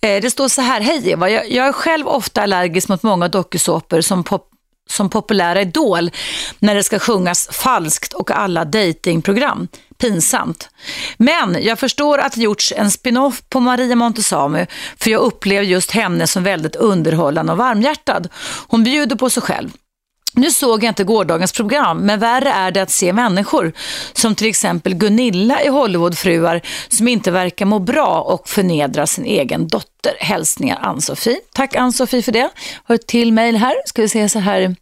Eh, 0.00 0.22
det 0.22 0.30
står 0.30 0.48
så 0.48 0.62
här, 0.62 0.80
hej 0.80 1.10
Eva, 1.10 1.30
jag, 1.30 1.50
jag, 1.50 1.66
är 1.66 1.72
själv 1.72 2.08
ofta 2.08 2.42
allergisk 2.42 2.88
mot 2.88 3.02
många 3.02 3.28
dokusåpor 3.28 4.00
som 4.00 4.24
pop 4.24 4.50
som 4.90 5.10
populära 5.10 5.60
Idol 5.60 6.10
när 6.58 6.74
det 6.74 6.82
ska 6.82 6.98
sjungas 6.98 7.48
falskt 7.52 8.12
och 8.12 8.30
alla 8.30 8.64
datingprogram. 8.64 9.68
Pinsamt. 9.98 10.68
Men 11.16 11.62
jag 11.62 11.78
förstår 11.78 12.18
att 12.18 12.32
det 12.32 12.40
gjorts 12.40 12.72
en 12.76 12.90
spin-off 12.90 13.42
på 13.48 13.60
Maria 13.60 13.96
Montesami 13.96 14.66
för 14.98 15.10
jag 15.10 15.20
upplever 15.20 15.66
just 15.66 15.90
henne 15.90 16.26
som 16.26 16.44
väldigt 16.44 16.76
underhållande 16.76 17.52
och 17.52 17.58
varmhjärtad. 17.58 18.28
Hon 18.68 18.84
bjuder 18.84 19.16
på 19.16 19.30
sig 19.30 19.42
själv. 19.42 19.70
Nu 20.36 20.50
såg 20.50 20.84
jag 20.84 20.90
inte 20.90 21.04
gårdagens 21.04 21.52
program, 21.52 21.98
men 21.98 22.20
värre 22.20 22.50
är 22.50 22.70
det 22.70 22.82
att 22.82 22.90
se 22.90 23.12
människor 23.12 23.72
som 24.12 24.34
till 24.34 24.46
exempel 24.46 24.94
Gunilla 24.94 25.62
i 25.62 25.68
Hollywoodfruar 25.68 26.60
som 26.88 27.08
inte 27.08 27.30
verkar 27.30 27.66
må 27.66 27.78
bra 27.78 28.20
och 28.20 28.48
förnedra 28.48 29.06
sin 29.06 29.24
egen 29.24 29.68
dotter. 29.68 30.12
Hälsningar 30.18 30.78
Ann-Sofie. 30.82 31.40
Tack 31.54 31.74
Ann-Sofie 31.74 32.22
för 32.22 32.32
det. 32.32 32.50
Har 32.84 32.94
ett 32.94 33.06
till 33.06 33.32
mejl 33.32 33.56
här. 33.56 33.74
Ska 33.86 34.02
vi 34.02 34.08
se 34.08 34.28
så 34.28 34.38
här. 34.38 34.76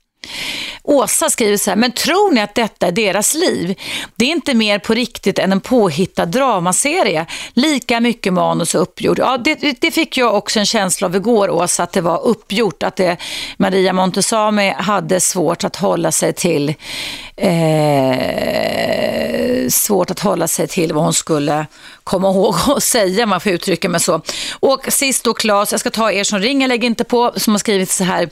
Åsa 0.83 1.31
skriver 1.31 1.57
så 1.57 1.71
här, 1.71 1.77
men 1.77 1.93
tror 1.93 2.33
ni 2.33 2.41
att 2.41 2.55
detta 2.55 2.87
är 2.87 2.93
deras 2.93 3.35
liv? 3.35 3.79
Det 4.17 4.25
är 4.25 4.31
inte 4.31 4.55
mer 4.55 4.79
på 4.79 4.95
riktigt 4.95 5.39
än 5.39 5.53
en 5.53 5.61
påhittad 5.61 6.27
dramaserie. 6.27 7.27
Lika 7.53 8.01
mycket 8.01 8.33
manus 8.33 8.75
och 8.75 8.83
uppgjort. 8.83 9.19
Ja, 9.19 9.39
det, 9.39 9.81
det 9.81 9.91
fick 9.91 10.17
jag 10.17 10.35
också 10.35 10.59
en 10.59 10.67
känsla 10.67 11.07
av 11.07 11.17
igår, 11.17 11.51
Åsa, 11.51 11.83
att 11.83 11.93
det 11.93 12.01
var 12.01 12.27
uppgjort. 12.27 12.83
Att 12.83 12.97
det, 12.97 13.17
Maria 13.57 13.93
Montesami 13.93 14.71
hade 14.71 15.21
svårt 15.21 15.65
att 15.65 15.77
hålla 15.77 16.13
sig 16.13 16.33
till 16.33 16.75
eh, 17.37 18.65
svårt 19.69 20.11
att 20.11 20.21
hålla 20.21 20.49
sig 20.49 20.69
till 20.69 20.93
vad 20.93 21.05
hon 21.05 21.15
skulle 21.15 21.67
komma 22.05 22.29
ihåg 22.29 22.55
och 22.69 22.83
säga, 22.83 23.27
man 23.27 23.41
får 23.41 23.53
uttrycka 23.53 23.89
mig 23.89 24.01
så. 24.01 24.21
Och 24.61 24.87
sist 24.89 25.25
då 25.25 25.35
Claes, 25.35 25.73
jag 25.73 25.81
ska 25.81 25.91
ta 25.91 26.13
er 26.13 26.25
som 26.25 26.39
ringer, 26.39 26.69
lägg 26.69 26.85
inte 26.85 27.05
på, 27.05 27.33
som 27.37 27.53
har 27.53 27.59
skrivit 27.59 27.91
så 27.91 28.05
här. 28.05 28.31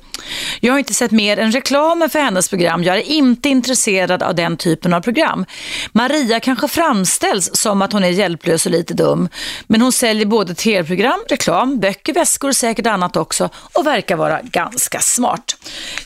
Jag 0.61 0.73
har 0.73 0.79
inte 0.79 0.95
sett 0.95 1.11
mer 1.11 1.37
än 1.37 1.53
reklam 1.53 1.82
reklamen 1.83 2.11
för 2.11 2.19
hennes 2.19 2.49
program. 2.49 2.85
Jag 2.85 2.97
är 2.97 3.03
inte 3.03 3.49
intresserad 3.49 4.23
av 4.23 4.35
den 4.35 4.57
typen 4.57 4.95
av 4.95 5.01
program. 5.01 5.47
Maria 5.93 6.41
kanske 6.41 6.69
framställs 6.69 7.51
som 7.53 7.83
att 7.83 7.93
hon 7.93 8.05
är 8.05 8.09
hjälplös 8.09 8.67
och 8.67 8.73
lite 8.73 8.95
dum. 8.95 9.29
Men 9.67 9.81
hon 9.81 9.93
säljer 9.93 10.27
både 10.27 10.55
tv-program, 10.55 11.21
reklam, 11.29 11.81
böcker, 11.81 12.13
väskor 12.15 12.49
och 12.49 12.57
säkert 12.57 12.87
annat 12.87 13.17
också 13.17 13.51
och 13.75 13.87
verkar 13.87 14.17
vara 14.17 14.41
ganska 14.43 15.01
smart. 15.01 15.57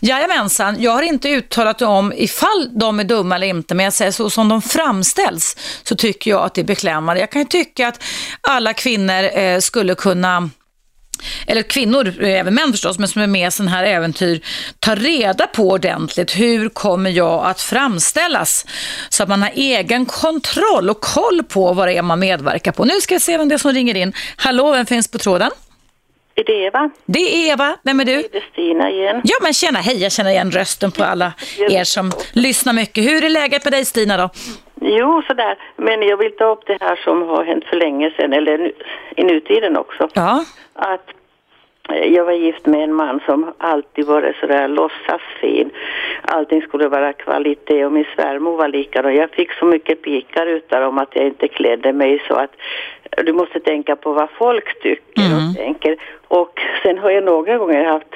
Jajamensan, 0.01 0.77
jag 0.79 0.93
har 0.93 1.03
inte 1.03 1.29
uttalat 1.29 1.83
om 1.83 2.12
ifall 2.16 2.70
de 2.79 3.01
är 3.01 3.05
dumma 3.05 3.35
eller 3.35 3.47
inte, 3.47 3.74
men 3.74 3.85
jag 3.85 3.93
säger 3.93 4.12
så 4.12 4.31
som 4.31 4.49
de 4.49 4.62
framställs 4.62 5.57
så 5.83 5.97
tycker 5.97 6.31
jag 6.31 6.43
att 6.45 6.55
det 6.55 6.61
är 6.61 6.64
beklämmande. 6.64 7.20
Jag 7.20 7.31
kan 7.31 7.43
ju 7.43 7.49
tycka 7.49 7.89
att 7.89 8.03
alla 8.41 8.74
kvinnor 8.74 9.39
eh, 9.39 9.59
skulle 9.59 9.95
kunna 9.95 10.51
eller 11.47 11.62
kvinnor, 11.62 12.23
även 12.23 12.55
män 12.55 12.73
förstås, 12.73 12.99
men 12.99 13.09
som 13.09 13.23
är 13.23 13.27
med 13.27 13.49
i 13.49 13.51
sådana 13.51 13.71
här 13.71 13.85
äventyr, 13.85 14.41
ta 14.81 14.95
reda 14.95 15.47
på 15.47 15.69
ordentligt 15.71 16.39
hur 16.39 16.69
kommer 16.69 17.11
jag 17.11 17.47
att 17.47 17.61
framställas 17.61 18.67
så 19.09 19.23
att 19.23 19.29
man 19.29 19.43
har 19.43 19.51
egen 19.55 20.07
kontroll 20.07 20.91
och 20.91 21.01
koll 21.01 21.43
på 21.43 21.73
vad 21.73 21.89
det 21.89 21.97
är 21.97 22.03
man 22.03 22.19
medverkar 22.19 22.73
på. 22.73 22.85
Nu 22.85 23.01
ska 23.01 23.14
jag 23.14 23.23
se 23.23 23.39
vem 23.39 23.49
det 23.49 23.55
är 23.55 23.59
som 23.59 23.73
ringer 23.73 23.97
in. 23.97 24.12
Hallå, 24.37 24.73
vem 24.73 24.87
finns 24.87 25.11
på 25.11 25.19
tråden? 25.19 25.51
Är 26.35 26.45
det 26.45 26.53
Eva? 26.53 26.91
Det 27.07 27.19
är 27.19 27.53
Eva. 27.53 27.77
Vem 27.83 28.01
är 28.01 28.05
du? 28.05 28.29
Det 28.33 28.39
är 28.39 28.53
Stina 28.53 28.91
igen. 28.91 29.21
Ja, 29.25 29.37
men 29.43 29.55
tjena, 29.55 29.81
hej, 29.81 30.03
jag 30.03 30.12
känner 30.12 30.31
igen 30.31 30.51
rösten 30.51 30.93
på 30.93 31.05
alla 31.05 31.33
er 31.71 31.85
som 31.85 32.12
lyssnar 32.33 32.73
mycket. 32.73 33.05
Hur 33.05 33.25
är 33.25 33.29
läget 33.29 33.64
med 33.64 33.73
dig 33.73 33.85
Stina 33.85 34.17
då? 34.17 34.31
Jo, 34.89 35.22
sådär. 35.26 35.59
Men 35.76 36.03
jag 36.03 36.16
vill 36.16 36.37
ta 36.37 36.45
upp 36.45 36.66
det 36.66 36.78
här 36.80 36.97
som 36.97 37.22
har 37.22 37.45
hänt 37.45 37.64
för 37.64 37.76
länge 37.76 38.11
sedan, 38.11 38.32
eller 38.32 38.59
nu, 38.59 38.72
i 39.16 39.24
nutiden 39.24 39.76
också. 39.76 40.09
Ja. 40.14 40.45
Att 40.74 41.11
eh, 41.93 42.14
jag 42.14 42.24
var 42.24 42.32
gift 42.32 42.66
med 42.66 42.84
en 42.84 42.95
man 42.95 43.20
som 43.26 43.53
alltid 43.59 44.07
varit 44.07 44.37
sådär 44.37 44.68
låtsasfin. 44.68 45.70
Allting 46.22 46.62
skulle 46.62 46.89
vara 46.89 47.12
kvalitet 47.12 47.84
och 47.84 47.93
min 47.93 48.07
svärmor 48.14 48.57
var 48.57 48.68
likadan. 48.68 49.14
Jag 49.14 49.30
fick 49.30 49.53
så 49.53 49.64
mycket 49.64 50.03
pikar 50.03 50.47
utav 50.47 50.80
dem 50.80 50.99
att 50.99 51.16
jag 51.16 51.26
inte 51.26 51.49
klädde 51.49 51.93
mig 51.93 52.22
så 52.28 52.34
att 52.34 52.53
du 53.24 53.32
måste 53.32 53.61
tänka 53.61 53.97
på 53.97 54.12
vad 54.12 54.30
folk 54.30 54.82
tycker 54.82 55.22
och 55.37 55.57
tänker. 55.57 55.97
Och 56.28 56.61
sen 56.82 56.99
har 56.99 57.11
jag 57.11 57.24
några 57.24 57.59
gånger 57.59 57.84
haft 57.84 58.14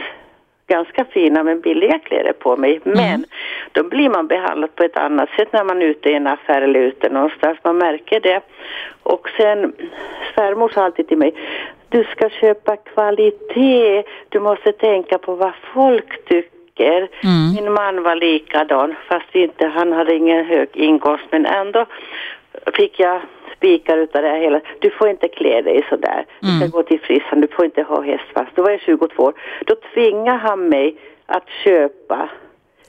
ganska 0.71 1.05
fina 1.05 1.43
men 1.43 1.61
billiga 1.61 1.99
kläder 1.99 2.33
på 2.33 2.57
mig. 2.57 2.81
Men 2.83 3.25
då 3.73 3.83
blir 3.83 4.09
man 4.09 4.27
behandlad 4.27 4.75
på 4.75 4.83
ett 4.83 4.97
annat 4.97 5.31
sätt 5.37 5.53
när 5.53 5.64
man 5.64 5.83
är 5.83 5.87
ute 5.87 6.09
i 6.11 6.14
en 6.14 6.27
affär 6.27 6.62
eller 6.62 6.81
ute 6.81 7.09
någonstans. 7.09 7.59
Man 7.64 7.79
märker 7.79 8.21
det. 8.21 8.41
Och 9.03 9.29
sen 9.37 9.73
svärmor 10.35 10.68
sa 10.68 10.85
alltid 10.85 11.09
till 11.09 11.18
mig, 11.18 11.35
du 11.89 12.05
ska 12.05 12.29
köpa 12.29 12.77
kvalitet, 12.77 14.03
du 14.29 14.41
måste 14.41 14.73
tänka 14.73 15.18
på 15.18 15.35
vad 15.35 15.53
folk 15.75 16.25
tycker. 16.25 17.09
Min 17.57 17.73
man 17.73 18.03
var 18.03 18.16
likadan, 18.16 18.95
fast 19.09 19.35
inte, 19.35 19.66
han 19.66 19.93
hade 19.93 20.14
ingen 20.14 20.45
hög 20.45 20.68
inkomst, 20.73 21.25
men 21.31 21.47
ändå 21.47 21.87
fick 22.75 23.01
jag 23.01 23.21
spikar 23.61 23.99
utav 23.99 24.23
det 24.23 24.29
här 24.29 24.41
hela. 24.41 24.61
Du 24.79 24.91
får 24.91 25.09
inte 25.09 25.29
klä 25.29 25.63
dig 25.63 25.87
sådär. 25.89 26.27
Du 26.41 26.49
ska 26.59 26.77
gå 26.77 26.83
till 26.83 27.01
frissan, 27.01 27.41
du 27.41 27.49
får 27.49 27.65
inte 27.65 27.83
ha 27.83 28.03
hästsvans. 28.03 28.49
Då 28.55 28.63
var 28.63 28.71
jag 28.71 28.81
22 28.81 29.23
år. 29.23 29.35
Då 29.67 29.75
tvingade 29.95 30.39
han 30.39 30.69
mig 30.69 30.97
att 31.27 31.49
köpa 31.65 32.29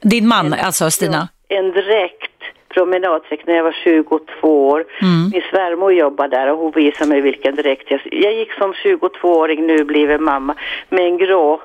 Din 0.00 0.28
man, 0.28 0.52
alltså 0.52 0.90
Stina? 0.90 1.28
en 1.48 1.72
dräkt, 1.72 2.42
promenaddräkt 2.68 3.46
när 3.46 3.54
jag 3.54 3.64
var 3.64 3.76
22 3.84 4.68
år. 4.68 4.84
Min 5.32 5.42
svärmor 5.50 5.92
jobbade 5.92 6.36
där 6.36 6.52
och 6.52 6.58
hon 6.58 6.70
visade 6.70 7.10
mig 7.10 7.20
vilken 7.20 7.54
dräkt 7.54 7.90
jag... 7.90 8.00
Jag 8.10 8.34
gick 8.34 8.52
som 8.52 8.72
22-åring, 8.72 9.66
nu 9.66 9.84
bliven 9.84 10.22
mamma, 10.22 10.54
med 10.88 11.04
en 11.04 11.18
grå 11.18 11.60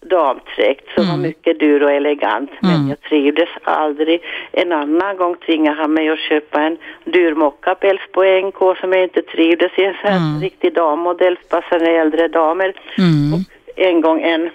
damdräkt 0.00 0.94
som 0.94 1.08
var 1.08 1.16
mycket 1.16 1.58
dyr 1.58 1.82
och 1.82 1.92
elegant. 1.92 2.50
Men 2.60 2.88
jag 2.88 3.00
trivdes 3.00 3.48
aldrig. 3.62 4.22
En 4.52 4.72
annan 4.72 5.16
gång 5.16 5.36
tvingade 5.36 5.76
han 5.76 5.92
mig 5.92 6.08
att 6.08 6.18
köpa 6.18 6.60
en 6.62 6.78
dyr 7.04 7.34
mockapäls 7.34 8.00
på 8.12 8.22
NK 8.22 8.78
som 8.80 8.92
jag 8.92 9.02
inte 9.02 9.22
trivdes 9.22 9.78
i. 9.78 9.84
En 9.84 9.94
sån 9.94 10.10
här 10.10 10.40
riktig 10.40 10.74
dammodell 10.74 11.36
passade 11.48 11.90
äldre 11.90 12.28
damer. 12.28 12.74
Och 13.34 13.40
en 13.76 14.00
gång 14.00 14.22
en 14.22 14.50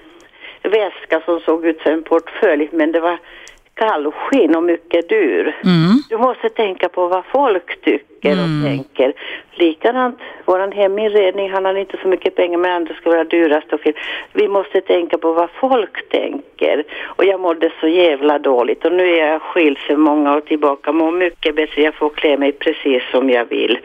väska 0.63 1.21
som 1.25 1.39
såg 1.39 1.65
ut 1.65 1.81
som 1.81 1.91
en 1.91 2.03
portfölj 2.03 2.69
men 2.71 2.91
det 2.91 2.99
var 2.99 3.19
kallskinn 3.81 4.55
och 4.55 4.63
mycket 4.63 5.09
dyr. 5.09 5.55
Du 6.09 6.17
måste 6.17 6.49
tänka 6.49 6.89
på 6.89 7.07
vad 7.07 7.25
folk 7.25 7.81
tycker 7.81 8.31
och 8.31 8.65
tänker. 8.65 9.13
Likadant, 9.51 10.19
våran 10.45 10.71
heminredning, 10.71 11.51
han 11.51 11.65
har 11.65 11.75
inte 11.75 11.97
så 12.01 12.07
mycket 12.07 12.35
pengar 12.35 12.57
men 12.57 12.71
ändå 12.71 12.93
ska 12.93 13.09
vara 13.09 13.23
dyrast 13.23 13.73
och 13.73 13.79
fin. 13.79 13.93
Vi 14.33 14.47
måste 14.47 14.81
tänka 14.81 15.17
på 15.17 15.33
vad 15.33 15.49
folk 15.59 16.09
tänker. 16.09 16.83
Och 17.03 17.25
jag 17.25 17.39
mådde 17.39 17.71
så 17.79 17.87
jävla 17.87 18.39
dåligt 18.39 18.85
och 18.85 18.91
nu 18.91 19.03
är 19.03 19.27
jag 19.27 19.41
skild 19.41 19.77
sedan 19.77 19.99
många 19.99 20.35
år 20.35 20.41
tillbaka. 20.41 20.91
Mår 20.91 21.11
mycket 21.11 21.55
bättre, 21.55 21.81
jag 21.81 21.95
får 21.95 22.09
klä 22.09 22.37
mig 22.37 22.51
precis 22.51 23.03
som 23.11 23.29
jag 23.29 23.45
vill. 23.45 23.79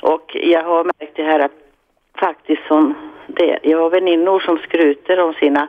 Och 0.00 0.36
jag 0.42 0.62
har 0.62 0.84
märkt 0.84 1.16
det 1.16 1.22
här 1.22 1.40
att 1.40 1.65
faktiskt 2.16 2.66
som 2.68 2.94
det, 3.26 3.58
jag 3.62 3.78
har 3.78 3.90
väninnor 3.90 4.40
som 4.40 4.58
skryter 4.58 5.20
om 5.20 5.34
sina 5.34 5.68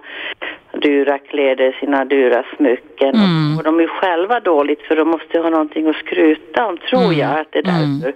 dyra 0.71 1.17
kläder, 1.17 1.77
sina 1.79 2.05
dyra 2.05 2.43
smycken. 2.57 3.15
Och 3.57 3.63
de 3.63 3.79
är 3.79 3.87
själva 3.87 4.39
dåligt 4.39 4.81
för 4.81 4.95
de 4.95 5.07
måste 5.07 5.39
ha 5.39 5.49
någonting 5.49 5.89
att 5.89 5.95
skryta 5.95 6.65
om, 6.65 6.77
tror 6.77 7.13
jag 7.13 7.39
att 7.39 7.51
det 7.51 7.59
är 7.59 7.63
därför. 7.63 8.13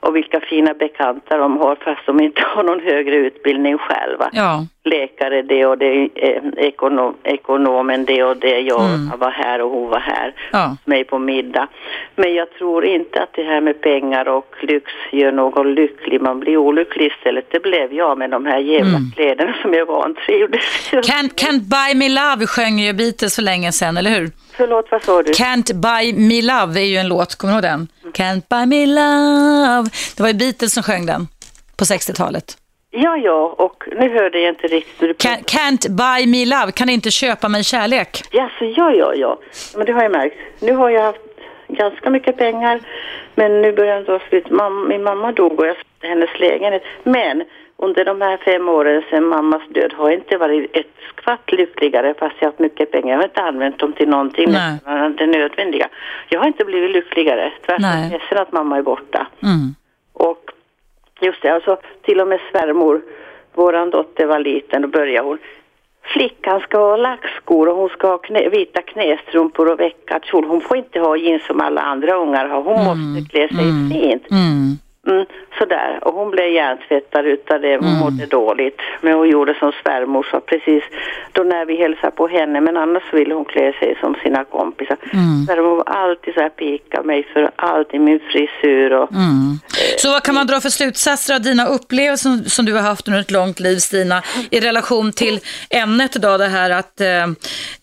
Och 0.00 0.16
vilka 0.16 0.40
fina 0.40 0.74
bekanta 0.74 1.36
de 1.36 1.56
har 1.56 1.76
fast 1.76 2.06
de 2.06 2.20
inte 2.20 2.42
har 2.44 2.62
någon 2.62 2.80
högre 2.80 3.16
utbildning 3.16 3.78
själva. 3.78 4.30
Ja. 4.32 4.66
Läkare 4.84 5.42
det 5.42 5.66
och 5.66 5.78
det, 5.78 6.08
eh, 6.14 6.42
ekonom, 6.56 7.14
ekonomen 7.24 8.04
det 8.04 8.22
och 8.24 8.36
det, 8.36 8.60
jag 8.60 8.80
var 9.18 9.30
här 9.30 9.62
och 9.62 9.70
hon 9.70 9.88
var 9.90 10.00
här 10.00 10.34
Ja. 10.52 10.76
mig 10.84 11.04
på 11.04 11.18
middag. 11.18 11.68
Men 12.16 12.34
jag 12.34 12.50
tror 12.58 12.84
inte 12.84 13.22
att 13.22 13.32
det 13.34 13.42
här 13.42 13.60
med 13.60 13.80
pengar 13.80 14.28
och 14.28 14.54
lyx 14.62 14.84
gör 15.12 15.32
någon 15.32 15.74
lycklig. 15.74 16.20
Man 16.20 16.40
blir 16.40 16.56
olycklig 16.56 17.06
istället. 17.06 17.44
Det 17.50 17.60
blev 17.62 17.92
jag 17.92 18.18
med 18.18 18.30
de 18.30 18.46
här 18.46 18.58
jävla 18.58 18.98
kläderna 19.14 19.54
som 19.62 19.74
jag 19.74 19.86
vantrivdes. 19.86 20.62
Can't, 20.92 21.34
can't 21.34 21.60
buy 21.60 21.94
me 21.94 22.08
love 22.08 22.46
sjöng 22.46 22.78
ju 22.78 22.92
Beatles 22.92 23.34
för 23.34 23.42
länge 23.42 23.72
sedan, 23.72 23.96
eller 23.96 24.10
hur? 24.10 24.30
Förlåt, 24.56 24.86
vad 24.90 25.02
sa 25.02 25.22
du? 25.22 25.32
Can't 25.32 25.74
buy 25.74 26.12
me 26.12 26.42
love 26.42 26.80
är 26.80 26.84
ju 26.84 26.96
en 26.96 27.08
låt, 27.08 27.34
kommer 27.34 27.52
du 27.52 27.56
ihåg 27.56 27.62
den? 27.62 27.88
Can't 28.12 28.42
buy 28.50 28.66
me 28.66 28.86
love. 28.86 29.90
Det 30.16 30.22
var 30.22 30.28
ju 30.28 30.34
Beatles 30.34 30.72
som 30.74 30.82
sjöng 30.82 31.06
den 31.06 31.28
på 31.76 31.84
60-talet. 31.84 32.56
Ja, 32.94 33.16
ja, 33.16 33.54
och 33.58 33.84
nu 33.96 34.18
hörde 34.18 34.40
jag 34.40 34.48
inte 34.48 34.66
riktigt 34.66 35.02
hur 35.02 35.08
du 35.08 35.14
Can, 35.14 35.36
can't 35.36 35.88
buy 35.88 36.26
me 36.26 36.46
love, 36.46 36.72
kan 36.72 36.88
inte 36.88 37.10
köpa 37.10 37.48
mig 37.48 37.64
kärlek. 37.64 38.22
Ja, 38.30 38.50
så 38.58 38.64
ja, 38.64 38.92
ja, 38.92 39.14
ja. 39.14 39.38
Men 39.76 39.86
det 39.86 39.92
har 39.92 40.02
jag 40.02 40.12
märkt. 40.12 40.36
Nu 40.60 40.72
har 40.72 40.90
jag 40.90 41.02
haft 41.02 41.20
ganska 41.68 42.10
mycket 42.10 42.36
pengar, 42.36 42.80
men 43.34 43.62
nu 43.62 43.72
börjar 43.72 44.00
det 44.00 44.04
ta 44.04 44.20
slut. 44.28 44.50
Mam, 44.50 44.88
min 44.88 45.02
mamma 45.02 45.32
dog 45.32 45.60
och 45.60 45.66
jag 45.66 45.76
sålde 45.76 46.08
hennes 46.08 46.40
lägenhet. 46.40 46.82
Men 47.02 47.44
under 47.76 48.04
de 48.04 48.20
här 48.20 48.36
fem 48.36 48.68
åren 48.68 49.02
sedan 49.10 49.24
mammas 49.24 49.62
död 49.68 49.92
har 49.92 50.10
jag 50.10 50.18
inte 50.18 50.36
varit 50.36 50.76
ett 50.76 50.86
skvatt 51.08 51.52
lyckligare 51.52 52.14
fast 52.18 52.34
jag 52.38 52.46
har 52.46 52.50
haft 52.50 52.58
mycket 52.58 52.90
pengar. 52.90 53.08
Jag 53.08 53.18
har 53.18 53.24
inte 53.24 53.42
använt 53.42 53.78
dem 53.78 53.92
till 53.92 54.08
någonting 54.08 54.50
Nej. 54.50 54.78
det 55.18 55.26
nödvändiga. 55.26 55.88
Jag 56.28 56.40
har 56.40 56.46
inte 56.46 56.64
blivit 56.64 56.90
lyckligare. 56.90 57.52
Tvärtom 57.66 57.84
jag 57.84 58.12
ledsen 58.12 58.38
att 58.38 58.52
mamma 58.52 58.76
är 58.78 58.82
borta. 58.82 59.26
Mm. 59.42 59.74
Och 60.12 60.50
just 61.22 61.42
det, 61.42 61.48
alltså 61.48 61.76
till 62.02 62.20
och 62.20 62.28
med 62.28 62.40
svärmor, 62.50 63.02
våran 63.54 63.90
dotter 63.90 64.26
var 64.26 64.38
liten, 64.38 64.82
då 64.82 64.88
började 64.88 65.28
hon 65.28 65.38
flickan 66.02 66.60
ska 66.60 66.78
ha 66.78 66.96
lackskor 66.96 67.68
och 67.68 67.76
hon 67.76 67.88
ska 67.88 68.06
ha 68.06 68.18
knä, 68.18 68.48
vita 68.48 68.82
knästrumpor 68.82 69.72
och 69.72 69.80
veckad 69.80 70.24
kjol. 70.24 70.44
Hon 70.44 70.60
får 70.60 70.76
inte 70.76 70.98
ha 70.98 71.16
jeans 71.16 71.46
som 71.46 71.60
alla 71.60 71.80
andra 71.80 72.14
ungar 72.14 72.48
har. 72.48 72.62
Hon 72.62 72.84
måste 72.84 73.30
klä 73.30 73.48
sig 73.48 73.90
fint. 73.92 74.30
Mm. 74.30 74.78
Mm, 75.06 75.26
sådär. 75.58 75.98
Och 76.02 76.14
hon 76.14 76.30
blev 76.30 76.48
hjärntvättad 76.48 77.26
utav 77.26 77.60
det. 77.60 77.76
Hon 77.76 77.88
Mm. 77.88 77.98
mådde 78.00 78.26
dåligt. 78.26 78.78
Men 79.00 79.12
hon 79.12 79.28
gjorde 79.28 79.54
som 79.54 79.72
svärmor 79.82 80.26
sa 80.30 80.40
precis 80.40 80.82
då 81.32 81.42
när 81.42 81.64
vi 81.66 81.76
hälsade 81.76 82.10
på 82.10 82.28
henne. 82.28 82.60
Men 82.60 82.76
annars 82.76 83.02
ville 83.12 83.34
hon 83.34 83.44
klä 83.44 83.72
sig 83.72 83.98
som 84.00 84.14
sina 84.22 84.44
kompisar. 84.44 84.96
Mm. 85.12 85.46
Svärmor 85.46 85.76
var 85.76 85.84
alltid 85.86 86.34
så 86.34 86.40
här 86.40 86.48
pika 86.48 87.02
mig 87.02 87.26
för 87.32 87.50
allt 87.56 87.94
i 87.94 87.98
min 87.98 88.20
frisyr 88.32 88.90
och 88.90 89.12
Mm. 89.12 89.58
Så 89.98 90.10
vad 90.10 90.22
kan 90.22 90.34
man 90.34 90.46
dra 90.46 90.60
för 90.60 90.68
slutsatser 90.68 91.34
av 91.34 91.40
dina 91.40 91.66
upplevelser 91.66 92.30
som, 92.30 92.44
som 92.44 92.64
du 92.64 92.72
har 92.74 92.80
haft 92.82 93.08
under 93.08 93.20
ett 93.20 93.30
långt 93.30 93.60
liv, 93.60 93.76
Stina, 93.76 94.22
i 94.50 94.60
relation 94.60 95.12
till 95.12 95.40
ämnet 95.70 96.16
idag, 96.16 96.40
det 96.40 96.46
här 96.46 96.70
att 96.70 97.00
eh, 97.00 97.24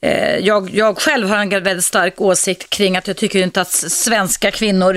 eh, 0.01 0.38
jag, 0.39 0.70
jag 0.74 0.97
själv 0.97 1.28
har 1.30 1.38
en 1.38 1.49
väldigt 1.49 1.84
stark 1.84 2.22
åsikt 2.22 2.70
kring 2.70 2.97
att 2.97 3.07
jag 3.07 3.17
tycker 3.17 3.39
inte 3.39 3.61
att 3.61 3.72
svenska 3.72 4.51
kvinnor, 4.51 4.95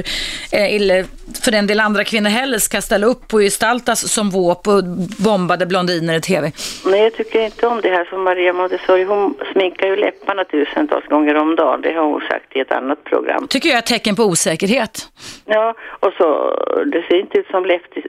eh, 0.52 0.74
eller 0.74 1.04
för 1.44 1.50
den 1.50 1.66
del 1.66 1.80
andra 1.80 2.04
kvinnor 2.04 2.11
heller, 2.20 2.58
ska 2.58 2.80
ställa 2.80 3.06
upp 3.06 3.34
och 3.34 3.40
gestaltas 3.40 4.12
som 4.12 4.30
våp 4.30 4.68
och 4.68 4.84
bombade 5.18 5.66
blondiner 5.66 6.14
i 6.14 6.20
tv. 6.20 6.52
Nej, 6.84 7.00
jag 7.00 7.14
tycker 7.14 7.40
inte 7.44 7.66
om 7.66 7.80
det 7.80 7.88
här 7.88 8.04
som 8.04 8.22
Maria 8.24 8.52
Montessori. 8.52 9.04
Hon 9.04 9.34
sminkar 9.52 9.86
ju 9.86 9.96
läpparna 9.96 10.44
tusentals 10.44 11.06
gånger 11.06 11.34
om 11.34 11.56
dagen. 11.56 11.80
Det 11.82 11.92
har 11.92 12.04
hon 12.04 12.20
sagt 12.20 12.56
i 12.56 12.60
ett 12.60 12.72
annat 12.72 13.04
program. 13.04 13.48
Tycker 13.48 13.68
jag 13.68 13.76
är 13.76 13.78
ett 13.78 13.86
tecken 13.86 14.16
på 14.16 14.22
osäkerhet. 14.22 15.08
Ja, 15.44 15.74
och 16.00 16.12
så 16.18 16.26
det 16.92 17.02
ser 17.08 17.20
inte 17.20 17.38
ut 17.38 17.46
som 17.46 17.64
läppstift. 17.64 18.08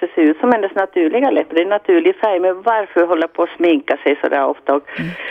Det 0.00 0.08
ser 0.14 0.22
ut 0.22 0.38
som 0.40 0.52
hennes 0.52 0.74
naturliga 0.74 1.30
läppar. 1.30 1.54
Det 1.54 1.62
är 1.62 1.66
naturlig 1.66 2.16
färg. 2.16 2.40
Men 2.40 2.62
varför 2.62 3.06
hålla 3.06 3.28
på 3.28 3.42
och 3.42 3.48
sminka 3.56 3.96
sig 3.96 4.18
sådär 4.22 4.44
ofta? 4.44 4.74
Och, 4.74 4.82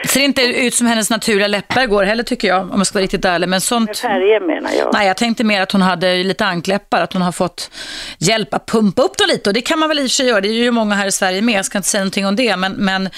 Det 0.01 0.07
ser 0.07 0.21
inte 0.21 0.41
ut 0.41 0.73
som 0.73 0.87
hennes 0.87 1.09
naturliga 1.09 1.47
läppar 1.47 1.85
går 1.85 2.03
heller 2.03 2.23
tycker 2.23 2.47
jag, 2.47 2.61
om 2.61 2.77
jag 2.77 2.87
ska 2.87 2.97
vara 2.97 3.03
riktigt 3.03 3.25
ärlig. 3.25 3.49
Men 3.49 3.61
sånt... 3.61 3.87
Med 3.87 3.97
färger 3.97 4.39
menar 4.39 4.71
jag. 4.79 4.89
Nej, 4.93 5.07
jag 5.07 5.17
tänkte 5.17 5.43
mer 5.43 5.61
att 5.61 5.71
hon 5.71 5.81
hade 5.81 6.15
lite 6.23 6.45
ankläppar, 6.45 7.01
att 7.01 7.13
hon 7.13 7.21
har 7.21 7.31
fått 7.31 7.71
hjälp 8.19 8.53
att 8.53 8.65
pumpa 8.65 9.01
upp 9.01 9.17
dem 9.17 9.27
lite. 9.29 9.49
Och 9.49 9.53
det 9.53 9.61
kan 9.61 9.79
man 9.79 9.89
väl 9.89 9.99
i 9.99 10.01
och 10.01 10.03
för 10.03 10.09
sig 10.09 10.27
göra, 10.27 10.41
det 10.41 10.47
är 10.47 10.63
ju 10.63 10.71
många 10.71 10.95
här 10.95 11.07
i 11.07 11.11
Sverige 11.11 11.41
med, 11.41 11.55
jag 11.55 11.65
ska 11.65 11.77
inte 11.77 11.89
säga 11.89 12.01
någonting 12.01 12.25
om 12.25 12.35
det. 12.35 12.57
Men, 12.57 12.71
men 12.71 13.09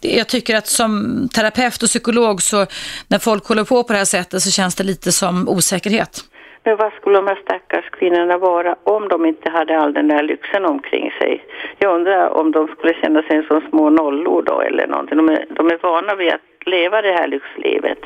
jag 0.00 0.28
tycker 0.28 0.56
att 0.56 0.66
som 0.66 0.92
terapeut 1.34 1.82
och 1.82 1.88
psykolog 1.88 2.42
så 2.42 2.66
när 3.08 3.18
folk 3.18 3.46
håller 3.46 3.64
på 3.64 3.84
på 3.84 3.92
det 3.92 3.98
här 3.98 4.04
sättet 4.04 4.42
så 4.42 4.50
känns 4.50 4.74
det 4.74 4.84
lite 4.84 5.12
som 5.12 5.48
osäkerhet. 5.48 6.24
Men 6.64 6.76
vad 6.76 6.92
skulle 6.92 7.16
de 7.16 7.26
här 7.26 7.40
stackars 7.42 7.90
kvinnorna 7.90 8.38
vara 8.38 8.76
om 8.84 9.08
de 9.08 9.26
inte 9.26 9.50
hade 9.50 9.78
all 9.78 9.92
den 9.92 10.08
där 10.08 10.22
lyxen 10.22 10.64
omkring 10.64 11.10
sig? 11.10 11.44
Jag 11.78 11.94
undrar 11.94 12.28
om 12.28 12.52
de 12.52 12.68
skulle 12.68 12.94
känna 12.94 13.22
sig 13.22 13.46
som 13.46 13.60
små 13.68 13.90
nollor 13.90 14.42
då 14.42 14.60
eller 14.60 14.86
någonting. 14.86 15.16
De 15.16 15.28
är, 15.28 15.46
de 15.50 15.66
är 15.66 15.78
vana 15.82 16.14
vid 16.14 16.32
att 16.32 16.66
leva 16.66 17.02
det 17.02 17.12
här 17.12 17.26
lyxlivet. 17.26 17.98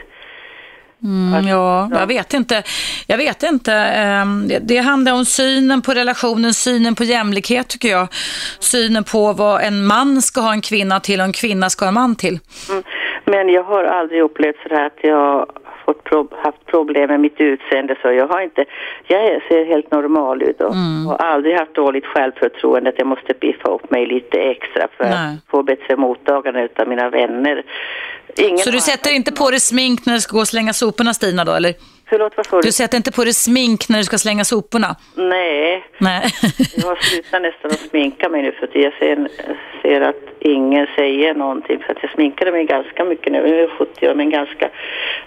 Mm, 1.05 1.47
ja, 1.49 1.89
jag 1.93 2.07
vet 2.07 2.35
inte. 2.35 2.63
Jag 3.07 3.17
vet 3.17 3.43
inte. 3.43 3.73
Ehm, 3.73 4.49
Det, 4.61 4.77
handlar 4.79 5.13
om 5.13 5.25
synen 5.25 5.83
på 5.83 5.93
relationen, 5.95 6.55
synen 6.55 6.95
på 6.95 7.05
jämlikhet 7.05 7.69
tycker 7.69 7.89
jag. 7.89 8.09
Synen 8.61 9.05
på 9.05 9.33
vad 9.33 9.63
en 9.63 9.87
man 9.87 10.23
ska 10.23 10.41
ha 10.41 10.53
en 10.53 10.61
kvinna 10.61 11.01
till 11.01 11.21
och 11.21 11.27
en 11.27 11.33
kvinna 11.33 11.71
ska 11.71 11.85
ha 11.85 11.89
en 11.89 11.95
man 11.95 12.17
till. 12.17 12.39
Mm. 12.71 12.83
Men 13.25 13.49
jag 13.49 13.63
har 13.65 13.85
aldrig 13.85 14.21
upplevt 14.23 14.57
så 14.69 14.75
här 14.75 14.87
att 14.87 14.99
jag 15.03 15.17
har 15.17 15.47
fått 15.87 16.05
pro- 16.05 16.29
haft 16.45 16.67
problem 16.67 17.09
med 17.11 17.21
mitt 17.21 17.41
utseende 17.41 17.97
så 18.03 18.13
jag 18.13 18.29
har 18.29 18.41
inte, 18.41 18.65
jag 19.07 19.43
ser 19.49 19.65
helt 19.65 19.91
normal 19.93 20.43
ut 20.43 20.61
och 20.61 20.75
Mm. 20.75 21.07
har 21.07 21.17
aldrig 21.17 21.57
haft 21.59 21.75
dåligt 21.75 22.07
självförtroende 22.07 22.91
att 22.91 22.99
jag 22.99 23.07
måste 23.07 23.35
biffa 23.41 23.69
upp 23.69 23.91
mig 23.91 24.07
lite 24.07 24.39
extra 24.39 24.89
för 24.97 25.05
Nej. 25.05 25.13
att 25.15 25.51
få 25.51 25.63
bättre 25.63 25.97
mottagande 25.97 26.63
utav 26.65 26.89
mina 26.89 27.09
vänner. 27.11 27.63
Ingen 28.37 28.59
Så 28.59 28.71
du 28.71 28.81
sätter 28.81 29.11
inte 29.15 29.33
på 29.33 29.51
dig 29.51 29.61
smink 29.61 30.07
när 30.07 30.15
du 30.15 30.21
ska 30.21 30.33
gå 30.37 30.41
och 30.41 30.49
slänga 30.49 30.73
soporna 30.73 31.15
Stina 31.15 31.45
då, 31.45 31.53
eller? 31.53 31.75
Förlåt, 32.09 32.33
vad 32.37 32.47
sa 32.47 32.57
du? 32.57 32.63
Du 32.63 32.73
sätter 32.73 32.97
inte 32.97 33.13
på 33.13 33.25
dig 33.25 33.33
smink 33.35 33.89
när 33.89 33.99
du 33.99 34.05
ska 34.05 34.19
slänga 34.19 34.45
soporna? 34.45 34.97
Nej, 35.15 35.85
Nej. 35.99 36.23
jag 36.77 36.87
har 36.87 36.97
slutat 36.97 37.43
nästan 37.43 37.71
att 37.71 37.79
sminka 37.91 38.29
mig 38.29 38.43
nu 38.43 38.53
för 38.53 38.67
att 38.67 38.75
jag 38.75 38.93
ser, 38.99 39.29
ser 39.83 40.01
att 40.01 40.17
ingen 40.41 40.87
säger 40.97 41.35
någonting 41.35 41.79
för 41.87 41.93
att 41.93 41.99
jag 42.03 42.11
sminkade 42.13 42.53
mig 42.53 42.65
ganska 42.65 43.05
mycket 43.05 43.33
nu, 43.33 43.39
jag 43.39 43.49
är 43.61 43.69
70 43.79 44.09
år 44.09 44.15
men 44.15 44.31
ganska 44.31 44.69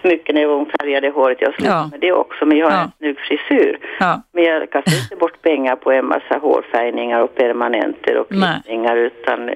mycket 0.01 0.35
när 0.35 0.41
jag 0.41 0.49
var 0.49 0.55
ung 0.55 0.71
färgade 0.79 1.09
håret. 1.09 1.37
Jag 1.41 1.53
slutat 1.55 1.71
Ja. 1.73 1.87
med 1.91 1.99
det 1.99 2.11
också 2.11 2.45
men 2.45 2.57
jag 2.57 2.65
har 2.69 2.77
Ja. 2.77 2.81
en 2.83 2.91
snygg 2.97 3.19
frisyr. 3.19 3.79
Ja. 3.99 4.21
Men 4.33 4.43
jag 4.43 4.71
kastar 4.71 5.03
inte 5.03 5.15
bort 5.15 5.41
pengar 5.41 5.75
på 5.75 5.91
en 5.91 6.05
massa 6.05 6.37
hårfärgningar 6.41 7.19
och 7.21 7.35
permanenter 7.35 8.17
och 8.17 8.27
klippningar 8.29 8.95
utan 8.97 9.49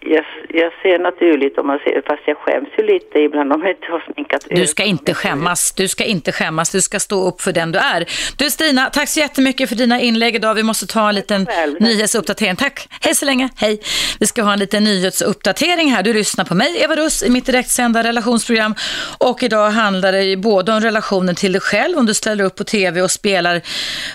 jag, 0.00 0.24
jag 0.48 0.72
ser 0.82 0.98
naturligt 0.98 1.58
om 1.58 1.66
man 1.66 1.78
ser, 1.78 2.02
fast 2.06 2.22
jag 2.26 2.36
skäms 2.36 2.68
ju 2.78 2.84
lite 2.86 3.18
ibland 3.18 3.52
om 3.52 3.62
jag 3.62 3.70
inte 3.70 3.86
har 3.86 4.12
sminkat 4.12 4.46
Du 4.50 4.66
ska 4.66 4.84
inte 4.84 5.14
skämmas. 5.14 5.72
Du 5.72 5.88
ska 5.88 6.04
inte 6.04 6.32
skämmas. 6.32 6.70
Du 6.70 6.80
ska 6.80 7.00
stå 7.00 7.28
upp 7.28 7.40
för 7.40 7.52
den 7.52 7.72
du 7.72 7.78
är. 7.78 8.04
Du 8.36 8.50
Stina, 8.50 8.90
tack 8.90 9.08
så 9.08 9.20
jättemycket 9.20 9.68
för 9.68 9.76
dina 9.76 10.00
inlägg 10.00 10.34
idag. 10.34 10.54
Vi 10.54 10.62
måste 10.62 10.86
ta 10.86 11.08
en 11.08 11.14
liten 11.14 11.46
nyhetsuppdatering. 11.80 12.56
Tack. 12.56 12.88
Hej 13.00 13.14
så 13.14 13.24
länge. 13.24 13.48
Hej. 13.56 13.80
Vi 14.20 14.26
ska 14.26 14.42
ha 14.42 14.52
en 14.52 14.58
liten 14.58 14.84
nyhetsuppdatering 14.84 15.90
här. 15.90 16.02
Du 16.02 16.12
lyssnar 16.12 16.44
på 16.44 16.54
mig, 16.54 16.82
Eva 16.82 16.96
Russ, 16.96 17.22
i 17.22 17.30
mitt 17.30 17.46
direktsända 17.46 18.02
relationsprogram. 18.02 18.74
Och 19.18 19.42
idag 19.42 19.70
handlar 19.70 20.12
det 20.12 20.36
både 20.36 20.72
om 20.72 20.80
relationen 20.80 21.34
till 21.34 21.52
dig 21.52 21.60
själv, 21.60 21.98
om 21.98 22.06
du 22.06 22.14
ställer 22.14 22.44
upp 22.44 22.56
på 22.56 22.64
tv 22.64 23.02
och 23.02 23.10
spelar 23.10 23.60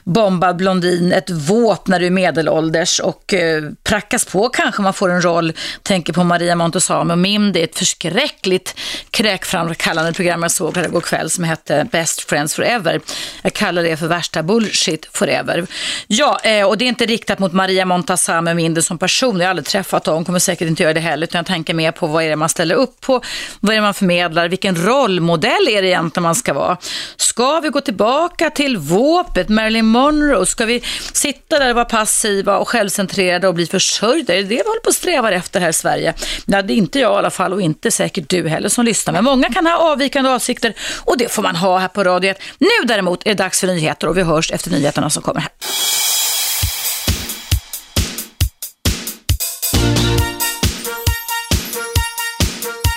bombad 0.03 0.55
blondin, 0.55 1.11
ett 1.11 1.29
våp 1.29 1.87
när 1.87 1.99
du 1.99 2.05
är 2.05 2.11
medelålders 2.11 2.99
och 2.99 3.33
eh, 3.33 3.63
prackas 3.83 4.25
på 4.25 4.49
kanske 4.49 4.81
man 4.81 4.93
får 4.93 5.09
en 5.09 5.21
roll. 5.21 5.53
Tänker 5.83 6.13
på 6.13 6.23
Maria 6.23 6.55
Montazami 6.55 7.13
och 7.13 7.17
Mim. 7.17 7.51
Det 7.51 7.59
är 7.59 7.63
ett 7.63 7.77
förskräckligt 7.77 8.75
kräkframkallande 9.11 10.13
program 10.13 10.41
jag 10.41 10.51
såg 10.51 10.77
här 10.77 10.85
igår 10.85 11.01
kväll 11.01 11.29
som 11.29 11.43
hette 11.43 11.87
Best 11.91 12.29
Friends 12.29 12.55
Forever. 12.55 13.01
Jag 13.41 13.53
kallar 13.53 13.83
det 13.83 13.97
för 13.97 14.07
värsta 14.07 14.43
bullshit 14.43 15.07
forever. 15.13 15.67
Ja, 16.07 16.39
eh, 16.43 16.67
och 16.67 16.77
det 16.77 16.85
är 16.85 16.89
inte 16.89 17.05
riktat 17.05 17.39
mot 17.39 17.53
Maria 17.53 17.85
Montazami 17.85 18.51
och 18.51 18.55
Minde 18.55 18.81
som 18.81 18.97
person. 18.97 19.39
Jag 19.39 19.45
har 19.45 19.49
aldrig 19.49 19.65
träffat 19.65 20.03
dem, 20.03 20.25
kommer 20.25 20.39
säkert 20.39 20.67
inte 20.67 20.83
göra 20.83 20.93
det 20.93 20.99
heller, 20.99 21.27
utan 21.27 21.39
jag 21.39 21.45
tänker 21.45 21.73
mer 21.73 21.91
på 21.91 22.07
vad 22.07 22.23
är 22.23 22.29
det 22.29 22.35
man 22.35 22.49
ställer 22.49 22.75
upp 22.75 23.01
på, 23.01 23.21
vad 23.59 23.71
är 23.71 23.75
det 23.75 23.81
man 23.81 23.93
förmedlar, 23.93 24.47
vilken 24.47 24.75
rollmodell 24.75 25.67
är 25.69 25.81
det 25.81 25.87
egentligen 25.87 26.23
man 26.23 26.35
ska 26.35 26.53
vara. 26.53 26.77
Ska 27.15 27.59
vi 27.59 27.69
gå 27.69 27.81
tillbaka 27.81 28.49
till 28.49 28.77
våpet, 28.77 29.49
Marilyn 29.49 29.85
Monroe? 29.85 30.45
Ska 30.45 30.65
vi 30.65 30.83
sitta 31.13 31.59
där 31.59 31.69
och 31.69 31.75
vara 31.75 31.85
passiva 31.85 32.57
och 32.57 32.69
självcentrerade 32.69 33.47
och 33.47 33.53
bli 33.53 33.65
försörjda? 33.65 34.33
Är 34.33 34.37
det 34.37 34.43
det 34.43 34.49
vi 34.49 34.63
håller 34.65 34.81
på 34.81 34.89
att 34.89 34.95
sträva 34.95 35.31
efter 35.31 35.59
här 35.65 35.69
i 35.69 35.73
Sverige? 35.73 36.13
Det 36.45 36.55
är 36.55 36.71
inte 36.71 36.99
jag 36.99 37.13
i 37.13 37.17
alla 37.17 37.29
fall 37.29 37.53
och 37.53 37.61
inte 37.61 37.91
säkert 37.91 38.29
du 38.29 38.47
heller 38.49 38.69
som 38.69 38.85
lyssnar. 38.85 39.13
Men 39.13 39.23
många 39.23 39.53
kan 39.53 39.65
ha 39.65 39.91
avvikande 39.91 40.29
avsikter 40.29 40.73
och 41.03 41.17
det 41.17 41.31
får 41.31 41.43
man 41.43 41.55
ha 41.55 41.77
här 41.77 41.87
på 41.87 42.03
radiet. 42.03 42.41
Nu 42.59 42.87
däremot 42.87 43.25
är 43.25 43.29
det 43.29 43.43
dags 43.43 43.59
för 43.59 43.67
nyheter 43.67 44.07
och 44.07 44.17
vi 44.17 44.23
hörs 44.23 44.51
efter 44.51 44.71
nyheterna 44.71 45.09
som 45.09 45.23
kommer 45.23 45.41
här. 45.41 45.51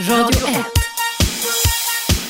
Radio 0.08 0.48
1. 0.48 0.56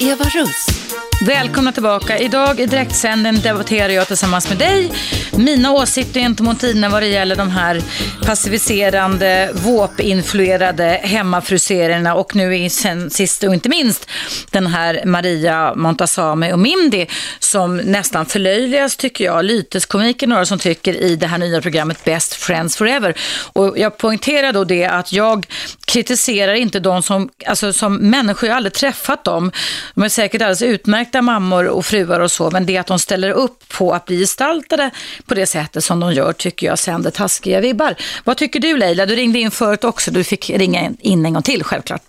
Eva 0.01 0.24
Russ. 0.24 0.88
Välkomna 1.21 1.73
tillbaka. 1.73 2.19
Idag 2.19 2.61
i 2.61 2.66
direktsändningen 2.66 3.41
debatterar 3.43 3.89
jag 3.89 4.07
tillsammans 4.07 4.49
med 4.49 4.59
dig 4.59 4.93
mina 5.39 5.73
åsikter 5.73 6.21
gentemot 6.21 6.61
dina 6.61 6.89
vad 6.89 7.03
det 7.03 7.07
gäller 7.07 7.37
de 7.37 7.51
här 7.51 7.83
passiviserande, 8.27 9.51
våpinfluerade 9.53 11.01
hemmafruserierna 11.03 12.14
och 12.14 12.37
nu 12.37 12.57
i 12.57 12.71
sen, 12.71 13.11
sist 13.11 13.43
och 13.43 13.55
inte 13.55 13.69
minst 13.69 14.11
den 14.51 14.66
här 14.66 15.03
Maria 15.05 15.75
Montazami 15.75 16.53
och 16.53 16.59
Mindy 16.59 17.07
som 17.39 17.77
nästan 17.77 18.27
förlöjligas 18.27 18.97
tycker 18.97 19.25
jag. 19.25 19.45
Lyteskomiker 19.45 20.27
några 20.27 20.47
som 20.47 20.59
tycker 20.59 20.95
i 20.95 21.16
det 21.16 21.27
här 21.27 21.39
nya 21.39 21.61
programmet 21.61 22.05
Best 22.05 22.35
Friends 22.35 22.77
Forever. 22.77 23.14
Och 23.53 23.79
jag 23.79 23.99
poängterar 23.99 24.53
då 24.53 24.64
det 24.64 24.85
att 24.85 25.12
jag 25.12 25.47
kritiserar 25.85 26.55
inte 26.55 26.81
de 26.81 27.03
som, 27.03 27.29
alltså 27.47 27.73
som 27.73 27.97
människor, 27.97 28.47
jag 28.47 28.55
har 28.55 28.57
aldrig 28.57 28.73
träffat 28.73 29.25
dem. 29.25 29.53
De 29.95 30.05
är 30.05 30.09
säkert 30.09 30.43
alldeles 30.43 30.62
utmärkta 30.62 31.08
mammor 31.15 31.67
och 31.67 31.87
fruar 31.87 32.21
och 32.21 32.31
så, 32.31 32.51
men 32.51 32.67
det 32.67 32.77
att 32.77 32.87
de 32.87 32.99
ställer 32.99 33.31
upp 33.31 33.69
på 33.69 33.95
att 33.95 34.05
bli 34.05 34.19
gestaltade 34.19 34.91
på 35.27 35.35
det 35.35 35.47
sättet 35.47 35.85
som 35.85 36.01
de 36.01 36.13
gör 36.13 36.33
tycker 36.33 36.67
jag 36.67 36.79
sänder 36.79 37.11
taskiga 37.11 37.61
vibbar. 37.61 37.95
Vad 38.25 38.37
tycker 38.37 38.61
du 38.61 38.77
Leila? 38.77 39.07
Du 39.07 39.17
ringde 39.17 39.39
in 39.39 39.51
förut 39.51 39.85
också, 39.85 40.11
du 40.11 40.25
fick 40.25 40.51
ringa 40.51 40.91
in 41.01 41.27
en 41.27 41.33
gång 41.33 41.43
till 41.43 41.65
självklart. 41.65 42.03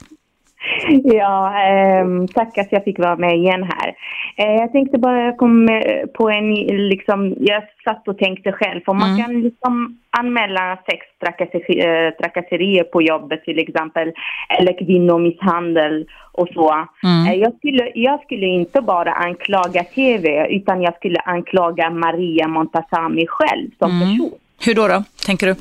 Ja, 1.03 1.53
ehm, 1.64 2.28
tack 2.28 2.57
att 2.57 2.72
jag 2.72 2.84
fick 2.84 2.99
vara 2.99 3.16
med 3.16 3.38
igen 3.38 3.64
här. 3.64 3.95
Eh, 4.38 4.55
jag 4.62 4.72
tänkte 4.72 4.97
bara, 4.97 5.22
jag 5.26 5.38
kom 5.38 5.70
eh, 5.70 6.05
på 6.14 6.30
en, 6.30 6.53
liksom, 6.89 7.36
jag 7.39 7.64
satt 7.84 8.07
och 8.07 8.18
tänkte 8.18 8.51
själv, 8.51 8.82
om 8.86 8.97
man 8.97 9.22
kan 9.22 9.41
liksom 9.41 9.98
anmäla 10.19 10.77
sextrakasserier 10.90 12.11
trakasserier 12.11 12.84
på 12.84 13.02
jobbet 13.02 13.44
till 13.44 13.60
exempel, 13.60 14.11
eller 14.60 14.80
kvinnomisshandel 14.86 16.07
och 16.31 16.48
så. 16.53 16.88
Mm. 17.03 17.27
Eh, 17.27 17.34
jag, 17.34 17.57
skulle, 17.57 17.91
jag 17.95 18.22
skulle 18.22 18.45
inte 18.45 18.81
bara 18.81 19.11
anklaga 19.11 19.84
TV, 19.84 20.48
utan 20.49 20.81
jag 20.81 20.95
skulle 20.95 21.19
anklaga 21.19 21.90
Maria 21.90 22.48
Montazami 22.48 23.27
själv 23.27 23.69
som 23.80 23.99
person. 23.99 24.31
Hur 24.65 24.76
då, 24.76 24.88
då 24.88 25.03
tänker 25.26 25.48
du? 25.48 25.56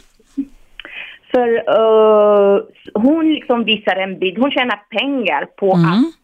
För 1.31 1.49
uh, 1.49 2.63
hon 2.95 3.35
liksom 3.35 3.65
visar 3.65 3.97
en 3.97 4.19
bild, 4.19 4.39
hon 4.39 4.51
tjänar 4.51 4.77
pengar 4.77 5.47
på 5.57 5.73
att 5.73 6.15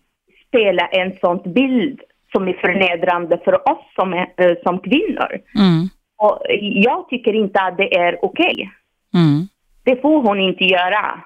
spela 0.48 0.86
en 0.86 1.12
sån 1.20 1.52
bild 1.52 2.00
som 2.32 2.48
är 2.48 2.52
förnedrande 2.52 3.40
för 3.44 3.68
oss 3.70 3.84
som, 3.94 4.12
uh, 4.14 4.54
som 4.62 4.78
kvinnor. 4.78 5.30
Mm. 5.54 5.88
Och 6.16 6.38
jag 6.58 7.08
tycker 7.08 7.32
inte 7.32 7.60
att 7.60 7.76
det 7.76 7.96
är 7.96 8.24
okej. 8.24 8.70
Mm. 9.14 9.48
Det 9.84 10.02
får 10.02 10.22
hon 10.22 10.40
inte 10.40 10.64
göra. 10.64 11.20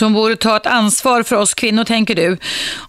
Hon 0.00 0.12
borde 0.12 0.36
ta 0.36 0.56
ett 0.56 0.66
ansvar 0.66 1.22
för 1.22 1.36
oss 1.36 1.54
kvinnor, 1.54 1.84
tänker 1.84 2.14
du. 2.14 2.36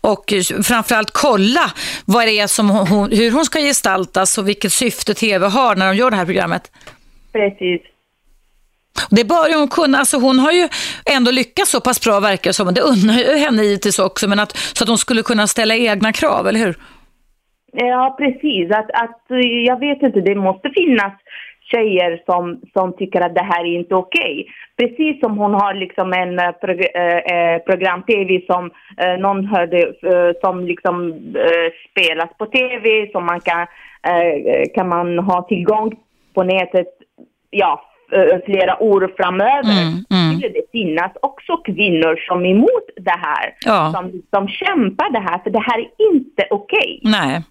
Och 0.01 0.33
framförallt 0.63 1.11
kolla 1.11 1.71
vad 2.05 2.27
det 2.27 2.39
är 2.39 2.47
som 2.47 2.69
hon, 2.69 3.11
hur 3.11 3.31
hon 3.31 3.45
ska 3.45 3.59
gestaltas 3.59 4.37
och 4.37 4.47
vilket 4.47 4.71
syfte 4.71 5.13
tv 5.13 5.47
har 5.47 5.75
när 5.75 5.87
de 5.87 5.97
gör 5.97 6.11
det 6.11 6.17
här 6.17 6.25
programmet. 6.25 6.71
Precis. 7.33 7.81
Det 9.09 9.27
bör 9.27 9.59
hon 9.59 9.67
kunna. 9.67 9.97
Alltså 9.97 10.17
hon 10.17 10.39
har 10.39 10.51
ju 10.51 10.67
ändå 11.15 11.31
lyckats 11.31 11.71
så 11.71 11.81
pass 11.81 12.05
bra 12.05 12.19
verkar 12.19 12.49
det 12.49 12.53
som. 12.53 12.73
Det 12.73 12.81
unnar 12.81 13.17
ju 13.19 13.37
henne 13.45 13.63
givetvis 13.63 13.99
också. 13.99 14.29
Men 14.29 14.39
att, 14.39 14.51
så 14.51 14.83
att 14.83 14.89
hon 14.89 14.97
skulle 14.97 15.21
kunna 15.21 15.47
ställa 15.47 15.75
egna 15.75 16.13
krav, 16.13 16.47
eller 16.47 16.59
hur? 16.59 16.75
Ja, 17.71 18.15
precis. 18.19 18.71
Att, 18.71 18.89
att, 19.03 19.21
jag 19.65 19.79
vet 19.79 20.01
inte, 20.01 20.21
det 20.21 20.35
måste 20.35 20.69
finnas 20.69 21.13
tjejer 21.71 22.21
som, 22.25 22.61
som 22.73 22.93
tycker 22.93 23.21
att 23.21 23.35
det 23.35 23.43
här 23.43 23.61
är 23.65 23.79
inte 23.79 23.95
okej. 23.95 24.47
Precis 24.77 25.19
som 25.19 25.37
hon 25.37 25.53
har 25.53 25.73
liksom 25.73 26.13
en 26.13 26.39
eh, 26.39 26.51
prog 26.51 26.81
eh, 26.95 27.17
eh 27.17 27.59
program-tv 27.59 28.41
som 28.47 28.71
eh, 28.97 29.17
någon 29.19 29.45
hörde, 29.45 29.77
eh, 29.81 30.31
som 30.41 30.65
liksom 30.65 31.11
eh, 31.35 31.69
spelas 31.89 32.29
på 32.37 32.45
tv, 32.45 33.11
som 33.11 33.25
man 33.25 33.39
kan, 33.39 33.61
eh, 34.09 34.63
kan 34.75 34.89
man 34.89 35.19
ha 35.19 35.41
tillgång 35.41 35.95
på 36.33 36.43
nätet, 36.43 36.87
ja, 37.49 37.81
flera 38.45 38.83
år 38.83 39.13
framöver. 39.17 39.81
Mm, 40.09 40.37
Skulle 40.37 40.53
det 40.53 40.71
finnas 40.71 41.11
också 41.21 41.57
kvinnor 41.57 42.15
som 42.27 42.45
är 42.45 42.49
emot 42.49 42.85
det 42.95 43.17
här, 43.27 43.53
Ja. 43.65 43.91
som, 43.95 44.11
som 44.29 44.47
kämpar 44.47 45.09
det 45.11 45.19
här, 45.19 45.39
för 45.43 45.49
det 45.49 45.59
här 45.59 45.79
är 45.79 45.87
inte 46.13 46.47
okej. 46.49 46.99
Nej. 47.03 47.43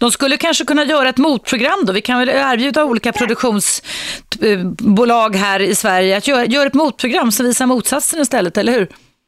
De 0.00 0.10
skulle 0.10 0.36
kanske 0.36 0.64
kunna 0.64 0.84
göra 0.84 1.08
ett 1.08 1.18
motprogram 1.18 1.78
då. 1.86 1.92
Vi 1.92 2.00
kan 2.00 2.18
väl 2.18 2.28
erbjuda 2.28 2.84
olika 2.84 3.12
produktionsbolag 3.12 5.36
här 5.36 5.60
i 5.60 5.74
Sverige 5.74 6.16
att 6.16 6.28
göra, 6.28 6.44
göra 6.44 6.66
ett 6.66 6.74
motprogram 6.74 7.30
som 7.32 7.46
visar 7.46 7.66
motsatsen 7.66 8.20
istället, 8.20 8.58
eller 8.58 8.72
hur? 8.72 8.86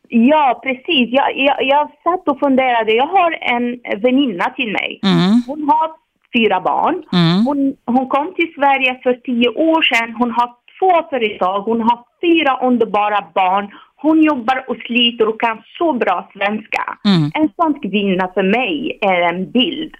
Ja, 0.08 0.60
precis. 0.62 1.08
Jag, 1.10 1.36
jag, 1.36 1.56
jag 1.62 1.90
satt 2.04 2.28
och 2.28 2.38
funderade. 2.38 2.92
Jag 2.92 3.06
har 3.06 3.32
en 3.54 3.80
väninna 4.02 4.44
till 4.56 4.72
mig. 4.72 5.00
Mm. 5.02 5.42
Hon 5.46 5.68
har 5.68 5.90
fyra 6.36 6.60
barn. 6.60 6.94
Mm. 7.12 7.46
Hon, 7.46 7.74
hon 7.86 8.08
kom 8.08 8.34
till 8.36 8.52
Sverige 8.54 9.00
för 9.02 9.14
tio 9.14 9.48
år 9.48 9.82
sedan. 9.82 10.14
Hon 10.18 10.30
har 10.30 10.50
två 10.80 10.92
företag. 11.10 11.60
Hon 11.60 11.80
har 11.80 11.98
fyra 12.20 12.66
underbara 12.68 13.24
barn. 13.34 13.68
Hon 13.96 14.22
jobbar 14.22 14.64
och 14.68 14.76
sliter 14.86 15.28
och 15.28 15.40
kan 15.40 15.62
så 15.78 15.92
bra 15.92 16.30
svenska. 16.32 16.98
Mm. 17.04 17.30
En 17.34 17.48
sån 17.56 17.80
kvinna 17.80 18.30
för 18.34 18.42
mig 18.42 18.98
är 19.00 19.20
en 19.20 19.50
bild. 19.50 19.94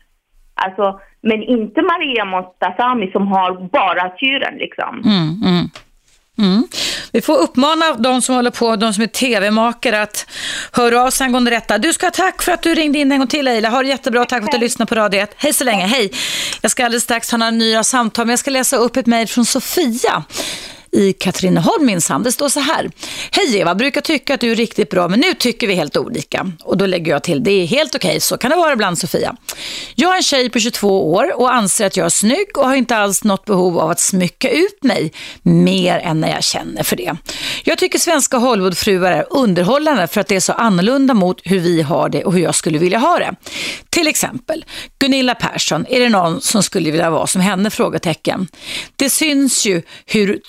Alltså, 0.55 1.01
men 1.23 1.43
inte 1.43 1.82
Maria 1.82 2.24
Montazami 2.24 3.11
som 3.12 3.27
har 3.28 3.69
bara 3.69 4.09
turen 4.09 4.55
liksom. 4.59 5.02
Mm, 5.05 5.43
mm. 5.44 5.66
Mm. 6.39 6.69
Vi 7.12 7.20
får 7.20 7.39
uppmana 7.39 7.94
de 7.98 8.23
som 8.23 8.35
håller 8.35 8.51
på, 8.51 8.77
de 8.77 8.94
som 8.94 9.02
är 9.02 9.07
tv-makare 9.07 10.02
att 10.02 10.27
höra 10.73 11.02
av 11.02 11.11
sig 11.11 11.24
angående 11.24 11.51
detta. 11.51 11.78
Du 11.78 11.93
ska 11.93 12.07
ha 12.07 12.11
tack 12.11 12.43
för 12.43 12.52
att 12.52 12.62
du 12.62 12.74
ringde 12.74 12.98
in 12.98 13.12
en 13.12 13.19
gång 13.19 13.28
till 13.28 13.44
Leila. 13.44 13.69
Ha 13.69 13.82
det 13.82 13.89
jättebra, 13.89 14.24
tack 14.24 14.43
för 14.43 14.48
att 14.48 14.52
du 14.52 14.59
lyssnade 14.59 14.89
på 14.89 14.94
Radio 14.94 15.20
1. 15.20 15.35
Hej 15.36 15.52
så 15.52 15.65
länge, 15.65 15.86
hej. 15.86 16.12
Jag 16.62 16.70
ska 16.70 16.85
alldeles 16.85 17.02
strax 17.02 17.31
ha 17.31 17.39
några 17.39 17.51
nya 17.51 17.85
samtal, 17.85 18.27
men 18.27 18.31
jag 18.31 18.39
ska 18.39 18.51
läsa 18.51 18.77
upp 18.77 18.97
ett 18.97 19.07
mejl 19.07 19.28
från 19.28 19.44
Sofia 19.44 20.24
i 20.92 21.12
Katrineholm 21.12 21.86
minsann. 21.86 22.22
Det 22.22 22.32
står 22.32 22.48
så 22.48 22.60
här. 22.60 22.90
Hej 23.30 23.58
Eva, 23.58 23.74
brukar 23.74 24.00
tycka 24.00 24.34
att 24.34 24.40
du 24.40 24.52
är 24.52 24.56
riktigt 24.56 24.90
bra 24.90 25.08
men 25.08 25.20
nu 25.20 25.34
tycker 25.34 25.66
vi 25.66 25.74
helt 25.74 25.96
olika. 25.96 26.52
Och 26.64 26.76
då 26.76 26.86
lägger 26.86 27.12
jag 27.12 27.22
till, 27.22 27.42
det 27.44 27.50
är 27.50 27.66
helt 27.66 27.94
okej, 27.94 28.20
så 28.20 28.38
kan 28.38 28.50
det 28.50 28.56
vara 28.56 28.72
ibland 28.72 28.98
Sofia. 28.98 29.36
Jag 29.94 30.12
är 30.12 30.16
en 30.16 30.22
tjej 30.22 30.50
på 30.50 30.58
22 30.58 31.12
år 31.12 31.40
och 31.40 31.54
anser 31.54 31.86
att 31.86 31.96
jag 31.96 32.06
är 32.06 32.10
snygg 32.10 32.58
och 32.58 32.68
har 32.68 32.74
inte 32.76 32.96
alls 32.96 33.24
något 33.24 33.44
behov 33.44 33.78
av 33.78 33.90
att 33.90 34.00
smycka 34.00 34.50
ut 34.50 34.84
mig 34.84 35.12
mer 35.42 35.98
än 35.98 36.20
när 36.20 36.28
jag 36.30 36.44
känner 36.44 36.82
för 36.82 36.96
det. 36.96 37.16
Jag 37.64 37.78
tycker 37.78 37.98
svenska 37.98 38.36
Hollywoodfruar 38.36 39.12
är 39.12 39.26
underhållande 39.30 40.06
för 40.06 40.20
att 40.20 40.28
det 40.28 40.36
är 40.36 40.40
så 40.40 40.52
annorlunda 40.52 41.14
mot 41.14 41.40
hur 41.44 41.60
vi 41.60 41.82
har 41.82 42.08
det 42.08 42.24
och 42.24 42.32
hur 42.32 42.40
jag 42.42 42.54
skulle 42.54 42.78
vilja 42.78 42.98
ha 42.98 43.18
det. 43.18 43.34
Till 43.90 44.06
exempel, 44.06 44.64
Gunilla 44.98 45.34
Persson, 45.34 45.86
är 45.88 46.00
det 46.00 46.08
någon 46.08 46.40
som 46.40 46.62
skulle 46.62 46.90
vilja 46.90 47.10
vara 47.10 47.26
som 47.26 47.40
henne? 47.40 47.70
Frågetecken. 47.70 48.48
Det 48.96 49.10
syns 49.10 49.66
ju 49.66 49.82
hur 50.06 50.40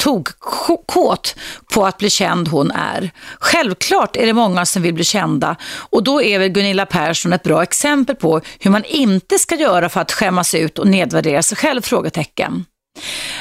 kåt 0.88 1.36
på 1.74 1.86
att 1.86 1.98
bli 1.98 2.10
känd 2.10 2.48
hon 2.48 2.72
är. 2.72 3.12
Självklart 3.40 4.16
är 4.16 4.26
det 4.26 4.34
många 4.34 4.66
som 4.66 4.82
vill 4.82 4.94
bli 4.94 5.04
kända 5.04 5.56
och 5.90 6.04
då 6.04 6.22
är 6.22 6.40
väl 6.40 6.50
Gunilla 6.50 6.86
Persson 6.86 7.34
ett 7.34 7.44
bra 7.44 7.64
exempel 7.64 8.16
på 8.16 8.42
hur 8.60 8.72
man 8.72 8.84
inte 8.84 9.40
ska 9.40 9.56
göra 9.56 9.90
för 9.90 10.02
att 10.02 10.12
skämmas 10.12 10.54
ut 10.54 10.80
och 10.80 10.88
nedvärdera 10.88 11.44
sig 11.44 11.58
själv? 11.58 11.82
Frågetecken. 11.82 12.66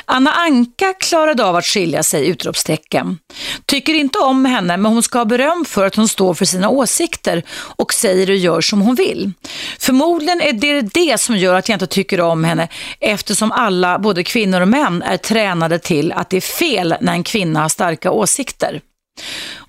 Anna 0.05 0.33
Anka 0.33 0.95
klarade 1.01 1.45
av 1.45 1.57
att 1.57 1.65
skilja 1.65 2.03
sig, 2.03 2.29
utropstecken. 2.29 3.19
Tycker 3.67 3.95
inte 3.95 4.19
om 4.19 4.45
henne 4.45 4.77
men 4.77 4.93
hon 4.93 5.03
ska 5.03 5.19
ha 5.19 5.25
beröm 5.25 5.65
för 5.65 5.87
att 5.87 5.95
hon 5.95 6.09
står 6.09 6.35
för 6.35 6.45
sina 6.45 6.69
åsikter 6.69 7.43
och 7.77 7.95
säger 7.95 8.31
och 8.31 8.37
gör 8.37 8.61
som 8.61 8.81
hon 8.81 8.95
vill. 8.95 9.33
Förmodligen 9.79 10.41
är 10.41 10.53
det 10.53 10.81
det 10.83 11.21
som 11.21 11.37
gör 11.37 11.55
att 11.55 11.69
jag 11.69 11.77
inte 11.77 11.87
tycker 11.87 12.21
om 12.21 12.45
henne 12.45 12.69
eftersom 13.01 13.53
alla, 13.53 13.99
både 13.99 14.25
kvinnor 14.25 14.61
och 14.61 14.69
män, 14.69 15.03
är 15.03 15.17
tränade 15.17 15.79
till 15.79 16.13
att 16.13 16.31
det 16.31 16.37
är 16.37 16.41
fel 16.41 16.95
när 17.01 17.13
en 17.13 17.23
kvinna 17.23 17.61
har 17.61 17.69
starka 17.69 18.11
åsikter. 18.11 18.81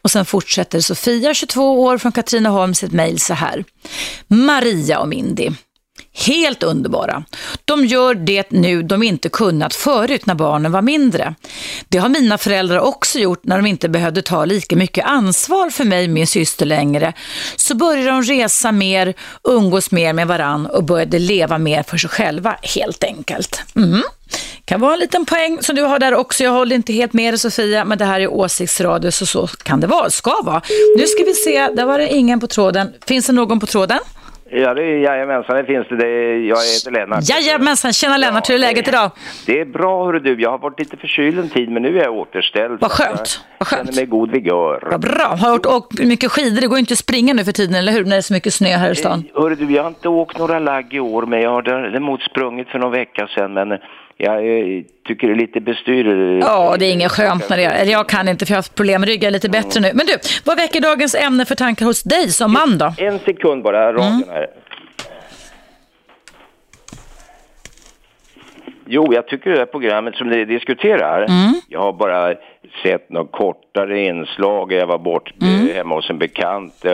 Och 0.02 0.12
sen 0.12 0.26
fortsätter 0.26 0.80
Sofia, 0.80 1.34
22 1.34 1.82
år, 1.82 1.98
från 1.98 2.12
Katrineholm 2.12 2.76
sitt 2.76 2.92
mejl 2.92 3.20
så 3.20 3.34
här. 3.34 3.64
Maria 4.28 5.00
och 5.00 5.08
Mindy. 5.08 5.50
Helt 6.14 6.64
underbara. 6.64 7.24
De 7.66 7.86
gör 7.86 8.16
det 8.16 8.52
nu 8.52 8.84
de 8.84 9.04
inte 9.04 9.30
kunnat 9.30 9.74
förut 9.74 10.26
när 10.26 10.36
barnen 10.36 10.72
var 10.72 10.82
mindre. 10.82 11.36
Det 11.90 11.98
har 11.98 12.10
mina 12.10 12.38
föräldrar 12.38 12.80
också 12.80 13.20
gjort 13.20 13.46
när 13.46 13.58
de 13.58 13.66
inte 13.66 13.90
behövde 13.90 14.22
ta 14.22 14.46
lika 14.46 14.76
mycket 14.76 15.06
ansvar 15.06 15.70
för 15.70 15.84
mig 15.84 16.04
och 16.04 16.10
min 16.10 16.28
syster 16.28 16.66
längre. 16.66 17.14
Så 17.56 17.76
började 17.76 18.10
de 18.10 18.24
resa 18.24 18.72
mer, 18.72 19.14
umgås 19.44 19.92
mer 19.92 20.14
med 20.14 20.28
varann 20.28 20.66
och 20.66 20.84
började 20.84 21.20
leva 21.20 21.58
mer 21.58 21.84
för 21.84 21.98
sig 21.98 22.10
själva 22.10 22.58
helt 22.62 23.04
enkelt. 23.04 23.62
Mm. 23.76 24.04
Kan 24.66 24.82
vara 24.82 24.94
en 24.94 25.00
liten 25.00 25.26
poäng 25.26 25.58
som 25.62 25.76
du 25.76 25.82
har 25.82 26.00
där 26.00 26.14
också. 26.14 26.44
Jag 26.44 26.52
håller 26.52 26.76
inte 26.76 26.94
helt 26.94 27.14
med 27.14 27.34
dig 27.34 27.40
Sofia, 27.40 27.86
men 27.86 27.98
det 27.98 28.06
här 28.06 28.20
är 28.20 28.28
åsiktsradio 28.28 29.12
så 29.12 29.26
så 29.26 29.48
kan 29.48 29.80
det 29.80 29.88
vara, 29.88 30.10
ska 30.10 30.42
vara. 30.42 30.62
Nu 30.98 31.08
ska 31.08 31.24
vi 31.24 31.34
se, 31.34 31.68
där 31.68 31.86
var 31.86 31.98
det 31.98 32.14
ingen 32.14 32.40
på 32.40 32.48
tråden. 32.48 32.94
Finns 33.06 33.28
det 33.28 33.34
någon 33.34 33.60
på 33.60 33.66
tråden? 33.66 34.00
Ja, 34.54 34.74
det 34.74 34.84
är, 34.84 34.98
jajamensan, 34.98 35.56
det 35.56 35.66
finns 35.66 35.88
det. 35.88 35.96
det 35.96 36.08
är, 36.08 36.38
jag 36.38 36.58
heter 36.58 36.92
Lennart. 36.92 37.30
Jajamensan, 37.30 37.94
tjena 37.94 38.18
Lennart, 38.18 38.50
hur 38.50 38.56
är 38.56 38.60
läget 38.60 38.88
idag? 38.88 39.12
Det 39.46 39.60
är 39.60 39.66
bra, 39.66 40.06
hörru 40.06 40.20
du. 40.20 40.42
Jag 40.42 40.52
har 40.52 40.58
varit 40.58 40.80
lite 40.80 40.98
förkyld 40.98 41.40
en 41.40 41.50
tid, 41.50 41.70
men 41.72 41.82
nu 41.84 42.00
är 42.00 42.04
jag 42.04 42.14
återställd. 42.16 42.78
Vad 42.82 42.92
skönt, 42.92 43.46
Jag 43.58 43.68
känner 43.68 43.96
mig 43.96 44.06
god 44.06 44.32
vigör. 44.32 44.88
Vad 44.92 45.02
bra. 45.02 45.36
Har 45.42 45.60
du 45.60 45.70
åkt 45.70 46.00
mycket 46.00 46.32
skidor? 46.32 46.62
Det 46.62 46.68
går 46.68 46.80
inte 46.80 46.94
att 46.94 46.98
springa 46.98 47.34
nu 47.34 47.44
för 47.44 47.52
tiden, 47.52 47.76
eller 47.76 47.92
hur? 47.92 48.04
När 48.04 48.10
det 48.12 48.18
är 48.18 48.22
så 48.22 48.34
mycket 48.34 48.54
snö 48.54 48.70
här 48.70 48.92
i 48.92 48.96
stan. 48.96 49.24
Hörru 49.36 49.56
du, 49.56 49.72
jag 49.76 49.84
har 49.84 49.90
inte 49.90 50.10
åkt 50.10 50.38
några 50.38 50.60
lagg 50.60 50.94
i 50.94 51.00
år, 51.00 51.26
men 51.26 51.42
jag 51.42 51.50
har 51.50 51.62
däremot 51.62 52.22
sprungit 52.22 52.70
för 52.70 52.80
någon 52.80 52.92
vecka 52.92 53.28
sedan. 53.28 53.54
Men 53.54 53.78
jag 54.24 54.38
eh, 54.38 54.84
tycker 55.08 55.28
det 55.28 55.34
är 55.34 55.38
lite 55.38 55.62
bestyr. 55.62 56.06
Ja, 56.42 56.76
det 56.80 56.86
är 56.86 56.94
inget 56.94 57.12
skönt 57.12 57.50
när 57.50 57.58
det 57.58 57.64
är. 57.64 57.86
Jag 57.86 58.10
kan 58.10 58.28
inte 58.28 58.46
för 58.46 58.52
jag 58.52 58.58
har 58.58 58.60
haft 58.60 58.76
problem 58.76 59.02
med 59.02 59.10
ryggen, 59.10 59.34
lite 59.34 59.50
bättre 59.50 59.82
nu. 59.82 59.92
Men 59.94 60.06
du, 60.06 60.18
vad 60.46 60.58
väcker 60.58 60.82
dagens 60.82 61.16
ämne 61.16 61.46
för 61.46 61.56
tankar 61.56 61.86
hos 61.86 62.04
dig 62.04 62.30
som 62.30 62.54
man 62.54 62.78
då? 62.78 62.94
En 62.98 63.20
sekund 63.20 63.64
bara, 63.64 63.94
radion 63.94 64.24
här. 64.30 64.48
Jo, 68.86 69.14
jag 69.14 69.28
tycker 69.28 69.50
det 69.50 69.58
här 69.58 69.66
programmet 69.66 70.16
som 70.16 70.30
ni 70.30 70.46
diskuterar, 70.46 71.28
jag 71.68 71.80
har 71.80 71.94
bara 71.94 72.36
sett 72.84 73.10
några 73.10 73.28
kortare 73.28 74.00
inslag. 74.00 74.72
Jag 74.72 74.88
var 74.88 74.98
bort 74.98 75.34
eh, 75.42 75.76
hemma 75.76 75.96
hos 75.96 76.10
en 76.10 76.18
bekant 76.18 76.86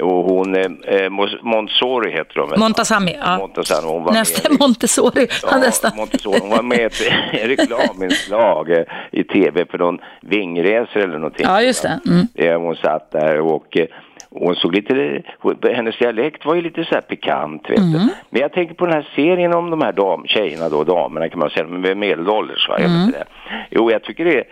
och 0.00 0.24
hon, 0.24 0.56
eh, 0.56 1.10
Montessori 1.42 2.10
heter 2.10 2.40
hon 2.40 2.50
väl? 2.50 2.58
Montazami, 2.58 3.16
ja. 3.20 3.36
Montessori, 3.38 3.86
hon 3.88 4.04
var 4.04 4.12
Nästa 4.12 4.48
med, 4.48 4.60
Montessori. 4.60 5.26
Ja, 5.50 5.56
nästan. 5.58 5.90
Montessori, 5.96 6.38
hon 6.40 6.50
var 6.50 6.62
med 6.62 6.78
i 6.80 6.84
ett 6.84 7.48
reklaminslag 7.48 8.70
eh, 8.70 8.84
i 9.12 9.24
tv 9.24 9.64
för 9.70 9.78
någon 9.78 9.98
vingresor 10.20 11.00
eller 11.00 11.18
någonting. 11.18 11.46
Ja, 11.48 11.62
just 11.62 11.82
det. 11.82 12.00
Mm. 12.06 12.26
Eh, 12.34 12.60
Hon 12.60 12.76
satt 12.76 13.10
där 13.12 13.40
och 13.40 13.76
eh, 13.76 13.86
hon 14.30 14.54
såg 14.54 14.74
lite, 14.74 15.22
hennes 15.72 15.98
dialekt 15.98 16.44
var 16.46 16.54
ju 16.54 16.60
lite 16.62 16.84
så 16.84 16.94
här 16.94 17.00
pikant 17.02 17.70
vet 17.70 17.78
Mm. 17.78 17.92
du. 17.92 17.98
Men 18.30 18.40
jag 18.42 18.52
tänker 18.52 18.74
på 18.74 18.86
den 18.86 18.94
här 18.94 19.08
serien 19.14 19.54
om 19.54 19.70
de 19.70 19.80
här 19.82 19.92
dam, 19.92 20.26
tjejerna 20.26 20.68
då, 20.68 20.84
damerna 20.84 21.28
kan 21.28 21.38
man 21.38 21.50
säga, 21.50 21.66
men 21.66 21.84
är 21.84 21.94
medelålders 21.94 22.68
va? 22.68 22.76
Jag 22.80 22.90
Mm. 22.90 23.10
det. 23.10 23.24
Jo, 23.70 23.90
jag 23.90 24.02
tycker 24.02 24.24
det, 24.24 24.44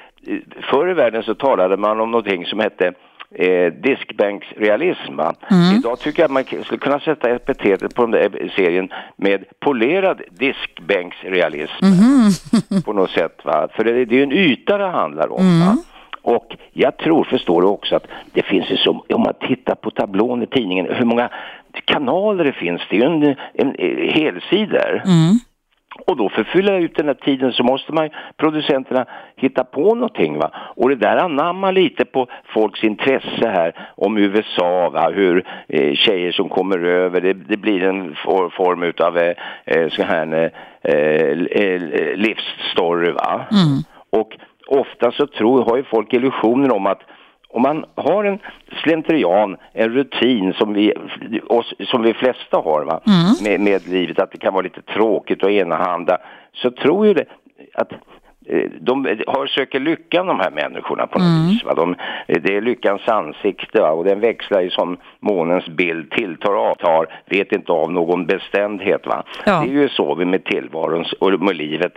förr 0.71 0.91
i 0.91 0.95
världen 0.95 1.23
så 1.23 1.35
talade 1.35 1.77
man 1.77 2.01
om 2.01 2.11
någonting 2.11 2.47
som 2.47 2.59
hette 2.61 2.93
eh, 3.35 3.73
diskbänksrealism. 3.73 5.21
Mm. 5.21 5.77
Idag 5.77 5.99
tycker 5.99 6.23
jag 6.23 6.25
att 6.29 6.33
man 6.33 6.45
skulle 6.65 6.79
kunna 6.79 7.01
sätta 7.01 7.31
epitetet 7.31 7.95
på 7.95 8.03
den 8.03 8.11
där 8.11 8.53
serien 8.57 8.89
med 9.17 9.45
polerad 9.61 10.23
diskbänksrealism 10.31 11.85
Mhm. 11.85 12.83
på 12.85 12.93
något 12.93 13.11
sätt. 13.11 13.41
Va? 13.45 13.69
För 13.75 13.85
det, 13.85 14.05
det 14.05 14.15
är 14.15 14.17
ju 14.19 14.23
en 14.23 14.33
yta 14.33 14.79
det 14.79 14.87
handlar 14.91 15.33
om. 15.33 15.41
Mm. 15.63 15.77
Och 16.23 16.57
jag 16.73 16.97
tror, 16.97 17.25
förstår 17.25 17.61
du 17.63 17.67
också, 17.69 17.97
att 17.97 18.07
det 18.33 18.43
finns 18.43 18.71
ju 18.71 18.77
så, 18.77 19.05
om 19.09 19.21
man 19.21 19.35
tittar 19.49 19.75
på 19.75 19.91
tablån 19.91 20.43
i 20.43 20.47
tidningen, 20.47 20.87
hur 20.91 21.05
många 21.05 21.29
kanaler 21.85 22.45
det 22.45 22.53
finns, 22.53 22.83
det 22.91 22.97
är 22.97 23.01
ju 23.01 23.07
en, 23.07 23.23
en, 23.55 23.75
en 23.79 24.09
helsidor. 24.09 25.03
Mm. 25.07 25.39
Och 26.07 26.17
då 26.17 26.29
för 26.29 26.41
att 26.41 26.47
fylla 26.47 26.77
ut 26.77 26.97
den 26.97 27.07
här 27.07 27.15
tiden 27.15 27.53
så 27.53 27.63
måste 27.63 27.93
man 27.93 28.11
producenterna 28.37 29.07
hitta 29.37 29.65
på 29.65 29.95
någonting 29.95 30.39
va. 30.39 30.51
Och 30.55 30.89
det 30.89 30.95
där 30.95 31.17
anammar 31.17 31.73
lite 31.73 32.05
på 32.05 32.27
folks 32.55 32.85
intresse 32.85 33.49
här 33.49 33.89
om 33.97 34.19
USA 34.19 34.91
va, 34.91 35.11
hur 35.11 35.47
eh, 35.69 35.95
tjejer 35.95 36.33
som 36.33 36.49
kommer 36.49 36.79
över, 36.79 37.21
det, 37.21 37.33
det 37.33 37.57
blir 37.57 37.83
en 37.83 38.17
for, 38.25 38.51
form 38.51 38.83
utav 38.83 39.19
eh, 39.19 39.35
eh, 39.65 39.89
så 39.89 40.03
här 40.03 40.51
eh, 40.83 40.93
eh, 40.93 42.17
livsstory 42.17 43.11
va. 43.11 43.47
Och 44.11 44.37
ofta 44.67 45.13
så 45.13 45.27
tror, 45.27 45.65
har 45.65 45.77
ju 45.77 45.83
folk 45.83 46.13
illusioner 46.13 46.77
om 46.77 46.87
att 46.87 47.03
om 47.53 47.63
man 47.63 47.85
har 47.95 48.25
en 48.25 48.39
slentrian, 48.83 49.57
en 49.73 49.89
rutin 49.89 50.53
som 50.53 50.73
vi, 50.73 50.93
oss, 51.47 51.75
som 51.85 52.03
vi 52.03 52.15
flesta 52.15 52.57
har 52.57 52.85
va? 52.85 53.01
Med, 53.43 53.61
med 53.61 53.89
livet, 53.89 54.19
att 54.19 54.33
det 54.33 54.39
kan 54.39 54.53
vara 54.53 54.63
lite 54.63 54.83
tråkigt 54.83 55.43
och 55.43 55.51
enahanda, 55.51 56.19
så 56.53 56.71
tror 56.71 57.07
ju 57.07 57.15
det 57.15 57.25
att 57.75 57.93
eh, 58.47 58.71
de 58.81 59.05
har, 59.27 59.47
söker 59.47 59.81
lyckan 59.81 60.27
de 60.27 60.41
här 60.41 60.51
människorna 60.51 61.07
på 61.07 61.19
något 61.19 61.51
vis. 61.51 61.65
Va? 61.65 61.75
De, 61.75 61.95
det 62.27 62.57
är 62.57 62.61
lyckans 62.61 63.09
ansikte 63.09 63.81
va? 63.81 63.91
och 63.91 64.05
den 64.05 64.21
växlar 64.21 64.61
ju 64.61 64.71
som 64.71 64.97
månens 65.21 65.67
bild, 65.67 66.11
tilltar 66.11 66.55
och 66.55 66.67
avtar, 66.67 67.07
vet 67.27 67.53
inte 67.53 67.73
av 67.73 67.93
någon 67.93 68.27
bestämdhet. 68.27 69.07
Va? 69.07 69.23
Ja. 69.47 69.61
Det 69.61 69.69
är 69.69 69.73
ju 69.73 69.89
så 69.89 70.15
vi 70.15 70.25
med 70.25 70.45
tillvaron 70.45 71.05
och 71.19 71.41
med 71.41 71.57
livet. 71.57 71.95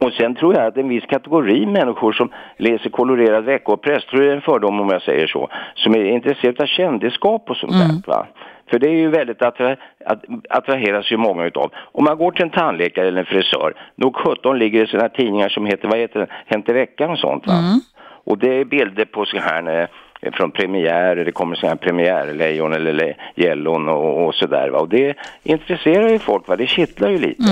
Och 0.00 0.12
sen 0.12 0.34
tror 0.34 0.54
jag 0.54 0.66
att 0.66 0.76
en 0.76 0.88
viss 0.88 1.04
kategori 1.06 1.66
människor 1.66 2.12
som 2.12 2.28
läser 2.56 2.90
kolorerad 2.90 3.44
veckopress, 3.44 4.04
tror 4.04 4.22
jag 4.22 4.32
är 4.32 4.36
en 4.36 4.42
fördom 4.42 4.80
om 4.80 4.88
jag 4.88 5.02
säger 5.02 5.26
så, 5.26 5.48
som 5.74 5.94
är 5.94 6.04
intresserade 6.04 6.62
av 6.62 6.66
kändisskap 6.66 7.50
och 7.50 7.56
sånt 7.56 7.72
där. 7.72 8.12
Va? 8.12 8.26
För 8.70 8.78
det 8.78 8.88
är 8.88 8.94
ju 8.94 9.08
väldigt 9.08 9.42
attra 9.42 9.76
att, 10.04 10.24
attraheras 10.50 11.12
ju 11.12 11.16
många 11.16 11.44
utav. 11.44 11.70
Om 11.92 12.04
man 12.04 12.16
går 12.18 12.30
till 12.32 12.42
en 12.42 12.50
tandläkare 12.50 13.08
eller 13.08 13.18
en 13.20 13.26
frisör, 13.26 13.74
nog 13.96 14.16
17 14.16 14.58
ligger 14.58 14.80
det 14.80 14.86
sådana 14.86 15.08
tidningar 15.08 15.48
som 15.48 15.66
heter, 15.66 15.88
vad 15.88 15.98
heter 15.98 16.20
det, 16.20 16.26
Hänt 16.46 16.68
i 16.68 16.72
veckan 16.72 17.10
och 17.10 17.18
sånt 17.18 17.46
va? 17.46 17.52
Och 18.24 18.38
det 18.38 18.60
är 18.60 18.64
bilder 18.64 19.04
på 19.04 19.24
så 19.24 19.38
här 19.38 19.88
eh, 20.22 20.32
från 20.32 20.50
premiärer, 20.50 21.24
det 21.24 21.32
kommer 21.32 21.56
sådana 21.56 21.70
här 21.80 21.86
premiärlejon 21.88 22.72
eller 22.72 22.92
le- 22.92 23.14
gällon 23.34 23.88
och, 23.88 24.26
och 24.26 24.34
sådär 24.34 24.68
va. 24.70 24.78
Och 24.78 24.88
det 24.88 25.14
intresserar 25.42 26.08
ju 26.08 26.18
folk 26.18 26.48
va, 26.48 26.56
det 26.56 26.66
kittlar 26.66 27.08
ju 27.10 27.18
lite. 27.18 27.42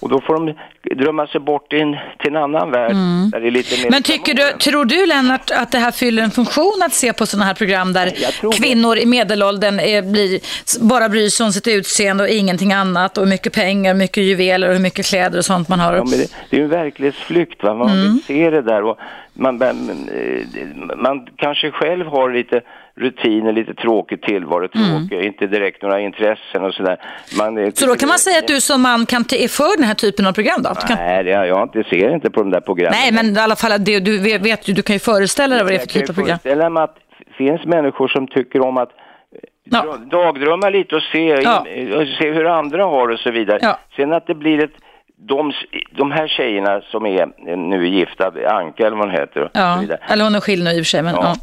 Och 0.00 0.08
då 0.08 0.20
får 0.20 0.34
de 0.34 0.54
drömma 0.94 1.26
sig 1.26 1.40
bort 1.40 1.72
in 1.72 1.96
till 2.18 2.30
en 2.30 2.36
annan 2.36 2.70
värld 2.70 2.96
där 3.32 3.40
det 3.40 3.46
är 3.46 3.50
lite 3.50 3.82
mer... 3.82 3.90
Men 3.90 4.02
tycker 4.02 4.34
du, 4.34 4.52
tror 4.58 4.84
du 4.84 5.06
Lennart 5.06 5.50
att 5.50 5.72
det 5.72 5.78
här 5.78 5.90
fyller 5.90 6.22
en 6.22 6.30
funktion 6.30 6.82
att 6.84 6.92
se 6.92 7.12
på 7.12 7.26
sådana 7.26 7.44
här 7.44 7.54
program 7.54 7.92
där 7.92 8.12
kvinnor 8.52 8.96
i 8.96 9.06
medelåldern 9.06 9.80
är, 9.80 10.02
blir, 10.02 10.40
bara 10.88 11.08
bryr 11.08 11.28
sig 11.28 11.46
om 11.46 11.52
sitt 11.52 11.68
utseende 11.68 12.24
och 12.24 12.30
ingenting 12.30 12.72
annat 12.72 13.18
och 13.18 13.24
hur 13.24 13.30
mycket 13.30 13.52
pengar, 13.52 13.94
mycket 13.94 14.22
juveler 14.24 14.68
och 14.68 14.74
hur 14.74 14.82
mycket 14.82 15.06
kläder 15.06 15.38
och 15.38 15.44
sånt 15.44 15.68
man 15.68 15.80
har? 15.80 15.94
Ja, 15.94 16.04
det, 16.04 16.32
det 16.50 16.56
är 16.56 16.60
ju 16.60 16.64
en 16.64 16.70
verklighetsflykt, 16.70 17.62
va? 17.62 17.74
man 17.74 17.90
Mm. 17.90 18.12
vill 18.12 18.22
se 18.22 18.50
det 18.50 18.62
där 18.62 18.82
och 18.84 18.98
man, 19.32 19.58
man, 19.58 19.90
eh, 20.14 20.96
man 20.96 21.26
kanske 21.36 21.70
själv 21.70 22.06
har 22.06 22.30
lite 22.30 22.60
rutiner, 23.00 23.52
lite 23.52 23.74
tråkig 23.74 24.22
tillvaro, 24.22 24.68
tråkig, 24.68 25.24
inte 25.26 25.46
direkt 25.46 25.82
några 25.82 26.00
intressen 26.00 26.64
och 26.64 26.74
sådär. 26.74 26.96
Man, 27.38 27.58
eh, 27.58 27.70
Så 27.74 27.86
då 27.86 27.94
kan 27.94 28.08
man 28.08 28.18
säga 28.18 28.38
att 28.38 28.48
du 28.48 28.60
som 28.60 28.82
man 28.82 29.06
kan 29.06 29.20
är 29.20 29.48
för 29.48 29.76
den 29.76 29.86
här 29.86 29.94
typen 29.94 30.26
av 30.26 30.32
program 30.32 30.62
då? 30.62 30.74
Kan... 30.74 30.96
Nej, 30.98 31.24
det, 31.24 31.30
jag 31.30 31.62
inte, 31.62 31.84
ser 31.90 32.14
inte 32.14 32.30
på 32.30 32.42
de 32.42 32.50
där 32.50 32.60
programmen. 32.60 32.98
Nej, 33.02 33.12
men 33.12 33.36
i 33.36 33.40
alla 33.40 33.56
fall 33.56 33.84
det, 33.84 34.00
du 34.00 34.38
vet, 34.38 34.68
ju, 34.68 34.72
du 34.74 34.82
kan 34.82 34.94
ju 34.94 35.00
föreställa 35.00 35.54
dig 35.54 35.64
vad 35.64 35.72
det 35.72 35.76
är 35.76 35.78
för 35.78 35.86
Jag 35.86 35.92
kan 35.92 36.00
typ 36.02 36.10
av 36.10 36.14
program. 36.14 36.38
föreställa 36.38 36.70
mig 36.70 36.82
att 36.82 36.96
det 37.18 37.34
finns 37.34 37.64
människor 37.64 38.08
som 38.08 38.26
tycker 38.26 38.60
om 38.60 38.76
att 38.76 38.88
eh, 38.88 39.70
dra- 39.70 39.96
dagdrömma 40.10 40.68
lite 40.70 40.96
och 40.96 41.02
se, 41.12 41.26
Ja. 41.42 41.58
och 41.96 42.06
se 42.18 42.30
hur 42.32 42.44
andra 42.58 42.84
har 42.84 43.08
och 43.08 43.18
så 43.18 43.30
vidare. 43.30 43.58
Ja. 43.62 43.78
Sen 43.96 44.12
att 44.12 44.26
det 44.26 44.34
blir 44.34 44.64
ett 44.64 44.70
de, 45.18 45.52
de 45.96 46.10
här 46.12 46.28
tjejerna 46.28 46.80
som 46.80 47.06
är 47.06 47.20
eh, 47.22 47.56
nu 47.58 47.88
gifta, 47.88 48.32
Anka 48.50 48.86
eller 48.86 48.96
vad 48.96 49.06
hon 49.08 49.20
heter 49.20 49.50
Ja, 49.52 49.82
eller 50.08 50.24
hon 50.24 50.34
är 50.34 50.40
skild 50.40 50.64
nu 50.64 50.70
i 50.70 50.74
och 50.74 50.76
för 50.76 50.84
sig. 50.84 51.02
Men, 51.02 51.14
ja. 51.14 51.34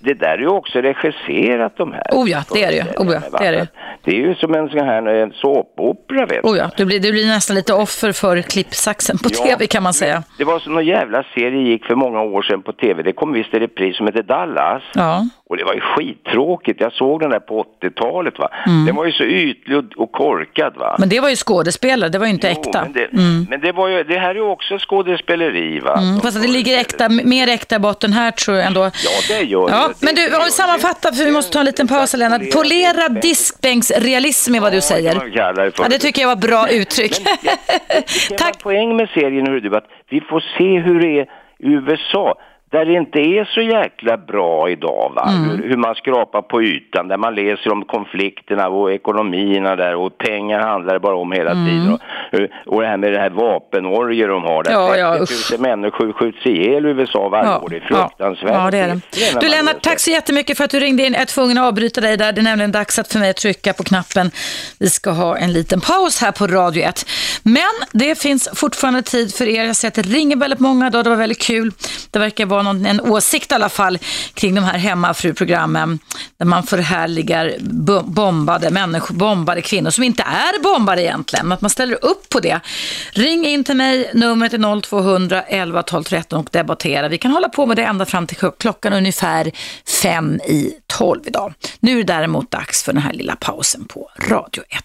Det 0.00 0.14
där 0.14 0.28
är 0.34 0.38
ju 0.38 0.48
också 0.48 0.78
regisserat 0.78 1.76
de 1.76 1.92
här. 1.92 2.02
Oh 2.12 2.30
ja, 2.30 2.44
det 2.52 2.64
är 2.64 2.70
det 2.70 2.76
ju. 2.76 2.82
Oh 2.82 3.12
ja, 3.12 3.38
det 3.38 3.46
är 3.46 3.52
det. 3.52 3.68
Det 4.04 4.10
är 4.10 4.14
ju 4.16 4.34
som 4.34 4.54
en 4.54 4.68
sån 4.68 4.80
här 4.80 5.20
eh, 5.22 5.28
såpopera 5.32 6.26
vet 6.26 6.44
Oh 6.44 6.56
ja, 6.58 6.70
du 6.76 6.84
blir, 6.84 7.00
du 7.00 7.12
blir 7.12 7.26
nästan 7.26 7.56
lite 7.56 7.74
offer 7.74 8.12
för 8.12 8.42
klippsaxen 8.42 9.18
på 9.18 9.28
Ja, 9.32 9.44
tv 9.44 9.66
kan 9.66 9.82
man 9.82 9.94
säga. 9.94 10.22
Det 10.38 10.44
var 10.44 10.58
som 10.58 10.74
någon 10.74 10.86
jävla 10.86 11.24
serie 11.34 11.62
gick 11.62 11.84
för 11.84 11.94
många 11.94 12.20
år 12.20 12.42
sedan 12.42 12.62
på 12.62 12.72
tv. 12.72 13.02
Det 13.02 13.12
kom 13.12 13.32
visst 13.32 13.54
i 13.54 13.58
repris 13.58 13.96
som 13.96 14.06
hette 14.06 14.22
Dallas. 14.22 14.82
Ja. 14.94 15.26
Och 15.52 15.58
det 15.58 15.64
var 15.64 15.74
ju 15.74 15.80
skittråkigt. 15.80 16.80
Jag 16.80 16.92
såg 16.92 17.20
den 17.20 17.30
där 17.30 17.40
på 17.40 17.64
80-talet 17.82 18.38
va. 18.38 18.48
Mm. 18.66 18.86
Den 18.86 18.96
var 18.96 19.04
ju 19.06 19.12
så 19.12 19.24
ytlig 19.24 19.76
och- 19.96 20.12
korkad 20.12 20.74
va. 20.76 20.96
Men 20.98 21.08
det 21.08 21.20
var 21.20 21.28
ju 21.28 21.36
skådespelare, 21.36 22.10
det 22.10 22.18
var 22.18 22.26
ju 22.26 22.32
inte 22.32 22.48
äkta. 22.50 22.82
Men 22.82 22.92
det, 22.92 23.04
Mm. 23.12 23.46
men 23.50 23.60
det 23.60 23.72
ju, 23.88 24.04
det 24.04 24.18
här 24.18 24.30
är 24.30 24.34
ju 24.34 24.40
också 24.40 24.78
skådespeleri 24.78 25.80
va. 25.80 25.98
Mm, 25.98 26.20
fast 26.20 26.42
det 26.42 26.48
ligger 26.48 26.78
äkta, 26.80 27.08
mer 27.08 27.48
äkta 27.48 27.78
botten 27.78 28.12
här 28.12 28.30
tror 28.30 28.56
jag 28.56 28.66
ändå. 28.66 28.80
Ja 28.80 28.90
det 29.28 29.42
gör 29.44 29.68
Ja, 29.70 29.88
det. 29.88 30.06
men 30.06 30.14
du, 30.14 30.36
om 30.36 30.42
vi 30.44 30.50
sammanfattar, 30.50 31.12
för 31.12 31.24
vi 31.24 31.30
måste 31.32 31.52
ta 31.52 31.58
en 31.58 31.64
liten 31.64 31.88
paus 31.88 32.14
Lennart. 32.16 32.50
Polerad 32.52 33.20
diskbänksrealism 33.22 34.54
är 34.54 34.60
vad 34.60 34.72
du 34.72 34.80
säger. 34.80 35.14
man 35.16 35.30
kallar 35.32 35.64
det 35.64 35.76
för. 35.76 35.82
Ja, 35.82 35.88
det 35.88 35.98
tycker 35.98 36.22
jag 36.22 36.28
var 36.28 36.36
bra 36.36 36.68
uttryck. 36.70 37.12
Tack. 38.38 38.58
poäng 38.62 38.96
med 38.96 39.08
serien 39.14 39.46
hör 39.46 39.60
du, 39.60 39.76
att 39.76 39.86
vi 40.10 40.20
får 40.20 40.40
se 40.58 40.78
hur 40.78 41.00
det 41.00 41.20
är 41.20 41.22
i 41.58 41.72
USA. 41.72 42.34
Där 42.72 42.84
det 42.84 42.92
inte 42.92 43.18
är 43.18 43.44
så 43.44 43.60
jäkla 43.60 44.16
bra 44.16 44.70
idag, 44.70 45.12
va? 45.16 45.28
Mm. 45.28 45.50
Hur, 45.50 45.68
hur 45.68 45.76
man 45.76 45.94
skrapar 45.94 46.42
på 46.42 46.62
ytan, 46.62 47.08
där 47.08 47.16
man 47.16 47.34
läser 47.34 47.72
om 47.72 47.84
konflikterna 47.84 48.68
och 48.68 48.92
ekonomierna 48.92 49.76
där 49.76 49.94
och 49.94 50.18
pengar 50.18 50.60
handlar 50.60 50.92
det 50.94 51.00
bara 51.00 51.16
om 51.16 51.32
hela 51.32 51.50
Mm. 51.50 51.66
tiden. 51.66 51.92
Och, 51.92 52.74
och 52.74 52.80
det 52.82 52.86
här 52.88 52.96
med 52.96 53.12
det 53.12 53.18
här 53.18 53.30
vapenorger 53.30 54.28
de 54.28 54.42
har 54.44 54.62
där. 54.62 54.72
Ja, 54.72 54.96
ja, 54.96 55.18
30 55.26 55.34
000 55.52 55.60
människor 55.60 56.12
skjuts 56.12 56.46
ihjäl 56.46 56.86
i 56.86 56.88
USA 56.88 57.28
varje 57.28 57.50
Ja, 57.50 57.58
år. 57.58 57.68
Det 57.68 57.76
är 57.76 57.80
fruktansvärt. 57.80 58.50
Ja, 58.52 58.70
det 58.70 58.78
är 58.78 58.88
det. 58.88 59.40
Du 59.40 59.48
Lennart, 59.48 59.82
tack 59.82 60.00
så 60.00 60.10
jättemycket 60.10 60.56
för 60.56 60.64
att 60.64 60.70
du 60.70 60.80
ringde 60.80 61.06
in. 61.06 61.12
Jag 61.12 61.22
är 61.22 61.26
tvungen 61.26 61.58
att 61.58 61.64
avbryta 61.64 62.00
dig 62.00 62.16
där. 62.16 62.32
Det 62.32 62.40
är 62.40 62.42
nämligen 62.42 62.72
dags 62.72 62.98
att 62.98 63.12
för 63.12 63.18
mig 63.18 63.30
att 63.30 63.36
trycka 63.36 63.72
på 63.72 63.82
knappen. 63.84 64.30
Vi 64.80 64.90
ska 64.90 65.10
ha 65.10 65.36
en 65.36 65.52
liten 65.52 65.80
paus 65.80 66.20
här 66.20 66.32
på 66.32 66.46
Radio 66.46 66.82
1. 66.82 67.06
Men 67.42 67.62
det 67.92 68.18
finns 68.22 68.48
fortfarande 68.54 69.02
tid 69.02 69.34
för 69.34 69.48
er. 69.48 69.64
Jag 69.64 69.76
ser 69.76 69.88
att 69.88 69.94
det 69.94 70.02
ringer 70.02 70.36
väldigt 70.36 70.60
många 70.60 70.86
idag. 70.86 71.04
Det 71.04 71.10
var 71.10 71.16
väldigt 71.16 71.42
kul. 71.42 71.72
Det 72.10 72.18
verkar 72.18 72.46
vara 72.46 72.61
någon, 72.62 72.86
en 72.86 73.00
åsikt 73.00 73.52
i 73.52 73.54
alla 73.54 73.68
fall 73.68 73.98
kring 74.34 74.54
de 74.54 74.64
här 74.64 74.78
hemmafruprogrammen 74.78 75.98
där 76.38 76.46
man 76.46 76.62
förhärligar 76.62 77.56
bombade 78.04 78.70
människor, 78.70 79.14
bombade 79.14 79.62
kvinnor 79.62 79.90
som 79.90 80.04
inte 80.04 80.22
är 80.22 80.62
bombade 80.62 81.02
egentligen. 81.02 81.46
Men 81.46 81.54
att 81.54 81.60
man 81.60 81.70
ställer 81.70 82.04
upp 82.04 82.28
på 82.28 82.40
det. 82.40 82.60
Ring 83.12 83.46
in 83.46 83.64
till 83.64 83.76
mig, 83.76 84.10
numret 84.14 84.52
är 84.52 84.80
0200 84.80 85.42
11 85.42 85.82
12 85.82 86.04
13 86.04 86.40
och 86.40 86.48
debattera. 86.52 87.08
Vi 87.08 87.18
kan 87.18 87.30
hålla 87.30 87.48
på 87.48 87.66
med 87.66 87.76
det 87.76 87.84
ända 87.84 88.06
fram 88.06 88.26
till 88.26 88.36
klockan 88.58 88.92
ungefär 88.92 89.52
fem 90.02 90.34
i 90.34 90.74
tolv 90.86 91.20
idag. 91.26 91.54
Nu 91.80 91.92
är 91.92 91.96
det 91.96 92.12
däremot 92.12 92.50
dags 92.50 92.82
för 92.82 92.92
den 92.92 93.02
här 93.02 93.12
lilla 93.12 93.36
pausen 93.36 93.84
på 93.84 94.10
Radio 94.28 94.62
1. 94.68 94.82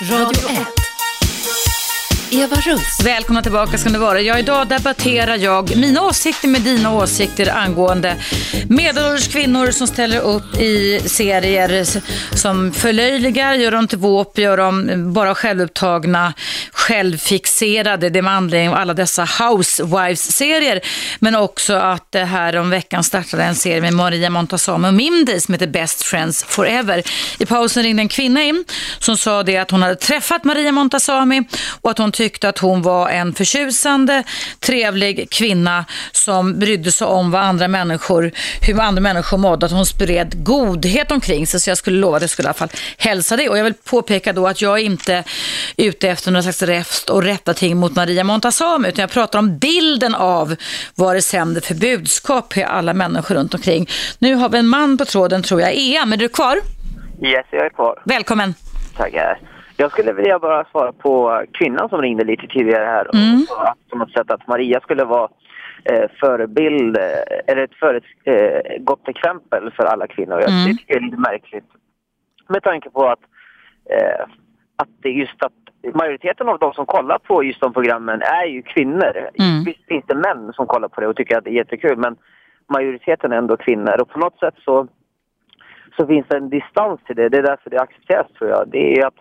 Radio 0.00 0.48
1. 0.48 0.79
Eva 2.32 2.56
Russ. 2.56 3.00
Välkomna 3.04 3.42
tillbaka 3.42 3.78
ska 3.78 3.90
ni 3.90 3.98
vara. 3.98 4.20
Ja, 4.20 4.38
idag 4.38 4.68
debatterar 4.68 5.36
jag 5.36 5.76
mina 5.76 6.02
åsikter 6.02 6.48
med 6.48 6.60
dina 6.60 6.94
åsikter 6.94 7.56
angående 7.56 8.16
medelålders 8.68 9.28
kvinnor 9.28 9.70
som 9.70 9.86
ställer 9.86 10.20
upp 10.20 10.56
i 10.60 11.00
serier 11.06 11.86
som 12.36 12.72
förlöjligar, 12.72 13.54
gör 13.54 13.70
dem 13.70 13.88
till 13.88 13.98
våp, 13.98 14.38
gör 14.38 14.56
dem 14.56 15.12
bara 15.12 15.34
självupptagna, 15.34 16.32
självfixerade. 16.72 18.10
Det 18.10 18.18
är 18.18 18.22
med 18.22 18.32
anledning 18.32 18.68
av 18.68 18.74
alla 18.76 18.94
dessa 18.94 19.24
Housewives-serier. 19.24 20.80
Men 21.18 21.36
också 21.36 21.74
att 21.74 22.12
det 22.12 22.24
här 22.24 22.56
om 22.56 22.70
veckan 22.70 23.04
startade 23.04 23.44
en 23.44 23.54
serie 23.54 23.80
med 23.80 23.92
Maria 23.92 24.30
Montazami 24.30 24.88
och 24.88 24.94
Mindy 24.94 25.40
som 25.40 25.54
heter 25.54 25.66
Best 25.66 26.02
Friends 26.02 26.44
Forever. 26.44 27.02
I 27.38 27.46
pausen 27.46 27.82
ringde 27.82 28.02
en 28.02 28.08
kvinna 28.08 28.42
in 28.42 28.64
som 28.98 29.16
sa 29.16 29.42
det 29.42 29.56
att 29.56 29.70
hon 29.70 29.82
hade 29.82 29.96
träffat 29.96 30.44
Maria 30.44 30.72
Montazami 30.72 31.42
och 31.80 31.90
att 31.90 31.98
hon 31.98 32.12
tyckte 32.20 32.48
att 32.48 32.58
hon 32.58 32.82
var 32.82 33.08
en 33.08 33.32
förtjusande, 33.32 34.24
trevlig 34.58 35.30
kvinna 35.30 35.84
som 36.12 36.58
brydde 36.58 36.92
sig 36.92 37.06
om 37.06 37.30
vad 37.30 37.42
andra 37.42 37.68
människor, 37.68 38.32
hur 38.66 38.80
andra 38.80 39.00
människor 39.00 39.38
mådde, 39.38 39.66
att 39.66 39.72
hon 39.72 39.86
spred 39.86 40.44
godhet 40.44 41.10
omkring 41.10 41.46
sig. 41.46 41.60
Så 41.60 41.70
jag 41.70 41.78
skulle 41.78 41.98
lova 41.98 42.16
att 42.16 42.22
jag 42.22 42.30
skulle 42.30 42.46
i 42.46 42.48
alla 42.48 42.54
fall 42.54 42.68
hälsa 42.98 43.36
det. 43.36 43.48
Och 43.48 43.58
jag 43.58 43.64
vill 43.64 43.74
påpeka 43.74 44.32
då 44.32 44.46
att 44.46 44.62
jag 44.62 44.78
är 44.78 44.84
inte 44.84 45.24
ute 45.76 46.08
efter 46.08 46.30
några 46.30 46.42
slags 46.42 46.62
räfst 46.62 47.10
och 47.10 47.22
rätta 47.22 47.54
ting 47.54 47.76
mot 47.76 47.96
Maria 47.96 48.24
Montazami, 48.24 48.88
utan 48.88 49.02
jag 49.02 49.10
pratar 49.10 49.38
om 49.38 49.58
bilden 49.58 50.14
av 50.14 50.56
vad 50.94 51.16
det 51.16 51.22
sänder 51.22 51.60
för 51.60 51.74
budskap 51.74 52.48
till 52.48 52.64
alla 52.64 52.94
människor 52.94 53.34
runt 53.34 53.54
omkring. 53.54 53.88
Nu 54.18 54.34
har 54.34 54.48
vi 54.48 54.58
en 54.58 54.66
man 54.68 54.98
på 54.98 55.04
tråden 55.04 55.42
tror 55.42 55.60
jag. 55.60 55.74
Ian, 55.74 56.12
är 56.12 56.16
du 56.16 56.28
kvar? 56.28 56.56
Yes, 57.22 57.46
jag 57.50 57.66
är 57.66 57.70
kvar. 57.70 58.02
Välkommen. 58.04 58.54
Tackar. 58.96 59.59
Jag 59.80 59.92
skulle 59.92 60.12
vilja 60.12 60.38
bara 60.38 60.64
svara 60.64 60.92
på 60.92 61.42
kvinnan 61.52 61.88
som 61.88 62.02
ringde 62.02 62.24
lite 62.24 62.46
tidigare 62.46 62.84
här. 62.84 63.10
Mm. 63.14 63.46
På 63.90 63.98
något 63.98 64.12
sätt 64.12 64.30
att 64.30 64.46
Maria 64.46 64.80
skulle 64.80 65.04
vara 65.04 65.28
eh, 65.84 66.10
förebild, 66.20 66.96
eh, 66.96 67.02
eller 67.46 67.62
ett 67.62 67.74
för, 67.74 68.00
eh, 68.24 68.78
gott 68.80 69.08
exempel 69.08 69.70
för 69.70 69.84
alla 69.84 70.06
kvinnor. 70.06 70.40
Jag 70.40 70.50
Mm. 70.50 70.64
Det 70.64 70.78
tycker 70.78 70.94
jag 70.94 71.02
är 71.02 71.06
lite 71.06 71.16
märkligt. 71.30 71.64
Med 72.48 72.62
tanke 72.62 72.90
på 72.90 73.06
att, 73.06 73.24
eh, 73.90 74.24
att 74.76 74.88
det 75.02 75.10
just 75.10 75.42
att 75.42 75.52
majoriteten 75.94 76.48
av 76.48 76.58
de 76.58 76.72
som 76.72 76.86
kollar 76.86 77.18
på 77.18 77.44
just 77.44 77.60
de 77.60 77.72
programmen 77.72 78.22
är 78.22 78.44
ju 78.44 78.62
kvinnor. 78.62 79.28
Mm. 79.38 79.64
Visst 79.64 79.84
finns 79.88 80.04
det 80.06 80.14
män 80.14 80.52
som 80.52 80.66
kollar 80.66 80.88
på 80.88 81.00
det 81.00 81.06
och 81.06 81.16
tycker 81.16 81.38
att 81.38 81.44
det 81.44 81.50
är 81.50 81.62
jättekul 81.62 81.96
men 81.96 82.16
majoriteten 82.68 83.32
är 83.32 83.36
ändå 83.36 83.56
kvinnor 83.56 84.00
och 84.00 84.08
på 84.08 84.18
något 84.18 84.38
sätt 84.38 84.54
så, 84.64 84.88
så 85.96 86.06
finns 86.06 86.26
det 86.28 86.36
en 86.36 86.50
distans 86.50 87.00
till 87.06 87.16
det. 87.16 87.28
Det 87.28 87.38
är 87.38 87.42
därför 87.42 87.70
det 87.70 87.80
accepteras 87.80 88.26
tror 88.38 88.50
jag. 88.50 88.68
Det 88.68 88.98
är 88.98 89.06
att 89.06 89.20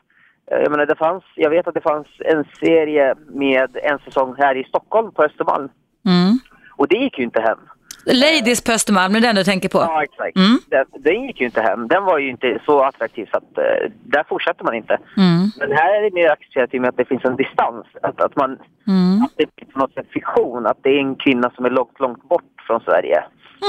jag, 0.50 0.72
menar, 0.72 0.86
det 0.86 0.96
fanns, 0.96 1.24
jag 1.36 1.50
vet 1.50 1.68
att 1.68 1.74
det 1.74 1.82
fanns 1.82 2.08
en 2.20 2.44
serie 2.60 3.16
med 3.28 3.78
en 3.84 4.00
säsong 4.00 4.36
här 4.38 4.56
i 4.58 4.64
Stockholm 4.64 5.12
på 5.12 5.24
Östermalm 5.24 5.70
Mm. 6.06 6.40
och 6.78 6.88
det 6.88 6.98
gick 6.98 7.18
ju 7.18 7.24
inte 7.24 7.42
hem. 7.42 7.58
Ladies 8.06 8.64
på 8.64 8.72
Östermalm, 8.72 9.16
är 9.16 9.20
det 9.20 9.28
den 9.28 9.36
du 9.36 9.44
tänker 9.44 9.70
på? 9.70 9.78
Ja, 9.78 10.04
exakt. 10.04 10.36
Mm. 10.38 10.58
Den, 10.70 10.86
den 11.04 11.24
gick 11.24 11.40
ju 11.40 11.46
inte 11.46 11.62
hem. 11.62 11.88
Den 11.88 12.04
var 12.04 12.18
ju 12.18 12.30
inte 12.30 12.60
så 12.66 12.84
attraktiv 12.84 13.28
så 13.32 13.38
att 13.38 13.58
eh, 13.58 13.92
där 14.04 14.24
fortsätter 14.30 14.64
man 14.64 14.76
inte. 14.76 14.94
Mm. 15.18 15.42
Men 15.60 15.72
här 15.72 15.96
är 15.98 16.02
det 16.04 16.14
mer 16.14 16.30
accepterat 16.32 16.74
i 16.74 16.78
och 16.78 16.82
med 16.82 16.90
att 16.90 16.98
det 16.98 17.06
finns 17.06 17.26
en 17.26 17.36
distans. 17.36 17.86
Att, 18.02 18.22
att, 18.22 18.36
man, 18.36 18.50
Mm. 18.88 19.24
att 19.24 19.32
det 19.36 19.44
är 19.44 19.66
på 19.74 19.80
något 19.80 19.94
sätt 19.94 20.08
fiktion. 20.14 20.66
Att 20.66 20.78
det 20.84 20.90
är 20.90 21.00
en 21.00 21.16
kvinna 21.16 21.52
som 21.56 21.66
är 21.66 21.70
långt, 21.70 22.00
långt 22.00 22.30
bort 22.30 22.44
från 22.68 22.80
Sverige. 22.80 23.24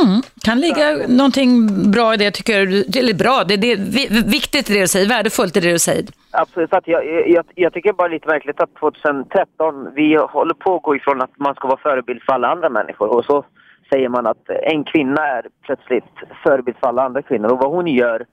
Mm. 0.04 0.22
Kan 0.44 0.60
ligga 0.60 0.96
någonting 1.08 1.66
bra 1.90 2.14
i 2.14 2.16
det 2.16 2.30
tycker 2.30 2.66
du, 2.66 2.98
eller 2.98 3.14
bra, 3.14 3.44
det, 3.44 3.56
det 3.56 3.72
är 3.72 3.76
vi- 3.76 4.22
viktigt 4.30 4.70
i 4.70 4.74
det 4.74 4.80
du 4.80 4.88
säger, 4.88 5.08
värdefullt 5.08 5.56
i 5.56 5.60
det 5.60 5.72
du 5.72 5.78
säger. 5.78 6.04
Absolut. 6.30 6.70
Så 6.70 6.76
att 6.76 6.88
jag, 6.88 7.28
jag, 7.28 7.44
jag 7.54 7.72
tycker 7.72 7.92
bara 7.92 8.08
lite 8.08 8.28
märkligt 8.28 8.60
att 8.60 8.74
2013, 8.74 9.94
vi 9.94 10.16
håller 10.16 10.54
på 10.54 10.76
att 10.76 10.82
gå 10.82 10.96
ifrån 10.96 11.22
att 11.22 11.38
man 11.38 11.54
ska 11.54 11.68
vara 11.68 11.80
förebild 11.82 12.22
för 12.22 12.32
alla 12.32 12.48
andra 12.48 12.68
människor. 12.68 13.08
Och 13.16 13.24
så 13.24 13.44
säger 13.92 14.08
man 14.08 14.26
att 14.26 14.48
en 14.72 14.84
kvinna 14.84 15.26
är 15.26 15.46
plötsligt 15.66 16.14
förebild 16.42 16.76
för 16.80 16.86
alla 16.86 17.02
andra 17.02 17.22
kvinnor. 17.22 17.52
Och 17.52 17.58
vad 17.58 17.70
hon 17.70 17.86
gör, 17.86 18.24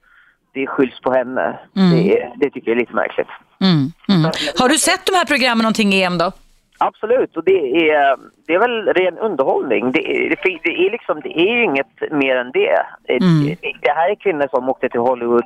det 0.54 0.66
skylls 0.66 1.00
på 1.00 1.12
henne. 1.12 1.58
Mm. 1.76 1.90
Det, 1.90 2.32
det 2.36 2.50
tycker 2.50 2.70
jag 2.70 2.76
är 2.76 2.80
lite 2.80 2.94
märkligt. 2.94 3.28
Mm. 3.60 3.92
Mm. 4.18 4.30
Har 4.58 4.68
du 4.68 4.78
sett 4.78 5.06
de 5.06 5.12
här 5.12 5.24
programmen 5.24 5.62
någonting 5.62 5.92
i 5.92 6.02
EM 6.02 6.18
då? 6.18 6.32
Absolut, 6.78 7.36
och 7.36 7.44
det 7.44 7.90
är, 7.90 8.16
det 8.46 8.54
är 8.54 8.58
väl 8.58 8.86
ren 8.94 9.18
underhållning. 9.18 9.92
Det 9.92 10.10
är, 10.16 10.28
det 10.62 10.86
är, 10.86 10.90
liksom, 10.90 11.20
det 11.20 11.38
är 11.40 11.56
ju 11.56 11.64
inget 11.64 12.12
mer 12.12 12.36
än 12.36 12.50
det. 12.52 12.78
Mm. 13.08 13.56
Det, 13.82 13.90
här 13.90 14.10
är 14.10 14.14
kvinnor 14.14 14.46
som 14.50 14.68
åkte 14.68 14.88
till 14.88 15.00
Hollywood. 15.00 15.44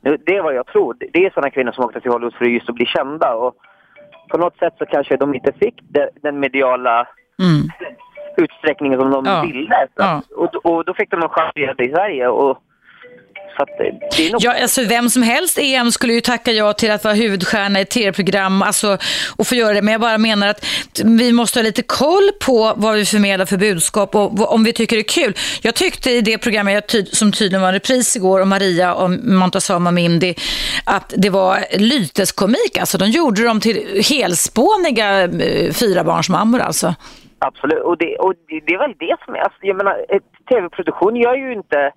Nu, 0.00 0.16
Det 0.26 0.36
är 0.36 0.42
vad 0.42 0.54
jag 0.54 0.66
tror. 0.66 0.96
Det 1.12 1.26
är 1.26 1.30
sådana 1.30 1.50
kvinnor 1.50 1.72
som 1.72 1.84
åkte 1.84 2.00
till 2.00 2.10
Hollywood 2.10 2.34
för 2.34 2.44
just 2.44 2.68
att 2.68 2.74
bli 2.74 2.86
kända. 2.86 3.34
Och 3.34 3.54
på 4.30 4.38
något 4.38 4.58
sätt 4.58 4.74
så 4.78 4.86
kanske 4.86 5.16
de 5.16 5.34
inte 5.34 5.52
fick 5.52 5.74
de, 5.82 6.08
den 6.22 6.40
mediala 6.40 7.06
Mm. 7.42 7.68
utsträckningen 8.36 9.00
som 9.00 9.10
de 9.10 9.24
Ja. 9.26 9.44
ville. 9.46 9.86
Ja. 9.94 10.22
Och, 10.36 10.54
och 10.66 10.84
då 10.84 10.94
fick 10.94 11.10
de 11.10 11.22
en 11.22 11.28
chans 11.28 11.50
att 11.54 11.56
göra 11.62 11.74
det 11.74 11.84
i 11.84 11.90
Sverige. 11.92 12.28
Och, 12.28 12.58
så 13.56 13.62
att 13.62 13.68
det, 13.78 14.26
är 14.26 14.32
nog... 14.32 14.40
Ja, 14.44 14.62
alltså 14.62 14.84
vem 14.84 15.10
som 15.10 15.22
helst 15.22 15.58
EM 15.58 15.92
skulle 15.92 16.12
ju 16.12 16.20
tacka 16.20 16.52
ja 16.52 16.72
till 16.72 16.90
att 16.90 17.04
vara 17.04 17.14
huvudstjärna 17.14 17.78
i 17.78 17.82
ett 17.82 17.90
tv-program 17.90 18.62
alltså, 18.62 18.98
och 19.36 19.46
få 19.46 19.54
göra 19.54 19.74
det. 19.74 19.82
Men 19.82 19.92
jag 19.92 20.00
bara 20.00 20.18
menar 20.18 20.48
att 20.48 20.66
vi 21.04 21.32
måste 21.32 21.58
ha 21.58 21.64
lite 21.64 21.82
koll 21.82 22.30
på 22.46 22.72
vad 22.76 22.94
vi 22.94 23.04
förmedlar 23.04 23.46
för 23.46 23.56
budskap 23.56 24.14
och 24.14 24.52
om 24.52 24.64
vi 24.64 24.72
tycker 24.72 24.96
det 24.96 25.00
är 25.02 25.24
kul. 25.24 25.34
Jag 25.62 25.74
tyckte 25.74 26.10
i 26.10 26.20
det 26.20 26.38
programmet 26.38 26.74
jag 26.74 26.86
ty- 26.86 27.06
som 27.06 27.32
tydligen 27.32 27.60
var 27.60 27.68
en 27.68 27.74
repris 27.74 28.16
igår 28.16 28.40
om 28.40 28.48
Maria 28.48 28.94
och 28.94 29.10
Montazama 29.10 29.90
Mindy 29.90 30.34
att 30.84 31.14
det 31.16 31.30
var 31.30 31.58
lyteskomik. 31.78 32.78
Alltså 32.80 32.98
de 32.98 33.06
gjorde 33.06 33.44
dem 33.44 33.60
till 33.60 34.02
helspåniga 34.10 35.22
eh, 35.22 35.72
fyrabarnsmammor 35.72 36.60
alltså. 36.60 36.94
Absolut, 37.38 37.82
och 37.82 37.98
det, 37.98 38.16
och 38.16 38.34
det, 38.48 38.60
det 38.66 38.72
är 38.74 38.78
väl 38.78 38.94
det 38.98 39.16
som 39.24 39.34
är... 39.34 39.38
Alltså, 39.38 39.58
jag 39.60 39.76
menar, 39.76 39.96
tv-produktion 40.48 41.16
gör 41.16 41.36
ju 41.36 41.52
inte 41.52 41.92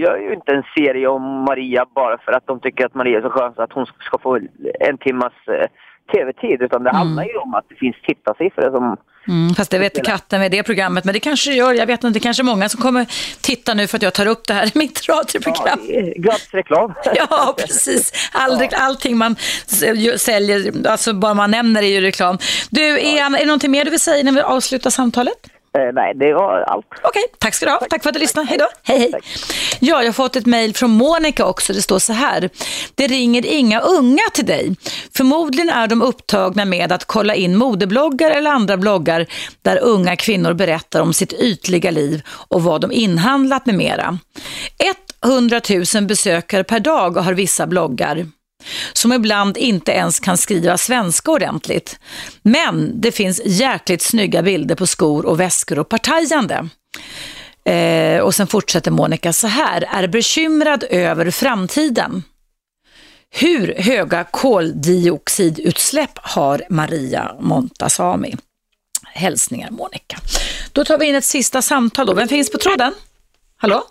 gör 0.00 0.16
ju 0.16 0.34
inte 0.34 0.52
en 0.52 0.62
serie 0.76 1.06
om 1.08 1.22
Maria 1.22 1.86
bara 1.94 2.18
för 2.18 2.32
att 2.32 2.46
de 2.46 2.60
tycker 2.60 2.86
att 2.86 2.94
Maria 2.94 3.18
är 3.18 3.22
så 3.22 3.30
skön 3.30 3.52
så 3.56 3.62
att 3.62 3.72
hon 3.72 3.86
ska 3.86 4.18
få 4.18 4.38
en 4.80 4.98
timmas 4.98 5.32
eh, 5.48 5.66
tv-tid. 6.12 6.62
Utan 6.62 6.84
det 6.84 6.90
handlar 6.90 7.24
ju 7.24 7.36
om 7.36 7.54
att 7.54 7.64
det 7.68 7.74
finns 7.74 7.96
tittarsiffror 8.06 8.70
som... 8.70 8.96
Mm, 9.28 9.54
fast 9.54 9.70
det 9.70 9.78
vet 9.78 10.04
katten 10.04 10.40
med 10.40 10.50
det 10.50 10.62
programmet, 10.62 11.04
men 11.04 11.14
det 11.14 11.20
kanske 11.20 11.52
gör. 11.52 11.74
Jag 11.74 11.86
vet 11.86 12.04
inte, 12.04 12.18
det 12.18 12.22
kanske 12.22 12.42
är 12.42 12.44
många 12.44 12.68
som 12.68 12.80
kommer 12.80 13.06
titta 13.40 13.74
nu 13.74 13.86
för 13.86 13.96
att 13.96 14.02
jag 14.02 14.14
tar 14.14 14.26
upp 14.26 14.46
det 14.46 14.54
här 14.54 14.66
i 14.66 14.78
mitt 14.78 15.08
radioprogram. 15.08 15.78
Gratis 16.16 16.54
reklam. 16.54 16.94
Ja, 17.14 17.54
precis. 17.58 18.30
All, 18.32 18.68
Allting 18.76 19.16
man 19.16 19.36
säljer, 20.16 20.88
alltså 20.88 21.12
bara 21.14 21.34
man 21.34 21.50
nämner 21.50 21.82
är 21.82 21.86
ju 21.86 22.00
reklam. 22.00 22.38
Du, 22.70 23.00
Ian, 23.00 23.34
är 23.34 23.38
det 23.38 23.46
någonting 23.46 23.70
mer 23.70 23.84
du 23.84 23.90
vill 23.90 24.00
säga 24.00 24.24
när 24.24 24.32
vi 24.32 24.40
avslutar 24.40 24.90
samtalet? 24.90 25.55
Eh, 25.76 25.92
nej, 25.92 26.14
det 26.14 26.32
var 26.34 26.60
allt. 26.60 26.86
Okej, 27.02 27.22
tack 27.38 27.54
ska 27.54 27.66
du 27.66 27.72
ha. 27.72 27.80
Tack 27.90 28.02
för 28.02 28.10
att 28.10 28.14
du 28.14 28.20
lyssnade. 28.20 28.48
Hej 28.48 28.58
då. 28.58 28.68
Hej, 28.82 28.98
hej. 28.98 29.12
Ja, 29.80 30.00
jag 30.00 30.08
har 30.08 30.12
fått 30.12 30.36
ett 30.36 30.46
mejl 30.46 30.74
från 30.74 30.90
Monica 30.90 31.46
också. 31.46 31.72
Det 31.72 31.82
står 31.82 31.98
så 31.98 32.12
här. 32.12 32.50
Det 32.94 33.06
ringer 33.06 33.46
inga 33.46 33.80
unga 33.80 34.22
till 34.32 34.46
dig. 34.46 34.76
Förmodligen 35.16 35.70
är 35.70 35.86
de 35.86 36.02
upptagna 36.02 36.64
med 36.64 36.92
att 36.92 37.04
kolla 37.04 37.34
in 37.34 37.56
modebloggar 37.56 38.30
eller 38.30 38.50
andra 38.50 38.76
bloggar 38.76 39.26
där 39.62 39.78
unga 39.82 40.16
kvinnor 40.16 40.52
berättar 40.52 41.00
om 41.00 41.12
sitt 41.12 41.32
ytliga 41.32 41.90
liv 41.90 42.22
och 42.28 42.62
vad 42.62 42.80
de 42.80 42.92
inhandlat 42.92 43.66
med 43.66 43.74
mera. 43.74 44.18
100 45.24 45.60
000 45.94 46.06
besökare 46.06 46.64
per 46.64 46.80
dag 46.80 47.16
har 47.16 47.32
vissa 47.32 47.66
bloggar 47.66 48.26
som 48.92 49.12
ibland 49.12 49.56
inte 49.56 49.92
ens 49.92 50.20
kan 50.20 50.36
skriva 50.36 50.78
svenska 50.78 51.30
ordentligt. 51.30 51.98
Men 52.42 53.00
det 53.00 53.12
finns 53.12 53.40
jäkligt 53.44 54.02
snygga 54.02 54.42
bilder 54.42 54.74
på 54.74 54.86
skor 54.86 55.26
och 55.26 55.40
väskor 55.40 55.78
och 55.78 55.88
partajande. 55.88 56.68
Eh, 57.64 58.20
och 58.20 58.34
sen 58.34 58.46
fortsätter 58.46 58.90
Monica 58.90 59.32
så 59.32 59.46
här, 59.46 59.82
är 59.82 60.08
bekymrad 60.08 60.84
över 60.90 61.30
framtiden. 61.30 62.22
Hur 63.30 63.74
höga 63.78 64.24
koldioxidutsläpp 64.24 66.18
har 66.18 66.62
Maria 66.70 67.36
Montazami? 67.40 68.36
Hälsningar 69.02 69.70
Monica. 69.70 70.16
Då 70.72 70.84
tar 70.84 70.98
vi 70.98 71.06
in 71.06 71.14
ett 71.14 71.24
sista 71.24 71.62
samtal 71.62 72.06
då. 72.06 72.14
Vem 72.14 72.28
finns 72.28 72.50
på 72.50 72.58
tråden? 72.58 72.94
Hallå? 73.56 73.84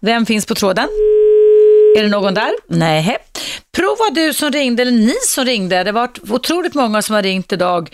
Vem 0.00 0.26
finns 0.26 0.46
på 0.46 0.54
tråden? 0.54 0.88
Är 1.96 2.02
det 2.02 2.08
någon 2.08 2.34
där? 2.34 2.52
Nej. 2.66 3.16
Prova 3.76 4.10
du 4.14 4.32
som 4.32 4.50
ringde, 4.50 4.82
eller 4.82 4.92
ni 4.92 5.14
som 5.22 5.44
ringde. 5.44 5.84
Det 5.84 5.90
har 5.90 6.00
varit 6.00 6.18
otroligt 6.30 6.74
många 6.74 7.02
som 7.02 7.14
har 7.14 7.22
ringt 7.22 7.52
idag 7.52 7.88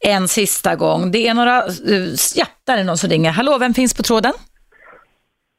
en 0.00 0.28
sista 0.28 0.76
gång. 0.76 1.10
Det 1.10 1.28
är 1.28 1.34
några, 1.34 1.56
eh, 1.58 2.08
ja, 2.36 2.46
där 2.66 2.78
är 2.78 2.84
någon 2.84 2.98
som 2.98 3.10
ringer. 3.10 3.30
Hallå, 3.30 3.58
vem 3.58 3.74
finns 3.74 3.94
på 3.94 4.02
tråden? 4.02 4.32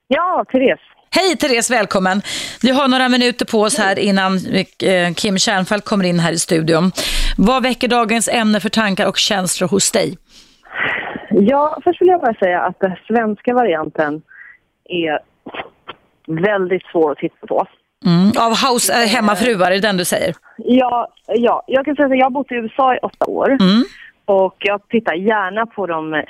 Ja, 0.07 0.45
Therese. 0.51 0.79
Hej 1.09 1.37
Therese, 1.37 1.71
välkommen. 1.71 2.21
Vi 2.61 2.69
har 2.71 2.87
några 2.87 3.09
minuter 3.09 3.45
på 3.45 3.61
oss 3.61 3.77
här 3.77 3.99
innan 3.99 4.33
eh, 4.35 5.13
Kim 5.13 5.37
Kärnfalk 5.37 5.85
kommer 5.85 6.05
in 6.05 6.19
här 6.19 6.31
i 6.31 6.37
studion. 6.37 6.91
Vad 7.37 7.63
väcker 7.63 7.87
dagens 7.87 8.27
ämne 8.27 8.59
för 8.59 8.69
tankar 8.69 9.07
och 9.07 9.17
känslor 9.17 9.67
hos 9.67 9.91
dig? 9.91 10.17
Ja, 11.29 11.79
först 11.83 12.01
vill 12.01 12.07
jag 12.07 12.21
bara 12.21 12.33
säga 12.33 12.61
att 12.61 12.79
den 12.79 12.95
svenska 13.07 13.53
varianten 13.53 14.21
är 14.89 15.19
väldigt 16.27 16.85
svår 16.91 17.11
att 17.11 17.17
titta 17.17 17.47
på. 17.47 17.67
Mm. 18.05 18.31
Av 18.39 18.51
House 18.71 18.93
äh, 18.93 19.07
hemmafruar, 19.09 19.67
är 19.71 19.75
det 19.75 19.79
den 19.87 19.97
du 19.97 20.05
säger? 20.05 20.35
Ja, 20.57 21.07
ja, 21.27 21.63
jag 21.67 21.85
kan 21.85 21.95
säga 21.95 22.05
att 22.05 22.17
jag 22.17 22.25
har 22.25 22.29
bott 22.31 22.51
i 22.51 22.55
USA 22.55 22.95
i 22.95 22.99
åtta 23.01 23.25
år 23.25 23.49
Mm. 23.49 23.83
och 24.25 24.55
jag 24.59 24.87
tittar 24.89 25.13
gärna 25.13 25.65
på 25.65 25.87
de 25.87 26.23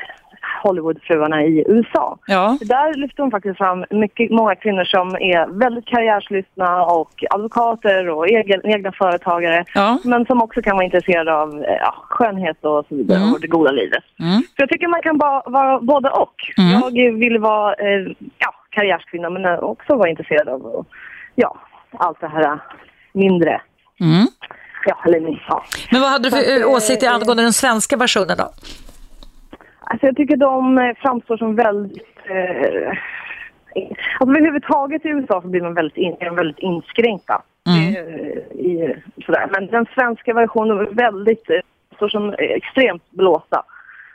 Hollywoodfruarna 0.64 1.44
i 1.44 1.64
USA. 1.68 2.18
Ja. 2.28 2.58
Där 2.62 2.94
lyfter 2.94 3.22
hon 3.24 3.32
faktiskt 3.32 3.58
fram 3.58 3.86
mycket, 3.90 4.32
många 4.32 4.56
kvinnor 4.56 4.84
som 4.84 5.08
är 5.16 5.60
väldigt 5.60 5.86
karriärslystna 5.86 6.84
och 6.86 7.24
advokater 7.30 8.10
och 8.10 8.28
egen, 8.30 8.62
egna 8.66 8.92
företagare. 8.92 9.66
Ja. 9.74 10.00
Men 10.04 10.26
som 10.26 10.42
också 10.42 10.62
kan 10.62 10.76
vara 10.76 10.86
intresserade 10.86 11.34
av 11.36 11.64
eh, 11.64 11.76
ja, 11.80 11.96
skönhet 12.10 12.66
och 12.66 12.86
så 12.90 12.96
vidare 12.96 13.18
Mm. 13.20 13.34
och 13.34 13.42
det 13.42 13.48
goda 13.48 13.72
livet. 13.72 14.04
Mm. 14.20 14.40
Så 14.42 14.56
jag 14.58 14.70
tycker 14.70 14.88
man 14.88 15.02
kan 15.02 15.18
ba, 15.18 15.44
vara 15.46 15.80
både 15.80 16.10
och. 16.10 16.36
Mm. 16.58 16.72
Jag 16.96 17.14
vill 17.14 17.38
vara 17.40 17.74
eh, 17.74 18.08
ja, 18.38 18.54
karriärskvinna 18.70 19.30
men 19.30 19.46
också 19.60 19.96
vara 19.96 20.10
intresserad 20.10 20.50
av 20.50 20.86
ja, 21.40 21.58
allt 21.92 22.20
det 22.20 22.28
här 22.28 22.60
mindre. 23.14 23.62
Mm. 24.00 24.28
ja, 24.86 24.98
eller 25.06 25.46
ja. 25.50 25.64
Men 25.92 26.02
vad 26.02 26.10
hade 26.10 26.24
du 26.24 26.32
för 26.32 26.38
att, 26.38 26.62
eh, 26.62 26.70
åsikt 26.70 27.04
eh, 27.04 27.14
angående 27.14 27.44
den 27.44 27.54
svenska 27.54 27.98
versionen 27.98 28.38
då? 28.38 28.50
Alltså 29.80 30.06
jag 30.06 30.16
tycker 30.16 30.38
de 30.38 30.78
eh, 30.78 30.96
framstår 30.98 31.38
som 31.38 31.56
väldigt... 31.56 32.18
Eh, 32.30 32.90
alltså 34.20 34.32
överhuvudtaget 34.38 35.06
i 35.06 35.10
USA 35.10 35.42
så 35.42 35.48
blir 35.48 35.62
de 35.62 35.74
väldigt, 35.74 35.98
in, 35.98 36.36
väldigt 36.36 36.60
inskränkta. 36.60 37.42
Mm. 37.68 37.96
Eh, 37.96 38.38
i, 38.68 38.96
sådär. 39.26 39.48
Men 39.52 39.68
den 39.68 39.86
svenska 39.94 40.34
versionen 40.34 40.80
är 40.80 40.86
väldigt, 40.86 41.46
står 41.96 42.10
som 42.10 42.36
extremt 42.40 43.12
blåsta. 43.12 43.64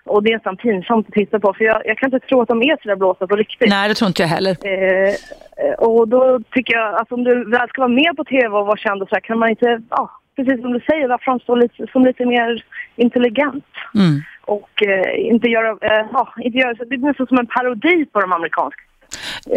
Och 0.05 0.23
det 0.23 0.31
är 0.31 0.35
nästan 0.35 0.57
pinsamt 0.57 1.09
att 1.09 1.15
titta 1.15 1.41
på 1.41 1.55
för 1.55 1.65
jag, 1.65 1.83
jag 1.85 1.99
kan 1.99 2.15
inte 2.15 2.27
tro 2.27 2.41
att 2.43 2.49
de 2.49 2.63
är 2.63 2.77
sådär 2.83 2.97
blåsta 2.97 3.27
på 3.27 3.37
riktigt. 3.37 3.69
Nej, 3.69 3.89
det 3.89 3.95
tror 3.95 4.09
inte 4.09 4.23
jag 4.23 4.29
heller. 4.29 4.57
Eh, 4.65 5.09
eh, 5.09 5.75
och 5.79 6.09
då 6.09 6.41
tycker 6.55 6.75
jag 6.75 6.95
att 6.95 7.13
om 7.13 7.25
du 7.25 7.51
väl 7.51 7.69
ska 7.69 7.81
vara 7.81 7.89
med 7.93 8.17
på 8.17 8.25
tv 8.25 8.49
och 8.49 8.67
vara 8.67 8.77
känd 8.77 9.03
och 9.03 9.09
så 9.09 9.15
här, 9.15 9.21
kan 9.21 9.39
man 9.39 9.49
inte, 9.51 9.81
ja, 9.91 10.11
precis 10.37 10.61
som 10.63 10.73
du 10.73 10.81
säger, 10.81 11.19
framstå 11.21 11.55
lite, 11.55 11.87
som 11.93 12.05
lite 12.05 12.25
mer 12.27 12.65
intelligent. 12.97 13.65
Mm. 13.95 14.21
Och 14.45 14.83
eh, 14.83 15.27
inte 15.33 15.49
göra, 15.49 15.69
eh, 15.71 16.07
ja, 16.13 16.35
inte 16.41 16.59
göra, 16.59 16.75
så- 16.77 16.85
det 16.85 16.97
blir 16.97 17.09
nästan 17.09 17.27
som 17.27 17.39
en 17.39 17.47
parodi 17.47 18.07
på 18.13 18.21
de 18.21 18.33
amerikanska. 18.33 18.81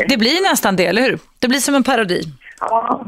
Det 0.09 0.17
blir 0.17 0.49
nästan 0.51 0.75
det, 0.75 0.85
eller 0.85 1.01
hur? 1.01 1.19
Det 1.39 1.47
blir 1.47 1.59
som 1.59 1.75
en 1.75 1.83
parodi. 1.83 2.21
Ja, 2.59 3.05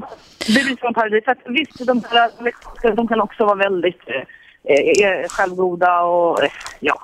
det 0.47 0.64
blir 0.65 0.77
som 0.77 0.88
en 0.88 0.93
parodi. 0.93 1.22
För 1.26 1.31
att 1.31 1.38
visst, 1.45 1.88
de 1.88 2.01
här 2.11 2.30
amerikanska, 2.39 2.91
de 2.91 3.07
kan 3.07 3.22
också 3.22 3.45
vara 3.45 3.55
väldigt 3.55 4.01
eh, 4.07 5.07
eh, 5.09 5.27
självgoda 5.30 6.01
och 6.01 6.43
eh, 6.43 6.49
ja, 6.80 6.99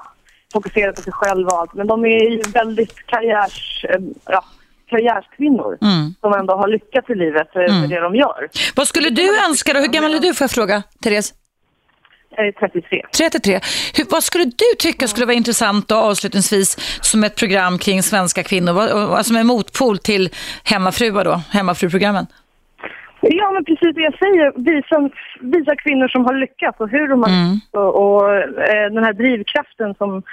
fokusera 0.53 0.93
på 0.93 1.01
sig 1.01 1.13
själva 1.13 1.51
och 1.51 1.59
allt. 1.59 1.73
Men 1.73 1.87
de 1.87 2.05
är 2.05 2.29
ju 2.31 2.41
väldigt 2.53 3.05
karriärs, 3.05 3.85
eh, 3.89 3.99
ja, 4.25 4.45
karriärskvinnor 4.89 5.77
Mm. 5.81 6.13
som 6.21 6.33
ändå 6.33 6.53
har 6.55 6.67
lyckats 6.67 7.09
i 7.09 7.15
livet 7.15 7.55
eh, 7.55 7.61
Mm. 7.61 7.81
med 7.81 7.89
det 7.89 7.99
de 7.99 8.15
gör. 8.15 8.49
Vad 8.75 8.87
skulle 8.87 9.09
du 9.09 9.45
önska 9.45 9.73
då? 9.73 9.79
Hur 9.79 9.87
gammal 9.87 10.13
är 10.15 10.19
du 10.19 10.33
får 10.33 10.43
jag 10.45 10.51
fråga, 10.51 10.83
Therese? 11.03 11.33
Jag 12.35 12.47
är 12.47 12.51
33. 12.51 13.01
33. 13.17 13.59
Hur, 13.95 14.05
vad 14.09 14.23
skulle 14.23 14.43
du 14.45 14.65
tycka 14.79 15.07
skulle 15.07 15.25
vara 15.25 15.35
intressant 15.35 15.87
då, 15.87 15.95
avslutningsvis 15.95 16.77
som 17.01 17.23
ett 17.23 17.35
program 17.35 17.77
kring 17.79 18.03
svenska 18.03 18.43
kvinnor? 18.43 18.73
Vad- 18.73 18.89
Alltså 18.89 19.23
som 19.23 19.35
en 19.37 19.47
motpol 19.47 19.97
till 19.97 20.29
hemmafruar 20.63 21.25
då, 21.25 21.41
hemmafruprogrammen? 21.49 22.27
Ja, 23.29 23.51
men 23.51 23.65
precis 23.65 23.95
det 23.95 24.01
jag 24.01 24.17
säger. 24.17 24.51
Visa, 24.55 25.09
visa 25.39 25.75
kvinnor 25.75 26.07
som 26.07 26.25
har 26.25 26.33
lyckats 26.33 26.79
och 26.79 26.89
hur 26.89 27.07
de 27.07 27.21
har 27.23 27.29
Mm. 27.29 27.51
lyckats. 27.53 27.73
Och, 27.73 27.95
och 28.17 28.33
eh, 28.35 28.91
den 28.91 29.03
här 29.03 29.13
drivkraften 29.13 29.95
som, 29.95 30.23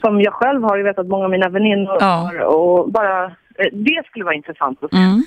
som 0.00 0.20
jag 0.20 0.32
själv 0.32 0.62
har. 0.62 0.76
Jag 0.76 0.84
vet 0.84 0.98
att 0.98 1.08
många 1.08 1.24
av 1.24 1.30
mina 1.30 1.48
väninnor 1.48 2.00
har. 2.00 2.40
Och 2.40 2.92
bara, 2.92 3.24
eh, 3.24 3.66
det 3.72 4.02
skulle 4.06 4.24
vara 4.24 4.34
intressant 4.34 4.84
att 4.84 4.90
se. 4.90 4.96
Mm. 4.96 5.22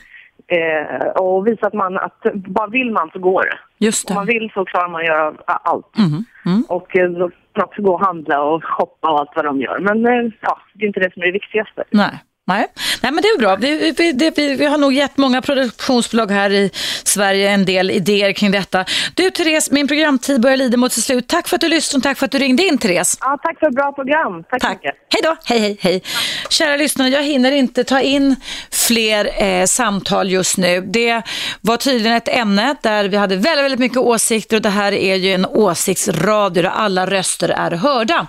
Eh, 0.48 1.08
och 1.08 1.48
visa 1.48 1.68
att 1.68 1.74
man, 1.74 1.98
att 1.98 2.22
bara 2.34 2.68
vill 2.68 2.92
man 2.92 3.10
så 3.14 3.20
går 3.20 3.42
det. 3.44 3.86
Just 3.86 4.08
det. 4.08 4.12
Om 4.12 4.16
man 4.16 4.26
vill 4.26 4.52
så 4.54 4.66
klarar 4.66 4.90
man 4.90 5.02
att 5.02 5.08
göra 5.08 5.34
allt. 5.46 5.98
Mm. 5.98 6.26
Mm. 6.46 6.64
Och 6.70 6.96
eh, 6.98 7.10
då 7.10 7.30
kan 7.30 7.34
man 7.58 7.66
också 7.66 7.82
gå 7.82 7.94
och 7.94 8.06
handla 8.06 8.42
och 8.42 8.64
shoppa 8.66 9.12
och 9.12 9.20
allt 9.20 9.32
vad 9.36 9.46
de 9.46 9.60
gör. 9.62 9.80
Men 9.80 10.06
eh, 10.06 10.32
ja, 10.42 10.58
det 10.74 10.86
är 10.86 10.88
inte 10.88 11.00
det 11.00 11.14
som 11.14 11.22
är 11.22 11.26
det 11.26 11.32
viktigaste. 11.32 11.84
Nej. 11.92 12.24
Nej. 12.52 12.68
Nej, 13.02 13.12
men 13.12 13.22
det 13.22 13.28
är 13.28 13.38
bra. 13.38 13.56
Vi, 13.56 13.92
vi, 13.98 14.12
det, 14.12 14.38
vi, 14.38 14.56
vi 14.56 14.66
har 14.66 14.78
nog 14.78 14.94
gett 14.94 15.18
många 15.18 15.42
produktionsbolag 15.42 16.32
här 16.32 16.50
i 16.52 16.72
Sverige 17.04 17.50
en 17.50 17.66
del 17.66 17.92
idéer 17.92 18.34
kring 18.34 18.52
detta. 18.52 18.86
Du 19.14 19.32
Therese, 19.32 19.72
min 19.72 19.88
programtid 19.88 20.42
börjar 20.42 20.58
lida 20.58 20.78
mot 20.78 20.94
sitt 20.94 21.04
slut. 21.04 21.28
Tack 21.28 21.48
för 21.48 21.56
att 21.56 21.62
du 21.62 21.68
lyssnade 21.68 22.00
och 22.00 22.04
tack 22.04 22.18
för 22.18 22.26
att 22.26 22.32
du 22.32 22.40
ringde 22.40 22.64
in 22.64 22.78
Therese. 22.78 23.18
Ja, 23.22 23.40
tack 23.44 23.60
för 23.60 23.68
ett 23.68 23.76
bra 23.76 23.92
program. 23.92 24.44
Tack, 24.50 24.62
tack. 24.62 24.82
Hej 24.84 25.22
då. 25.24 25.36
Hej, 25.46 25.60
hej, 25.60 25.78
hej. 25.80 26.04
Kära 26.50 26.76
lyssnare, 26.76 27.10
jag 27.10 27.24
hinner 27.24 27.52
inte 27.52 27.84
ta 27.84 28.02
in 28.02 28.36
fler 28.72 29.44
eh, 29.44 29.66
samtal 29.66 30.32
just 30.32 30.58
nu. 30.58 30.82
Det 30.82 31.22
var 31.62 31.78
tydligen 31.78 32.18
ett 32.18 32.28
ämne 32.28 32.76
där 32.82 33.08
vi 33.08 33.18
hade 33.18 33.36
väldigt, 33.36 33.66
väldigt 33.66 33.80
mycket 33.80 33.98
åsikter 33.98 34.56
och 34.56 34.62
det 34.62 34.70
här 34.70 34.92
är 34.92 35.16
ju 35.16 35.34
en 35.34 35.46
åsiktsradio 35.46 36.64
där 36.64 36.70
alla 36.70 37.06
röster 37.06 37.50
är 37.50 37.72
hörda. 37.72 38.28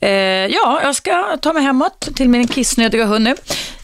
Eh, 0.00 0.10
ja, 0.46 0.80
jag 0.82 0.94
ska 0.94 1.36
ta 1.36 1.52
mig 1.52 1.62
hemåt 1.62 2.08
till 2.16 2.28
min 2.28 2.48
kissnödiga 2.48 3.04
hund 3.04 3.24
nu 3.24 3.34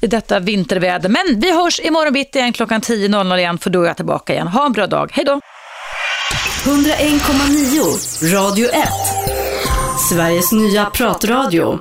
i 0.01 0.07
detta 0.07 0.39
vinterväder. 0.39 1.09
Men 1.09 1.41
vi 1.41 1.53
hörs 1.53 1.81
imorgon 1.81 2.13
bitti 2.13 2.39
igen 2.39 2.53
klockan 2.53 2.81
10.00 2.81 3.39
igen 3.39 3.59
för 3.59 3.71
då 3.71 3.83
är 3.83 3.87
jag 3.87 3.97
tillbaka 3.97 4.33
igen. 4.33 4.49
Ha 4.49 4.67
en 4.67 4.73
bra 4.73 4.87
dag. 4.87 5.11
Hej 5.13 5.25
då! 5.25 5.41
101,9 6.65 8.35
Radio 8.35 8.69
1. 8.69 8.89
Sveriges 10.11 10.53
nya 10.53 10.85
pratradio. 10.85 11.73